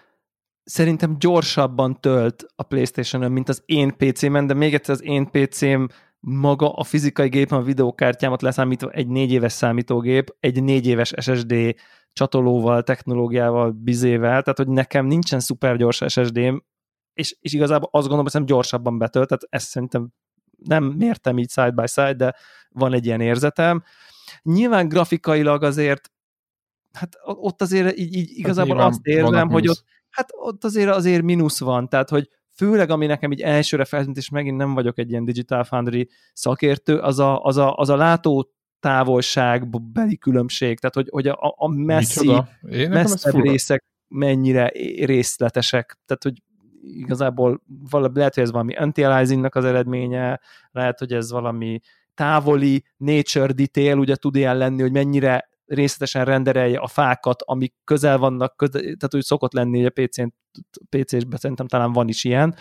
szerintem 0.65 1.17
gyorsabban 1.19 2.01
tölt 2.01 2.47
a 2.57 2.63
PlayStation-ön, 2.63 3.33
mint 3.33 3.49
az 3.49 3.63
én 3.67 3.97
PC-men, 3.97 4.47
de 4.47 4.55
még 4.55 4.75
egyszer 4.75 4.95
az 4.95 5.03
én 5.03 5.31
PC-m 5.31 5.85
maga 6.21 6.73
a 6.73 6.85
fizikai 6.85 7.29
gép, 7.29 7.53
a 7.53 7.63
videókártyámat 7.63 8.43
leszámítva 8.43 8.91
egy 8.91 9.09
négy 9.09 9.33
éves 9.33 9.53
számítógép, 9.53 10.37
egy 10.41 10.63
négy 10.63 10.87
éves 10.87 11.13
SSD 11.21 11.75
csatolóval, 12.13 12.83
technológiával, 12.83 13.71
bizével, 13.71 14.43
tehát 14.43 14.59
hogy 14.59 14.69
nekem 14.69 15.07
nincsen 15.07 15.41
szuper 15.41 15.77
gyors 15.77 16.03
SSD-m, 16.07 16.63
és, 17.13 17.37
és 17.41 17.53
igazából 17.53 17.89
azt 17.93 18.09
gondolom, 18.09 18.33
hogy 18.33 18.45
gyorsabban 18.45 18.99
betölt, 18.99 19.29
tehát 19.29 19.47
ezt 19.49 19.69
szerintem 19.69 20.09
nem 20.57 20.85
mértem 20.85 21.39
így 21.39 21.51
side 21.51 21.71
by 21.71 21.87
side, 21.87 22.15
de 22.15 22.35
van 22.71 22.93
egy 22.93 23.07
ilyen 23.07 23.21
érzetem. 23.21 23.83
Nyilván 24.43 24.89
grafikailag 24.89 25.63
azért, 25.63 26.11
hát 26.93 27.17
ott 27.23 27.61
azért 27.61 27.99
így, 27.99 28.15
így 28.15 28.31
igazából 28.31 28.77
hát 28.77 28.89
azt 28.89 29.07
érzem, 29.07 29.49
hogy 29.49 29.69
ott, 29.69 29.85
hát 30.11 30.29
ott 30.33 30.65
azért 30.65 30.91
azért 30.91 31.23
mínusz 31.23 31.61
van, 31.61 31.89
tehát 31.89 32.09
hogy 32.09 32.29
főleg 32.61 32.91
ami 32.91 33.07
nekem 33.07 33.33
így 33.33 33.41
elsőre 33.41 33.85
feltűnt, 33.85 34.17
és 34.17 34.29
megint 34.29 34.57
nem 34.57 34.75
vagyok 34.75 34.99
egy 34.99 35.11
ilyen 35.11 35.25
Digital 35.25 35.65
Foundry 35.65 36.09
szakértő, 36.33 36.99
az 36.99 37.19
a, 37.19 37.43
az 37.45 37.57
a, 37.57 37.75
az 37.77 37.89
a 37.89 37.97
látó 37.97 38.51
távolság 38.81 39.81
beli 39.93 40.19
különbség, 40.19 40.79
tehát 40.79 40.95
hogy, 40.95 41.09
hogy 41.11 41.27
a, 41.27 41.55
a 41.57 41.69
messzi, 41.69 42.33
messzebb 42.89 43.43
részek 43.43 43.85
mennyire 44.09 44.73
részletesek, 45.05 45.99
tehát 46.07 46.23
hogy 46.23 46.43
igazából 46.83 47.63
valami, 47.91 48.19
lehet, 48.19 48.35
hogy 48.35 48.43
ez 48.43 48.51
valami 48.51 48.77
anti 48.77 49.05
az 49.05 49.65
eredménye, 49.65 50.41
lehet, 50.71 50.99
hogy 50.99 51.13
ez 51.13 51.31
valami 51.31 51.81
távoli 52.15 52.85
nature 52.97 53.53
detail, 53.53 53.99
ugye 53.99 54.17
tud 54.17 54.37
ilyen 54.37 54.57
lenni, 54.57 54.81
hogy 54.81 54.93
mennyire 54.93 55.50
részletesen 55.71 56.25
renderelje 56.25 56.79
a 56.79 56.87
fákat, 56.87 57.43
amik 57.43 57.75
közel 57.85 58.19
vannak, 58.19 58.57
közel, 58.57 58.81
tehát 58.81 59.15
úgy 59.15 59.25
szokott 59.25 59.53
lenni, 59.53 59.83
hogy 59.83 59.93
a 59.95 60.03
PC-n, 60.03 60.35
PC-sben 60.89 61.39
szerintem 61.39 61.67
talán 61.67 61.93
van 61.93 62.09
is 62.09 62.25
ilyen, 62.25 62.55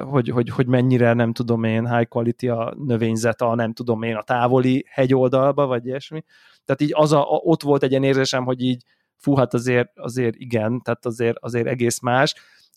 hogy, 0.00 0.28
hogy, 0.28 0.48
hogy 0.48 0.66
mennyire 0.66 1.12
nem 1.12 1.32
tudom 1.32 1.64
én 1.64 1.96
high 1.96 2.08
quality 2.08 2.48
a 2.48 2.74
növényzet 2.76 3.40
a 3.40 3.54
nem 3.54 3.72
tudom 3.72 4.02
én 4.02 4.16
a 4.16 4.22
távoli 4.22 4.86
hegyoldalba, 4.88 5.66
vagy 5.66 5.86
ilyesmi. 5.86 6.24
Tehát 6.64 6.80
így 6.80 6.92
az 6.94 7.12
a, 7.12 7.20
ott 7.20 7.62
volt 7.62 7.82
egy 7.82 7.92
érzésem, 7.92 8.44
hogy 8.44 8.62
így 8.62 8.82
fú, 9.16 9.34
hát 9.34 9.54
azért, 9.54 9.98
azért 9.98 10.36
igen, 10.36 10.80
tehát 10.80 11.06
azért, 11.06 11.36
azért 11.40 11.66
egész 11.66 12.00
más, 12.00 12.34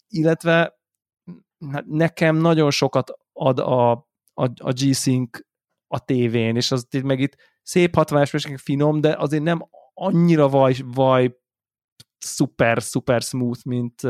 illetve 0.08 0.80
nekem 1.86 2.36
nagyon 2.36 2.72
sokat 2.72 3.12
ad 3.34 3.60
a, 3.60 3.92
a, 4.34 4.44
a 4.56 4.72
G-Sync 4.72 5.40
a 5.88 6.00
tévén, 6.00 6.56
és 6.56 6.72
az 6.72 6.88
meg 7.04 7.20
itt 7.20 7.36
szép 7.66 7.96
60 7.96 8.26
fps 8.26 8.48
finom, 8.56 9.02
de 9.02 9.16
azért 9.18 9.44
nem 9.44 9.68
annyira 9.94 10.50
vaj, 10.50 10.76
vaj 10.86 11.38
szuper, 12.18 12.84
szuper 12.84 13.22
smooth, 13.22 13.66
mint... 13.66 14.02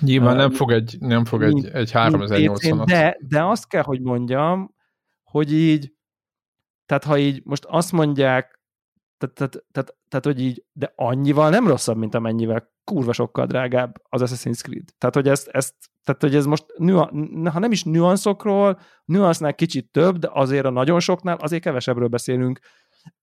Nyilván 0.00 0.34
uh, 0.34 0.40
nem 0.40 0.50
fog 0.50 0.72
egy, 0.72 0.96
nem 1.00 1.24
fog 1.24 1.42
mint, 1.42 1.64
egy, 1.66 1.74
egy 1.74 1.90
3080 1.90 2.84
de, 2.84 3.16
de 3.20 3.44
azt 3.44 3.68
kell, 3.68 3.82
hogy 3.82 4.00
mondjam, 4.00 4.74
hogy 5.22 5.52
így, 5.52 5.92
tehát 6.86 7.04
ha 7.04 7.18
így 7.18 7.40
most 7.44 7.64
azt 7.64 7.92
mondják, 7.92 8.60
tehát, 9.18 9.34
tehát, 9.34 9.64
tehát, 9.72 9.96
tehát, 10.08 10.24
hogy 10.24 10.40
így, 10.40 10.64
de 10.72 10.92
annyival 10.96 11.50
nem 11.50 11.66
rosszabb, 11.66 11.96
mint 11.96 12.14
amennyivel 12.14 12.72
kurva 12.84 13.12
sokkal 13.12 13.46
drágább 13.46 14.02
az 14.08 14.22
Assassin's 14.24 14.60
Creed. 14.62 14.88
Tehát, 14.98 15.14
hogy 15.14 15.28
ezt, 15.28 15.48
ezt 15.48 15.74
tehát, 16.04 16.22
hogy 16.22 16.34
ez 16.34 16.46
most, 16.46 16.64
ha 17.44 17.58
nem 17.58 17.72
is 17.72 17.84
nüanszokról, 17.84 18.80
nüansznál 19.04 19.54
kicsit 19.54 19.90
több, 19.90 20.18
de 20.18 20.28
azért 20.32 20.64
a 20.64 20.70
nagyon 20.70 21.00
soknál 21.00 21.36
azért 21.36 21.62
kevesebbről 21.62 22.08
beszélünk, 22.08 22.60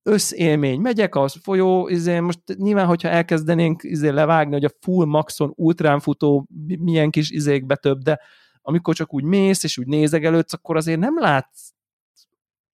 összélmény. 0.03 0.79
Megyek 0.79 1.15
a 1.15 1.27
folyó, 1.27 1.87
izé, 1.87 2.19
most 2.19 2.39
nyilván, 2.57 2.85
hogyha 2.85 3.09
elkezdenénk 3.09 3.83
izé 3.83 4.09
levágni, 4.09 4.53
hogy 4.53 4.65
a 4.65 4.75
full 4.79 5.05
maxon 5.05 5.53
ultrán 5.55 5.99
futó 5.99 6.47
milyen 6.79 7.09
kis 7.09 7.29
izékbe 7.29 7.75
több, 7.75 7.97
de 7.97 8.19
amikor 8.61 8.95
csak 8.95 9.13
úgy 9.13 9.23
mész, 9.23 9.63
és 9.63 9.77
úgy 9.77 9.87
nézegelődsz, 9.87 10.53
akkor 10.53 10.75
azért 10.75 10.99
nem 10.99 11.19
látsz 11.19 11.71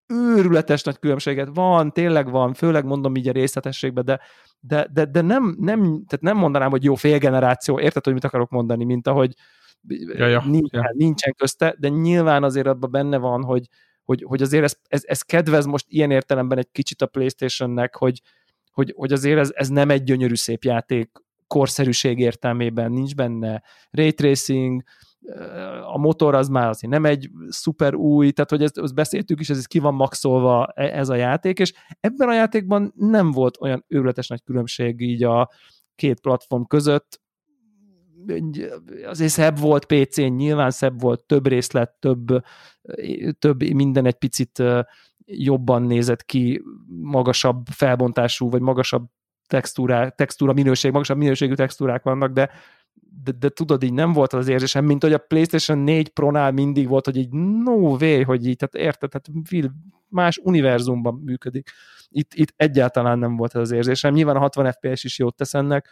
őrületes 0.07 0.83
nagy 0.83 0.99
különbséget. 0.99 1.49
Van, 1.53 1.91
tényleg 1.91 2.29
van, 2.29 2.53
főleg 2.53 2.85
mondom 2.85 3.15
így 3.15 3.27
a 3.27 3.31
részletességbe, 3.31 4.01
de, 4.01 4.19
de, 4.59 4.87
de, 4.93 5.05
de 5.05 5.21
nem, 5.21 5.55
nem, 5.59 5.81
tehát 5.81 6.21
nem 6.21 6.37
mondanám, 6.37 6.69
hogy 6.69 6.83
jó 6.83 6.95
félgeneráció, 6.95 7.79
érted, 7.79 8.03
hogy 8.03 8.13
mit 8.13 8.23
akarok 8.23 8.49
mondani, 8.49 8.83
mint 8.83 9.07
ahogy 9.07 9.33
ja, 9.87 10.27
ja, 10.27 10.43
nincsen, 10.45 10.81
ja. 10.81 10.91
nincsen 10.93 11.33
közte, 11.37 11.75
de 11.79 11.87
nyilván 11.87 12.43
azért 12.43 12.67
abban 12.67 12.91
benne 12.91 13.17
van, 13.17 13.43
hogy, 13.43 13.67
hogy, 14.03 14.23
hogy 14.27 14.41
azért 14.41 14.63
ez, 14.63 14.77
ez, 14.87 15.01
ez 15.05 15.21
kedvez 15.21 15.65
most 15.65 15.85
ilyen 15.89 16.11
értelemben 16.11 16.57
egy 16.57 16.71
kicsit 16.71 17.01
a 17.01 17.05
Playstation-nek, 17.05 17.95
hogy, 17.95 18.21
hogy, 18.71 18.93
hogy 18.95 19.11
azért 19.11 19.39
ez, 19.39 19.51
ez 19.53 19.69
nem 19.69 19.89
egy 19.89 20.03
gyönyörű 20.03 20.35
szép 20.35 20.63
játék 20.63 21.11
korszerűség 21.47 22.19
értelmében, 22.19 22.91
nincs 22.91 23.15
benne 23.15 23.63
ray 23.91 24.13
tracing, 24.13 24.83
a 25.93 25.97
motor 25.97 26.35
az 26.35 26.47
már 26.47 26.69
azért 26.69 26.93
nem 26.93 27.05
egy 27.05 27.29
szuper 27.47 27.95
új, 27.95 28.31
tehát 28.31 28.49
hogy 28.49 28.63
ezt, 28.63 28.77
ezt 28.77 28.93
beszéltük 28.93 29.39
is, 29.39 29.49
ez 29.49 29.65
ki 29.65 29.79
van 29.79 29.93
maxolva 29.93 30.65
e, 30.75 30.83
ez 30.83 31.09
a 31.09 31.15
játék, 31.15 31.59
és 31.59 31.73
ebben 31.99 32.29
a 32.29 32.33
játékban 32.33 32.93
nem 32.95 33.31
volt 33.31 33.57
olyan 33.61 33.85
őrületes 33.87 34.27
nagy 34.27 34.43
különbség 34.43 35.01
így 35.01 35.23
a 35.23 35.49
két 35.95 36.19
platform 36.19 36.63
között, 36.63 37.21
azért 39.05 39.31
szebb 39.31 39.59
volt 39.59 39.85
PC-n, 39.85 40.21
nyilván 40.21 40.71
szebb 40.71 41.01
volt, 41.01 41.23
több 41.23 41.47
részlet, 41.47 41.91
több, 41.99 42.43
több 43.39 43.63
minden 43.63 44.05
egy 44.05 44.17
picit 44.17 44.63
jobban 45.25 45.81
nézett 45.81 46.25
ki, 46.25 46.63
magasabb 46.87 47.65
felbontású, 47.71 48.49
vagy 48.49 48.61
magasabb 48.61 49.05
textúrá, 49.47 50.09
textúra 50.09 50.53
minőség, 50.53 50.91
magasabb 50.91 51.17
minőségű 51.17 51.53
textúrák 51.53 52.03
vannak, 52.03 52.31
de, 52.31 52.49
de, 53.23 53.31
de 53.31 53.49
tudod, 53.49 53.83
így 53.83 53.93
nem 53.93 54.13
volt 54.13 54.33
az 54.33 54.47
érzésem, 54.47 54.85
mint 54.85 55.03
hogy 55.03 55.13
a 55.13 55.17
PlayStation 55.17 55.77
4 55.77 56.09
Pro-nál 56.09 56.51
mindig 56.51 56.87
volt, 56.87 57.05
hogy 57.05 57.17
így 57.17 57.29
no 57.29 57.73
way, 57.73 58.23
hogy 58.23 58.45
így, 58.45 58.55
tehát 58.55 58.87
érted, 58.87 59.09
tehát 59.09 59.29
más 60.09 60.37
univerzumban 60.43 61.21
működik. 61.25 61.69
Itt, 62.09 62.33
itt 62.33 62.53
egyáltalán 62.55 63.19
nem 63.19 63.35
volt 63.35 63.55
ez 63.55 63.61
az 63.61 63.71
érzésem. 63.71 64.13
Nyilván 64.13 64.35
a 64.35 64.39
60 64.39 64.71
FPS 64.71 65.03
is 65.03 65.19
jót 65.19 65.35
tesz 65.35 65.53
ennek, 65.53 65.89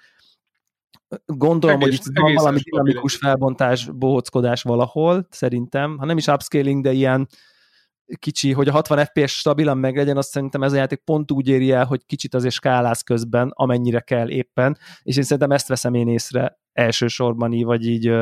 Gondolom, 1.26 1.82
egész, 1.82 1.98
hogy 1.98 2.08
itt 2.08 2.20
van 2.20 2.34
valami 2.34 2.60
dinamikus 2.60 3.16
felbontás, 3.16 3.90
bohockodás 3.94 4.62
valahol, 4.62 5.28
szerintem, 5.30 5.98
ha 5.98 6.06
nem 6.06 6.18
is 6.18 6.28
upscaling, 6.28 6.84
de 6.84 6.92
ilyen 6.92 7.28
kicsi, 8.20 8.52
hogy 8.52 8.68
a 8.68 8.72
60 8.72 9.06
FPS 9.06 9.32
stabilan 9.38 9.78
meglegyen, 9.78 10.18
azt 10.18 10.30
szerintem 10.30 10.64
ez 10.64 10.74
a 10.74 10.76
játék 10.76 11.00
pont 11.00 11.32
úgy 11.32 11.48
éri 11.48 11.72
el, 11.72 11.86
hogy 11.86 12.06
kicsit 12.06 12.34
azért 12.34 12.54
skáláz 12.54 13.02
közben, 13.02 13.52
amennyire 13.56 14.00
kell 14.00 14.30
éppen, 14.30 14.78
és 15.04 15.18
én 15.18 15.24
szerintem 15.24 15.52
ezt 15.52 15.68
veszem 15.68 15.94
én 15.94 16.08
észre 16.08 16.60
elsősorban 16.74 17.54
így, 17.54 17.64
vagy 17.64 17.88
így 17.88 18.14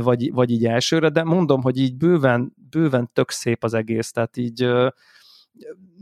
vagy, 0.00 0.32
vagy 0.32 0.50
így 0.50 0.66
elsőre, 0.66 1.08
de 1.08 1.22
mondom, 1.22 1.62
hogy 1.62 1.78
így 1.78 1.96
bőven, 1.96 2.54
bőven 2.70 3.10
tök 3.12 3.30
szép 3.30 3.64
az 3.64 3.74
egész, 3.74 4.10
tehát 4.10 4.36
így 4.36 4.68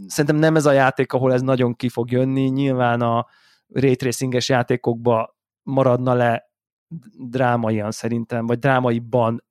szerintem 0.06 0.36
nem 0.36 0.56
ez 0.56 0.66
a 0.66 0.72
játék, 0.72 1.12
ahol 1.12 1.32
ez 1.32 1.42
nagyon 1.42 1.74
ki 1.74 1.88
fog 1.88 2.10
jönni, 2.10 2.42
nyilván 2.42 3.00
a 3.00 3.26
raytracinges 3.68 4.48
játékokba 4.48 5.36
maradna 5.62 6.14
le 6.14 6.50
drámaian 7.18 7.90
szerintem, 7.90 8.46
vagy 8.46 8.58
drámaiban 8.58 9.44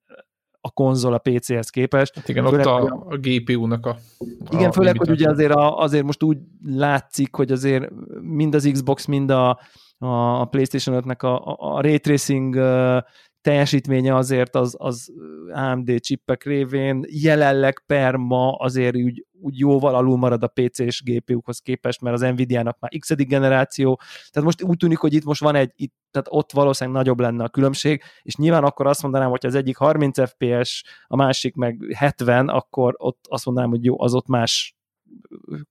a 0.62 0.72
konzol 0.72 1.14
a 1.14 1.18
PC-hez 1.18 1.70
képest. 1.70 2.16
Hát 2.16 2.30
igen, 2.30 2.46
főleg, 2.46 2.66
ott 2.66 2.90
a, 2.90 3.06
a 3.10 3.18
GPU-nak 3.18 3.86
a, 3.86 3.90
a 3.90 4.26
Igen, 4.52 4.72
főleg, 4.72 4.98
hogy 4.98 5.10
ugye 5.10 5.30
azért, 5.30 5.52
a, 5.52 5.78
azért 5.78 6.04
most 6.04 6.24
úgy 6.24 6.38
látszik, 6.66 7.36
hogy 7.36 7.52
azért 7.52 7.90
mind 8.22 8.56
az 8.56 8.70
Xbox, 8.72 9.06
mind 9.06 9.30
a, 9.30 9.60
a 9.98 10.46
PlayStation 10.46 11.04
5-nek 11.06 11.20
a, 11.20 11.28
a, 11.28 11.76
a 11.76 11.82
ray 11.82 12.00
tracing 12.00 12.56
teljesítménye 13.42 14.16
azért 14.16 14.56
az, 14.56 14.76
az 14.78 15.14
AMD 15.54 16.00
csippek 16.00 16.44
révén 16.44 17.06
jelenleg 17.08 17.84
per 17.86 18.16
ma 18.16 18.52
azért 18.52 18.96
úgy, 18.96 19.26
úgy 19.42 19.60
jóval 19.60 19.96
alul 19.96 20.18
marad 20.18 20.44
a 20.44 20.48
PC-s 20.48 21.04
GPU-hoz 21.04 21.60
képest, 21.60 22.02
mert 22.02 22.16
az 22.16 22.22
Nvidia-nak 22.22 22.80
már 22.80 22.92
x 23.00 23.16
generáció, 23.16 24.00
tehát 24.30 24.48
most 24.48 24.64
úgy 24.64 24.78
tűnik, 24.78 24.98
hogy 24.98 25.14
itt 25.14 25.24
most 25.24 25.42
van 25.42 25.56
egy, 25.56 25.72
itt, 25.76 25.94
tehát 26.12 26.28
ott 26.30 26.52
valószínűleg 26.52 27.00
nagyobb 27.00 27.20
lenne 27.20 27.44
a 27.44 27.50
különbség, 27.50 28.02
és 28.22 28.36
nyilván 28.36 28.64
akkor 28.64 28.88
azt 28.88 29.02
mondanám, 29.02 29.30
hogy 29.30 29.46
az 29.46 29.56
egyik 29.56 29.78
30 29.78 30.30
FPS, 30.30 30.84
a 31.08 31.16
másik 31.16 31.56
meg 31.56 31.96
70, 31.98 32.48
akkor 32.48 32.96
ott 32.98 33.26
azt 33.30 33.46
mondanám, 33.46 33.70
hogy 33.70 33.86
jó, 33.86 34.02
az 34.02 34.14
ott 34.14 34.28
más 34.28 34.76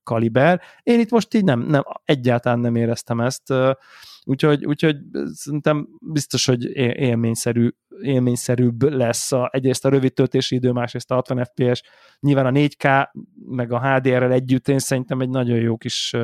kaliber. 0.03 0.61
Én 0.83 0.99
itt 0.99 1.09
most 1.09 1.33
így 1.33 1.43
nem, 1.43 1.59
nem 1.59 1.83
egyáltalán 2.03 2.59
nem 2.59 2.75
éreztem 2.75 3.19
ezt, 3.19 3.53
úgyhogy, 4.25 4.65
úgyhogy 4.65 4.97
szerintem 5.33 5.87
biztos, 6.01 6.45
hogy 6.45 6.75
élményszerű, 6.75 7.69
élményszerűbb 8.01 8.81
lesz 8.81 9.31
a, 9.31 9.49
egyrészt 9.53 9.85
a 9.85 9.89
rövid 9.89 10.13
töltési 10.13 10.55
idő, 10.55 10.71
másrészt 10.71 11.11
a 11.11 11.13
60 11.13 11.45
FPS, 11.45 11.83
nyilván 12.19 12.45
a 12.45 12.51
4K, 12.51 13.09
meg 13.45 13.71
a 13.71 13.79
HDR-rel 13.79 14.31
együtt 14.31 14.67
én 14.67 14.79
szerintem 14.79 15.21
egy 15.21 15.29
nagyon 15.29 15.57
jó 15.57 15.77
kis 15.77 16.15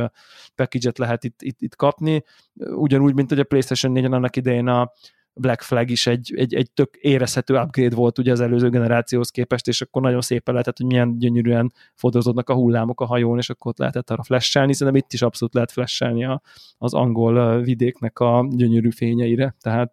package-et 0.56 0.98
lehet 0.98 1.24
itt, 1.24 1.42
itt, 1.42 1.62
itt 1.62 1.76
kapni, 1.76 2.24
ugyanúgy, 2.56 3.14
mint 3.14 3.30
hogy 3.30 3.40
a 3.40 3.44
PlayStation 3.44 3.94
4-en 3.96 4.12
annak 4.12 4.36
idején 4.36 4.68
a, 4.68 4.92
Black 5.40 5.62
Flag 5.62 5.90
is 5.90 6.08
egy, 6.08 6.34
egy, 6.36 6.54
egy 6.54 6.72
tök 6.72 6.96
érezhető 6.96 7.56
upgrade 7.56 7.96
volt 7.96 8.18
ugye 8.18 8.32
az 8.32 8.40
előző 8.40 8.70
generációhoz 8.70 9.30
képest, 9.30 9.68
és 9.68 9.82
akkor 9.82 10.02
nagyon 10.02 10.22
szépen 10.22 10.54
lehetett, 10.54 10.78
hogy 10.78 10.86
milyen 10.86 11.18
gyönyörűen 11.18 11.74
fotózódnak 11.94 12.50
a 12.50 12.54
hullámok 12.54 13.02
a 13.02 13.06
hajón, 13.06 13.38
és 13.38 13.50
akkor 13.50 13.72
ott 13.72 13.78
lehetett 13.78 14.10
arra 14.10 14.24
flashelni, 14.24 14.74
szerintem 14.74 15.04
itt 15.04 15.14
is 15.14 15.22
abszolút 15.22 15.54
lehet 15.54 15.72
flashelni 15.72 16.26
a, 16.26 16.42
az 16.78 16.94
angol 16.94 17.62
vidéknek 17.62 18.20
a 18.20 18.48
gyönyörű 18.50 18.92
fényeire, 18.92 19.56
tehát 19.62 19.92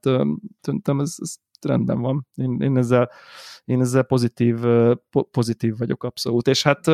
szerintem 0.60 1.00
ez, 1.00 1.14
ez 1.18 1.34
rendben 1.60 2.00
van. 2.00 2.26
Én, 2.34 2.60
én 2.60 2.76
ezzel 2.76 3.10
én 3.64 3.80
ezzel 3.80 4.02
pozitív, 4.02 4.58
pozitív 5.30 5.76
vagyok 5.78 6.04
abszolút. 6.04 6.46
És 6.46 6.62
hát 6.62 6.86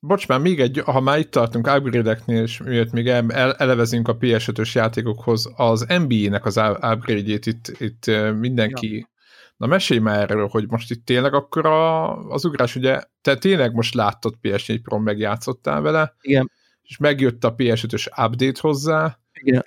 Bocs, 0.00 0.28
már 0.28 0.40
még 0.40 0.60
egy, 0.60 0.82
ha 0.84 1.00
már 1.00 1.18
itt 1.18 1.30
tartunk 1.30 1.66
upgrade-eknél, 1.66 2.42
és 2.42 2.62
miért 2.62 2.92
még 2.92 3.08
el, 3.08 3.52
elevezünk 3.52 4.08
a 4.08 4.16
PS5-ös 4.16 4.72
játékokhoz, 4.72 5.52
az 5.56 5.86
NBA-nek 5.88 6.44
az 6.44 6.56
upgrade-jét 6.56 7.46
itt, 7.46 7.68
itt 7.78 8.06
mindenki... 8.38 8.96
Ja. 8.96 9.08
Na 9.56 9.66
mesélj 9.66 10.00
már 10.00 10.20
erről, 10.20 10.48
hogy 10.48 10.70
most 10.70 10.90
itt 10.90 11.04
tényleg 11.04 11.34
akkor 11.34 11.66
a, 11.66 12.16
az 12.28 12.44
ugrás, 12.44 12.76
ugye, 12.76 13.00
te 13.20 13.36
tényleg 13.36 13.72
most 13.72 13.94
láttad 13.94 14.34
PS4 14.42 14.78
Pro, 14.82 14.98
megjátszottál 14.98 15.80
vele, 15.80 16.14
Igen. 16.20 16.50
és 16.82 16.96
megjött 16.96 17.44
a 17.44 17.54
PS5-ös 17.54 18.06
update 18.06 18.60
hozzá. 18.60 19.18
Igen. 19.32 19.66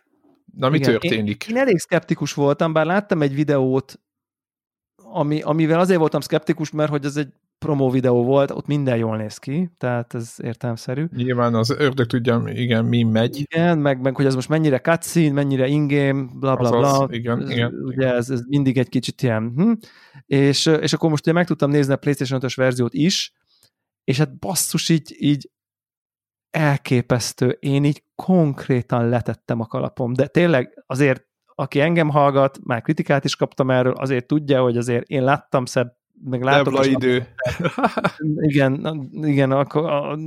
Na, 0.56 0.70
mi 0.70 0.78
Igen. 0.78 0.92
történik? 0.92 1.48
Én, 1.48 1.56
én 1.56 1.62
elég 1.62 1.78
szkeptikus 1.78 2.34
voltam, 2.34 2.74
bár 2.74 2.86
láttam 2.86 3.22
egy 3.22 3.36
videót, 3.36 4.00
ami, 4.96 5.42
amivel 5.42 5.80
azért 5.80 6.00
voltam 6.00 6.22
szkeptikus, 6.22 6.72
mert 6.72 6.90
hogy 6.90 7.06
ez 7.06 7.16
egy 7.16 7.34
promó 7.66 7.90
videó 7.90 8.24
volt, 8.24 8.52
ott 8.52 8.68
minden 8.68 8.98
jól 8.98 9.18
néz 9.18 9.38
ki, 9.38 9.72
tehát 9.78 10.14
ez 10.14 10.36
értelmszerű. 10.44 11.06
Nyilván 11.16 11.56
az 11.56 11.70
ördög 11.70 12.06
tudja, 12.06 12.44
igen, 12.46 12.86
mi 12.86 13.04
megy. 13.04 13.40
Igen, 13.40 13.78
meg, 13.78 14.02
meg 14.02 14.16
hogy 14.16 14.26
ez 14.26 14.36
most 14.36 14.50
mennyire 14.50 14.80
cutscene, 14.80 15.32
mennyire 15.32 15.68
ingame, 15.68 16.26
bla 16.34 16.56
bla 16.56 16.70
bla. 16.70 17.00
Az, 17.00 17.12
igen, 17.12 17.50
igen. 17.52 17.74
Ugye 17.74 18.14
ez, 18.14 18.30
ez 18.30 18.42
mindig 18.48 18.78
egy 18.78 18.90
kicsit 18.90 19.22
ilyen. 19.22 19.54
Hm? 19.56 19.72
És, 20.26 20.66
és 20.66 20.94
akkor 20.94 21.10
most 21.10 21.24
ugye 21.24 21.34
meg 21.34 21.46
tudtam 21.46 21.70
nézni 21.70 21.94
a 21.94 21.98
PlayStation 21.98 22.40
5-ös 22.44 22.54
verziót 22.56 22.94
is, 22.94 23.34
és 24.04 24.18
hát 24.18 24.40
basszus 24.40 24.90
így, 24.90 25.16
így 25.18 25.50
elképesztő. 26.50 27.58
Én 27.60 27.84
így 27.84 28.04
konkrétan 28.16 29.10
letettem 29.10 29.60
a 29.60 29.66
kalapom, 29.66 30.14
de 30.14 30.28
tényleg 30.28 30.84
azért 30.86 31.30
aki 31.56 31.80
engem 31.80 32.10
hallgat, 32.10 32.60
már 32.64 32.82
kritikát 32.82 33.24
is 33.24 33.36
kaptam 33.36 33.70
erről, 33.70 33.94
azért 33.94 34.28
tudja, 34.28 34.62
hogy 34.62 34.78
azért 34.78 35.08
én 35.08 35.24
láttam 35.24 35.66
szebb 35.66 36.00
meg 36.24 36.42
látok. 36.42 36.80
a 36.80 36.86
idő. 36.86 37.28
igen, 38.36 39.02
igen, 39.12 39.52
akkor 39.52 39.90
a 39.92 40.18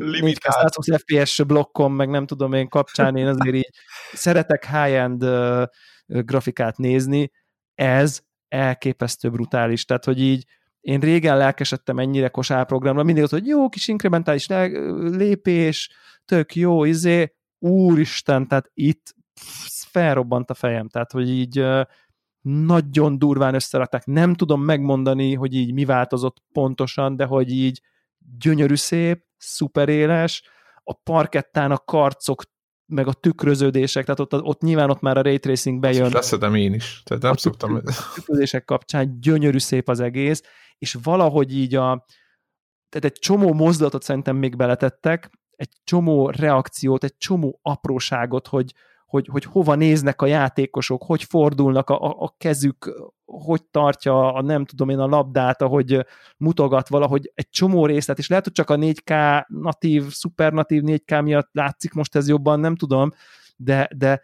120 0.41 1.03
FPS 1.03 1.43
blokkom, 1.43 1.95
meg 1.95 2.09
nem 2.09 2.27
tudom 2.27 2.53
én 2.53 2.69
kapcsán, 2.69 3.17
én 3.17 3.27
azért 3.27 3.55
így 3.55 3.71
szeretek 4.13 4.65
high-end 4.67 5.25
uh, 5.25 5.63
grafikát 6.07 6.77
nézni, 6.77 7.31
ez 7.75 8.21
elképesztő 8.49 9.31
brutális, 9.31 9.85
tehát 9.85 10.05
hogy 10.05 10.21
így 10.21 10.45
én 10.81 11.01
régen 11.01 11.37
lelkesedtem 11.37 11.99
ennyire 11.99 12.29
kosárprogramra, 12.29 13.03
mindig 13.03 13.23
az, 13.23 13.31
hogy 13.31 13.47
jó 13.47 13.69
kis 13.69 13.89
inkrementális 13.89 14.47
lépés, 14.97 15.91
tök 16.25 16.55
jó, 16.55 16.85
izé, 16.85 17.35
úristen, 17.59 18.49
tehát 18.49 18.71
itt 18.75 19.15
felrobbant 19.91 20.51
a 20.51 20.55
fejem, 20.55 20.89
tehát 20.89 21.13
hogy 21.13 21.31
így 21.31 21.65
nagyon 22.45 23.19
durván 23.19 23.55
összerakták. 23.55 24.07
Nem 24.07 24.35
tudom 24.35 24.63
megmondani, 24.63 25.35
hogy 25.35 25.55
így 25.55 25.73
mi 25.73 25.85
változott 25.85 26.43
pontosan, 26.53 27.17
de 27.17 27.25
hogy 27.25 27.51
így 27.51 27.81
gyönyörű 28.39 28.75
szép, 28.75 29.25
szuper 29.37 29.89
éles, 29.89 30.43
a 30.83 30.93
parkettán 30.93 31.71
a 31.71 31.79
karcok 31.79 32.43
meg 32.87 33.07
a 33.07 33.13
tükröződések, 33.13 34.05
tehát 34.05 34.21
ott, 34.21 34.43
ott 34.43 34.61
nyilván 34.61 34.91
ott 34.91 35.01
már 35.01 35.17
a 35.17 35.23
ray 35.23 35.39
tracing 35.39 35.81
bejön. 35.81 36.05
Ezt 36.05 36.13
leszedem 36.13 36.55
én 36.55 36.75
is, 36.75 37.03
tehát 37.05 37.23
nem 37.23 37.33
a 37.33 37.37
szoktam. 37.37 37.81
Tükröződések 38.15 38.65
kapcsán 38.65 39.21
gyönyörű 39.21 39.59
szép 39.59 39.89
az 39.89 40.01
egész, 40.01 40.43
és 40.79 40.97
valahogy 41.03 41.57
így 41.57 41.75
a, 41.75 42.07
tehát 42.89 43.05
egy 43.05 43.19
csomó 43.19 43.53
mozdulatot 43.53 44.03
szerintem 44.03 44.37
még 44.37 44.57
beletettek, 44.57 45.31
egy 45.51 45.71
csomó 45.85 46.31
reakciót, 46.31 47.05
egy 47.05 47.17
csomó 47.17 47.59
apróságot, 47.63 48.47
hogy, 48.47 48.75
hogy, 49.15 49.29
hogy 49.31 49.45
hova 49.45 49.75
néznek 49.75 50.23
a 50.23 50.27
játékosok, 50.27 51.03
hogy 51.03 51.23
fordulnak 51.23 51.91
a, 51.91 52.17
a, 52.19 52.35
kezük, 52.39 53.11
hogy 53.25 53.65
tartja 53.65 54.33
a 54.35 54.43
nem 54.43 54.65
tudom 54.65 54.89
én 54.89 54.99
a 54.99 55.07
labdát, 55.07 55.63
ahogy 55.63 56.07
mutogat 56.37 56.89
valahogy 56.89 57.33
egy 57.35 57.49
csomó 57.49 57.87
részlet, 57.87 58.19
és 58.19 58.29
lehet, 58.29 58.45
hogy 58.45 58.53
csak 58.53 58.71
a 58.71 58.77
4K 58.77 59.43
natív, 59.47 60.05
szupernatív 60.11 60.83
4K 60.87 61.23
miatt 61.23 61.49
látszik 61.53 61.93
most 61.93 62.17
ez 62.17 62.29
jobban, 62.29 62.61
nem 62.61 62.77
tudom, 62.77 63.11
de, 63.57 63.89
de 63.97 64.23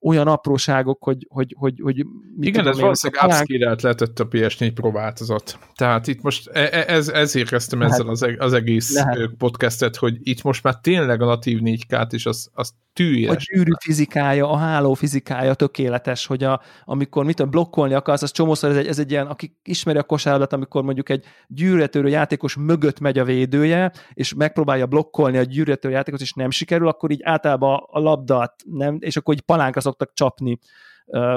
olyan 0.00 0.26
apróságok, 0.26 1.02
hogy, 1.02 1.26
hogy, 1.28 1.54
hogy, 1.58 1.80
hogy 1.82 2.06
Igen, 2.40 2.66
ez 2.66 2.80
valószínűleg 2.80 3.24
upscale 3.24 3.76
lehetett 3.82 4.18
a 4.18 4.28
PS4 4.28 4.70
Pro 4.74 4.90
változat. 4.90 5.58
Tehát 5.74 6.06
itt 6.06 6.22
most 6.22 6.48
e, 6.48 6.60
e, 6.60 6.84
ez, 6.88 7.08
ezért 7.08 7.48
kezdtem 7.48 7.78
Lehet. 7.78 7.94
ezzel 7.94 8.08
az, 8.08 8.26
az 8.38 8.52
egész 8.52 8.94
Lehet. 8.94 9.30
podcastet, 9.38 9.96
hogy 9.96 10.16
itt 10.20 10.42
most 10.42 10.62
már 10.62 10.74
tényleg 10.80 11.22
a 11.22 11.24
natív 11.24 11.60
4K-t 11.62 12.08
is 12.10 12.26
az, 12.26 12.50
az 12.52 12.74
tűjes. 12.96 13.36
A 13.36 13.54
gyűrű 13.54 13.70
fizikája, 13.80 14.50
a 14.50 14.56
háló 14.56 14.94
fizikája 14.94 15.54
tökéletes, 15.54 16.26
hogy 16.26 16.44
a, 16.44 16.60
amikor 16.84 17.24
mit 17.24 17.36
tudom, 17.36 17.50
blokkolni 17.50 17.94
akarsz, 17.94 18.22
az 18.22 18.30
csomószor 18.30 18.70
ez 18.70 18.76
egy, 18.76 18.86
ez 18.86 18.98
egy 18.98 19.10
ilyen, 19.10 19.26
aki 19.26 19.58
ismeri 19.64 19.98
a 19.98 20.02
kosárlabdát, 20.02 20.52
amikor 20.52 20.82
mondjuk 20.82 21.08
egy 21.08 21.24
gyűrűtörő 21.46 22.08
játékos 22.08 22.56
mögött 22.56 23.00
megy 23.00 23.18
a 23.18 23.24
védője, 23.24 23.92
és 24.12 24.34
megpróbálja 24.34 24.86
blokkolni 24.86 25.36
a 25.36 25.42
gyűrűtörő 25.42 25.94
játékot, 25.94 26.20
és 26.20 26.32
nem 26.32 26.50
sikerül, 26.50 26.88
akkor 26.88 27.10
így 27.10 27.22
általában 27.22 27.86
a 27.86 27.98
labdát 27.98 28.54
nem, 28.64 28.96
és 29.00 29.16
akkor 29.16 29.25
így 29.34 29.40
palánkra 29.40 29.80
szoktak 29.80 30.12
csapni. 30.14 30.58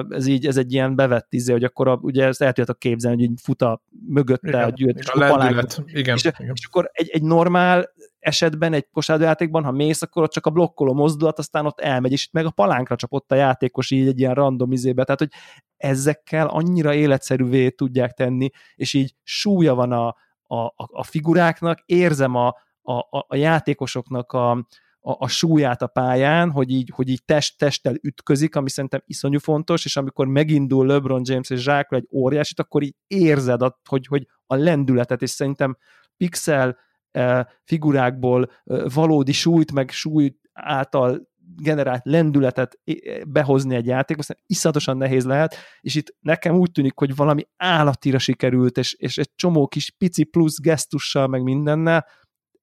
Ez 0.10 0.28
így, 0.28 0.46
ez 0.46 0.58
egy 0.58 0.74
ilyen 0.74 0.96
bevett 0.96 1.34
izé, 1.34 1.52
hogy 1.52 1.64
akkor 1.64 1.88
a, 1.88 2.00
ugye 2.02 2.26
ezt 2.26 2.42
el 2.42 2.48
tudjátok 2.48 2.80
képzelni, 2.80 3.18
hogy 3.18 3.32
így 3.32 3.40
fut 3.42 3.62
a 3.62 3.84
mögötte 4.08 4.48
igen, 4.48 4.64
a 4.64 4.70
gyűjt, 4.70 4.98
és, 4.98 5.08
a 5.08 5.20
lendület, 5.20 5.84
igen, 5.86 6.16
és, 6.16 6.24
igen. 6.24 6.52
és 6.54 6.66
akkor 6.66 6.90
egy, 6.94 7.10
egy 7.10 7.24
normál 7.24 7.90
esetben 8.20 8.74
egy 8.74 8.88
kosárlabdajátékban, 8.92 9.64
ha 9.64 9.72
mész, 9.72 10.02
akkor 10.02 10.24
ott 10.24 10.32
csak 10.32 10.46
a 10.46 10.50
blokkoló 10.50 10.94
mozdulat, 10.94 11.40
aztán 11.40 11.66
ott 11.66 11.80
elmegy, 11.80 12.12
és 12.12 12.26
itt 12.26 12.32
meg 12.32 12.46
a 12.46 12.52
palánkra 12.52 12.96
csapott 12.96 13.32
a 13.32 13.36
játékos 13.36 13.92
így 13.92 14.08
egy 14.08 14.20
ilyen 14.20 14.34
random 14.34 14.72
izébe, 14.72 15.04
tehát 15.04 15.20
hogy 15.20 15.32
ezekkel 15.78 16.48
annyira 16.48 16.94
életszerűvé 16.94 17.70
tudják 17.70 18.12
tenni, 18.14 18.50
és 18.76 18.94
így 18.94 19.16
súlya 19.24 19.76
van 19.76 19.92
a, 19.92 20.08
a, 20.56 20.74
a 20.76 21.04
figuráknak, 21.04 21.80
érzem 21.86 22.36
a, 22.36 22.48
a, 22.82 23.26
a 23.28 23.36
játékosoknak 23.36 24.32
a, 24.32 24.68
a, 25.02 25.24
a 25.24 25.28
súlyát 25.28 25.82
a 25.82 25.88
pályán, 25.88 26.52
hogy 26.52 26.72
így, 26.72 26.92
hogy 26.96 27.10
így 27.10 27.24
test, 27.26 27.58
testtel 27.58 27.96
ütközik, 28.02 28.56
ami 28.56 28.70
szerintem 28.70 29.02
iszonyú 29.06 29.40
fontos, 29.40 29.86
és 29.86 29.98
amikor 29.98 30.28
megindul 30.28 30.86
LeBron 30.86 31.22
James 31.24 31.50
és 31.50 31.62
zsákol 31.62 31.98
egy 31.98 32.08
óriásit, 32.12 32.60
akkor 32.60 32.84
így 32.84 32.96
érzed, 33.08 33.62
a, 33.62 33.80
hogy, 33.90 34.08
hogy 34.08 34.28
a 34.46 34.56
lendületet, 34.56 35.22
és 35.22 35.30
szerintem 35.30 35.78
pixel 36.18 36.78
eh, 37.12 37.46
figurákból 37.64 38.52
eh, 38.64 38.84
valódi 38.94 39.32
súlyt, 39.32 39.72
meg 39.72 39.90
súly 39.90 40.36
által 40.54 41.28
generált 41.56 42.02
lendületet 42.06 42.80
behozni 43.28 43.76
egy 43.76 43.86
játékba, 43.86 44.22
aztán 44.22 44.38
iszonyatosan 44.46 44.98
nehéz 44.98 45.26
lehet, 45.26 45.56
és 45.82 45.96
itt 45.96 46.16
nekem 46.20 46.56
úgy 46.56 46.72
tűnik, 46.72 46.98
hogy 46.98 47.16
valami 47.16 47.48
állatira 47.58 48.20
sikerült, 48.20 48.78
és, 48.78 48.94
és 48.94 49.18
egy 49.18 49.30
csomó 49.36 49.68
kis 49.68 49.92
pici 49.98 50.24
plusz 50.24 50.60
gesztussal, 50.62 51.28
meg 51.28 51.44
mindennel, 51.44 52.06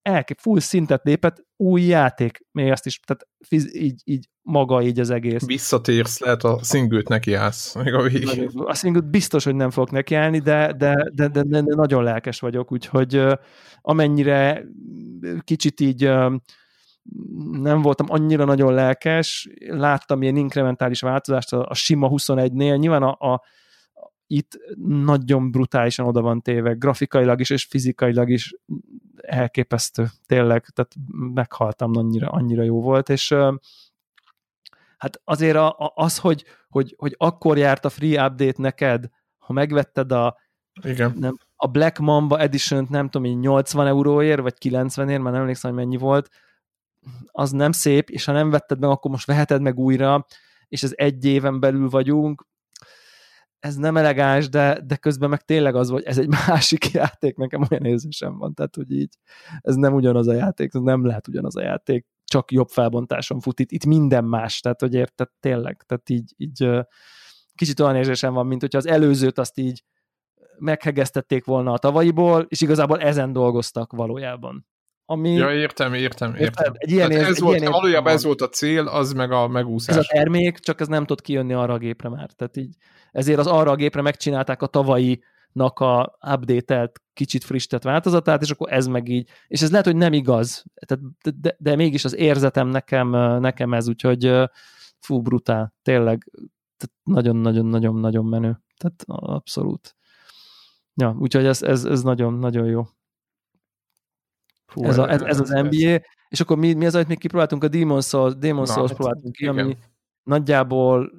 elkép, 0.06 0.38
full 0.40 0.60
szintet 0.60 1.04
lépett, 1.04 1.44
új 1.56 1.82
játék, 1.82 2.40
még 2.52 2.70
azt 2.70 2.86
is, 2.86 3.00
tehát 3.00 3.26
fiz, 3.48 3.74
így, 3.74 4.00
így 4.04 4.28
maga 4.42 4.82
így 4.82 5.00
az 5.00 5.10
egész. 5.10 5.46
Visszatérsz, 5.46 6.18
lehet 6.18 6.44
a 6.44 6.58
szingőt 6.62 7.08
nekiállsz 7.08 7.74
még 7.74 7.94
a 7.94 8.02
végig. 8.02 8.50
A 8.54 8.74
szingőt 8.74 9.10
biztos, 9.10 9.44
hogy 9.44 9.54
nem 9.54 9.70
fogok 9.70 9.90
nekiállni, 9.90 10.38
de, 10.38 10.72
de, 10.72 10.94
de, 11.14 11.28
de, 11.28 11.42
de, 11.42 11.60
de 11.62 11.74
nagyon 11.74 12.02
lelkes 12.02 12.40
vagyok, 12.40 12.72
úgyhogy 12.72 13.22
amennyire 13.80 14.64
kicsit 15.44 15.80
így 15.80 16.02
nem 17.52 17.82
voltam 17.82 18.06
annyira 18.08 18.44
nagyon 18.44 18.74
lelkes, 18.74 19.48
láttam 19.66 20.22
ilyen 20.22 20.36
inkrementális 20.36 21.00
változást 21.00 21.52
a, 21.52 21.66
a 21.68 21.74
sima 21.74 22.08
21-nél, 22.12 22.78
nyilván 22.78 23.02
a, 23.02 23.32
a 23.32 23.42
itt 24.26 24.58
nagyon 24.86 25.50
brutálisan 25.50 26.06
oda 26.06 26.20
van 26.20 26.42
téve, 26.42 26.72
grafikailag 26.72 27.40
is 27.40 27.50
és 27.50 27.64
fizikailag 27.64 28.30
is 28.30 28.54
elképesztő, 29.16 30.06
tényleg, 30.26 30.64
tehát 30.74 30.94
meghaltam, 31.34 31.96
annyira, 31.96 32.28
annyira 32.28 32.62
jó 32.62 32.82
volt, 32.82 33.08
és 33.08 33.34
hát 34.96 35.20
azért 35.24 35.56
a, 35.56 35.68
a, 35.68 35.92
az, 35.94 36.18
hogy, 36.18 36.44
hogy, 36.68 36.94
hogy 36.98 37.14
akkor 37.18 37.58
járt 37.58 37.84
a 37.84 37.88
free 37.88 38.26
update 38.26 38.62
neked, 38.62 39.08
ha 39.38 39.52
megvetted 39.52 40.12
a 40.12 40.36
igen. 40.82 41.14
Nem, 41.18 41.38
a 41.56 41.66
Black 41.66 41.98
Mamba 41.98 42.40
edition 42.40 42.86
nem 42.90 43.08
tudom, 43.08 43.38
80 43.40 43.86
euróért, 43.86 44.40
vagy 44.40 44.58
90 44.58 45.08
ért, 45.08 45.22
már 45.22 45.32
nem 45.32 45.40
emlékszem, 45.40 45.70
hogy 45.70 45.80
mennyi 45.80 45.96
volt, 45.96 46.30
az 47.26 47.50
nem 47.50 47.72
szép, 47.72 48.10
és 48.10 48.24
ha 48.24 48.32
nem 48.32 48.50
vetted 48.50 48.78
meg, 48.78 48.90
akkor 48.90 49.10
most 49.10 49.26
veheted 49.26 49.60
meg 49.62 49.78
újra, 49.78 50.26
és 50.68 50.82
ez 50.82 50.92
egy 50.94 51.24
éven 51.24 51.60
belül 51.60 51.88
vagyunk, 51.88 52.46
ez 53.66 53.76
nem 53.76 53.96
elegáns, 53.96 54.48
de, 54.48 54.80
de 54.86 54.96
közben 54.96 55.28
meg 55.28 55.42
tényleg 55.42 55.74
az, 55.74 55.88
hogy 55.88 56.02
ez 56.02 56.18
egy 56.18 56.28
másik 56.46 56.90
játék, 56.90 57.36
nekem 57.36 57.66
olyan 57.70 57.84
érzésem 57.84 58.38
van, 58.38 58.54
tehát 58.54 58.74
hogy 58.74 58.92
így 58.92 59.14
ez 59.60 59.74
nem 59.74 59.94
ugyanaz 59.94 60.28
a 60.28 60.32
játék, 60.32 60.74
ez 60.74 60.80
nem 60.80 61.06
lehet 61.06 61.28
ugyanaz 61.28 61.56
a 61.56 61.62
játék, 61.62 62.06
csak 62.24 62.52
jobb 62.52 62.68
felbontáson 62.68 63.40
fut, 63.40 63.60
itt, 63.60 63.70
itt 63.70 63.84
minden 63.84 64.24
más, 64.24 64.60
tehát 64.60 64.80
hogy 64.80 64.94
érted, 64.94 65.28
tényleg, 65.40 65.82
tehát 65.86 66.10
így, 66.10 66.32
így 66.36 66.68
kicsit 67.54 67.80
olyan 67.80 67.96
érzésem 67.96 68.34
van, 68.34 68.46
mint 68.46 68.60
hogyha 68.60 68.78
az 68.78 68.86
előzőt 68.86 69.38
azt 69.38 69.58
így 69.58 69.84
meghegeztették 70.58 71.44
volna 71.44 71.72
a 71.72 71.78
tavalyiból, 71.78 72.46
és 72.48 72.60
igazából 72.60 73.00
ezen 73.00 73.32
dolgoztak 73.32 73.92
valójában. 73.92 74.66
Ami... 75.08 75.30
Ja, 75.30 75.52
értem, 75.52 75.94
értem, 75.94 76.34
értem. 76.34 76.72
Egy 76.76 76.90
ilyen 76.90 77.10
ér, 77.10 77.18
ez 77.18 77.28
egy 77.28 77.40
volt, 77.40 77.58
ilyen 77.58 77.72
valójában 77.72 78.12
ez 78.12 78.24
volt 78.24 78.40
a 78.40 78.48
cél, 78.48 78.86
az 78.86 79.12
meg 79.12 79.30
a 79.30 79.48
megúszás. 79.48 79.96
Ez 79.96 80.02
a 80.02 80.12
termék, 80.12 80.58
csak 80.58 80.80
ez 80.80 80.88
nem 80.88 81.04
tud 81.04 81.20
kijönni 81.20 81.52
arra 81.52 81.72
a 81.72 81.78
gépre 81.78 82.08
már. 82.08 82.30
Tehát 82.30 82.56
így, 82.56 82.76
ezért 83.16 83.38
az 83.38 83.46
arra 83.46 83.70
a 83.70 83.76
gépre 83.76 84.02
megcsinálták 84.02 84.62
a 84.62 84.66
tavalyi 84.66 85.22
nak 85.52 85.80
a 85.80 86.18
update-elt, 86.34 87.02
kicsit 87.12 87.44
frissített 87.44 87.82
változatát, 87.82 88.42
és 88.42 88.50
akkor 88.50 88.72
ez 88.72 88.86
meg 88.86 89.08
így. 89.08 89.28
És 89.48 89.62
ez 89.62 89.70
lehet, 89.70 89.84
hogy 89.86 89.96
nem 89.96 90.12
igaz, 90.12 90.64
tehát, 90.74 91.04
de, 91.40 91.56
de, 91.58 91.76
mégis 91.76 92.04
az 92.04 92.14
érzetem 92.16 92.68
nekem, 92.68 93.08
nekem 93.40 93.74
ez, 93.74 93.88
úgyhogy 93.88 94.32
fú, 94.98 95.22
brutál, 95.22 95.74
tényleg 95.82 96.30
nagyon-nagyon-nagyon-nagyon 97.02 98.24
menő. 98.24 98.60
Tehát 98.76 99.04
abszolút. 99.06 99.96
Ja, 100.94 101.16
úgyhogy 101.18 101.44
ez, 101.44 101.62
ez, 101.62 101.84
ez 101.84 102.02
nagyon, 102.02 102.34
nagyon 102.34 102.66
jó. 102.66 102.82
Fú, 104.66 104.84
ez, 104.84 104.98
a, 104.98 105.10
ez, 105.10 105.22
ez 105.22 105.40
az 105.40 105.48
NBA, 105.48 105.88
ez. 105.88 106.00
és 106.28 106.40
akkor 106.40 106.56
mi, 106.56 106.72
mi 106.72 106.86
az, 106.86 106.94
amit 106.94 107.08
még 107.08 107.18
kipróbáltunk? 107.18 107.64
A 107.64 107.68
Demon 107.68 108.00
Souls, 108.00 108.36
Demon 108.36 108.64
Na, 108.66 108.72
Souls 108.72 108.88
hát, 108.88 108.96
próbáltunk 108.98 109.34
ki, 109.34 109.42
igen. 109.42 109.58
ami 109.58 109.76
nagyjából 110.22 111.10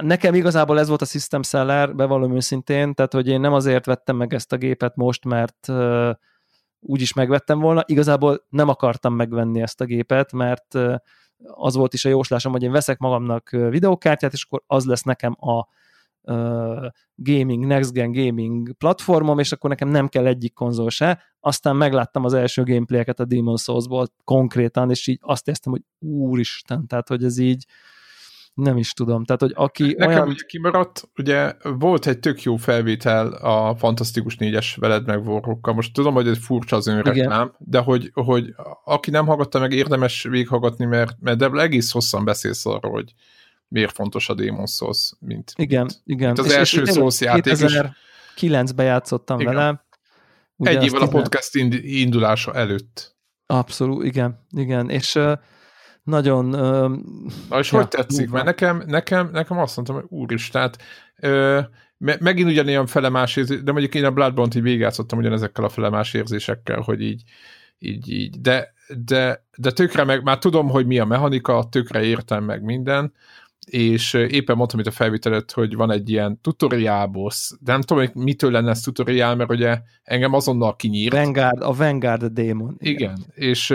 nekem 0.00 0.34
igazából 0.34 0.78
ez 0.78 0.88
volt 0.88 1.02
a 1.02 1.04
system 1.04 1.42
seller, 1.42 1.94
bevallom 1.94 2.34
őszintén, 2.34 2.94
tehát 2.94 3.12
hogy 3.12 3.28
én 3.28 3.40
nem 3.40 3.52
azért 3.52 3.86
vettem 3.86 4.16
meg 4.16 4.34
ezt 4.34 4.52
a 4.52 4.56
gépet 4.56 4.96
most, 4.96 5.24
mert 5.24 5.68
uh, 5.68 6.10
úgy 6.80 7.00
is 7.00 7.12
megvettem 7.12 7.58
volna, 7.58 7.82
igazából 7.86 8.44
nem 8.48 8.68
akartam 8.68 9.14
megvenni 9.14 9.60
ezt 9.62 9.80
a 9.80 9.84
gépet, 9.84 10.32
mert 10.32 10.78
az 11.46 11.74
volt 11.74 11.94
is 11.94 12.04
a 12.04 12.08
jóslásom, 12.08 12.52
hogy 12.52 12.62
én 12.62 12.70
veszek 12.70 12.98
magamnak 12.98 13.50
videókártyát, 13.50 14.32
és 14.32 14.44
akkor 14.44 14.62
az 14.66 14.84
lesz 14.84 15.02
nekem 15.02 15.36
a 15.40 15.68
gaming, 17.14 17.66
next 17.66 17.92
gen 17.92 18.12
gaming 18.12 18.72
platformom, 18.72 19.38
és 19.38 19.52
akkor 19.52 19.70
nekem 19.70 19.88
nem 19.88 20.08
kell 20.08 20.26
egyik 20.26 20.52
konzol 20.52 20.90
se. 20.90 21.22
Aztán 21.40 21.76
megláttam 21.76 22.24
az 22.24 22.32
első 22.32 22.62
gameplayeket 22.62 23.20
a 23.20 23.24
Demon 23.24 23.56
Souls-ból 23.56 24.06
konkrétan, 24.24 24.90
és 24.90 25.06
így 25.06 25.18
azt 25.22 25.46
éreztem, 25.46 25.72
hogy 25.72 25.82
úristen, 25.98 26.86
tehát 26.86 27.08
hogy 27.08 27.24
ez 27.24 27.38
így 27.38 27.66
nem 28.54 28.76
is 28.76 28.92
tudom. 28.92 29.24
Tehát, 29.24 29.40
hogy 29.40 29.52
aki 29.54 29.82
Nekem 29.84 30.08
olyan... 30.08 30.28
ugye 30.28 30.42
kimaradt, 30.46 31.08
ugye 31.16 31.52
volt 31.62 32.06
egy 32.06 32.18
tök 32.18 32.42
jó 32.42 32.56
felvétel 32.56 33.32
a 33.32 33.76
Fantasztikus 33.76 34.36
négyes 34.36 34.76
veled 34.76 35.06
meg 35.06 35.26
Warrockkal. 35.26 35.74
Most 35.74 35.92
tudom, 35.92 36.14
hogy 36.14 36.28
ez 36.28 36.44
furcsa 36.44 36.76
az 36.76 36.86
önreklám, 36.86 37.54
de 37.58 37.78
hogy, 37.78 38.10
hogy 38.14 38.54
aki 38.84 39.10
nem 39.10 39.26
hallgatta 39.26 39.58
meg, 39.58 39.72
érdemes 39.72 40.22
végighallgatni, 40.22 40.84
mert, 40.84 41.16
mert 41.20 41.38
de 41.38 41.50
egész 41.50 41.90
hosszan 41.90 42.24
beszélsz 42.24 42.66
arról, 42.66 42.92
hogy 42.92 43.14
miért 43.68 43.94
fontos 43.94 44.28
a 44.28 44.34
Demon 44.34 44.66
Souls, 44.66 45.12
mint, 45.20 45.52
igen, 45.56 45.80
mint, 45.80 46.00
igen. 46.04 46.26
mint 46.26 46.38
az 46.38 46.46
és 46.46 46.54
első 46.54 46.84
Souls 46.84 47.20
játék. 47.20 47.54
2009-ben 48.36 48.86
játszottam 48.86 49.40
igen. 49.40 49.54
vele. 49.54 49.84
Ugye 50.56 50.70
Egy 50.70 50.84
évvel 50.84 51.00
a 51.00 51.08
podcast 51.08 51.54
indulása 51.82 52.54
előtt. 52.54 53.16
Abszolút, 53.46 54.04
igen, 54.04 54.46
igen. 54.50 54.90
És 54.90 55.14
uh, 55.14 55.32
nagyon... 56.04 56.46
Na 57.48 57.58
és 57.58 57.72
ja, 57.72 57.78
hogy 57.78 57.88
tetszik? 57.88 58.30
Mert 58.30 58.44
nekem, 58.44 58.82
nekem, 58.86 59.30
nekem 59.32 59.58
azt 59.58 59.76
mondtam, 59.76 59.96
hogy 59.96 60.06
úris, 60.08 60.48
tehát 60.48 60.82
megint 61.98 62.48
ugyanilyen 62.48 62.86
felemás 62.86 63.36
érzés, 63.36 63.62
de 63.62 63.72
mondjuk 63.72 63.94
én 63.94 64.04
a 64.04 64.10
Bloodborne-t 64.10 64.54
így 64.54 64.62
végigjátszottam 64.62 65.18
ugyanezekkel 65.18 65.64
a 65.64 65.68
felemás 65.68 66.14
érzésekkel, 66.14 66.80
hogy 66.80 67.00
így, 67.00 67.22
így, 67.78 68.12
így, 68.12 68.40
de, 68.40 68.74
de, 69.04 69.46
de 69.56 69.70
tökre 69.70 70.04
meg, 70.04 70.22
már 70.22 70.38
tudom, 70.38 70.68
hogy 70.68 70.86
mi 70.86 70.98
a 70.98 71.04
mechanika, 71.04 71.68
tökre 71.70 72.02
értem 72.02 72.44
meg 72.44 72.62
minden, 72.62 73.12
és 73.64 74.12
éppen 74.12 74.56
mondtam 74.56 74.78
itt 74.80 74.86
a 74.86 74.90
felvételet, 74.90 75.52
hogy 75.52 75.74
van 75.74 75.90
egy 75.90 76.10
ilyen 76.10 76.40
tutorial 76.40 77.06
boss, 77.06 77.50
de 77.60 77.72
nem 77.72 77.80
tudom, 77.80 78.04
hogy 78.04 78.14
mitől 78.22 78.50
lenne 78.50 78.70
ez 78.70 78.80
tutorial, 78.80 79.34
mert 79.34 79.50
ugye 79.50 79.80
engem 80.02 80.32
azonnal 80.32 80.76
kinyírt. 80.76 81.14
Vanguard, 81.14 81.62
a 81.62 81.72
Vanguard 81.72 82.24
Demon. 82.24 82.76
Igen, 82.78 82.94
igen. 82.94 83.24
És, 83.34 83.70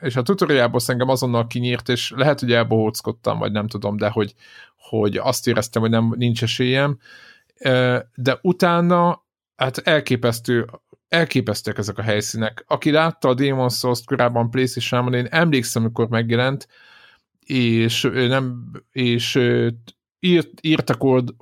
és 0.00 0.16
a 0.16 0.22
tutorial 0.22 0.68
boss 0.68 0.88
engem 0.88 1.08
azonnal 1.08 1.46
kinyírt, 1.46 1.88
és 1.88 2.12
lehet, 2.16 2.40
hogy 2.40 2.52
elbohóckodtam, 2.52 3.38
vagy 3.38 3.52
nem 3.52 3.66
tudom, 3.66 3.96
de 3.96 4.08
hogy, 4.08 4.34
hogy 4.76 5.16
azt 5.16 5.46
éreztem, 5.46 5.82
hogy 5.82 5.90
nem, 5.90 6.14
nincs 6.16 6.42
esélyem, 6.42 6.98
de 8.14 8.38
utána 8.42 9.24
hát 9.56 9.78
elképesztő 9.78 10.66
elképesztőek 11.08 11.78
ezek 11.78 11.98
a 11.98 12.02
helyszínek. 12.02 12.64
Aki 12.66 12.90
látta 12.90 13.28
a 13.28 13.34
Demon's 13.34 13.78
Souls-t 13.78 14.04
korábban 14.04 14.50
playstation 14.50 15.14
én 15.14 15.26
emlékszem, 15.30 15.82
amikor 15.82 16.08
megjelent, 16.08 16.68
és 17.46 18.08
nem, 18.12 18.70
és 18.92 19.40
írt, 20.20 20.50
írtak 20.60 21.04
old, 21.04 21.34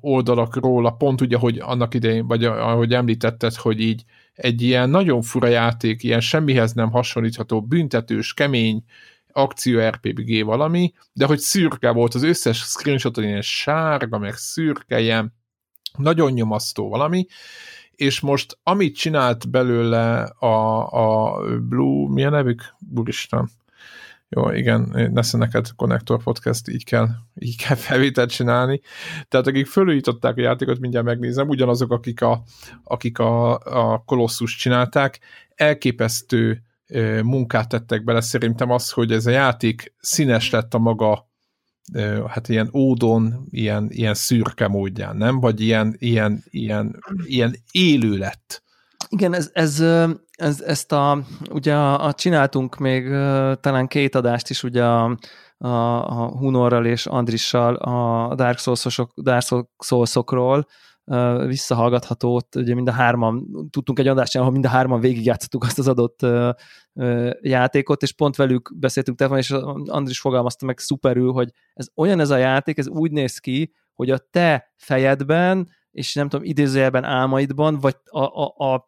oldalakról, 0.00 0.86
a 0.86 0.90
pont 0.90 1.20
ugye, 1.20 1.36
hogy 1.36 1.58
annak 1.58 1.94
idején, 1.94 2.26
vagy 2.26 2.44
ahogy 2.44 2.94
említetted, 2.94 3.54
hogy 3.54 3.80
így 3.80 4.04
egy 4.34 4.62
ilyen 4.62 4.90
nagyon 4.90 5.22
fura 5.22 5.46
játék, 5.46 6.02
ilyen 6.02 6.20
semmihez 6.20 6.72
nem 6.72 6.90
hasonlítható, 6.90 7.62
büntetős, 7.62 8.34
kemény, 8.34 8.84
akció 9.32 9.80
RPG 9.88 10.44
valami, 10.44 10.92
de 11.12 11.26
hogy 11.26 11.38
szürke 11.38 11.90
volt 11.90 12.14
az 12.14 12.22
összes 12.22 12.58
screenshot, 12.58 13.16
ilyen 13.16 13.42
sárga, 13.42 14.18
meg 14.18 14.34
szürke, 14.34 15.00
ilyen 15.00 15.34
nagyon 15.98 16.32
nyomasztó 16.32 16.88
valami, 16.88 17.26
és 17.94 18.20
most 18.20 18.58
amit 18.62 18.96
csinált 18.96 19.50
belőle 19.50 20.22
a, 20.22 20.86
a 20.86 21.38
Blue, 21.60 22.12
milyen 22.12 22.32
nevük? 22.32 22.74
Úristen. 22.94 23.50
Jó, 24.36 24.50
igen, 24.50 25.10
nesze 25.12 25.38
neked 25.38 25.66
Connector 25.76 26.22
Podcast, 26.22 26.68
így 26.68 26.84
kell, 26.84 27.08
így 27.34 27.56
kell 27.56 27.76
felvételt 27.76 28.30
csinálni. 28.30 28.80
Tehát 29.28 29.46
akik 29.46 29.66
fölújították 29.66 30.36
a 30.36 30.40
játékot, 30.40 30.78
mindjárt 30.78 31.06
megnézem, 31.06 31.48
ugyanazok, 31.48 31.92
akik 31.92 32.20
a, 32.20 32.42
akik 32.84 33.18
a, 33.18 33.58
a 33.58 34.02
Colossus 34.06 34.56
csinálták, 34.56 35.20
elképesztő 35.54 36.62
munkát 37.22 37.68
tettek 37.68 38.04
bele. 38.04 38.20
Szerintem 38.20 38.70
az, 38.70 38.90
hogy 38.90 39.12
ez 39.12 39.26
a 39.26 39.30
játék 39.30 39.94
színes 40.00 40.50
lett 40.50 40.74
a 40.74 40.78
maga 40.78 41.28
hát 42.28 42.48
ilyen 42.48 42.70
ódon, 42.72 43.46
ilyen, 43.50 43.86
ilyen 43.90 44.14
szürke 44.14 44.68
módján, 44.68 45.16
nem? 45.16 45.40
Vagy 45.40 45.60
ilyen, 45.60 45.96
ilyen, 45.98 46.44
ilyen, 46.50 46.98
ilyen 47.24 47.56
élő 47.70 48.16
lett. 48.16 48.62
Igen, 49.08 49.34
ez, 49.34 49.50
ez, 49.52 49.84
ez, 50.36 50.60
ezt 50.60 50.92
a, 50.92 51.22
ugye 51.50 51.74
a, 51.76 52.12
csináltunk 52.12 52.78
még 52.78 53.08
talán 53.60 53.86
két 53.86 54.14
adást 54.14 54.50
is 54.50 54.62
ugye 54.62 54.84
a, 54.84 55.16
a, 55.58 55.68
a 55.68 56.28
Hunorral 56.28 56.86
és 56.86 57.06
Andrissal 57.06 57.74
a 57.74 58.34
Dark 58.34 58.58
Souls-osok, 58.58 59.12
Dark 59.20 59.44
Souls-okról, 59.78 60.66
visszahallgathatót, 61.46 62.56
ugye 62.56 62.74
mind 62.74 62.88
a 62.88 62.92
hárman, 62.92 63.46
tudtunk 63.70 63.98
egy 63.98 64.08
adást 64.08 64.36
ahol 64.36 64.50
mind 64.50 64.64
a 64.64 64.68
hárman 64.68 65.00
végigjátszottuk 65.00 65.64
azt 65.64 65.78
az 65.78 65.88
adott 65.88 66.26
játékot, 67.40 68.02
és 68.02 68.12
pont 68.12 68.36
velük 68.36 68.72
beszéltünk 68.76 69.18
telefonon, 69.18 69.42
és 69.42 69.50
Andris 69.90 70.20
fogalmazta 70.20 70.66
meg 70.66 70.78
szuperül, 70.78 71.32
hogy 71.32 71.50
ez 71.74 71.86
olyan 71.94 72.20
ez 72.20 72.30
a 72.30 72.36
játék, 72.36 72.78
ez 72.78 72.88
úgy 72.88 73.10
néz 73.10 73.38
ki, 73.38 73.72
hogy 73.94 74.10
a 74.10 74.18
te 74.30 74.72
fejedben, 74.76 75.68
és 75.90 76.14
nem 76.14 76.28
tudom, 76.28 76.46
idézőjelben 76.46 77.04
álmaidban, 77.04 77.78
vagy 77.78 77.96
a, 78.04 78.22
a, 78.22 78.72
a 78.72 78.84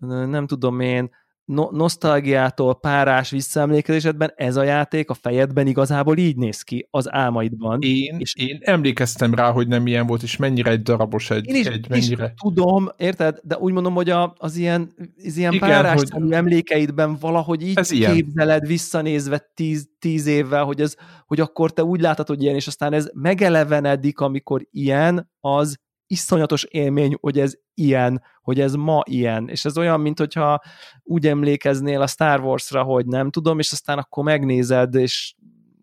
nem 0.00 0.46
tudom 0.46 0.80
én, 0.80 1.10
no- 1.48 1.70
nosztalgiától 1.70 2.74
párás 2.74 3.30
visszaemlékezésedben 3.30 4.32
ez 4.36 4.56
a 4.56 4.62
játék 4.62 5.10
a 5.10 5.14
fejedben 5.14 5.66
igazából 5.66 6.16
így 6.16 6.36
néz 6.36 6.62
ki 6.62 6.88
az 6.90 7.12
álmaidban. 7.12 7.78
Én, 7.82 8.16
és 8.18 8.34
én 8.34 8.58
emlékeztem 8.60 9.34
rá, 9.34 9.50
hogy 9.50 9.68
nem 9.68 9.86
ilyen 9.86 10.06
volt, 10.06 10.22
és 10.22 10.36
mennyire 10.36 10.70
egy 10.70 10.82
darabos 10.82 11.30
egy, 11.30 11.46
én 11.46 11.54
is, 11.54 11.66
egy 11.66 11.88
mennyire... 11.88 12.24
Is 12.24 12.32
tudom, 12.42 12.88
érted? 12.96 13.38
De 13.42 13.58
úgy 13.58 13.72
mondom, 13.72 13.94
hogy 13.94 14.10
a, 14.10 14.34
az 14.36 14.56
ilyen, 14.56 14.92
az 15.24 15.36
ilyen 15.36 15.52
Igen, 15.52 15.68
párás 15.68 16.00
hogy... 16.10 16.32
emlékeidben 16.32 17.16
valahogy 17.20 17.62
így 17.62 17.78
ez 17.78 17.88
képzeled 17.88 18.62
ilyen. 18.62 18.66
visszanézve 18.66 19.50
tíz, 19.54 19.88
tíz 19.98 20.26
évvel, 20.26 20.64
hogy, 20.64 20.80
ez, 20.80 20.94
hogy 21.26 21.40
akkor 21.40 21.72
te 21.72 21.84
úgy 21.84 22.00
látod, 22.00 22.26
hogy 22.26 22.42
ilyen, 22.42 22.54
és 22.54 22.66
aztán 22.66 22.92
ez 22.92 23.10
megelevenedik, 23.14 24.20
amikor 24.20 24.66
ilyen, 24.70 25.30
az 25.40 25.78
iszonyatos 26.08 26.64
élmény, 26.64 27.16
hogy 27.20 27.40
ez 27.40 27.54
ilyen, 27.74 28.22
hogy 28.42 28.60
ez 28.60 28.74
ma 28.74 29.02
ilyen, 29.04 29.48
és 29.48 29.64
ez 29.64 29.78
olyan, 29.78 30.00
mint 30.00 30.18
hogyha 30.18 30.60
úgy 31.02 31.26
emlékeznél 31.26 32.00
a 32.00 32.06
Star 32.06 32.40
Wars-ra, 32.40 32.82
hogy 32.82 33.06
nem 33.06 33.30
tudom, 33.30 33.58
és 33.58 33.72
aztán 33.72 33.98
akkor 33.98 34.24
megnézed, 34.24 34.94
és 34.94 35.34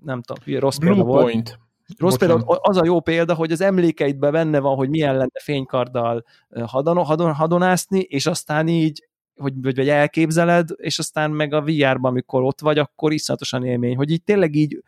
nem 0.03 0.21
tudom, 0.21 0.43
hülye 0.43 0.59
rossz 0.59 0.77
Blue 0.77 0.93
példa 0.93 1.09
Point. 1.09 1.47
volt. 1.47 1.59
Rossz 1.97 2.15
példa, 2.15 2.35
az 2.45 2.77
a 2.77 2.85
jó 2.85 2.99
példa, 2.99 3.33
hogy 3.33 3.51
az 3.51 3.61
emlékeidben 3.61 4.31
benne 4.31 4.59
van, 4.59 4.75
hogy 4.75 4.89
milyen 4.89 5.13
lenne 5.13 5.39
fénykarddal 5.43 6.23
hadon, 6.65 7.03
hadon, 7.03 7.33
hadonászni, 7.33 7.99
és 7.99 8.25
aztán 8.25 8.67
így 8.67 9.07
hogy, 9.37 9.53
vagy, 9.61 9.75
vagy 9.75 9.89
elképzeled, 9.89 10.69
és 10.75 10.99
aztán 10.99 11.31
meg 11.31 11.53
a 11.53 11.61
VR-ban, 11.61 12.11
amikor 12.11 12.43
ott 12.43 12.61
vagy, 12.61 12.77
akkor 12.77 13.13
iszonyatosan 13.13 13.65
élmény, 13.65 13.95
hogy 13.95 14.11
így 14.11 14.23
tényleg 14.23 14.55
így 14.55 14.83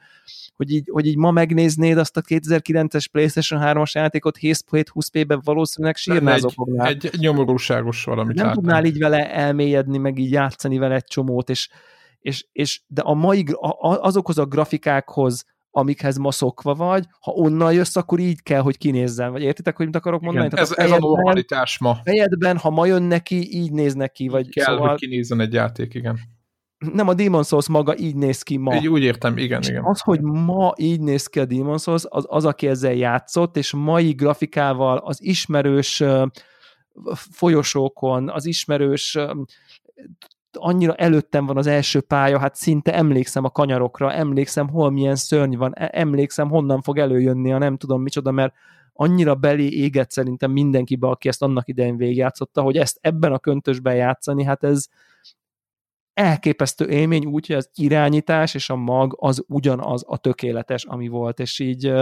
hogy 0.55 0.71
így, 0.71 0.89
hogy 0.91 1.05
így 1.05 1.17
ma 1.17 1.31
megnéznéd 1.31 1.97
azt 1.97 2.17
a 2.17 2.21
2009-es 2.21 3.05
PlayStation 3.11 3.61
3-as 3.63 3.91
játékot 3.91 4.37
720p-ben 4.41 5.41
valószínűleg 5.43 5.95
sírnál 5.95 6.39
egy, 6.75 7.05
egy 7.05 7.19
nyomorúságos 7.19 8.03
valamit 8.03 8.35
Nem 8.35 8.45
látnám. 8.45 8.63
tudnál 8.63 8.85
így 8.85 8.97
vele 8.97 9.33
elmélyedni, 9.33 9.97
meg 9.97 10.17
így 10.17 10.31
játszani 10.31 10.77
vele 10.77 10.95
egy 10.95 11.03
csomót, 11.03 11.49
és, 11.49 11.69
és, 12.19 12.45
és 12.51 12.81
de 12.87 13.01
a 13.01 13.13
mai, 13.13 13.45
a, 13.51 13.97
azokhoz 14.01 14.37
a 14.37 14.45
grafikákhoz, 14.45 15.45
amikhez 15.71 16.17
ma 16.17 16.31
szokva 16.31 16.75
vagy, 16.75 17.05
ha 17.19 17.31
onnan 17.31 17.73
jössz, 17.73 17.95
akkor 17.95 18.19
így 18.19 18.43
kell, 18.43 18.61
hogy 18.61 18.77
kinézzen. 18.77 19.31
Vagy 19.31 19.41
értitek, 19.41 19.77
hogy 19.77 19.85
mit 19.85 19.95
akarok 19.95 20.21
mondani? 20.21 20.45
Igen, 20.45 20.59
ez, 20.59 20.71
ez 20.77 20.91
a 20.91 20.99
normalitás 20.99 21.77
ma. 21.77 21.97
Fejedben, 22.03 22.57
ha 22.57 22.69
ma 22.69 22.85
jön 22.85 23.03
neki, 23.03 23.55
így 23.57 23.71
néz 23.71 23.93
neki. 23.93 24.27
Vagy 24.27 24.49
kell, 24.49 24.65
szóval... 24.65 24.89
hogy 24.89 24.97
kinézzen 24.99 25.39
egy 25.39 25.53
játék, 25.53 25.93
igen 25.93 26.19
nem 26.93 27.07
a 27.07 27.13
Demon 27.13 27.43
Souls 27.43 27.67
maga 27.67 27.97
így 27.97 28.15
néz 28.15 28.41
ki 28.41 28.57
ma. 28.57 28.75
Így 28.75 28.87
úgy 28.87 29.03
értem, 29.03 29.37
igen, 29.37 29.61
és 29.61 29.67
igen. 29.67 29.83
Az, 29.83 30.01
hogy 30.01 30.21
ma 30.21 30.73
így 30.75 31.01
néz 31.01 31.27
ki 31.27 31.39
a 31.39 31.45
Demon 31.45 31.77
Souls, 31.77 32.03
az, 32.09 32.25
az 32.27 32.45
aki 32.45 32.67
ezzel 32.67 32.93
játszott, 32.93 33.57
és 33.57 33.71
mai 33.71 34.11
grafikával 34.11 34.97
az 34.97 35.23
ismerős 35.23 36.03
folyosókon, 37.31 38.29
az 38.29 38.45
ismerős 38.45 39.17
annyira 40.51 40.95
előttem 40.95 41.45
van 41.45 41.57
az 41.57 41.67
első 41.67 42.01
pálya, 42.01 42.39
hát 42.39 42.55
szinte 42.55 42.93
emlékszem 42.93 43.43
a 43.43 43.49
kanyarokra, 43.49 44.13
emlékszem, 44.13 44.69
hol 44.69 44.91
milyen 44.91 45.15
szörny 45.15 45.55
van, 45.55 45.73
e, 45.75 45.89
emlékszem, 45.93 46.49
honnan 46.49 46.81
fog 46.81 46.97
előjönni 46.97 47.53
a 47.53 47.57
nem 47.57 47.77
tudom 47.77 48.01
micsoda, 48.01 48.31
mert 48.31 48.53
annyira 48.93 49.35
belé 49.35 49.67
égett 49.67 50.11
szerintem 50.11 50.51
mindenkibe, 50.51 51.07
aki 51.07 51.27
ezt 51.27 51.41
annak 51.41 51.67
idején 51.67 51.97
végigjátszotta, 51.97 52.61
hogy 52.61 52.77
ezt 52.77 52.97
ebben 53.01 53.31
a 53.31 53.39
köntösben 53.39 53.95
játszani, 53.95 54.43
hát 54.43 54.63
ez, 54.63 54.87
elképesztő 56.13 56.89
élmény, 56.89 57.25
úgyhogy 57.25 57.55
az 57.55 57.69
irányítás 57.75 58.53
és 58.53 58.69
a 58.69 58.75
mag 58.75 59.15
az 59.19 59.43
ugyanaz 59.47 60.03
a 60.07 60.17
tökéletes, 60.17 60.85
ami 60.85 61.07
volt, 61.07 61.39
és 61.39 61.59
így 61.59 61.93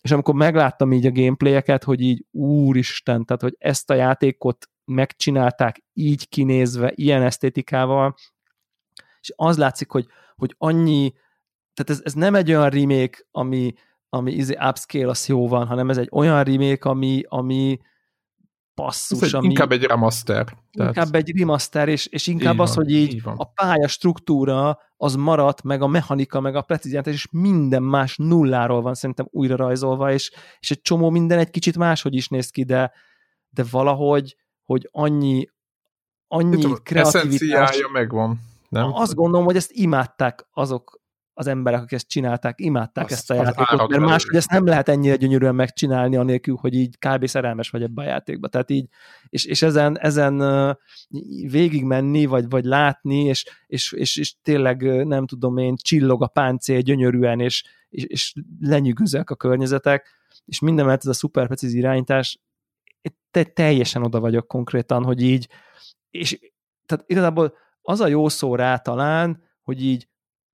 és 0.00 0.10
amikor 0.10 0.34
megláttam 0.34 0.92
így 0.92 1.06
a 1.06 1.12
gameplayeket, 1.12 1.84
hogy 1.84 2.00
így 2.00 2.24
úristen, 2.30 3.24
tehát 3.24 3.42
hogy 3.42 3.56
ezt 3.58 3.90
a 3.90 3.94
játékot 3.94 4.68
megcsinálták 4.84 5.84
így 5.92 6.28
kinézve, 6.28 6.92
ilyen 6.94 7.22
esztétikával, 7.22 8.14
és 9.20 9.32
az 9.36 9.58
látszik, 9.58 9.90
hogy, 9.90 10.06
hogy 10.36 10.54
annyi, 10.58 11.12
tehát 11.74 11.90
ez, 11.90 12.00
ez 12.04 12.12
nem 12.12 12.34
egy 12.34 12.52
olyan 12.52 12.70
remake, 12.70 13.18
ami, 13.30 13.72
ami 14.08 14.32
izé 14.32 14.56
upscale, 14.68 15.08
az 15.08 15.28
jó 15.28 15.48
van, 15.48 15.66
hanem 15.66 15.90
ez 15.90 15.96
egy 15.96 16.08
olyan 16.12 16.44
remake, 16.44 16.88
ami, 16.88 17.22
ami, 17.28 17.78
passzus, 18.74 19.20
Ez 19.20 19.34
ami... 19.34 19.46
Inkább 19.46 19.72
egy 19.72 19.82
remaster. 19.82 20.44
Tehát... 20.72 20.96
Inkább 20.96 21.14
egy 21.14 21.38
remaster, 21.38 21.88
és, 21.88 22.06
és 22.06 22.26
inkább 22.26 22.54
így 22.54 22.60
az, 22.60 22.74
van, 22.74 22.84
hogy 22.84 22.94
így, 22.94 23.14
így 23.14 23.22
a 23.24 23.44
pálya 23.44 23.88
struktúra 23.88 24.78
az 24.96 25.14
maradt, 25.14 25.62
meg 25.62 25.82
a 25.82 25.86
mechanika, 25.86 26.40
meg 26.40 26.56
a 26.56 26.62
precíziátás, 26.62 27.14
és 27.14 27.28
minden 27.30 27.82
más 27.82 28.16
nulláról 28.16 28.82
van 28.82 28.94
szerintem 28.94 29.28
újra 29.30 29.56
rajzolva, 29.56 30.12
és, 30.12 30.32
és 30.58 30.70
egy 30.70 30.80
csomó 30.80 31.10
minden 31.10 31.38
egy 31.38 31.50
kicsit 31.50 31.76
máshogy 31.76 32.14
is 32.14 32.28
néz 32.28 32.50
ki, 32.50 32.64
de, 32.64 32.92
de 33.50 33.64
valahogy, 33.70 34.36
hogy 34.64 34.88
annyi, 34.92 35.48
annyi 36.28 36.60
Tudom, 36.60 36.76
kreativitás... 36.82 37.88
megvan, 37.92 38.40
nem? 38.68 38.92
Azt 38.92 39.14
gondolom, 39.14 39.44
hogy 39.44 39.56
ezt 39.56 39.70
imádták 39.72 40.46
azok, 40.52 41.02
az 41.36 41.46
emberek, 41.46 41.80
akik 41.80 41.92
ezt 41.92 42.08
csinálták, 42.08 42.60
imádták 42.60 43.04
azt, 43.04 43.12
ezt 43.12 43.30
a 43.30 43.34
játékot, 43.34 43.88
mert 43.88 44.02
máshogy 44.02 44.36
ezt 44.36 44.50
nem 44.50 44.66
lehet 44.66 44.88
ennyire 44.88 45.16
gyönyörűen 45.16 45.54
megcsinálni, 45.54 46.16
anélkül, 46.16 46.56
hogy 46.60 46.74
így 46.74 46.98
kb. 46.98 47.26
szerelmes 47.26 47.70
vagy 47.70 47.82
ebbe 47.82 48.02
a 48.02 48.04
játékba. 48.04 48.48
Tehát 48.48 48.70
így, 48.70 48.88
és, 49.28 49.44
és 49.44 49.62
ezen, 49.62 49.98
ezen 49.98 50.42
végig 51.50 51.84
menni, 51.84 52.26
vagy, 52.26 52.48
vagy 52.48 52.64
látni, 52.64 53.24
és, 53.24 53.44
és, 53.66 53.92
és, 53.92 54.16
és 54.16 54.34
tényleg 54.42 55.06
nem 55.06 55.26
tudom 55.26 55.56
én, 55.56 55.74
csillog 55.76 56.22
a 56.22 56.26
páncél 56.26 56.80
gyönyörűen, 56.80 57.40
és, 57.40 57.64
és, 57.88 58.04
és 58.04 58.34
lenyűgözek 58.60 59.30
a 59.30 59.36
környezetek, 59.36 60.22
és 60.44 60.60
minden 60.60 60.86
mert 60.86 61.00
ez 61.00 61.10
a 61.10 61.12
szuper 61.12 61.46
precíz 61.46 61.74
irányítás, 61.74 62.38
te, 63.34 63.44
teljesen 63.44 64.02
oda 64.02 64.20
vagyok 64.20 64.48
konkrétan, 64.48 65.04
hogy 65.04 65.22
így, 65.22 65.48
és 66.10 66.38
tehát 66.86 67.04
igazából 67.06 67.54
az 67.82 68.00
a 68.00 68.06
jó 68.06 68.28
szó 68.28 68.54
rá 68.54 68.76
talán, 68.76 69.42
hogy 69.62 69.84
így 69.84 70.08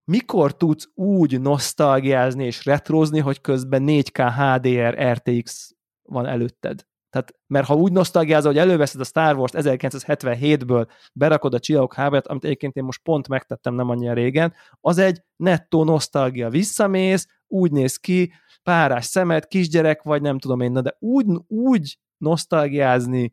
mikor 0.04 0.56
tudsz 0.56 0.88
úgy 0.94 1.40
nosztalgiázni 1.40 2.44
és 2.44 2.64
retrozni, 2.64 3.18
hogy 3.18 3.40
közben 3.40 3.84
4K 3.86 4.32
HDR 4.36 5.12
RTX 5.12 5.74
van 6.02 6.26
előtted. 6.26 6.86
Tehát, 7.10 7.34
mert 7.46 7.66
ha 7.66 7.74
úgy 7.74 7.92
nosztalgiázol, 7.92 8.52
hogy 8.52 8.60
előveszed 8.60 9.00
a 9.00 9.04
Star 9.04 9.36
Wars 9.36 9.52
1977-ből, 9.54 10.88
berakod 11.12 11.54
a 11.54 11.58
Csillagok 11.58 11.94
háborút, 11.94 12.26
amit 12.26 12.44
egyébként 12.44 12.76
én 12.76 12.84
most 12.84 13.02
pont 13.02 13.28
megtettem 13.28 13.74
nem 13.74 13.88
annyira 13.88 14.12
régen, 14.12 14.54
az 14.80 14.98
egy 14.98 15.22
nettó 15.36 15.84
nosztalgia. 15.84 16.48
Visszamész, 16.48 17.26
úgy 17.46 17.72
néz 17.72 17.96
ki, 17.96 18.32
párás 18.62 19.04
szemed, 19.04 19.46
kisgyerek 19.46 20.02
vagy, 20.02 20.22
nem 20.22 20.38
tudom 20.38 20.60
én, 20.60 20.72
de 20.72 20.96
úgy, 20.98 21.26
úgy 21.46 21.98
nosztalgiázni 22.20 23.32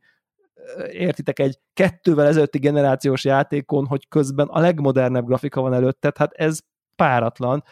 értitek, 0.90 1.40
egy 1.40 1.60
kettővel 1.74 2.26
ezelőtti 2.26 2.60
generációs 2.60 3.24
játékon, 3.24 3.86
hogy 3.86 4.08
közben 4.08 4.48
a 4.48 4.60
legmodernebb 4.60 5.26
grafika 5.26 5.62
van 5.62 5.74
előtted, 5.74 6.18
hát 6.18 6.32
ez 6.34 6.60
páratlan. 6.96 7.64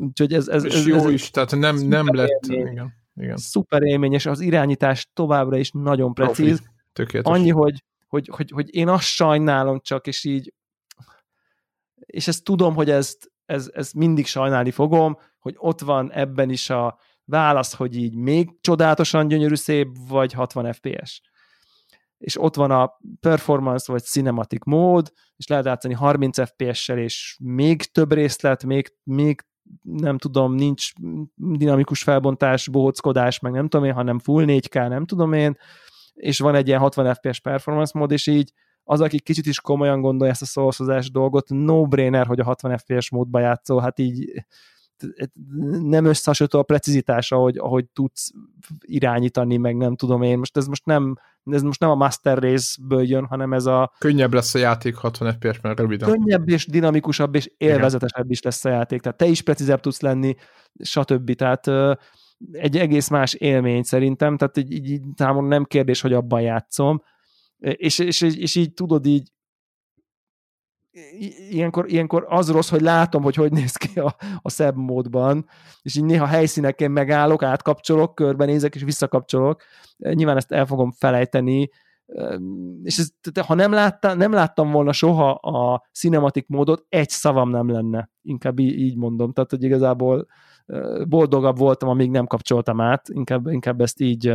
Úgyhogy 0.00 0.32
ez, 0.32 0.48
ez, 0.48 0.64
és 0.64 0.74
ez, 0.74 0.86
jó 0.86 0.96
ez 0.96 1.10
is, 1.10 1.30
tehát 1.30 1.56
nem, 1.56 1.76
nem 1.76 2.14
lett... 2.14 2.46
Igen, 2.46 2.92
igen. 3.14 3.36
Szuper 3.36 3.82
élmény, 3.82 4.12
és 4.12 4.26
az 4.26 4.40
irányítás 4.40 5.10
továbbra 5.12 5.56
is 5.56 5.70
nagyon 5.70 6.14
precíz. 6.14 6.62
Tökéletes. 6.92 7.32
Annyi, 7.32 7.50
hogy, 7.50 7.84
hogy, 8.06 8.28
hogy, 8.32 8.50
hogy 8.50 8.74
én 8.74 8.88
azt 8.88 9.04
sajnálom 9.04 9.80
csak, 9.80 10.06
és 10.06 10.24
így 10.24 10.52
és 12.06 12.28
ezt 12.28 12.44
tudom, 12.44 12.74
hogy 12.74 12.90
ezt, 12.90 13.32
ez, 13.44 13.70
ez 13.74 13.92
mindig 13.92 14.26
sajnálni 14.26 14.70
fogom, 14.70 15.18
hogy 15.38 15.54
ott 15.58 15.80
van 15.80 16.12
ebben 16.12 16.50
is 16.50 16.70
a 16.70 16.98
válasz, 17.24 17.74
hogy 17.74 17.96
így 17.96 18.14
még 18.14 18.60
csodálatosan 18.60 19.28
gyönyörű 19.28 19.54
szép, 19.54 19.88
vagy 20.08 20.32
60 20.32 20.72
FPS. 20.72 21.20
És 22.18 22.40
ott 22.40 22.54
van 22.54 22.70
a 22.70 22.98
performance, 23.20 23.92
vagy 23.92 24.02
cinematic 24.02 24.64
mód, 24.64 25.12
és 25.36 25.46
lehet 25.46 25.64
játszani 25.64 25.94
30 25.94 26.48
FPS-sel, 26.48 26.98
és 26.98 27.36
még 27.42 27.82
több 27.82 28.12
részlet, 28.12 28.64
még, 28.64 28.94
még 29.02 29.44
nem 29.82 30.18
tudom, 30.18 30.54
nincs 30.54 30.92
dinamikus 31.34 32.02
felbontás, 32.02 32.68
bohockodás, 32.68 33.38
meg 33.38 33.52
nem 33.52 33.68
tudom 33.68 33.86
én, 33.86 33.92
hanem 33.92 34.18
full 34.18 34.44
4K, 34.46 34.88
nem 34.88 35.06
tudom 35.06 35.32
én, 35.32 35.56
és 36.14 36.38
van 36.38 36.54
egy 36.54 36.68
ilyen 36.68 36.80
60 36.80 37.14
FPS 37.14 37.40
performance 37.40 37.98
mód, 37.98 38.10
és 38.10 38.26
így 38.26 38.52
az, 38.84 39.00
aki 39.00 39.20
kicsit 39.20 39.46
is 39.46 39.60
komolyan 39.60 40.00
gondolja 40.00 40.32
ezt 40.32 40.42
a 40.42 40.46
szószozás 40.46 41.10
dolgot, 41.10 41.48
no-brainer, 41.48 42.26
hogy 42.26 42.40
a 42.40 42.44
60 42.44 42.78
FPS 42.78 43.10
módba 43.10 43.38
játszol, 43.38 43.80
hát 43.80 43.98
így 43.98 44.44
nem 45.82 46.04
összehasonlító 46.04 46.58
a 46.58 46.62
precizitása, 46.62 47.36
ahogy, 47.36 47.58
ahogy 47.58 47.86
tudsz 47.92 48.30
irányítani, 48.80 49.56
meg 49.56 49.76
nem 49.76 49.96
tudom 49.96 50.22
én. 50.22 50.38
Most 50.38 50.56
ez 50.56 50.66
most 50.66 50.84
nem, 50.84 51.16
ez 51.44 51.62
most 51.62 51.80
nem 51.80 51.90
a 51.90 51.94
Master 51.94 52.38
Race-ből 52.38 53.08
jön, 53.08 53.26
hanem 53.26 53.52
ez 53.52 53.66
a... 53.66 53.92
Könnyebb 53.98 54.34
lesz 54.34 54.54
a 54.54 54.58
játék 54.58 54.94
60 54.94 55.32
FPS, 55.32 55.60
mert 55.60 55.78
röviden. 55.78 56.10
Könnyebb 56.10 56.48
és 56.48 56.66
dinamikusabb 56.66 57.34
és 57.34 57.50
élvezetesebb 57.56 58.24
Igen. 58.24 58.30
is 58.30 58.42
lesz 58.42 58.64
a 58.64 58.68
játék. 58.68 59.00
Tehát 59.00 59.18
te 59.18 59.26
is 59.26 59.42
precízebb 59.42 59.80
tudsz 59.80 60.00
lenni, 60.00 60.34
stb. 60.82 61.34
Tehát 61.34 61.66
egy 62.52 62.76
egész 62.76 63.08
más 63.08 63.34
élmény 63.34 63.82
szerintem, 63.82 64.36
tehát 64.36 64.56
így, 64.56 64.72
így, 64.72 64.90
így 64.90 65.02
nem 65.40 65.64
kérdés, 65.64 66.00
hogy 66.00 66.12
abban 66.12 66.40
játszom, 66.40 67.02
és, 67.58 67.98
és, 67.98 68.20
és 68.20 68.54
így 68.54 68.74
tudod 68.74 69.06
így 69.06 69.32
ilyenkor, 71.50 71.90
ilyenkor 71.90 72.26
az 72.28 72.50
rossz, 72.50 72.70
hogy 72.70 72.80
látom, 72.80 73.22
hogy 73.22 73.34
hogy 73.34 73.52
néz 73.52 73.76
ki 73.76 74.00
a, 74.00 74.16
a 74.42 74.50
szebb 74.50 74.76
módban, 74.76 75.46
és 75.82 75.96
így 75.96 76.04
néha 76.04 76.26
helyszíneken 76.26 76.90
megállok, 76.90 77.42
átkapcsolok, 77.42 78.14
körbenézek, 78.14 78.74
és 78.74 78.82
visszakapcsolok. 78.82 79.62
Nyilván 79.96 80.36
ezt 80.36 80.52
el 80.52 80.66
fogom 80.66 80.92
felejteni, 80.92 81.70
és 82.82 82.98
ez, 82.98 83.08
ha 83.46 83.54
nem 83.54 83.72
láttam, 83.72 84.18
nem 84.18 84.32
láttam 84.32 84.70
volna 84.70 84.92
soha 84.92 85.30
a 85.30 85.82
cinematik 85.92 86.48
módot, 86.48 86.84
egy 86.88 87.08
szavam 87.08 87.50
nem 87.50 87.70
lenne, 87.70 88.10
inkább 88.22 88.58
így, 88.58 88.78
így 88.78 88.96
mondom, 88.96 89.32
tehát 89.32 89.50
hogy 89.50 89.62
igazából 89.62 90.26
boldogabb 91.08 91.58
voltam, 91.58 91.88
amíg 91.88 92.10
nem 92.10 92.26
kapcsoltam 92.26 92.80
át, 92.80 93.08
inkább, 93.08 93.46
inkább 93.46 93.80
ezt 93.80 94.00
így 94.00 94.34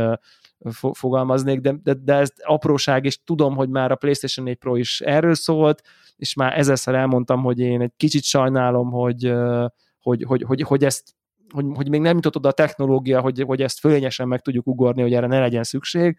fogalmaznék, 0.92 1.60
de, 1.60 1.74
de, 1.82 1.94
de 1.94 2.14
ez 2.14 2.32
apróság, 2.42 3.04
és 3.04 3.24
tudom, 3.24 3.56
hogy 3.56 3.68
már 3.68 3.90
a 3.90 3.96
PlayStation 3.96 4.46
4 4.46 4.56
Pro 4.56 4.76
is 4.76 5.00
erről 5.00 5.34
szólt, 5.34 5.82
és 6.16 6.34
már 6.34 6.58
ezerszer 6.58 6.94
elmondtam, 6.94 7.42
hogy 7.42 7.58
én 7.58 7.80
egy 7.80 7.92
kicsit 7.96 8.22
sajnálom, 8.22 8.90
hogy, 8.90 9.32
hogy, 10.00 10.24
hogy, 10.26 10.42
hogy, 10.42 10.62
hogy 10.62 10.84
ezt 10.84 11.14
hogy, 11.52 11.64
hogy 11.74 11.88
még 11.88 12.00
nem 12.00 12.14
jutott 12.14 12.36
oda 12.36 12.48
a 12.48 12.52
technológia, 12.52 13.20
hogy, 13.20 13.42
hogy 13.42 13.62
ezt 13.62 13.78
fölényesen 13.78 14.28
meg 14.28 14.40
tudjuk 14.40 14.66
ugorni, 14.66 15.02
hogy 15.02 15.12
erre 15.14 15.26
ne 15.26 15.38
legyen 15.38 15.62
szükség. 15.62 16.18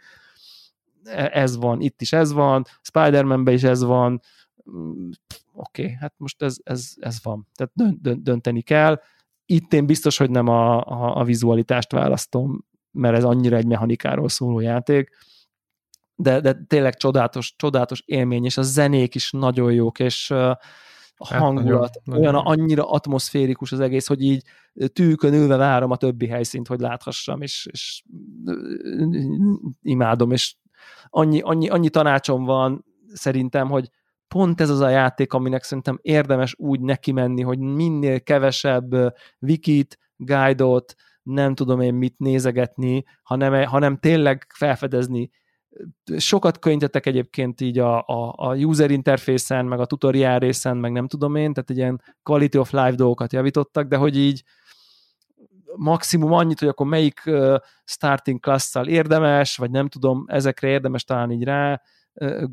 E, 1.04 1.30
ez 1.34 1.58
van, 1.58 1.82
itt 1.82 2.02
is 2.02 2.14
ez 2.14 2.32
van, 2.32 2.66
Spider-Man-ben 2.82 3.54
is 3.54 3.64
ez 3.64 3.84
van, 3.84 4.22
mm, 4.72 5.10
oké, 5.54 5.84
okay, 5.84 5.96
hát 6.00 6.14
most 6.18 6.42
ez, 6.42 6.56
ez, 6.64 6.94
ez 7.00 7.18
van. 7.24 7.48
Tehát 7.56 8.02
dönteni 8.24 8.62
kell. 8.62 9.02
Itt 9.52 9.74
én 9.74 9.86
biztos, 9.86 10.18
hogy 10.18 10.30
nem 10.30 10.48
a, 10.48 10.86
a, 10.86 11.18
a 11.20 11.24
vizualitást 11.24 11.92
választom, 11.92 12.66
mert 12.92 13.16
ez 13.16 13.24
annyira 13.24 13.58
egy 13.58 13.66
mechanikáról 13.66 14.30
szóló 14.30 14.60
játék, 14.60 15.10
de, 16.16 16.40
de 16.40 16.54
tényleg 16.68 16.96
csodálatos, 16.96 17.54
csodálatos 17.56 18.04
élmény, 18.06 18.46
és 18.46 18.58
a 18.58 18.62
zenék 18.62 19.16
is 19.16 19.32
nagyon 19.32 19.74
jók, 19.74 20.00
és 20.00 20.32
a 20.32 20.60
hát 21.30 21.40
hangulat, 21.40 21.82
hát, 21.82 22.06
nagyon, 22.06 22.22
olyan 22.22 22.34
nagyon. 22.34 22.60
annyira 22.60 22.90
atmoszférikus 22.90 23.72
az 23.72 23.80
egész, 23.80 24.08
hogy 24.08 24.22
így 24.22 24.44
tűkön 24.94 25.34
ülve 25.34 25.56
várom 25.56 25.92
a 25.92 25.98
többi 25.98 26.28
helyszínt, 26.28 26.68
hogy 26.68 26.80
láthassam, 26.80 27.42
és, 27.42 27.68
és 27.72 28.04
imádom, 29.82 30.32
és 30.32 30.56
annyi, 31.10 31.42
annyi, 31.42 31.70
annyi 31.70 31.90
tanácsom 31.90 32.44
van 32.44 32.86
szerintem, 33.14 33.70
hogy 33.70 33.90
pont 34.34 34.62
ez 34.62 34.70
az 34.70 34.80
a 34.80 34.90
játék, 34.90 35.34
aminek 35.34 35.64
szerintem 35.64 36.00
érdemes 36.02 36.56
úgy 36.58 36.80
neki 36.80 37.12
menni, 37.12 37.42
hogy 37.42 37.60
minél 37.60 38.20
kevesebb 38.20 38.96
wikit, 39.40 39.98
guide-ot, 40.16 40.96
nem 41.24 41.56
tudom 41.56 41.82
én 41.82 41.94
mit 41.94 42.18
nézegetni, 42.18 43.04
hanem, 43.24 43.66
hanem 43.66 43.98
tényleg 43.98 44.48
felfedezni. 44.56 45.30
Sokat 46.18 46.60
könyvtettek 46.60 47.06
egyébként 47.06 47.62
így 47.62 47.80
a, 47.80 47.98
a, 47.98 48.34
a 48.38 48.56
user 48.56 48.92
interfészen, 48.92 49.66
meg 49.66 49.80
a 49.80 49.86
tutorial 49.86 50.40
részen, 50.40 50.78
meg 50.78 50.92
nem 50.92 51.08
tudom 51.08 51.36
én, 51.36 51.54
tehát 51.54 51.70
egy 51.70 51.78
ilyen 51.78 52.02
quality 52.24 52.58
of 52.58 52.72
life 52.72 52.96
dolgokat 52.96 53.34
javítottak, 53.34 53.88
de 53.88 53.96
hogy 53.96 54.18
így 54.18 54.44
maximum 55.76 56.32
annyit, 56.32 56.60
hogy 56.60 56.68
akkor 56.68 56.86
melyik 56.86 57.22
starting 57.84 58.40
class-szal 58.40 58.88
érdemes, 58.88 59.58
vagy 59.58 59.72
nem 59.72 59.88
tudom, 59.88 60.24
ezekre 60.28 60.68
érdemes 60.68 61.04
talán 61.04 61.32
így 61.32 61.44
rá 61.44 61.82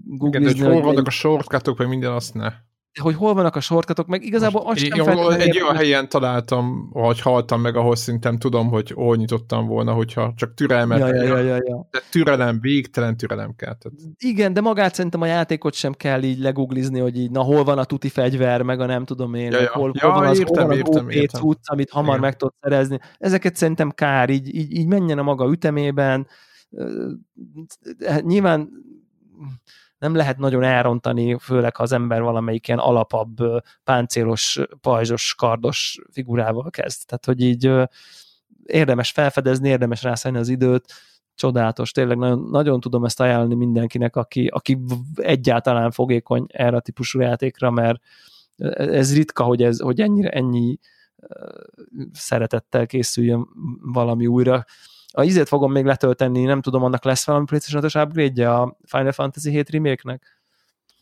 googlizni. 0.05 0.51
Igen, 0.51 0.67
hogy 0.67 0.73
hol 0.73 0.83
vannak 0.83 1.07
a 1.07 1.11
shortcutok, 1.11 1.79
vagy 1.79 1.89
minden 1.89 2.13
azt 2.13 2.35
ne 2.35 2.53
hogy 2.99 3.15
hol 3.15 3.35
vannak 3.35 3.57
a 3.57 3.61
sorkatok, 3.61 4.07
meg 4.07 4.25
igazából 4.25 4.63
azt 4.65 4.79
sem 4.79 4.97
jó, 4.97 5.29
Egy 5.29 5.63
olyan 5.63 5.77
helyen 5.77 6.09
találtam, 6.09 6.91
hogy 6.93 7.21
haltam 7.21 7.61
meg, 7.61 7.77
ahol 7.77 7.97
szerintem 7.97 8.39
tudom, 8.39 8.69
hogy 8.69 8.91
hol 8.91 9.17
nyitottam 9.17 9.67
volna, 9.67 9.93
hogyha 9.93 10.33
csak 10.37 10.55
türelmet. 10.55 10.99
Ja, 10.99 11.15
ja, 11.15 11.23
ja, 11.23 11.39
ja, 11.39 11.55
ja. 11.55 11.89
De 11.91 12.01
türelem, 12.11 12.61
végtelen 12.61 13.17
türelem 13.17 13.55
kell. 13.57 13.75
Tehát. 13.75 13.99
Igen, 14.19 14.53
de 14.53 14.61
magát 14.61 14.95
szerintem 14.95 15.21
a 15.21 15.27
játékot 15.27 15.75
sem 15.75 15.93
kell 15.93 16.23
így 16.23 16.39
leguglizni, 16.39 16.99
hogy 17.01 17.19
így, 17.19 17.31
na 17.31 17.41
hol 17.41 17.65
van 17.65 17.79
a 17.79 17.85
tuti 17.85 18.09
fegyver, 18.09 18.63
meg 18.63 18.81
a 18.81 18.87
nem 18.87 19.05
tudom 19.05 19.35
én, 19.35 19.51
ja, 19.51 19.61
ja. 19.61 19.71
hol, 19.73 19.93
ja, 19.95 20.11
hol 20.11 20.21
van 20.21 20.29
az, 20.29 20.39
értem, 20.39 20.55
hol 20.55 20.67
van 20.67 20.77
értem, 20.77 21.09
értem. 21.09 21.41
cucc, 21.41 21.71
amit 21.71 21.91
hamar 21.91 22.09
Igen. 22.09 22.21
meg 22.21 22.37
tudod 22.37 22.55
szerezni. 22.61 22.99
Ezeket 23.19 23.57
szerintem 23.57 23.91
kár, 23.91 24.31
így, 24.31 24.55
így, 24.55 24.77
így 24.77 24.87
menjen 24.87 25.19
a 25.19 25.23
maga 25.23 25.51
ütemében. 25.51 26.27
Nyilván 28.21 28.71
nem 29.99 30.15
lehet 30.15 30.39
nagyon 30.39 30.63
elrontani, 30.63 31.39
főleg 31.39 31.77
ha 31.77 31.83
az 31.83 31.93
ember 31.93 32.23
valamelyik 32.23 32.69
ilyen 32.69 32.81
alapabb, 32.81 33.37
páncélos, 33.85 34.61
pajzsos, 34.81 35.35
kardos 35.35 35.99
figurával 36.11 36.71
kezd. 36.71 37.07
Tehát, 37.07 37.25
hogy 37.25 37.41
így 37.41 37.73
érdemes 38.65 39.11
felfedezni, 39.11 39.69
érdemes 39.69 40.03
rászállni 40.03 40.39
az 40.39 40.49
időt, 40.49 40.93
csodálatos, 41.35 41.93
tényleg 41.93 42.17
nagyon, 42.17 42.49
nagyon 42.51 42.81
tudom 42.81 43.05
ezt 43.05 43.21
ajánlani 43.21 43.55
mindenkinek, 43.55 44.17
aki, 44.17 44.47
aki 44.47 44.79
egyáltalán 45.15 45.91
fogékony 45.91 46.47
erre 46.49 46.77
a 46.77 46.81
típusú 46.81 47.21
játékra, 47.21 47.71
mert 47.71 48.01
ez 48.75 49.15
ritka, 49.15 49.45
hogy, 49.45 49.63
ez, 49.63 49.81
hogy 49.81 50.01
ennyire, 50.01 50.29
ennyi 50.29 50.79
szeretettel 52.13 52.87
készüljön 52.87 53.49
valami 53.83 54.27
újra 54.27 54.65
a 55.13 55.23
izét 55.23 55.49
fogom 55.49 55.73
még 55.73 55.85
letölteni, 55.85 56.45
nem 56.45 56.61
tudom, 56.61 56.83
annak 56.83 57.05
lesz 57.05 57.27
valami 57.27 57.45
PlayStation 57.45 57.83
5-ös 57.83 58.03
upgrade 58.03 58.51
a 58.51 58.77
Final 58.85 59.13
Fantasy 59.13 59.51
7 59.51 59.71
remake-nek? 59.71 60.41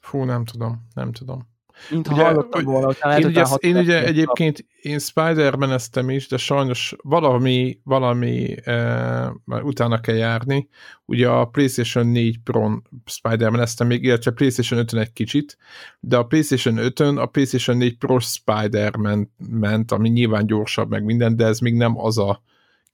Fú, 0.01 0.25
nem 0.25 0.45
tudom, 0.45 0.87
nem 0.95 1.13
tudom. 1.13 1.55
Mint 1.91 2.09
ugye, 2.09 2.25
hallottam 2.25 2.65
volna, 2.65 2.87
hogy 2.87 3.21
én, 3.21 3.27
ugye, 3.27 3.45
én 3.61 3.77
ugye 3.77 4.05
egyébként 4.05 4.67
én 4.81 4.99
Spider-Man 4.99 5.73
eztem 5.73 6.11
is, 6.11 6.29
de 6.29 6.37
sajnos 6.37 6.95
valami, 7.03 7.81
valami 7.85 8.57
e, 8.65 9.33
utána 9.63 10.01
kell 10.01 10.15
járni. 10.15 10.69
Ugye 11.05 11.29
a 11.29 11.45
PlayStation 11.45 12.07
4 12.07 12.39
Pro 12.39 12.71
Spider-Man 13.05 13.61
eztem 13.61 13.87
még, 13.87 14.05
illetve 14.05 14.31
PlayStation 14.31 14.81
5 14.81 14.95
egy 14.95 15.13
kicsit, 15.13 15.57
de 16.01 16.17
a 16.17 16.25
PlayStation 16.25 16.75
5-ön 16.79 17.17
a 17.17 17.27
PlayStation 17.27 17.77
4 17.77 17.97
Pro 17.97 18.19
Spider-Man 18.19 19.33
ment, 19.37 19.93
ami 19.93 20.09
nyilván 20.09 20.47
gyorsabb 20.47 20.91
meg 20.91 21.05
minden, 21.05 21.37
de 21.37 21.45
ez 21.45 21.59
még 21.59 21.75
nem 21.75 21.99
az 21.99 22.19
a 22.19 22.43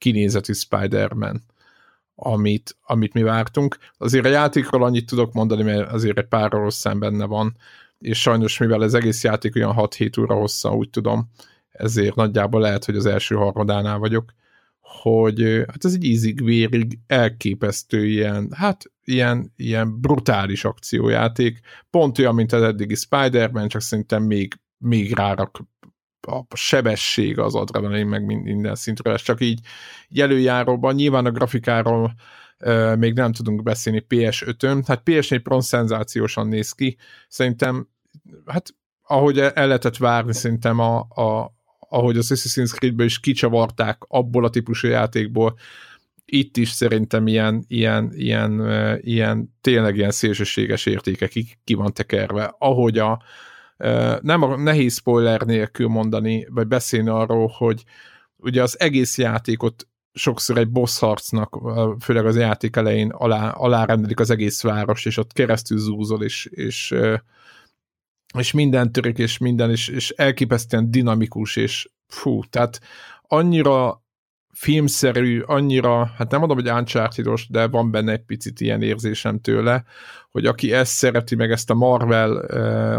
kinézetű 0.03 0.53
Spider-Man, 0.53 1.43
amit, 2.15 2.77
amit 2.83 3.13
mi 3.13 3.23
vártunk. 3.23 3.77
Azért 3.99 4.25
a 4.25 4.29
játékról 4.29 4.85
annyit 4.85 5.07
tudok 5.07 5.33
mondani, 5.33 5.63
mert 5.63 5.93
azért 5.93 6.19
egy 6.19 6.29
pár 6.29 6.51
rossz 6.51 6.79
szem 6.79 6.99
benne 6.99 7.25
van, 7.25 7.57
és 7.99 8.21
sajnos 8.21 8.59
mivel 8.59 8.81
az 8.81 8.95
egész 8.95 9.25
játék 9.25 9.57
olyan 9.57 9.75
6-7 9.77 10.21
óra 10.21 10.35
hossza, 10.35 10.75
úgy 10.75 10.91
tudom, 10.91 11.31
ezért 11.71 12.15
nagyjából 12.15 12.61
lehet, 12.61 12.85
hogy 12.85 12.97
az 12.97 13.07
első 13.07 13.35
harmadánál 13.35 13.99
vagyok, 13.99 14.33
hogy 14.81 15.43
hát 15.67 15.85
ez 15.85 15.95
egy 15.95 16.05
ízig-vérig 16.05 16.99
elképesztő 17.07 18.07
ilyen, 18.07 18.53
hát 18.57 18.85
ilyen, 19.05 19.53
ilyen 19.57 20.01
brutális 20.01 20.65
akciójáték, 20.65 21.61
pont 21.91 22.19
olyan, 22.19 22.35
mint 22.35 22.53
az 22.53 22.63
eddigi 22.63 22.95
Spider-Man, 22.95 23.69
csak 23.69 23.81
szerintem 23.81 24.23
még, 24.23 24.55
még 24.79 25.15
rárak 25.15 25.61
a 26.27 26.57
sebesség, 26.57 27.39
az 27.39 27.55
adrenalin, 27.55 28.07
meg 28.07 28.25
minden 28.25 28.75
szintről, 28.75 29.15
ez 29.15 29.23
csak 29.23 29.41
így, 29.41 29.61
így 30.09 30.21
előjáróban, 30.21 30.95
nyilván 30.95 31.27
a 31.27 31.31
grafikáról 31.31 32.15
uh, 32.61 32.97
még 32.97 33.15
nem 33.15 33.33
tudunk 33.33 33.63
beszélni 33.63 34.07
PS5-ön, 34.09 34.85
hát 34.87 35.03
PS4 35.05 35.41
Pro 35.43 35.61
szenzációsan 35.61 36.49
néz 36.49 36.73
ki, 36.73 36.97
szerintem 37.29 37.89
hát 38.47 38.75
ahogy 39.03 39.39
el 39.39 39.67
lehetett 39.67 39.97
várni 39.97 40.35
szerintem 40.35 40.79
a, 40.79 40.99
a, 40.99 41.55
ahogy 41.89 42.17
az 42.17 42.31
Assassin's 42.35 42.75
Creed-ből 42.77 43.07
is 43.07 43.21
kicsavarták 43.21 44.03
abból 44.09 44.45
a 44.45 44.51
típusú 44.51 44.89
játékból, 44.89 45.59
itt 46.25 46.57
is 46.57 46.69
szerintem 46.69 47.27
ilyen, 47.27 47.65
ilyen, 47.69 48.11
ilyen, 48.15 48.63
ilyen 49.01 49.55
tényleg 49.61 49.97
ilyen 49.97 50.11
szélsőséges 50.11 50.87
értékek 50.87 51.29
ki, 51.29 51.59
ki 51.65 51.75
van 51.75 51.93
tekerve. 51.93 52.55
Ahogy 52.59 52.99
a, 52.99 53.23
nem 54.21 54.43
a 54.43 54.57
nehéz 54.57 54.95
spoiler 54.95 55.41
nélkül 55.41 55.89
mondani, 55.89 56.47
vagy 56.51 56.67
beszélni 56.67 57.09
arról, 57.09 57.53
hogy 57.57 57.85
ugye 58.37 58.63
az 58.63 58.81
egész 58.81 59.19
játékot 59.19 59.87
sokszor 60.13 60.59
egy 60.59 60.69
boss 60.69 60.99
harcnak, 60.99 61.59
főleg 62.01 62.27
az 62.27 62.37
játék 62.37 62.77
elején 62.77 63.11
alá, 63.11 63.51
alárendelik 63.51 64.21
az 64.21 64.31
egész 64.31 64.63
város, 64.63 65.05
és 65.05 65.17
ott 65.17 65.33
keresztül 65.33 65.79
zúzol, 65.79 66.23
és, 66.23 66.45
és, 66.45 66.95
és 68.39 68.53
minden 68.53 68.93
törik, 68.93 69.19
és 69.19 69.39
minden, 69.39 69.71
és, 69.71 69.89
és 69.89 70.11
elképesztően 70.11 70.91
dinamikus, 70.91 71.57
és 71.57 71.89
fú, 72.07 72.45
tehát 72.45 72.81
annyira 73.23 74.02
filmszerű, 74.53 75.41
annyira, 75.41 76.05
hát 76.05 76.31
nem 76.31 76.39
mondom, 76.39 76.59
hogy 76.59 76.71
uncharted 76.71 77.27
de 77.49 77.67
van 77.67 77.91
benne 77.91 78.13
egy 78.13 78.25
picit 78.25 78.61
ilyen 78.61 78.83
érzésem 78.83 79.41
tőle, 79.41 79.85
hogy 80.31 80.47
aki 80.47 80.73
ezt 80.73 80.93
szereti, 80.93 81.35
meg 81.35 81.51
ezt 81.51 81.71
a 81.71 81.75
Marvel 81.75 82.47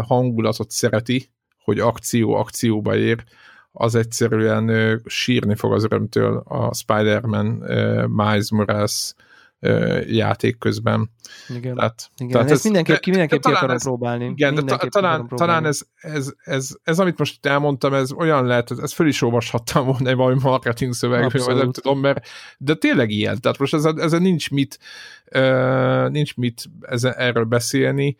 hangulatot 0.06 0.70
szereti, 0.70 1.30
hogy 1.64 1.78
akció 1.78 2.34
akcióba 2.34 2.96
ér, 2.96 3.24
az 3.72 3.94
egyszerűen 3.94 5.00
sírni 5.06 5.54
fog 5.54 5.72
az 5.72 5.84
örömtől 5.84 6.36
a 6.36 6.74
Spider-Man 6.74 7.46
Miles 8.10 8.50
Morales 8.50 9.14
játék 10.06 10.58
közben. 10.58 11.10
Igen, 11.48 11.74
tehát, 11.74 12.10
igen. 12.16 12.32
Tehát 12.32 12.50
ez, 12.50 12.64
mindenképp, 12.64 12.96
ki 12.96 13.10
mindenképp 13.10 13.42
ki 13.42 13.52
akarom 13.52 13.74
ez, 13.74 13.82
próbálni. 13.82 14.24
Igen, 14.24 14.54
de 14.54 14.62
ta, 14.62 14.76
talán, 14.76 15.28
talán 15.28 15.64
ez, 15.64 15.80
ez, 15.94 16.32
ez, 16.44 16.68
ez, 16.82 16.98
amit 16.98 17.18
most 17.18 17.46
elmondtam, 17.46 17.94
ez 17.94 18.12
olyan 18.12 18.46
lehet, 18.46 18.70
ez 18.82 18.92
föl 18.92 19.06
is 19.06 19.22
olvashattam 19.22 19.86
volna 19.86 20.08
egy 20.08 20.16
valami 20.16 20.40
marketing 20.42 20.92
szövegről, 20.92 21.44
vagy 21.44 21.56
nem 21.56 21.72
tudom, 21.72 22.00
mert 22.00 22.26
de 22.58 22.74
tényleg 22.74 23.10
ilyen, 23.10 23.40
tehát 23.40 23.58
most 23.58 23.74
ez 23.74 23.84
ez 23.84 24.12
nincs 24.12 24.50
mit, 24.50 24.78
uh, 25.34 26.08
nincs 26.08 26.36
mit 26.36 26.64
ezen, 26.80 27.14
erről 27.16 27.44
beszélni, 27.44 28.16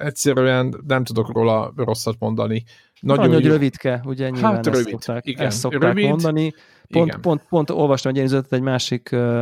egyszerűen 0.00 0.82
nem 0.86 1.04
tudok 1.04 1.32
róla 1.32 1.72
rosszat 1.76 2.16
mondani. 2.18 2.64
Nagyon 3.00 3.28
Nagyon 3.28 3.50
rövidke, 3.50 4.00
ugye 4.04 4.30
nyilván 4.30 4.54
hát, 4.54 4.66
rövid, 4.66 4.80
ezt 4.80 4.88
szokták, 4.90 5.26
igen, 5.26 5.46
ezt 5.46 5.58
szokták 5.58 5.82
rövid, 5.82 6.08
mondani. 6.08 6.54
Pont, 6.88 7.06
igen. 7.06 7.20
pont, 7.20 7.42
pont 7.48 7.70
olvastam 7.70 8.14
egy 8.16 8.36
egy 8.50 8.60
másik 8.60 9.08
uh, 9.12 9.40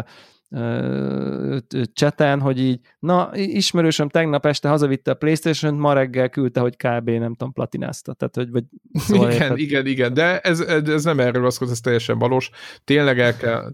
cseten, 1.92 2.40
hogy 2.40 2.60
így, 2.60 2.80
na, 2.98 3.30
ismerősöm 3.34 4.08
tegnap 4.08 4.46
este 4.46 4.68
hazavitte 4.68 5.10
a 5.10 5.14
playstation 5.14 5.74
ma 5.74 5.92
reggel 5.92 6.28
küldte, 6.28 6.60
hogy 6.60 6.76
kb. 6.76 7.10
nem 7.10 7.34
tudom, 7.34 7.52
platinázta. 7.52 8.12
Tehát, 8.12 8.34
hogy, 8.34 8.50
vagy, 8.50 8.64
szóval 8.92 9.30
igen, 9.30 9.42
érted. 9.42 9.58
igen, 9.58 9.86
igen, 9.86 10.14
de 10.14 10.38
ez, 10.40 10.60
ez 10.60 11.04
nem 11.04 11.20
erről 11.20 11.46
az, 11.46 11.58
ez 11.60 11.80
teljesen 11.80 12.18
valós. 12.18 12.50
Tényleg 12.84 13.18
el 13.18 13.36
kell, 13.36 13.72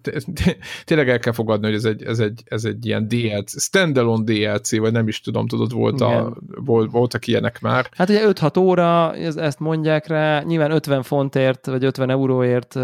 tényleg 0.84 1.08
el 1.08 1.18
kell 1.18 1.32
fogadni, 1.32 1.66
hogy 1.66 1.74
ez 1.74 1.84
egy, 1.84 2.02
ez 2.02 2.18
egy, 2.18 2.42
ez 2.44 2.64
egy 2.64 2.86
ilyen 2.86 3.08
DLC, 3.08 3.62
standalone 3.62 4.24
DLC, 4.24 4.78
vagy 4.78 4.92
nem 4.92 5.08
is 5.08 5.20
tudom, 5.20 5.46
tudod, 5.46 5.72
volt 5.72 6.00
a, 6.00 6.36
volt, 6.64 6.90
voltak 6.90 7.26
ilyenek 7.26 7.60
már. 7.60 7.88
Hát 7.96 8.08
ugye 8.08 8.26
5-6 8.28 8.58
óra, 8.58 9.14
ezt 9.16 9.58
mondják 9.58 10.06
rá, 10.06 10.42
nyilván 10.42 10.70
50 10.70 11.02
fontért, 11.02 11.66
vagy 11.66 11.84
50 11.84 12.10
euróért 12.10 12.76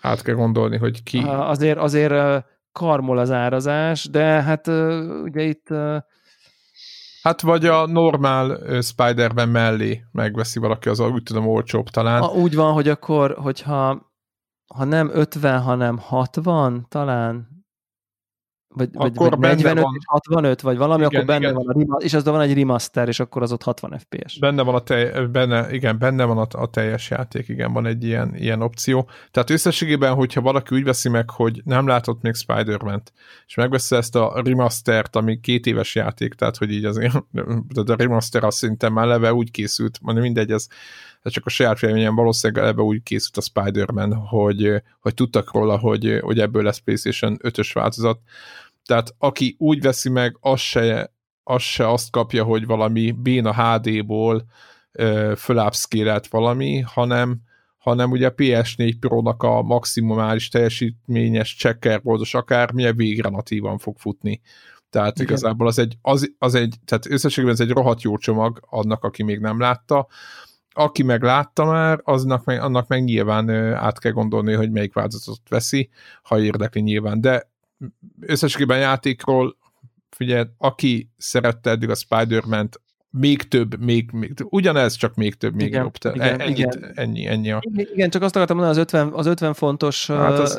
át 0.00 0.22
kell 0.22 0.34
gondolni, 0.34 0.76
hogy 0.76 1.02
ki... 1.02 1.18
Azért, 1.26 1.78
azért 1.78 2.44
karmol 2.74 3.18
az 3.18 3.30
árazás, 3.30 4.08
de 4.08 4.24
hát 4.24 4.66
ugye 5.24 5.42
itt 5.42 5.68
Hát 7.22 7.40
vagy 7.40 7.66
a 7.66 7.86
normál 7.86 8.58
Spider-Man 8.80 9.48
mellé 9.48 10.04
megveszi 10.12 10.58
valaki, 10.58 10.88
az 10.88 11.00
úgy 11.00 11.22
tudom 11.22 11.46
olcsóbb 11.46 11.88
talán. 11.88 12.22
A, 12.22 12.26
úgy 12.26 12.54
van, 12.54 12.72
hogy 12.72 12.88
akkor, 12.88 13.34
hogyha 13.38 14.12
ha 14.74 14.84
nem 14.84 15.10
50, 15.12 15.60
hanem 15.60 15.98
60 15.98 16.86
talán, 16.88 17.48
vagy, 18.74 18.88
akkor 18.92 19.30
vagy 19.30 19.38
45 19.38 19.82
van, 19.82 19.98
65, 20.06 20.60
vagy 20.60 20.76
valami, 20.76 21.04
igen, 21.04 21.14
akkor 21.14 21.24
benne 21.26 21.48
igen. 21.48 21.54
van 21.54 21.86
a 21.90 22.02
és 22.02 22.14
az 22.14 22.24
van 22.24 22.40
egy 22.40 22.54
remaster, 22.54 23.08
és 23.08 23.20
akkor 23.20 23.42
az 23.42 23.52
ott 23.52 23.62
60 23.62 23.98
FPS. 23.98 24.38
Benne 24.38 24.62
van 24.62 24.74
a, 24.74 24.80
tej, 24.80 25.26
benne, 25.32 25.72
igen, 25.72 25.98
benne 25.98 26.24
van 26.24 26.38
a, 26.38 26.46
a 26.50 26.66
teljes 26.66 27.10
játék, 27.10 27.48
igen, 27.48 27.72
van 27.72 27.86
egy 27.86 28.04
ilyen, 28.04 28.34
ilyen 28.34 28.62
opció. 28.62 29.08
Tehát 29.30 29.50
összességében, 29.50 30.14
hogyha 30.14 30.40
valaki 30.40 30.74
úgy 30.74 30.84
veszi 30.84 31.08
meg, 31.08 31.30
hogy 31.30 31.62
nem 31.64 31.86
látott 31.86 32.22
még 32.22 32.34
Spider-Man-t, 32.34 33.12
és 33.46 33.54
megveszi 33.54 33.96
ezt 33.96 34.16
a 34.16 34.42
remastert, 34.44 35.16
ami 35.16 35.40
két 35.40 35.66
éves 35.66 35.94
játék, 35.94 36.34
tehát 36.34 36.56
hogy 36.56 36.70
így 36.70 36.84
azért, 36.84 37.14
de 37.84 37.92
a 37.92 37.96
remaster 37.96 38.44
azt 38.44 38.56
szerintem 38.56 38.92
már 38.92 39.06
leve 39.06 39.34
úgy 39.34 39.50
készült, 39.50 39.98
mondja 40.02 40.22
mindegy, 40.22 40.50
ez, 40.50 40.66
ez 41.22 41.32
csak 41.32 41.46
a 41.46 41.50
saját 41.50 41.80
véleményem 41.80 42.14
valószínűleg 42.14 42.62
eleve 42.62 42.82
úgy 42.82 43.02
készült 43.02 43.36
a 43.36 43.40
Spider-Man, 43.40 44.14
hogy, 44.14 44.82
hogy 45.00 45.14
tudtak 45.14 45.52
róla, 45.52 45.78
hogy, 45.78 46.18
hogy 46.20 46.40
ebből 46.40 46.62
lesz 46.62 46.78
PlayStation 46.78 47.38
5-ös 47.42 47.70
változat, 47.72 48.18
tehát 48.86 49.14
aki 49.18 49.56
úgy 49.58 49.80
veszi 49.80 50.10
meg, 50.10 50.36
az 50.40 50.60
se, 50.60 51.12
az 51.42 51.62
se 51.62 51.90
azt 51.90 52.10
kapja, 52.10 52.44
hogy 52.44 52.66
valami 52.66 53.10
béna 53.10 53.54
HD-ból 53.54 54.44
fölupscale 55.36 56.20
valami, 56.30 56.80
hanem, 56.80 57.40
hanem 57.78 58.10
ugye 58.10 58.26
a 58.26 58.34
PS4 58.34 58.94
Pro-nak 59.00 59.42
a 59.42 59.62
maximális 59.62 60.48
teljesítményes 60.48 61.56
checkerboardos 61.56 62.34
akármilyen 62.34 62.96
végre 62.96 63.28
natívan 63.28 63.78
fog 63.78 63.98
futni. 63.98 64.40
Tehát 64.90 65.14
Igen. 65.14 65.26
igazából 65.26 65.66
az 65.66 65.78
egy, 65.78 65.98
az, 66.02 66.34
az 66.38 66.54
egy, 66.54 66.74
tehát 66.84 67.06
összességében 67.10 67.54
ez 67.54 67.60
egy 67.60 67.70
rohadt 67.70 68.02
jó 68.02 68.16
csomag 68.16 68.60
annak, 68.70 69.04
aki 69.04 69.22
még 69.22 69.38
nem 69.38 69.60
látta. 69.60 70.06
Aki 70.76 71.02
meg 71.02 71.22
látta 71.22 71.64
már, 71.64 72.00
aznak 72.04 72.44
meg, 72.44 72.60
annak 72.60 72.88
meg 72.88 73.04
nyilván 73.04 73.50
át 73.74 73.98
kell 73.98 74.12
gondolni, 74.12 74.52
hogy 74.52 74.70
melyik 74.70 74.92
változatot 74.92 75.48
veszi, 75.48 75.90
ha 76.22 76.40
érdekli 76.40 76.80
nyilván. 76.80 77.20
De 77.20 77.52
összességében 78.20 78.78
játékról, 78.78 79.56
figyelj, 80.10 80.44
aki 80.58 81.10
szerette 81.16 81.70
eddig 81.70 81.90
a 81.90 81.94
Spider-Man-t, 81.94 82.80
még 83.16 83.42
több, 83.42 83.80
még, 83.80 84.10
még 84.10 84.34
ugyanez, 84.44 84.94
csak 84.94 85.14
még 85.14 85.34
több, 85.34 85.54
még 85.54 85.66
igen, 85.66 85.82
jobb. 85.82 86.14
Igen, 86.14 86.40
ennyit, 86.40 86.58
igen. 86.58 86.92
Ennyi, 86.94 87.26
ennyi 87.26 87.50
a... 87.50 87.60
Igen, 87.74 88.10
csak 88.10 88.22
azt 88.22 88.36
akartam 88.36 88.56
mondani 88.56 88.78
az 88.78 88.84
50, 88.84 89.12
az 89.12 89.26
50 89.26 89.54
fontos 89.54 90.06
hát 90.06 90.38
az... 90.38 90.58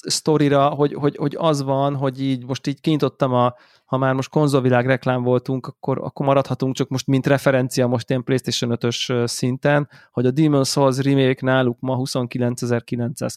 sztorira, 0.00 0.68
hogy, 0.68 0.94
hogy, 0.94 1.16
hogy 1.16 1.34
az 1.38 1.62
van, 1.62 1.94
hogy 1.96 2.22
így 2.22 2.46
most 2.46 2.66
így 2.66 2.80
kinyitottam 2.80 3.32
a, 3.32 3.54
ha 3.84 3.96
már 3.96 4.14
most 4.14 4.28
konzolvilág 4.28 4.86
reklám 4.86 5.22
voltunk, 5.22 5.66
akkor, 5.66 5.98
akkor 5.98 6.26
maradhatunk 6.26 6.74
csak 6.74 6.88
most 6.88 7.06
mint 7.06 7.26
referencia 7.26 7.86
most 7.86 8.10
ilyen 8.10 8.24
PlayStation 8.24 8.78
5-ös 8.80 9.26
szinten, 9.26 9.88
hogy 10.12 10.26
a 10.26 10.30
Demon's 10.30 10.68
Souls 10.68 10.98
remake 10.98 11.46
náluk 11.46 11.76
ma 11.80 11.96
29.999 11.96 13.20
ez 13.20 13.36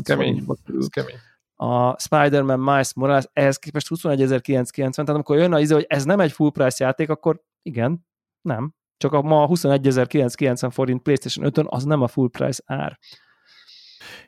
kemény, 0.00 0.44
kemény 0.90 1.16
a 1.56 2.00
Spider-Man 2.00 2.60
Miles 2.60 2.94
Morales 2.94 3.28
ehhez 3.32 3.56
képest 3.56 3.86
21.990, 3.90 4.90
tehát 4.90 5.08
amikor 5.08 5.36
jön 5.36 5.52
a 5.52 5.60
izé, 5.60 5.74
hogy 5.74 5.86
ez 5.88 6.04
nem 6.04 6.20
egy 6.20 6.32
full 6.32 6.50
price 6.50 6.84
játék, 6.84 7.10
akkor 7.10 7.42
igen, 7.62 8.06
nem. 8.40 8.74
Csak 8.96 9.12
a 9.12 9.22
ma 9.22 9.48
21.990 9.48 10.68
forint 10.72 11.02
PlayStation 11.02 11.52
5-ön 11.54 11.66
az 11.68 11.84
nem 11.84 12.02
a 12.02 12.08
full 12.08 12.28
price 12.30 12.62
ár. 12.66 12.98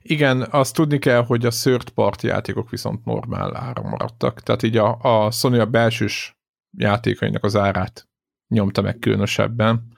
Igen, 0.03 0.47
azt 0.51 0.75
tudni 0.75 0.99
kell, 0.99 1.25
hogy 1.25 1.47
a 1.47 1.51
third 1.51 1.89
party 1.89 2.27
játékok 2.27 2.71
viszont 2.71 3.05
normál 3.05 3.57
ára 3.57 3.83
maradtak. 3.83 4.41
Tehát 4.41 4.63
így 4.63 4.77
a, 4.77 4.99
a 5.01 5.31
Sony 5.31 5.59
a 5.59 5.67
belsős 5.67 6.39
játékainak 6.79 7.45
az 7.45 7.57
árát 7.57 8.09
nyomta 8.49 8.83
meg 8.83 8.99
különösebben. 8.99 9.96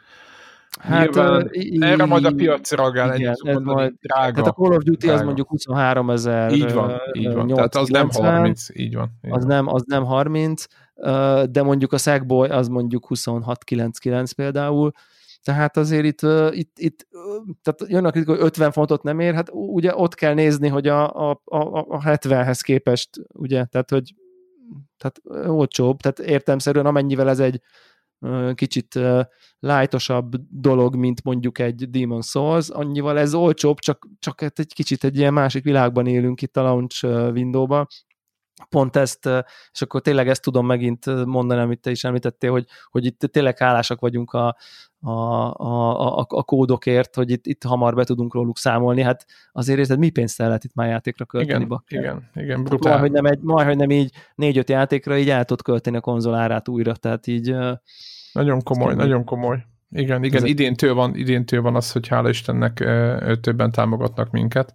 Hát 0.78 1.14
Nyilván, 1.14 1.50
uh, 1.80 1.88
erre 1.88 2.04
majd 2.04 2.24
a 2.24 2.32
piac 2.32 2.72
reagál, 2.72 3.14
igen, 3.14 3.30
ez 3.30 3.40
mondani, 3.40 3.74
majd, 3.74 3.92
drága. 4.00 4.32
Tehát 4.32 4.48
a 4.48 4.52
Call 4.52 4.72
of 4.72 4.82
Duty 4.82 5.06
drága. 5.06 5.18
az 5.18 5.24
mondjuk 5.24 5.48
23 5.48 6.10
ezer. 6.10 6.52
Így 6.52 6.72
van, 6.72 7.00
így 7.12 7.32
van. 7.34 7.46
8, 7.46 7.54
tehát 7.54 7.74
az 7.74 7.86
90, 7.86 8.22
nem 8.22 8.34
30, 8.34 8.66
így 8.72 8.94
van. 8.94 9.10
Így 9.24 9.32
az, 9.32 9.38
van. 9.38 9.46
Nem, 9.46 9.66
az 9.66 9.82
nem 9.86 10.04
30, 10.04 10.64
de 11.50 11.62
mondjuk 11.62 11.92
a 11.92 11.98
Sackboy 11.98 12.48
az 12.48 12.68
mondjuk 12.68 13.06
26,99 13.08 14.30
például. 14.36 14.90
Tehát 15.42 15.76
azért 15.76 16.04
itt, 16.04 16.20
itt, 16.50 16.78
itt 16.78 17.08
tehát 17.62 17.84
jön 17.86 18.04
a 18.04 18.10
kritika, 18.10 18.32
hogy 18.32 18.44
50 18.44 18.72
fontot 18.72 19.02
nem 19.02 19.20
ér, 19.20 19.34
hát 19.34 19.48
ugye 19.52 19.96
ott 19.96 20.14
kell 20.14 20.34
nézni, 20.34 20.68
hogy 20.68 20.88
a, 20.88 21.30
a, 21.30 21.40
a, 21.44 21.58
a 21.88 22.02
70-hez 22.04 22.58
képest, 22.62 23.10
ugye, 23.32 23.64
tehát 23.64 23.90
hogy 23.90 24.14
tehát 24.96 25.48
olcsóbb, 25.48 26.00
tehát 26.00 26.18
értelmszerűen 26.18 26.86
amennyivel 26.86 27.28
ez 27.28 27.40
egy 27.40 27.60
kicsit 28.54 28.98
lájtosabb 29.58 30.34
dolog, 30.50 30.96
mint 30.96 31.24
mondjuk 31.24 31.58
egy 31.58 31.90
Demon 31.90 32.22
Souls, 32.22 32.68
annyival 32.68 33.18
ez 33.18 33.34
olcsóbb, 33.34 33.78
csak, 33.78 34.08
csak 34.18 34.40
hát 34.40 34.58
egy 34.58 34.72
kicsit 34.74 35.04
egy 35.04 35.16
ilyen 35.16 35.32
másik 35.32 35.64
világban 35.64 36.06
élünk 36.06 36.42
itt 36.42 36.56
a 36.56 36.62
launch 36.62 37.04
window-ba, 37.04 37.86
pont 38.68 38.96
ezt, 38.96 39.26
és 39.72 39.82
akkor 39.82 40.00
tényleg 40.00 40.28
ezt 40.28 40.42
tudom 40.42 40.66
megint 40.66 41.24
mondani, 41.24 41.60
amit 41.60 41.80
te 41.80 41.90
is 41.90 42.04
említettél, 42.04 42.50
hogy, 42.50 42.66
hogy 42.90 43.04
itt 43.04 43.18
tényleg 43.18 43.58
hálásak 43.58 44.00
vagyunk 44.00 44.32
a, 44.32 44.56
a, 45.00 45.10
a, 45.10 46.18
a, 46.18 46.26
a 46.28 46.42
kódokért, 46.42 47.14
hogy 47.14 47.30
itt, 47.30 47.46
itt 47.46 47.62
hamar 47.62 47.94
be 47.94 48.04
tudunk 48.04 48.34
róluk 48.34 48.58
számolni, 48.58 49.02
hát 49.02 49.26
azért 49.52 49.78
érted, 49.78 49.98
mi 49.98 50.10
pénzt 50.10 50.40
el 50.40 50.46
lehet 50.46 50.64
itt 50.64 50.74
már 50.74 50.88
játékra 50.88 51.24
költeni? 51.24 51.54
Igen, 51.54 51.68
bakker? 51.68 52.00
igen, 52.00 52.30
igen, 52.34 52.64
brutál. 52.64 52.98
Majd, 52.98 53.02
hogy 53.02 53.22
nem, 53.22 53.32
egy, 53.32 53.38
majd, 53.40 53.66
hogy 53.66 53.76
nem 53.76 53.90
így 53.90 54.12
négy-öt 54.34 54.68
játékra 54.68 55.18
így 55.18 55.30
el 55.30 55.44
tud 55.44 55.62
költeni 55.62 55.96
a 55.96 56.00
konzolárát 56.00 56.68
újra, 56.68 56.96
tehát 56.96 57.26
így... 57.26 57.54
Nagyon 58.32 58.62
komoly, 58.62 58.94
nagyon 58.94 59.24
komoly. 59.24 59.66
Igen, 59.90 60.24
igen, 60.24 60.42
Ez 60.42 60.48
idéntől 60.48 60.94
van, 60.94 61.14
idéntől 61.14 61.62
van 61.62 61.76
az, 61.76 61.92
hogy 61.92 62.08
hála 62.08 62.28
Istennek 62.28 62.74
többen 63.40 63.70
támogatnak 63.70 64.30
minket. 64.30 64.74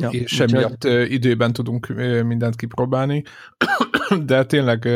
Ja, 0.00 0.08
és 0.08 0.40
emiatt 0.40 0.84
időben 1.08 1.52
tudunk 1.52 1.86
mindent 2.26 2.56
kipróbálni, 2.56 3.22
de 4.26 4.44
tényleg 4.44 4.88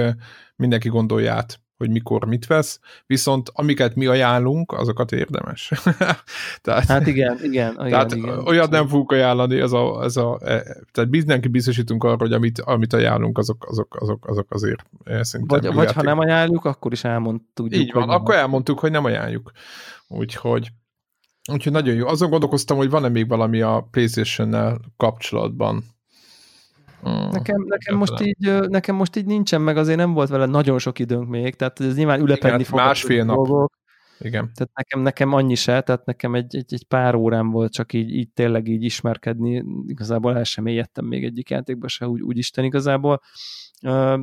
mindenki 0.56 0.88
gondolja 0.88 1.34
át, 1.34 1.60
hogy 1.76 1.90
mikor 1.90 2.24
mit 2.26 2.46
vesz, 2.46 2.80
viszont 3.06 3.50
amiket 3.52 3.94
mi 3.94 4.06
ajánlunk, 4.06 4.72
azokat 4.72 5.12
érdemes. 5.12 5.72
tehát, 6.62 6.84
hát 6.84 7.06
igen, 7.06 7.38
igen. 7.42 7.72
igen 7.72 7.88
tehát 7.90 8.14
igen. 8.14 8.46
olyat 8.46 8.70
nem 8.70 8.88
fogunk 8.88 9.12
ajánlani, 9.12 9.60
ez 9.60 9.72
a, 9.72 10.02
ez 10.02 10.16
a, 10.16 10.38
e, 10.44 10.62
tehát 10.92 11.10
mindenki 11.10 11.48
biztosítunk 11.48 12.04
arra, 12.04 12.16
hogy 12.16 12.32
amit, 12.32 12.60
amit 12.60 12.92
ajánlunk, 12.92 13.38
azok, 13.38 13.66
azok, 13.68 13.96
azok, 14.00 14.26
azok 14.26 14.50
azért 14.50 14.84
e, 15.04 15.22
szerintem. 15.22 15.60
Vagy, 15.60 15.74
vagy 15.74 15.92
ha 15.92 16.02
nem 16.02 16.18
ajánljuk, 16.18 16.64
akkor 16.64 16.92
is 16.92 17.04
elmondtuk. 17.04 17.76
Így 17.76 17.92
van, 17.92 18.08
akkor 18.08 18.34
elmondtuk, 18.34 18.78
hogy 18.78 18.90
nem 18.90 19.04
ajánljuk. 19.04 19.50
Úgyhogy 20.08 20.72
Úgyhogy 21.52 21.72
nagyon 21.72 21.94
jó. 21.94 22.06
Azon 22.06 22.30
gondolkoztam, 22.30 22.76
hogy 22.76 22.90
van-e 22.90 23.08
még 23.08 23.28
valami 23.28 23.60
a 23.60 23.88
PlayStation-nel 23.90 24.80
kapcsolatban. 24.96 25.84
Hmm. 27.02 27.28
Nekem, 27.30 27.64
nekem, 27.68 27.96
most 27.96 28.20
így, 28.20 28.68
nekem 28.68 28.94
most 28.94 29.16
így 29.16 29.26
nincsen, 29.26 29.60
meg 29.60 29.76
azért 29.76 29.98
nem 29.98 30.12
volt 30.12 30.28
vele 30.28 30.46
nagyon 30.46 30.78
sok 30.78 30.98
időnk 30.98 31.28
még, 31.28 31.54
tehát 31.54 31.80
ez 31.80 31.96
nyilván 31.96 32.20
ülepedni 32.20 32.64
fog. 32.64 32.78
Másfél 32.78 33.24
nap. 33.24 33.36
Dolgok. 33.36 33.74
Igen. 34.18 34.50
Tehát 34.54 34.70
nekem, 34.74 35.00
nekem 35.00 35.32
annyi 35.32 35.54
se, 35.54 35.80
tehát 35.80 36.04
nekem 36.04 36.34
egy, 36.34 36.56
egy, 36.56 36.74
egy 36.74 36.84
pár 36.84 37.14
órám 37.14 37.50
volt 37.50 37.72
csak 37.72 37.92
így, 37.92 38.14
így 38.14 38.28
tényleg 38.28 38.68
így 38.68 38.82
ismerkedni, 38.82 39.64
igazából 39.86 40.36
el 40.36 40.44
sem 40.44 40.64
mélyedtem 40.64 41.04
még 41.04 41.24
egyik 41.24 41.50
játékba 41.50 41.88
se, 41.88 42.08
úgy, 42.08 42.22
úgy 42.22 42.38
Isten 42.38 42.64
igazából. 42.64 43.20
Uh, 43.82 44.20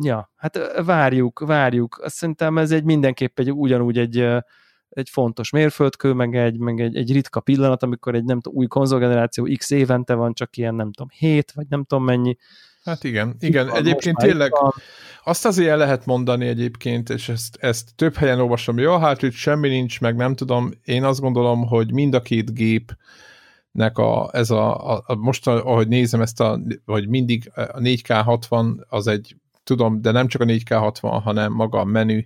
ja, 0.00 0.32
hát 0.36 0.82
várjuk, 0.84 1.38
várjuk. 1.38 1.98
Azt 2.02 2.14
szerintem 2.14 2.58
ez 2.58 2.70
egy 2.70 2.84
mindenképp 2.84 3.38
egy 3.38 3.52
ugyanúgy 3.52 3.98
egy, 3.98 4.26
egy 4.94 5.08
fontos 5.10 5.50
mérföldkő, 5.50 6.12
meg 6.12 6.36
egy, 6.36 6.58
meg 6.58 6.80
egy, 6.80 6.96
egy 6.96 7.12
ritka 7.12 7.40
pillanat, 7.40 7.82
amikor 7.82 8.14
egy 8.14 8.24
nem 8.24 8.40
tudom, 8.40 8.58
új 8.58 8.66
konzolgeneráció 8.66 9.48
x 9.56 9.70
évente 9.70 10.14
van, 10.14 10.34
csak 10.34 10.56
ilyen 10.56 10.74
nem 10.74 10.92
tudom, 10.92 11.08
hét, 11.12 11.52
vagy 11.52 11.66
nem 11.68 11.84
tudom 11.84 12.04
mennyi. 12.04 12.36
Hát 12.84 13.04
igen, 13.04 13.36
igen. 13.38 13.66
Van, 13.66 13.76
egyébként 13.76 14.16
tényleg 14.16 14.52
azt 15.24 15.46
azért 15.46 15.70
el 15.70 15.76
lehet 15.76 16.06
mondani 16.06 16.46
egyébként, 16.46 17.10
és 17.10 17.28
ezt, 17.28 17.56
ezt 17.60 17.94
több 17.96 18.14
helyen 18.14 18.40
olvasom, 18.40 18.78
jó, 18.78 18.98
hát 18.98 19.22
itt 19.22 19.32
semmi 19.32 19.68
nincs, 19.68 20.00
meg 20.00 20.16
nem 20.16 20.34
tudom, 20.34 20.70
én 20.84 21.04
azt 21.04 21.20
gondolom, 21.20 21.66
hogy 21.66 21.92
mind 21.92 22.14
a 22.14 22.22
két 22.22 22.54
gép 22.54 22.96
nek 23.70 23.98
a, 23.98 24.30
ez 24.32 24.50
a, 24.50 24.92
a, 24.92 25.02
a 25.06 25.14
most, 25.14 25.46
ahogy 25.46 25.88
nézem 25.88 26.20
ezt 26.20 26.40
a, 26.40 26.60
hogy 26.84 27.08
mindig 27.08 27.50
a 27.54 27.78
4K60 27.78 28.86
az 28.88 29.06
egy, 29.06 29.36
tudom, 29.64 30.00
de 30.00 30.10
nem 30.10 30.26
csak 30.26 30.40
a 30.40 30.44
4K60, 30.44 31.20
hanem 31.22 31.52
maga 31.52 31.78
a 31.78 31.84
menü, 31.84 32.20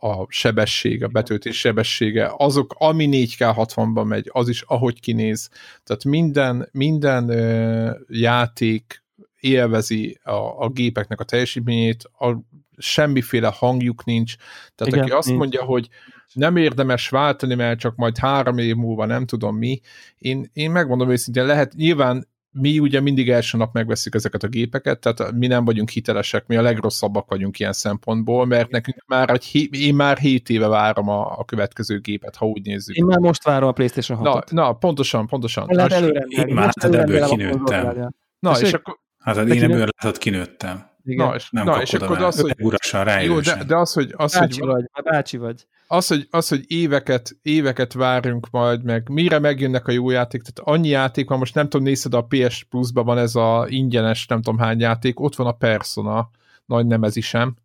a 0.00 0.26
sebesség, 0.28 1.04
a 1.04 1.08
betöltés 1.08 1.58
sebessége, 1.58 2.32
azok, 2.36 2.74
ami 2.78 3.08
4K60-ban 3.10 4.06
megy, 4.06 4.30
az 4.32 4.48
is 4.48 4.62
ahogy 4.62 5.00
kinéz. 5.00 5.48
Tehát 5.84 6.04
minden, 6.04 6.68
minden 6.72 7.28
ö, 7.28 7.90
játék 8.08 9.02
élvezi 9.40 10.20
a, 10.22 10.64
a 10.64 10.68
gépeknek 10.68 11.20
a 11.20 11.24
teljesítményét, 11.24 12.04
a, 12.18 12.36
semmiféle 12.80 13.52
hangjuk 13.54 14.04
nincs. 14.04 14.34
Tehát 14.74 14.92
Igen, 14.92 15.04
aki 15.04 15.12
azt 15.12 15.26
nincs. 15.26 15.38
mondja, 15.38 15.62
hogy 15.64 15.88
nem 16.32 16.56
érdemes 16.56 17.08
váltani, 17.08 17.54
mert 17.54 17.78
csak 17.78 17.96
majd 17.96 18.18
három 18.18 18.58
év 18.58 18.74
múlva 18.74 19.06
nem 19.06 19.26
tudom 19.26 19.56
mi. 19.56 19.80
Én, 20.18 20.50
én 20.52 20.70
megmondom 20.70 21.10
őszintén, 21.10 21.46
lehet, 21.46 21.74
nyilván 21.74 22.28
mi 22.52 22.78
ugye 22.78 23.00
mindig 23.00 23.30
első 23.30 23.58
nap 23.58 23.74
megveszük 23.74 24.14
ezeket 24.14 24.42
a 24.42 24.48
gépeket, 24.48 25.00
tehát 25.00 25.32
mi 25.32 25.46
nem 25.46 25.64
vagyunk 25.64 25.88
hitelesek, 25.88 26.46
mi 26.46 26.56
a 26.56 26.62
legrosszabbak 26.62 27.28
vagyunk 27.28 27.58
ilyen 27.58 27.72
szempontból, 27.72 28.46
mert 28.46 28.70
nekünk 28.70 29.04
már 29.06 29.30
egy, 29.30 29.68
én 29.70 29.94
már 29.94 30.18
7 30.18 30.48
éve 30.48 30.66
várom 30.66 31.08
a, 31.08 31.38
a 31.38 31.44
következő 31.44 32.00
gépet, 32.00 32.36
ha 32.36 32.46
úgy 32.46 32.62
nézzük. 32.62 32.96
Én 32.96 33.04
már 33.04 33.18
most 33.18 33.44
várom 33.44 33.68
a 33.68 33.72
PlayStation 33.72 34.18
6-ot. 34.18 34.50
Na, 34.50 34.62
na 34.62 34.72
pontosan, 34.72 35.26
pontosan. 35.26 35.66
Lehet 35.68 35.92
előre, 35.92 36.24
én 36.28 36.54
már 36.54 36.70
ebből 36.74 37.24
kinőttem. 37.24 38.14
Na, 38.38 38.60
és 38.60 38.72
akkor... 38.72 38.98
Hát 39.18 39.36
én 39.36 39.62
ebből 39.62 39.88
lehet, 40.00 40.18
kinőttem. 40.18 40.88
Igen. 41.04 41.26
Na, 41.26 41.34
és, 41.34 41.48
nem 41.50 41.64
na, 41.64 41.80
és 41.80 41.94
akkor 41.94 42.22
az, 42.22 42.40
hogy... 42.40 42.54
Urasan 42.58 43.22
jó, 43.22 43.40
de, 43.40 43.64
de 43.64 43.76
az, 43.76 43.92
hogy... 43.92 44.14
Az, 44.16 44.38
bácsi 44.38 44.60
hogy, 44.60 44.68
vagy, 44.68 45.04
bácsi 45.04 45.36
vagy. 45.36 45.66
Az, 45.92 46.06
hogy, 46.06 46.26
az, 46.30 46.48
hogy 46.48 46.64
éveket, 46.66 47.36
éveket 47.42 47.92
várunk 47.92 48.50
majd, 48.50 48.84
meg 48.84 49.08
mire 49.08 49.38
megjönnek 49.38 49.88
a 49.88 49.92
jó 49.92 50.10
játék, 50.10 50.42
tehát 50.42 50.74
annyi 50.74 50.88
játék 50.88 51.28
van, 51.28 51.38
most 51.38 51.54
nem 51.54 51.68
tudom, 51.68 51.86
nézed 51.86 52.14
a 52.14 52.26
PS 52.28 52.64
Plus-ban 52.64 53.04
van 53.04 53.18
ez 53.18 53.34
a 53.34 53.66
ingyenes, 53.68 54.26
nem 54.26 54.42
tudom 54.42 54.58
hány 54.60 54.80
játék, 54.80 55.20
ott 55.20 55.36
van 55.36 55.46
a 55.46 55.52
Persona, 55.52 56.30
nagy 56.66 56.86
nem 56.86 57.02
ez 57.02 57.16
is 57.16 57.26
sem, 57.26 57.56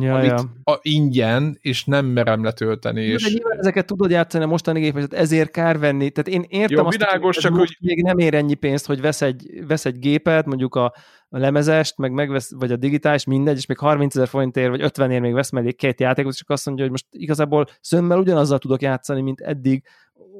ja, 0.00 0.14
amit 0.14 0.30
ja. 0.30 0.72
A 0.72 0.78
ingyen, 0.82 1.58
és 1.60 1.84
nem 1.84 2.06
merem 2.06 2.44
letölteni. 2.44 3.02
És... 3.02 3.22
De 3.22 3.28
nyilván 3.28 3.58
ezeket 3.58 3.86
tudod 3.86 4.10
játszani 4.10 4.44
a 4.44 4.46
mostani 4.46 4.80
gépet, 4.80 5.12
ezért 5.12 5.50
kár 5.50 5.78
venni. 5.78 6.10
Tehát 6.10 6.40
én 6.40 6.44
értem 6.48 6.78
Jó, 6.78 6.86
azt, 6.86 6.96
világos, 6.96 7.34
hogy 7.34 7.44
csak 7.44 7.54
hogy... 7.54 7.76
még 7.80 8.02
nem 8.02 8.18
ér 8.18 8.34
ennyi 8.34 8.54
pénzt, 8.54 8.86
hogy 8.86 9.00
vesz 9.00 9.22
egy, 9.22 9.64
vesz 9.66 9.84
egy 9.84 9.98
gépet, 9.98 10.46
mondjuk 10.46 10.74
a, 10.74 10.94
a 11.28 11.38
lemezest, 11.38 11.96
meg 11.96 12.12
megvesz, 12.12 12.52
vagy 12.54 12.72
a 12.72 12.76
digitális, 12.76 13.24
mindegy, 13.24 13.56
és 13.56 13.66
még 13.66 13.78
30 13.78 14.14
ezer 14.14 14.28
forintért, 14.28 14.70
vagy 14.70 14.82
50 14.82 15.10
ér 15.10 15.20
még 15.20 15.32
vesz 15.32 15.50
mellé 15.50 15.72
két 15.72 16.00
játékot, 16.00 16.32
és 16.32 16.38
csak 16.38 16.50
azt 16.50 16.66
mondja, 16.66 16.84
hogy 16.84 16.92
most 16.92 17.06
igazából 17.10 17.66
szömmel 17.80 18.18
ugyanazzal 18.18 18.58
tudok 18.58 18.82
játszani, 18.82 19.20
mint 19.20 19.40
eddig. 19.40 19.82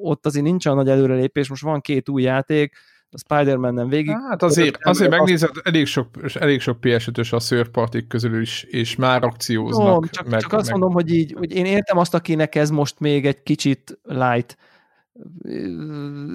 Ott 0.03 0.27
azért 0.27 0.45
nincs 0.45 0.67
olyan 0.67 0.79
nagy 0.79 0.89
előrelépés, 0.89 1.49
most 1.49 1.63
van 1.63 1.81
két 1.81 2.09
új 2.09 2.23
játék, 2.23 2.77
a 3.11 3.19
Spider-Man 3.19 3.75
nem 3.75 3.89
végig. 3.89 4.17
Hát 4.29 4.43
azért, 4.43 4.77
azért 4.81 5.11
megnézed, 5.11 5.51
elég 5.63 5.87
sok, 5.87 6.09
elég 6.35 6.61
sok 6.61 6.79
PS5-ös 6.83 7.33
a 7.33 7.41
szőrpartik 7.41 8.07
közül 8.07 8.41
is, 8.41 8.63
és 8.63 8.97
már 8.97 9.25
akcióznak. 9.25 10.01
No, 10.01 10.09
csak, 10.09 10.29
meg, 10.29 10.41
csak 10.41 10.53
azt 10.53 10.71
meg... 10.71 10.73
mondom, 10.73 10.93
hogy 10.93 11.15
így, 11.15 11.35
hogy 11.39 11.53
én 11.53 11.65
értem 11.65 11.99
azt, 11.99 12.15
akinek 12.15 12.55
ez 12.55 12.71
most 12.71 13.01
még 13.01 13.27
egy 13.27 13.43
kicsit 13.43 13.99
light, 14.03 14.57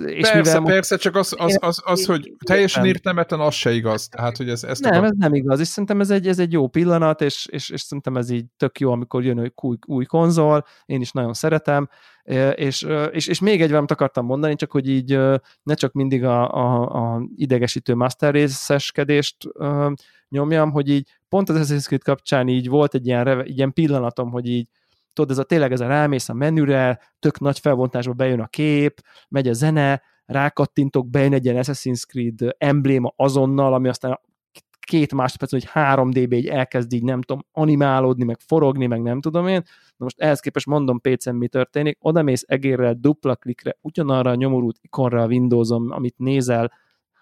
és 0.05 0.29
persze, 0.29 0.59
mivel 0.59 0.73
persze, 0.73 0.97
csak 0.97 1.15
az, 1.15 1.35
az, 1.37 1.57
az, 1.61 1.81
az 1.85 2.05
hogy 2.05 2.33
teljesen 2.45 2.85
értelmetlen, 2.85 3.39
az 3.39 3.53
se 3.53 3.71
igaz. 3.71 4.07
Tehát, 4.07 4.37
hogy 4.37 4.49
ez, 4.49 4.63
ezt 4.63 4.81
nem, 4.81 4.93
akar... 4.93 5.03
ez 5.05 5.11
nem 5.17 5.33
igaz, 5.33 5.59
és 5.59 5.67
szerintem 5.67 5.99
ez 5.99 6.09
egy, 6.09 6.27
ez 6.27 6.39
egy 6.39 6.51
jó 6.51 6.67
pillanat, 6.67 7.21
és, 7.21 7.47
és, 7.51 7.69
és 7.69 7.81
szerintem 7.81 8.17
ez 8.17 8.29
így 8.29 8.45
tök 8.57 8.79
jó, 8.79 8.91
amikor 8.91 9.23
jön 9.23 9.39
egy 9.39 9.53
új, 9.61 9.77
új 9.87 10.05
konzol, 10.05 10.65
én 10.85 11.01
is 11.01 11.11
nagyon 11.11 11.33
szeretem, 11.33 11.89
és, 12.55 12.85
és, 13.11 13.27
és 13.27 13.39
még 13.39 13.61
egy 13.61 13.69
valamit 13.69 13.91
akartam 13.91 14.25
mondani, 14.25 14.55
csak 14.55 14.71
hogy 14.71 14.89
így 14.89 15.19
ne 15.63 15.73
csak 15.73 15.93
mindig 15.93 16.23
a, 16.23 16.53
a, 16.53 16.81
a 17.13 17.21
idegesítő 17.35 17.95
master 17.95 18.33
részeskedést 18.33 19.37
nyomjam, 20.29 20.71
hogy 20.71 20.89
így 20.89 21.09
pont 21.29 21.49
az 21.49 21.55
Assassin's 21.55 21.85
Creed 21.85 22.03
kapcsán 22.03 22.47
így 22.47 22.69
volt 22.69 22.93
egy 22.93 23.07
ilyen, 23.07 23.45
ilyen 23.45 23.73
pillanatom, 23.73 24.31
hogy 24.31 24.47
így 24.47 24.67
tudod, 25.13 25.31
ez 25.31 25.37
a 25.37 25.43
tényleg 25.43 25.71
ez 25.71 25.79
a 25.79 25.87
rámész 25.87 26.29
a 26.29 26.33
menüre, 26.33 26.99
tök 27.19 27.39
nagy 27.39 27.59
felbontásba 27.59 28.13
bejön 28.13 28.39
a 28.39 28.47
kép, 28.47 29.01
megy 29.29 29.47
a 29.47 29.53
zene, 29.53 30.01
rákattintok, 30.25 31.09
bejön 31.09 31.33
egy 31.33 31.45
ilyen 31.45 31.63
Assassin's 31.63 32.03
Creed 32.07 32.55
embléma 32.57 33.13
azonnal, 33.15 33.73
ami 33.73 33.87
aztán 33.87 34.19
két 34.87 35.13
másodperc, 35.13 35.51
hogy 35.51 35.69
3D-be 35.73 36.35
így 36.35 36.47
elkezd 36.47 36.93
így 36.93 37.03
nem 37.03 37.21
tudom, 37.21 37.45
animálódni, 37.51 38.23
meg 38.23 38.39
forogni, 38.39 38.85
meg 38.85 39.01
nem 39.01 39.21
tudom 39.21 39.47
én. 39.47 39.61
Na 39.97 40.03
most 40.05 40.19
ehhez 40.19 40.39
képest 40.39 40.65
mondom 40.65 41.01
pc 41.01 41.31
mi 41.31 41.47
történik, 41.47 41.97
oda 42.01 42.21
mész 42.21 42.43
egérrel, 42.47 42.93
dupla 42.93 43.35
klikre, 43.35 43.77
ugyanarra 43.81 44.29
a 44.29 44.35
nyomorult 44.35 44.77
ikonra 44.81 45.21
a 45.21 45.27
windows 45.27 45.69
amit 45.69 46.17
nézel 46.17 46.71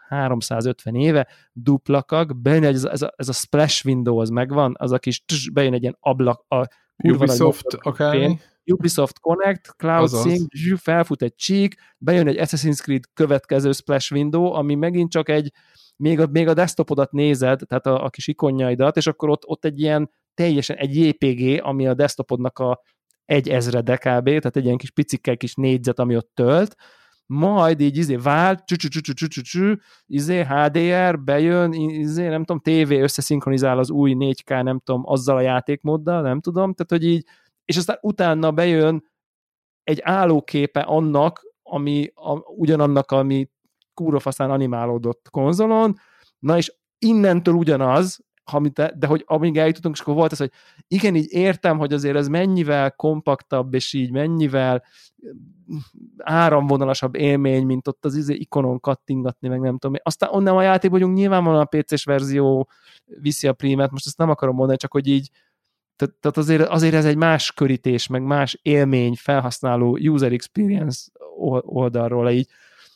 350 0.08 0.96
éve, 0.96 1.28
duplakak, 1.54 2.42
bejön 2.42 2.64
ez, 2.64 2.84
ez, 2.84 3.02
a, 3.02 3.14
ez 3.16 3.30
a 3.30 3.34
splash 3.34 3.86
window, 3.86 4.18
az 4.18 4.30
megvan, 4.30 4.76
az 4.78 4.92
a 4.92 5.00
kis, 5.00 5.26
tss, 5.26 5.50
bejön 5.50 5.74
egy 5.74 5.82
ilyen 5.82 5.98
ablak, 6.00 6.46
a 6.48 6.68
Ubisoft 7.04 7.74
akármi. 7.74 8.40
Ubisoft 8.66 9.20
Connect, 9.20 9.76
Cloud 9.78 10.04
Azaz. 10.04 10.22
Sync, 10.22 10.56
zsű, 10.56 10.76
felfut 10.76 11.22
egy 11.22 11.36
csík, 11.36 11.76
bejön 11.98 12.28
egy 12.28 12.38
Assassin's 12.40 12.82
Creed 12.82 13.04
következő 13.14 13.72
splash 13.72 14.12
window, 14.12 14.54
ami 14.54 14.76
megint 14.76 15.12
csak 15.12 15.30
egy, 15.30 15.52
még 15.96 16.20
a, 16.20 16.28
még 16.32 16.48
a 16.48 16.54
desktopodat 16.54 17.12
nézed, 17.12 17.60
tehát 17.68 17.86
a, 17.86 18.04
a 18.04 18.10
kis 18.10 18.28
ikonjaidat, 18.28 18.98
és 18.98 19.08
akkor 19.08 19.30
ott, 19.30 19.46
ott 19.46 19.66
egy 19.66 19.80
ilyen 19.80 20.10
teljesen 20.34 20.76
egy 20.76 20.96
JPG, 20.96 21.64
ami 21.64 21.88
a 21.88 21.94
desktopodnak 21.94 22.60
a 22.60 22.82
egy 23.26 23.50
ezrede 23.50 23.96
kb, 23.96 24.26
tehát 24.26 24.56
egy 24.56 24.66
ilyen 24.66 24.78
kis 24.78 24.92
picikkel 24.92 25.38
kis 25.38 25.56
négyzet, 25.56 26.00
ami 26.00 26.16
ott 26.16 26.32
tölt, 26.34 26.76
majd 27.32 27.80
így 27.80 27.98
izé 27.98 28.16
vált, 28.16 28.66
csü 28.66 28.76
csü 28.76 28.90
csü 29.02 29.14
csü 29.14 29.42
csü 29.42 29.78
izé 30.06 30.44
HDR, 30.44 31.20
bejön, 31.24 31.74
izé, 31.74 32.28
nem 32.28 32.44
tudom, 32.44 32.62
TV 32.62 32.92
összeszinkronizál 32.92 33.78
az 33.78 33.90
új 33.90 34.16
4K, 34.18 34.64
nem 34.64 34.80
tudom, 34.80 35.02
azzal 35.06 35.38
a 35.38 35.42
játékmóddal, 35.42 36.22
nem 36.22 36.42
tudom, 36.42 36.74
tehát 36.74 36.92
hogy 36.92 37.06
így, 37.06 37.26
és 37.66 37.78
aztán 37.78 37.98
utána 38.02 38.52
bejön 38.52 39.04
egy 39.84 40.00
állóképe 40.02 40.80
annak, 40.80 41.46
ami 41.64 42.12
a, 42.16 42.34
ugyanannak, 42.38 43.12
ami 43.12 43.50
kúrofaszán 43.94 44.52
animálódott 44.52 45.28
konzolon, 45.30 45.96
na 46.40 46.58
és 46.58 46.74
innentől 47.00 47.54
ugyanaz, 47.54 48.20
de, 48.60 48.94
de 48.98 49.08
hogy 49.08 49.24
amíg 49.28 49.58
eljutottunk, 49.58 49.96
és 49.96 50.02
akkor 50.02 50.14
volt 50.14 50.32
ez, 50.32 50.38
hogy 50.38 50.52
igen, 50.88 51.16
így 51.16 51.32
értem, 51.32 51.78
hogy 51.78 51.94
azért 51.94 52.16
ez 52.16 52.28
mennyivel 52.28 52.92
kompaktabb, 52.92 53.74
és 53.74 53.94
így 53.94 54.12
mennyivel 54.12 54.84
áramvonalasabb 56.18 57.16
élmény, 57.16 57.66
mint 57.66 57.88
ott 57.88 58.06
az 58.06 58.16
izé 58.16 58.34
ikonon 58.34 58.80
kattingatni, 58.80 59.48
meg 59.48 59.60
nem 59.60 59.78
tudom. 59.78 59.96
Aztán 60.04 60.30
onnan 60.34 60.58
a 60.58 60.62
játék 60.62 60.92
vagyunk, 60.92 61.16
nyilvánvalóan 61.16 61.68
a 61.72 61.78
PC-s 61.78 62.04
verzió 62.04 62.70
viszi 63.06 63.48
a 63.48 63.54
prímet, 63.54 63.92
most 63.92 64.06
ezt 64.06 64.18
nem 64.18 64.30
akarom 64.30 64.56
mondani, 64.56 64.78
csak 64.78 64.92
hogy 64.92 65.08
így 65.08 65.30
tehát, 66.02 66.16
tehát 66.20 66.38
azért, 66.38 66.70
azért 66.70 66.94
ez 66.94 67.06
egy 67.06 67.16
más 67.16 67.52
körítés, 67.52 68.08
meg 68.08 68.24
más 68.24 68.60
élmény, 68.62 69.16
felhasználó 69.16 69.98
user 69.98 70.32
experience 70.32 71.10
oldalról, 71.62 72.30
így, 72.30 72.48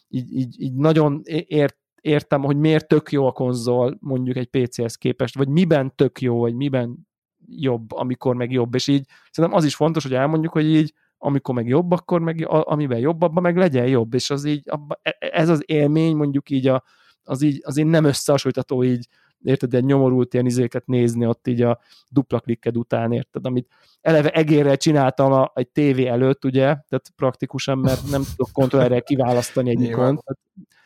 így, 0.07 0.33
így, 0.33 0.61
így 0.61 0.73
nagyon 0.73 1.21
ért, 1.47 1.77
értem, 2.05 2.43
hogy 2.43 2.57
miért 2.57 2.87
tök 2.87 3.11
jó 3.11 3.27
a 3.27 3.31
konzol 3.31 3.97
mondjuk 3.99 4.35
egy 4.35 4.47
PC-hez 4.47 4.95
képest, 4.95 5.37
vagy 5.37 5.47
miben 5.47 5.95
tök 5.95 6.21
jó, 6.21 6.39
vagy 6.39 6.53
miben 6.53 7.07
jobb, 7.47 7.91
amikor 7.91 8.35
meg 8.35 8.51
jobb, 8.51 8.75
és 8.75 8.87
így 8.87 9.05
szerintem 9.31 9.59
az 9.59 9.65
is 9.65 9.75
fontos, 9.75 10.03
hogy 10.03 10.13
elmondjuk, 10.13 10.53
hogy 10.53 10.65
így 10.65 10.93
amikor 11.17 11.55
meg 11.55 11.67
jobb, 11.67 11.91
akkor 11.91 12.21
meg 12.21 12.45
amiben 12.47 12.99
jobb, 12.99 13.21
abban 13.21 13.43
meg 13.43 13.57
legyen 13.57 13.87
jobb, 13.87 14.13
és 14.13 14.29
az 14.29 14.45
így, 14.45 14.63
abba, 14.69 14.99
e, 15.01 15.15
e, 15.19 15.29
ez 15.33 15.49
az 15.49 15.63
élmény 15.65 16.15
mondjuk 16.15 16.49
így 16.49 16.67
a, 16.67 16.83
az 17.23 17.41
így, 17.41 17.61
az 17.63 17.77
így 17.77 17.85
nem 17.85 18.03
összehasonlítható 18.03 18.83
így, 18.83 19.07
érted, 19.43 19.73
egy 19.73 19.85
nyomorult 19.85 20.33
ilyen 20.33 20.45
izéket 20.45 20.85
nézni 20.85 21.25
ott 21.25 21.47
így 21.47 21.61
a 21.61 21.79
dupla 22.09 22.39
klikked 22.39 22.77
után, 22.77 23.11
érted, 23.11 23.45
amit 23.45 23.67
eleve 24.01 24.29
egérrel 24.29 24.77
csináltam 24.77 25.31
a, 25.31 25.51
egy 25.53 25.67
tévé 25.67 26.05
előtt, 26.05 26.45
ugye, 26.45 26.63
tehát 26.63 27.11
praktikusan, 27.15 27.77
mert 27.77 28.09
nem 28.09 28.23
tudok 28.23 28.51
kontrollerrel 28.53 29.01
kiválasztani 29.01 29.69
egy 29.69 29.81
ikont. 29.89 30.23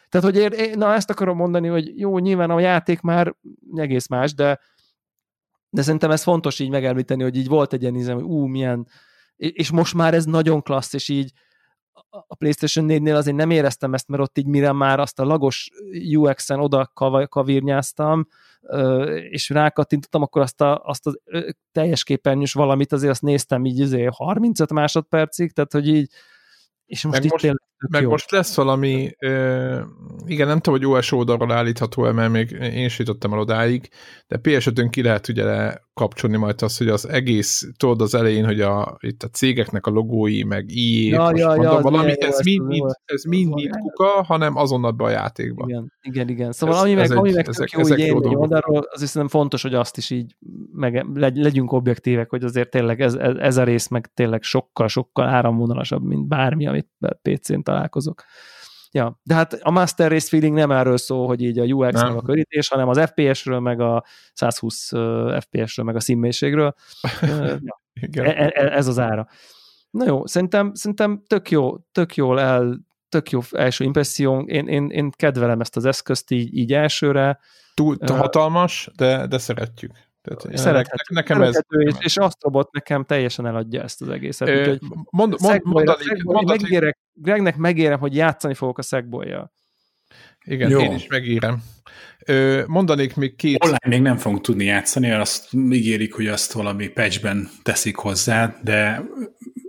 Tehát, 0.10 0.28
hogy 0.28 0.38
ér, 0.38 0.76
na 0.78 0.94
ezt 0.94 1.10
akarom 1.10 1.38
mondani, 1.38 1.68
hogy 1.68 2.00
jó, 2.00 2.18
nyilván 2.18 2.50
a 2.50 2.60
játék 2.60 3.02
már 3.02 3.36
egész 3.76 4.08
más, 4.08 4.34
de 4.34 4.60
de 5.70 5.82
szerintem 5.82 6.12
ez 6.12 6.24
fontos 6.24 6.60
így 6.60 6.70
megemlíteni, 6.70 7.24
hogy 7.24 7.36
így 7.36 7.48
volt 7.48 7.74
egy 7.74 7.82
ilyen 7.82 7.96
izem, 7.96 8.16
hogy 8.16 8.24
ú, 8.24 8.46
milyen, 8.46 8.88
és 9.36 9.72
most 9.72 9.94
már 9.94 10.14
ez 10.14 10.26
nagyon 10.26 10.62
klassz, 10.62 10.94
és 10.94 11.10
így 11.10 11.32
a 12.10 12.36
PlayStation 12.36 12.86
4-nél 12.90 13.16
azért 13.16 13.36
nem 13.36 13.50
éreztem 13.50 13.94
ezt, 13.94 14.08
mert 14.08 14.22
ott 14.22 14.38
így 14.38 14.46
mire 14.46 14.72
már 14.72 15.00
azt 15.00 15.20
a 15.20 15.26
lagos 15.26 15.70
UX-en 16.16 16.60
oda 16.60 16.92
kavírnyáztam, 17.30 18.28
és 19.30 19.50
rákattintottam, 19.50 20.22
akkor 20.22 20.42
azt 20.42 20.62
a, 20.62 20.82
azt 20.84 21.08
a 21.08 21.14
teljes 21.72 22.04
képernyős 22.04 22.54
valamit 22.54 22.92
azért 22.92 23.12
azt 23.12 23.22
néztem 23.22 23.66
így 23.66 23.82
azért 23.82 24.16
35 24.16 24.74
másodpercig, 24.74 25.52
tehát 25.52 25.72
hogy 25.72 25.88
így 25.88 26.12
és 26.86 27.04
most 27.04 27.16
meg 27.16 27.26
itt 27.26 27.32
most, 27.32 27.44
tényleg 27.44 27.69
meg 27.88 28.02
jó. 28.02 28.10
most 28.10 28.32
lesz 28.32 28.56
valami, 28.56 29.12
ö, 29.20 29.80
igen, 30.26 30.48
nem 30.48 30.60
tudom, 30.60 30.80
hogy 30.80 30.90
OS 30.98 31.12
oldalról 31.12 31.52
állítható-e, 31.52 32.12
mert 32.12 32.32
még 32.32 32.52
én 32.52 32.90
sem 32.90 33.06
jutottam 33.06 33.34
el 33.34 33.40
odáig, 33.40 33.90
de 34.28 34.40
PS5-ön 34.44 34.90
ki 34.90 35.02
lehet 35.02 35.28
ugye 35.28 35.74
kapcsolni 35.94 36.38
majd 36.38 36.62
azt, 36.62 36.78
hogy 36.78 36.88
az 36.88 37.10
egész, 37.10 37.70
tudod 37.78 38.02
az 38.02 38.16
elején, 38.16 38.46
hogy 38.46 38.62
a, 38.62 38.98
itt 39.00 39.24
a 39.24 39.28
cégeknek 39.28 39.86
a 39.86 39.92
logói, 39.92 40.44
meg 40.44 40.66
i 40.68 41.08
ja, 41.08 41.32
ja, 41.36 41.48
mondom, 41.48 41.64
ja, 41.64 41.82
valami, 41.82 42.14
jó, 42.20 42.28
ez 42.28 42.44
mind, 42.44 42.66
mind, 42.66 42.92
ez 43.06 43.24
mind, 43.24 43.54
mind 43.54 43.78
kuka, 43.80 44.24
hanem 44.24 44.56
azonnal 44.56 44.92
be 44.92 45.04
a 45.04 45.10
játékba. 45.10 45.66
Igen, 45.68 45.94
igen, 46.02 46.30
igen. 46.30 46.52
Szóval 46.52 46.76
ez, 46.76 46.82
ami 46.82 46.94
meg, 46.94 47.04
ez 47.04 47.12
ami 47.12 47.30
egy, 47.30 47.36
meg 47.36 47.48
ezek, 47.48 47.72
jó, 47.72 47.80
ezek 47.80 48.00
így 48.00 48.08
jó 48.08 48.40
oldalról, 48.40 48.88
az 48.90 49.06
szerintem 49.06 49.28
fontos, 49.40 49.62
hogy 49.62 49.74
azt 49.74 49.98
is 49.98 50.10
így 50.10 50.36
meg, 50.72 51.06
legyünk 51.34 51.72
objektívek, 51.72 52.30
hogy 52.30 52.44
azért 52.44 52.70
tényleg 52.70 53.02
ez, 53.02 53.14
ez, 53.14 53.36
ez 53.36 53.58
a 53.58 53.64
rész 53.64 53.88
meg 53.88 54.12
tényleg 54.14 54.42
sokkal, 54.44 54.88
sokkal 54.88 55.28
áramvonalasabb, 55.28 56.04
mint 56.04 56.28
bármi, 56.28 56.68
amit 56.68 56.90
PC-n 57.22 57.62
találkozok. 57.70 58.24
Ja, 58.92 59.20
de 59.24 59.34
hát 59.34 59.54
a 59.54 59.72
Master 59.72 60.12
Race 60.12 60.28
Feeling 60.28 60.56
nem 60.56 60.72
erről 60.72 60.98
szól, 60.98 61.28
hogy 61.28 61.42
így 61.42 61.60
a 61.60 61.64
UX 61.64 61.94
nem. 61.94 62.08
meg 62.08 62.18
a 62.18 62.22
körítés, 62.22 62.68
hanem 62.68 62.88
az 62.88 63.00
FPS-ről, 63.00 63.60
meg 63.60 63.80
a 63.80 64.04
120 64.34 64.88
FPS-ről, 65.40 65.86
meg 65.86 65.96
a 65.96 66.00
színmélységről. 66.00 66.74
ja. 68.12 68.24
E, 68.24 68.52
e, 68.54 68.76
ez 68.76 68.88
az 68.88 69.00
ára. 69.00 69.28
Na 69.90 70.06
jó, 70.06 70.26
szerintem, 70.26 70.74
szerintem 70.74 71.24
tök 71.28 71.52
jó, 71.52 71.78
tök 71.92 72.16
jól 72.16 72.40
el, 72.40 72.80
tök 73.10 73.30
jó 73.30 73.40
első 73.52 73.84
impresszió. 73.84 74.42
Én, 74.42 74.68
én, 74.68 74.90
én 74.90 75.12
kedvelem 75.12 75.60
ezt 75.60 75.76
az 75.76 75.86
eszközt 75.86 76.32
így, 76.32 76.58
így 76.58 76.74
elsőre. 76.74 77.40
Túl 77.74 77.98
hatalmas, 78.08 78.90
de, 78.96 79.28
de 79.28 79.38
szeretjük. 79.38 79.92
Tehát, 80.22 80.58
szerethető, 80.58 81.14
nekem 81.14 81.42
ez, 81.42 81.60
és, 81.68 81.94
és 82.00 82.18
Astrobot 82.18 82.72
nekem 82.72 83.04
teljesen 83.04 83.46
eladja 83.46 83.82
ezt 83.84 84.02
az 84.02 84.10
egészet. 84.10 84.48
É, 84.48 84.60
úgyhogy 84.60 84.80
mond, 85.10 85.36
mond, 85.40 85.62
mondanék. 85.64 86.24
Megérek, 86.24 86.98
Gregnek 87.14 87.58
megérem, 87.58 88.00
hogy 88.00 88.16
játszani 88.16 88.54
fogok 88.54 88.78
a 88.78 88.82
szegbolya. 88.82 89.52
Igen, 90.46 90.70
Jó. 90.70 90.80
én 90.80 90.92
is 90.92 91.08
megírem. 91.08 91.64
Ö, 92.26 92.64
mondanék 92.68 93.16
még 93.16 93.36
két... 93.36 93.64
Online 93.64 93.88
még 93.88 94.02
nem 94.02 94.18
fogunk 94.18 94.42
tudni 94.42 94.64
játszani, 94.64 95.12
azt 95.12 95.54
ígérik, 95.54 96.14
hogy 96.14 96.28
azt 96.28 96.52
valami 96.52 96.88
patchben 96.88 97.50
teszik 97.64 97.96
hozzá, 97.96 98.56
de 98.64 99.04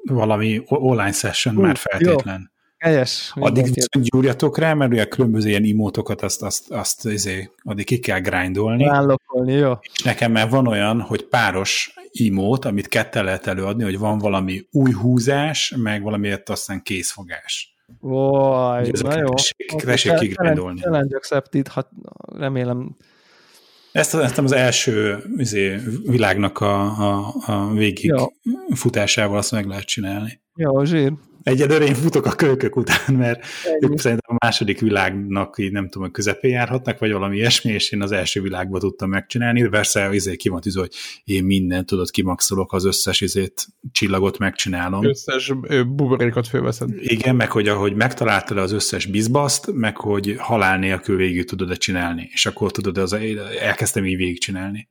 valami 0.04 0.62
online 0.64 1.12
session 1.12 1.56
uh, 1.56 1.62
már 1.62 1.76
feltétlen. 1.76 2.50
Jó. 2.52 2.58
Helyes. 2.80 3.32
Addig 3.34 3.64
viszont 3.64 4.10
gyúrjatok 4.10 4.58
rá, 4.58 4.74
mert 4.74 4.92
ugye 4.92 5.02
a 5.02 5.06
különböző 5.06 5.48
ilyen 5.48 5.64
imótokat 5.64 6.22
azt, 6.22 6.42
azt, 6.42 6.70
azt 6.70 7.04
izé, 7.04 7.50
addig 7.62 7.84
ki 7.84 7.98
kell 7.98 8.20
grindolni. 8.20 8.84
Állokolni, 8.84 9.52
jó. 9.52 9.72
És 9.92 10.02
nekem 10.02 10.32
már 10.32 10.50
van 10.50 10.66
olyan, 10.66 11.00
hogy 11.00 11.24
páros 11.24 11.94
imót, 12.10 12.64
amit 12.64 12.88
kettel 12.88 13.24
lehet 13.24 13.46
előadni, 13.46 13.82
hogy 13.82 13.98
van 13.98 14.18
valami 14.18 14.66
új 14.70 14.92
húzás, 14.92 15.74
meg 15.76 16.02
valamiért 16.02 16.48
aztán 16.48 16.82
készfogás. 16.82 17.74
Vaj, 18.00 18.90
na 19.02 19.18
jó. 19.18 19.28
Tessék 19.76 20.14
kigrindolni. 20.14 20.80
Challenge 20.80 21.16
accepted, 21.16 21.68
hát 21.68 21.88
remélem 22.36 22.96
ezt, 23.92 24.14
ezt 24.14 24.38
az 24.38 24.52
első 24.52 25.18
izé, 25.36 25.76
világnak 26.04 26.60
a, 26.60 26.82
a, 26.82 27.34
a 27.46 27.72
végig 27.72 28.04
jó. 28.04 28.26
futásával 28.74 29.38
azt 29.38 29.52
meg 29.52 29.66
lehet 29.66 29.84
csinálni. 29.84 30.40
Jó, 30.54 30.84
zsír. 30.84 31.12
Egyelőre 31.42 31.84
én 31.84 31.94
futok 31.94 32.26
a 32.26 32.30
kölykök 32.30 32.76
után, 32.76 33.14
mert 33.14 33.44
Ennyi. 33.64 33.92
ők 33.92 33.98
szerintem 33.98 34.36
a 34.36 34.44
második 34.44 34.80
világnak 34.80 35.58
így 35.58 35.72
nem 35.72 35.88
tudom, 35.88 36.08
a 36.08 36.10
közepén 36.10 36.50
járhatnak, 36.50 36.98
vagy 36.98 37.12
valami 37.12 37.36
ilyesmi, 37.36 37.72
és 37.72 37.92
én 37.92 38.02
az 38.02 38.12
első 38.12 38.40
világban 38.40 38.80
tudtam 38.80 39.08
megcsinálni, 39.08 39.68
persze 39.68 40.14
izé 40.14 40.36
ki 40.36 40.48
van 40.48 40.60
tűző, 40.60 40.80
hogy 40.80 40.92
én 41.24 41.44
mindent 41.44 41.86
tudod, 41.86 42.10
kimaxolok, 42.10 42.72
az 42.72 42.84
összes 42.84 43.20
izét, 43.20 43.66
csillagot 43.92 44.38
megcsinálom. 44.38 45.04
Összes 45.04 45.52
buborékot 45.86 46.48
fölveszed. 46.48 46.90
Igen, 46.98 47.36
meg 47.36 47.50
hogy 47.50 47.68
ahogy 47.68 47.94
megtaláltad 47.94 48.58
az 48.58 48.72
összes 48.72 49.06
bizbaszt, 49.06 49.72
meg 49.72 49.96
hogy 49.96 50.34
halál 50.38 50.78
nélkül 50.78 51.16
végig 51.16 51.44
tudod-e 51.44 51.74
csinálni, 51.74 52.28
és 52.32 52.46
akkor 52.46 52.70
tudod, 52.70 52.98
az, 52.98 53.16
elkezdtem 53.60 54.04
így 54.04 54.16
végigcsinálni. 54.16 54.88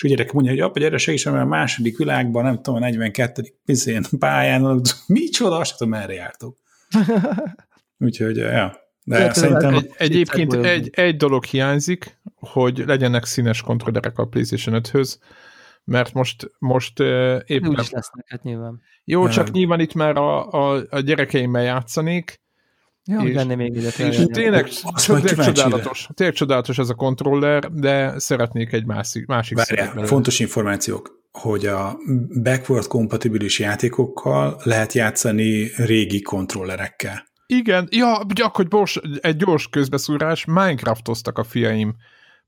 És 0.00 0.06
úgy 0.06 0.16
gyerek 0.16 0.32
mondja, 0.32 0.52
hogy 0.52 0.60
apa, 0.60 0.78
gyere 0.78 0.98
segítsen, 0.98 1.32
mert 1.32 1.44
a 1.44 1.48
második 1.48 1.98
világban, 1.98 2.44
nem 2.44 2.56
tudom, 2.56 2.74
a 2.74 2.78
42. 2.78 3.42
pizén 3.64 4.02
pályán, 4.18 4.82
micsoda, 5.06 5.56
azt 5.56 5.78
tudom, 5.78 5.98
merre 5.98 6.12
jártok. 6.12 6.56
Úgyhogy, 7.98 8.36
ja. 8.36 8.76
De 9.04 9.18
Lehet, 9.18 9.34
szerintem... 9.34 9.74
Egy, 9.74 9.90
egyébként 9.96 10.52
egy, 10.52 10.90
egy 10.92 11.16
dolog 11.16 11.44
hiányzik, 11.44 12.18
hogy 12.34 12.82
legyenek 12.86 13.24
színes 13.24 13.62
kontrollerek 13.62 14.18
a 14.18 14.26
PlayStation 14.26 14.80
5-höz, 14.84 15.18
mert 15.84 16.12
most, 16.12 16.50
most 16.58 17.00
éppen... 17.44 17.68
Úgy 17.68 17.78
is 17.80 17.90
lesznek, 17.90 18.24
hát 18.28 18.42
nyilván. 18.42 18.80
Jó, 19.04 19.28
csak 19.28 19.50
nyilván 19.50 19.80
itt 19.80 19.94
már 19.94 20.16
a, 20.16 20.50
a, 20.50 20.84
a 20.90 21.00
gyerekeimmel 21.00 21.62
játszanék, 21.62 22.40
Ja, 23.10 23.20
és, 23.20 23.34
lenne 23.34 23.54
még 23.54 23.76
ide. 23.76 23.86
És 23.86 23.94
tényleg, 24.32 24.32
tényleg 24.32 24.68
csodálatos, 25.34 26.08
tényleg 26.14 26.36
csodálatos 26.36 26.78
ez 26.78 26.88
a 26.88 26.94
kontroller, 26.94 27.72
de 27.72 28.18
szeretnék 28.18 28.72
egy 28.72 28.86
másik, 28.86 29.26
másik 29.26 29.56
Várjál, 29.56 30.06
fontos 30.06 30.40
információk, 30.40 31.24
hogy 31.32 31.66
a 31.66 31.98
backward 32.42 32.86
kompatibilis 32.86 33.58
játékokkal 33.58 34.60
lehet 34.64 34.92
játszani 34.92 35.70
régi 35.76 36.20
kontrollerekkel. 36.20 37.28
Igen, 37.46 37.88
ja, 37.90 38.24
gyak, 38.34 38.56
hogy 38.56 38.68
bors, 38.68 39.00
egy 39.20 39.36
gyors 39.36 39.68
közbeszúrás, 39.68 40.44
Minecraftoztak 40.44 41.38
a 41.38 41.44
fiaim 41.44 41.94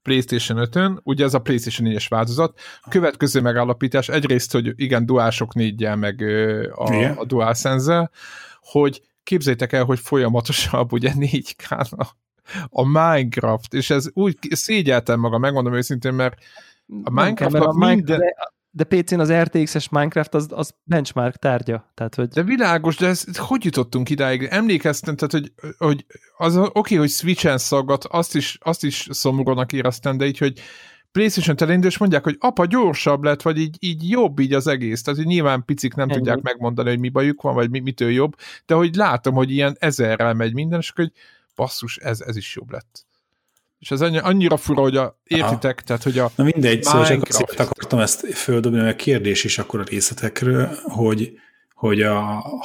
PlayStation 0.02 0.68
5-ön, 0.70 1.00
ugye 1.02 1.24
ez 1.24 1.34
a 1.34 1.38
PlayStation 1.38 1.92
4-es 1.92 2.06
változat. 2.08 2.60
Következő 2.88 3.40
megállapítás, 3.40 4.08
egyrészt, 4.08 4.52
hogy 4.52 4.72
igen, 4.76 5.06
duálsok 5.06 5.54
négyel, 5.54 5.96
meg 5.96 6.22
a, 6.74 7.14
a 7.16 7.24
DualSense-zel, 7.24 8.10
hogy 8.60 9.02
képzeljétek 9.24 9.72
el, 9.72 9.84
hogy 9.84 10.00
folyamatosan 10.00 10.86
ugye 10.90 11.14
4 11.14 11.56
k 11.56 11.70
a, 11.70 12.06
a 12.68 12.84
Minecraft, 12.84 13.74
és 13.74 13.90
ez 13.90 14.06
úgy 14.12 14.36
szégyeltem 14.50 15.20
maga, 15.20 15.38
megmondom 15.38 15.74
őszintén, 15.74 16.12
mert 16.12 16.34
a 17.02 17.10
minecraft 17.10 17.54
a 17.54 17.72
minden... 17.72 18.18
De, 18.18 18.34
de 18.74 18.84
PC-n 18.84 19.18
az 19.18 19.32
RTX-es 19.32 19.88
Minecraft 19.88 20.34
az, 20.34 20.46
az 20.50 20.74
benchmark 20.84 21.36
tárgya. 21.36 21.90
Tehát, 21.94 22.14
hogy... 22.14 22.28
De 22.28 22.42
világos, 22.42 22.96
de 22.96 23.06
ez, 23.06 23.36
hogy 23.36 23.64
jutottunk 23.64 24.10
idáig? 24.10 24.42
Emlékeztem, 24.42 25.16
tehát, 25.16 25.32
hogy, 25.32 25.52
hogy 25.78 26.06
az 26.36 26.56
oké, 26.56 26.70
okay, 26.74 26.96
hogy 26.96 27.10
Switch-en 27.10 27.58
szaggat, 27.58 28.04
azt 28.04 28.34
is, 28.34 28.58
azt 28.60 28.84
is 28.84 29.06
szomorúnak 29.10 29.72
éreztem, 29.72 30.16
de 30.16 30.26
így, 30.26 30.38
hogy 30.38 30.60
PlayStation 31.12 31.56
telendő, 31.56 31.86
és 31.86 31.98
mondják, 31.98 32.24
hogy 32.24 32.36
apa, 32.38 32.66
gyorsabb 32.66 33.22
lett, 33.22 33.42
vagy 33.42 33.58
így, 33.58 33.76
így 33.80 34.10
jobb 34.10 34.38
így 34.38 34.52
az 34.52 34.66
egész. 34.66 35.02
Tehát, 35.02 35.18
hogy 35.18 35.28
nyilván 35.28 35.64
picik 35.64 35.94
nem 35.94 36.08
Ennyi. 36.08 36.18
tudják 36.18 36.40
megmondani, 36.40 36.88
hogy 36.88 36.98
mi 36.98 37.08
bajuk 37.08 37.42
van, 37.42 37.54
vagy 37.54 37.70
mi, 37.70 37.78
mitől 37.80 38.10
jobb, 38.10 38.36
de 38.66 38.74
hogy 38.74 38.94
látom, 38.94 39.34
hogy 39.34 39.50
ilyen 39.50 39.76
ezerrel 39.78 40.34
megy 40.34 40.54
minden, 40.54 40.78
és 40.78 40.92
hogy 40.94 41.12
basszus, 41.54 41.96
ez, 41.96 42.20
ez 42.20 42.36
is 42.36 42.54
jobb 42.56 42.70
lett. 42.70 43.06
És 43.78 43.90
ez 43.90 44.00
annyira 44.00 44.56
fura, 44.56 44.80
hogy 44.80 44.96
a, 44.96 45.18
értitek, 45.24 45.76
Aha. 45.76 45.86
tehát, 45.86 46.02
hogy 46.02 46.18
a 46.18 46.30
Na 46.34 46.44
mindegy, 46.44 46.82
szóval 46.82 47.06
csak 47.06 47.58
akartam 47.58 47.98
ezt 47.98 48.26
földobni, 48.34 48.88
a 48.88 48.96
kérdés 48.96 49.44
is 49.44 49.58
akkor 49.58 49.80
a 49.80 49.84
részletekről, 49.84 50.78
hogy 50.82 51.32
hogy 51.82 52.02
a, 52.02 52.20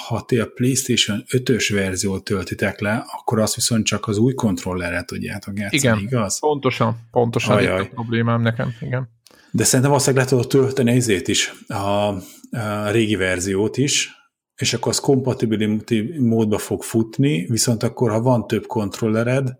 ha 0.08 0.24
ti 0.26 0.40
a 0.40 0.46
PlayStation 0.46 1.24
5-ös 1.28 1.70
verziót 1.74 2.24
töltitek 2.24 2.80
le, 2.80 3.06
akkor 3.18 3.40
azt 3.40 3.56
viszont 3.56 3.86
csak 3.86 4.08
az 4.08 4.18
új 4.18 4.34
kontrollerrel 4.34 5.04
tudjátok 5.04 5.60
játszani, 5.60 5.78
igen, 5.82 5.98
igaz? 6.00 6.40
pontosan, 6.40 6.98
pontosan 7.12 7.58
Ajaj. 7.58 7.80
a 7.80 7.88
problémám 7.94 8.42
nekem, 8.42 8.74
igen. 8.82 9.10
De 9.52 9.64
szerintem 9.64 9.90
valószínűleg 9.90 10.24
le 10.24 10.30
tudod 10.30 10.48
tölteni 10.48 10.96
izét 10.96 11.28
is, 11.28 11.54
a, 11.68 11.76
a 11.78 12.90
régi 12.92 13.16
verziót 13.16 13.78
is, 13.78 14.12
és 14.56 14.74
akkor 14.74 14.92
az 14.92 15.00
compatibility 15.00 16.20
módba 16.20 16.58
fog 16.58 16.84
futni, 16.84 17.46
viszont 17.50 17.84
akkor, 17.84 18.12
ha 18.12 18.22
van 18.22 18.48
több 18.48 18.66
kontrollered 18.66 19.58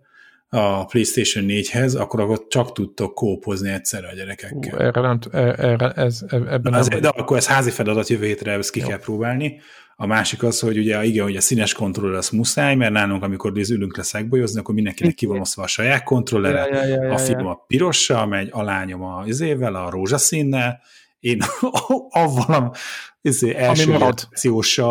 a 0.50 0.84
PlayStation 0.84 1.44
4-hez, 1.48 2.00
akkor 2.00 2.20
akkor 2.20 2.46
csak 2.48 2.72
tudtok 2.72 3.14
kópozni 3.14 3.70
egyszerre 3.70 4.08
a 4.08 4.14
gyerekekkel. 4.14 4.74
Uh, 4.74 4.84
erre 4.84 5.00
nem, 5.00 5.18
e, 5.30 5.38
erre, 5.38 5.90
ez, 5.90 6.20
e, 6.28 6.36
ebben 6.36 6.74
az, 6.74 6.88
nem 6.88 7.00
De 7.00 7.08
akkor 7.08 7.36
ez 7.36 7.46
házi 7.46 7.70
feladat 7.70 8.08
jövő 8.08 8.26
hétre, 8.26 8.52
ezt 8.52 8.70
ki 8.70 8.80
Jó. 8.80 8.86
kell 8.86 8.98
próbálni. 8.98 9.60
A 9.96 10.06
másik 10.06 10.42
az, 10.42 10.60
hogy 10.60 10.78
ugye 10.78 11.04
igen, 11.04 11.24
hogy 11.24 11.36
a 11.36 11.40
színes 11.40 11.72
kontroller 11.72 12.16
az 12.16 12.28
muszáj, 12.28 12.74
mert 12.74 12.92
nálunk, 12.92 13.22
amikor 13.22 13.52
ülünk 13.56 13.96
le 13.96 14.02
szegbolyozni, 14.02 14.60
akkor 14.60 14.74
mindenkinek 14.74 15.14
ki 15.14 15.26
van 15.26 15.40
osztva 15.40 15.62
a 15.62 15.66
saját 15.66 16.02
kontrollere, 16.02 16.66
ja, 16.66 16.74
ja, 16.74 16.84
ja, 16.84 17.02
ja, 17.02 17.12
a 17.12 17.18
fiam 17.18 17.46
a 17.46 17.64
pirossal 17.66 18.26
megy, 18.26 18.48
a 18.52 18.62
lányom 18.62 19.02
a 19.02 19.22
izével, 19.26 19.74
a 19.74 19.90
rózsaszínnel, 19.90 20.80
én 21.20 21.38
avval 22.08 22.54
a 22.54 22.72
izé, 23.20 23.54
első 23.54 23.94
Ami 23.94 24.04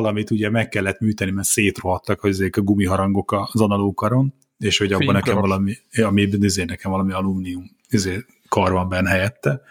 amit 0.08 0.32
ugye 0.32 0.50
meg 0.50 0.70
kellett 0.70 1.00
műteni, 1.00 1.32
mert 1.32 1.48
szétrohadtak 1.48 2.24
az 2.24 2.42
a 2.52 2.62
gumiharangok 2.62 3.32
az 3.32 3.62
analókaron, 3.62 4.34
és 4.58 4.78
hogy 4.78 4.94
abban 4.94 5.14
nekem 5.14 5.36
valami, 5.36 5.78
ami 6.04 6.22
izé, 6.22 6.64
nekem 6.64 6.92
valami 6.92 7.12
alumínium 7.12 7.72
izé, 7.90 8.26
kar 8.50 8.72
van 8.72 8.90
benne 8.90 9.10
helyette, 9.10 9.62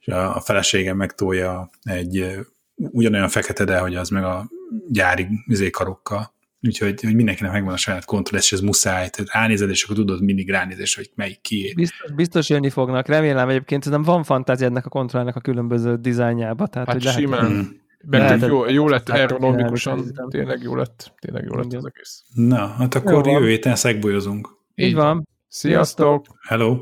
és 0.00 0.06
a, 0.06 0.40
feleségem 0.40 0.96
megtolja 0.96 1.70
egy 1.82 2.38
ugyanolyan 2.74 3.28
fekete, 3.28 3.64
de 3.64 3.78
hogy 3.78 3.94
az 3.94 4.08
meg 4.08 4.24
a 4.24 4.50
gyári 4.88 5.28
izé, 5.46 5.70
karokkal, 5.70 6.32
úgyhogy 6.62 7.00
hogy 7.02 7.14
mindenkinek 7.14 7.52
megvan 7.52 7.72
a 7.72 7.76
saját 7.76 8.04
kontroll, 8.04 8.40
és 8.40 8.52
ez 8.52 8.60
muszáj, 8.60 9.08
tehát 9.08 9.32
ránézed, 9.32 9.70
és 9.70 9.82
akkor 9.82 9.96
tudod 9.96 10.22
mindig 10.22 10.50
ránézés, 10.50 10.94
hogy 10.94 11.10
melyik 11.14 11.40
kié. 11.40 11.72
Biztos, 11.72 12.12
biztos 12.12 12.48
jönni 12.48 12.70
fognak, 12.70 13.06
remélem 13.06 13.48
egyébként, 13.48 13.90
nem 13.90 14.02
van 14.02 14.22
fantázia 14.22 14.66
ennek 14.66 14.86
a 14.86 14.88
kontrollnak 14.88 15.36
a 15.36 15.40
különböző 15.40 15.96
dizájnjába, 15.96 16.66
tehát 16.66 16.88
hát 16.88 17.02
hogy 17.02 17.12
simán. 17.12 17.42
Lehet, 17.42 17.64
hmm. 17.64 17.86
Mert 18.10 18.46
jó, 18.46 18.68
jó 18.68 18.88
lett 18.88 19.08
ergonomikusan, 19.08 20.12
tényleg 20.28 20.62
jó 20.62 20.74
lett, 20.74 21.12
tényleg 21.20 21.44
jó 21.44 21.56
lett 21.56 21.72
az 21.72 21.84
egész. 21.84 22.22
Na, 22.34 22.66
hát 22.66 22.94
akkor 22.94 23.26
jó 23.26 23.32
jövő 23.32 23.48
héten 23.48 23.76
szegbolyozunk. 23.76 24.48
Így 24.74 24.94
van. 24.94 25.28
Sziasztok! 25.48 26.26
Hello! 26.48 26.76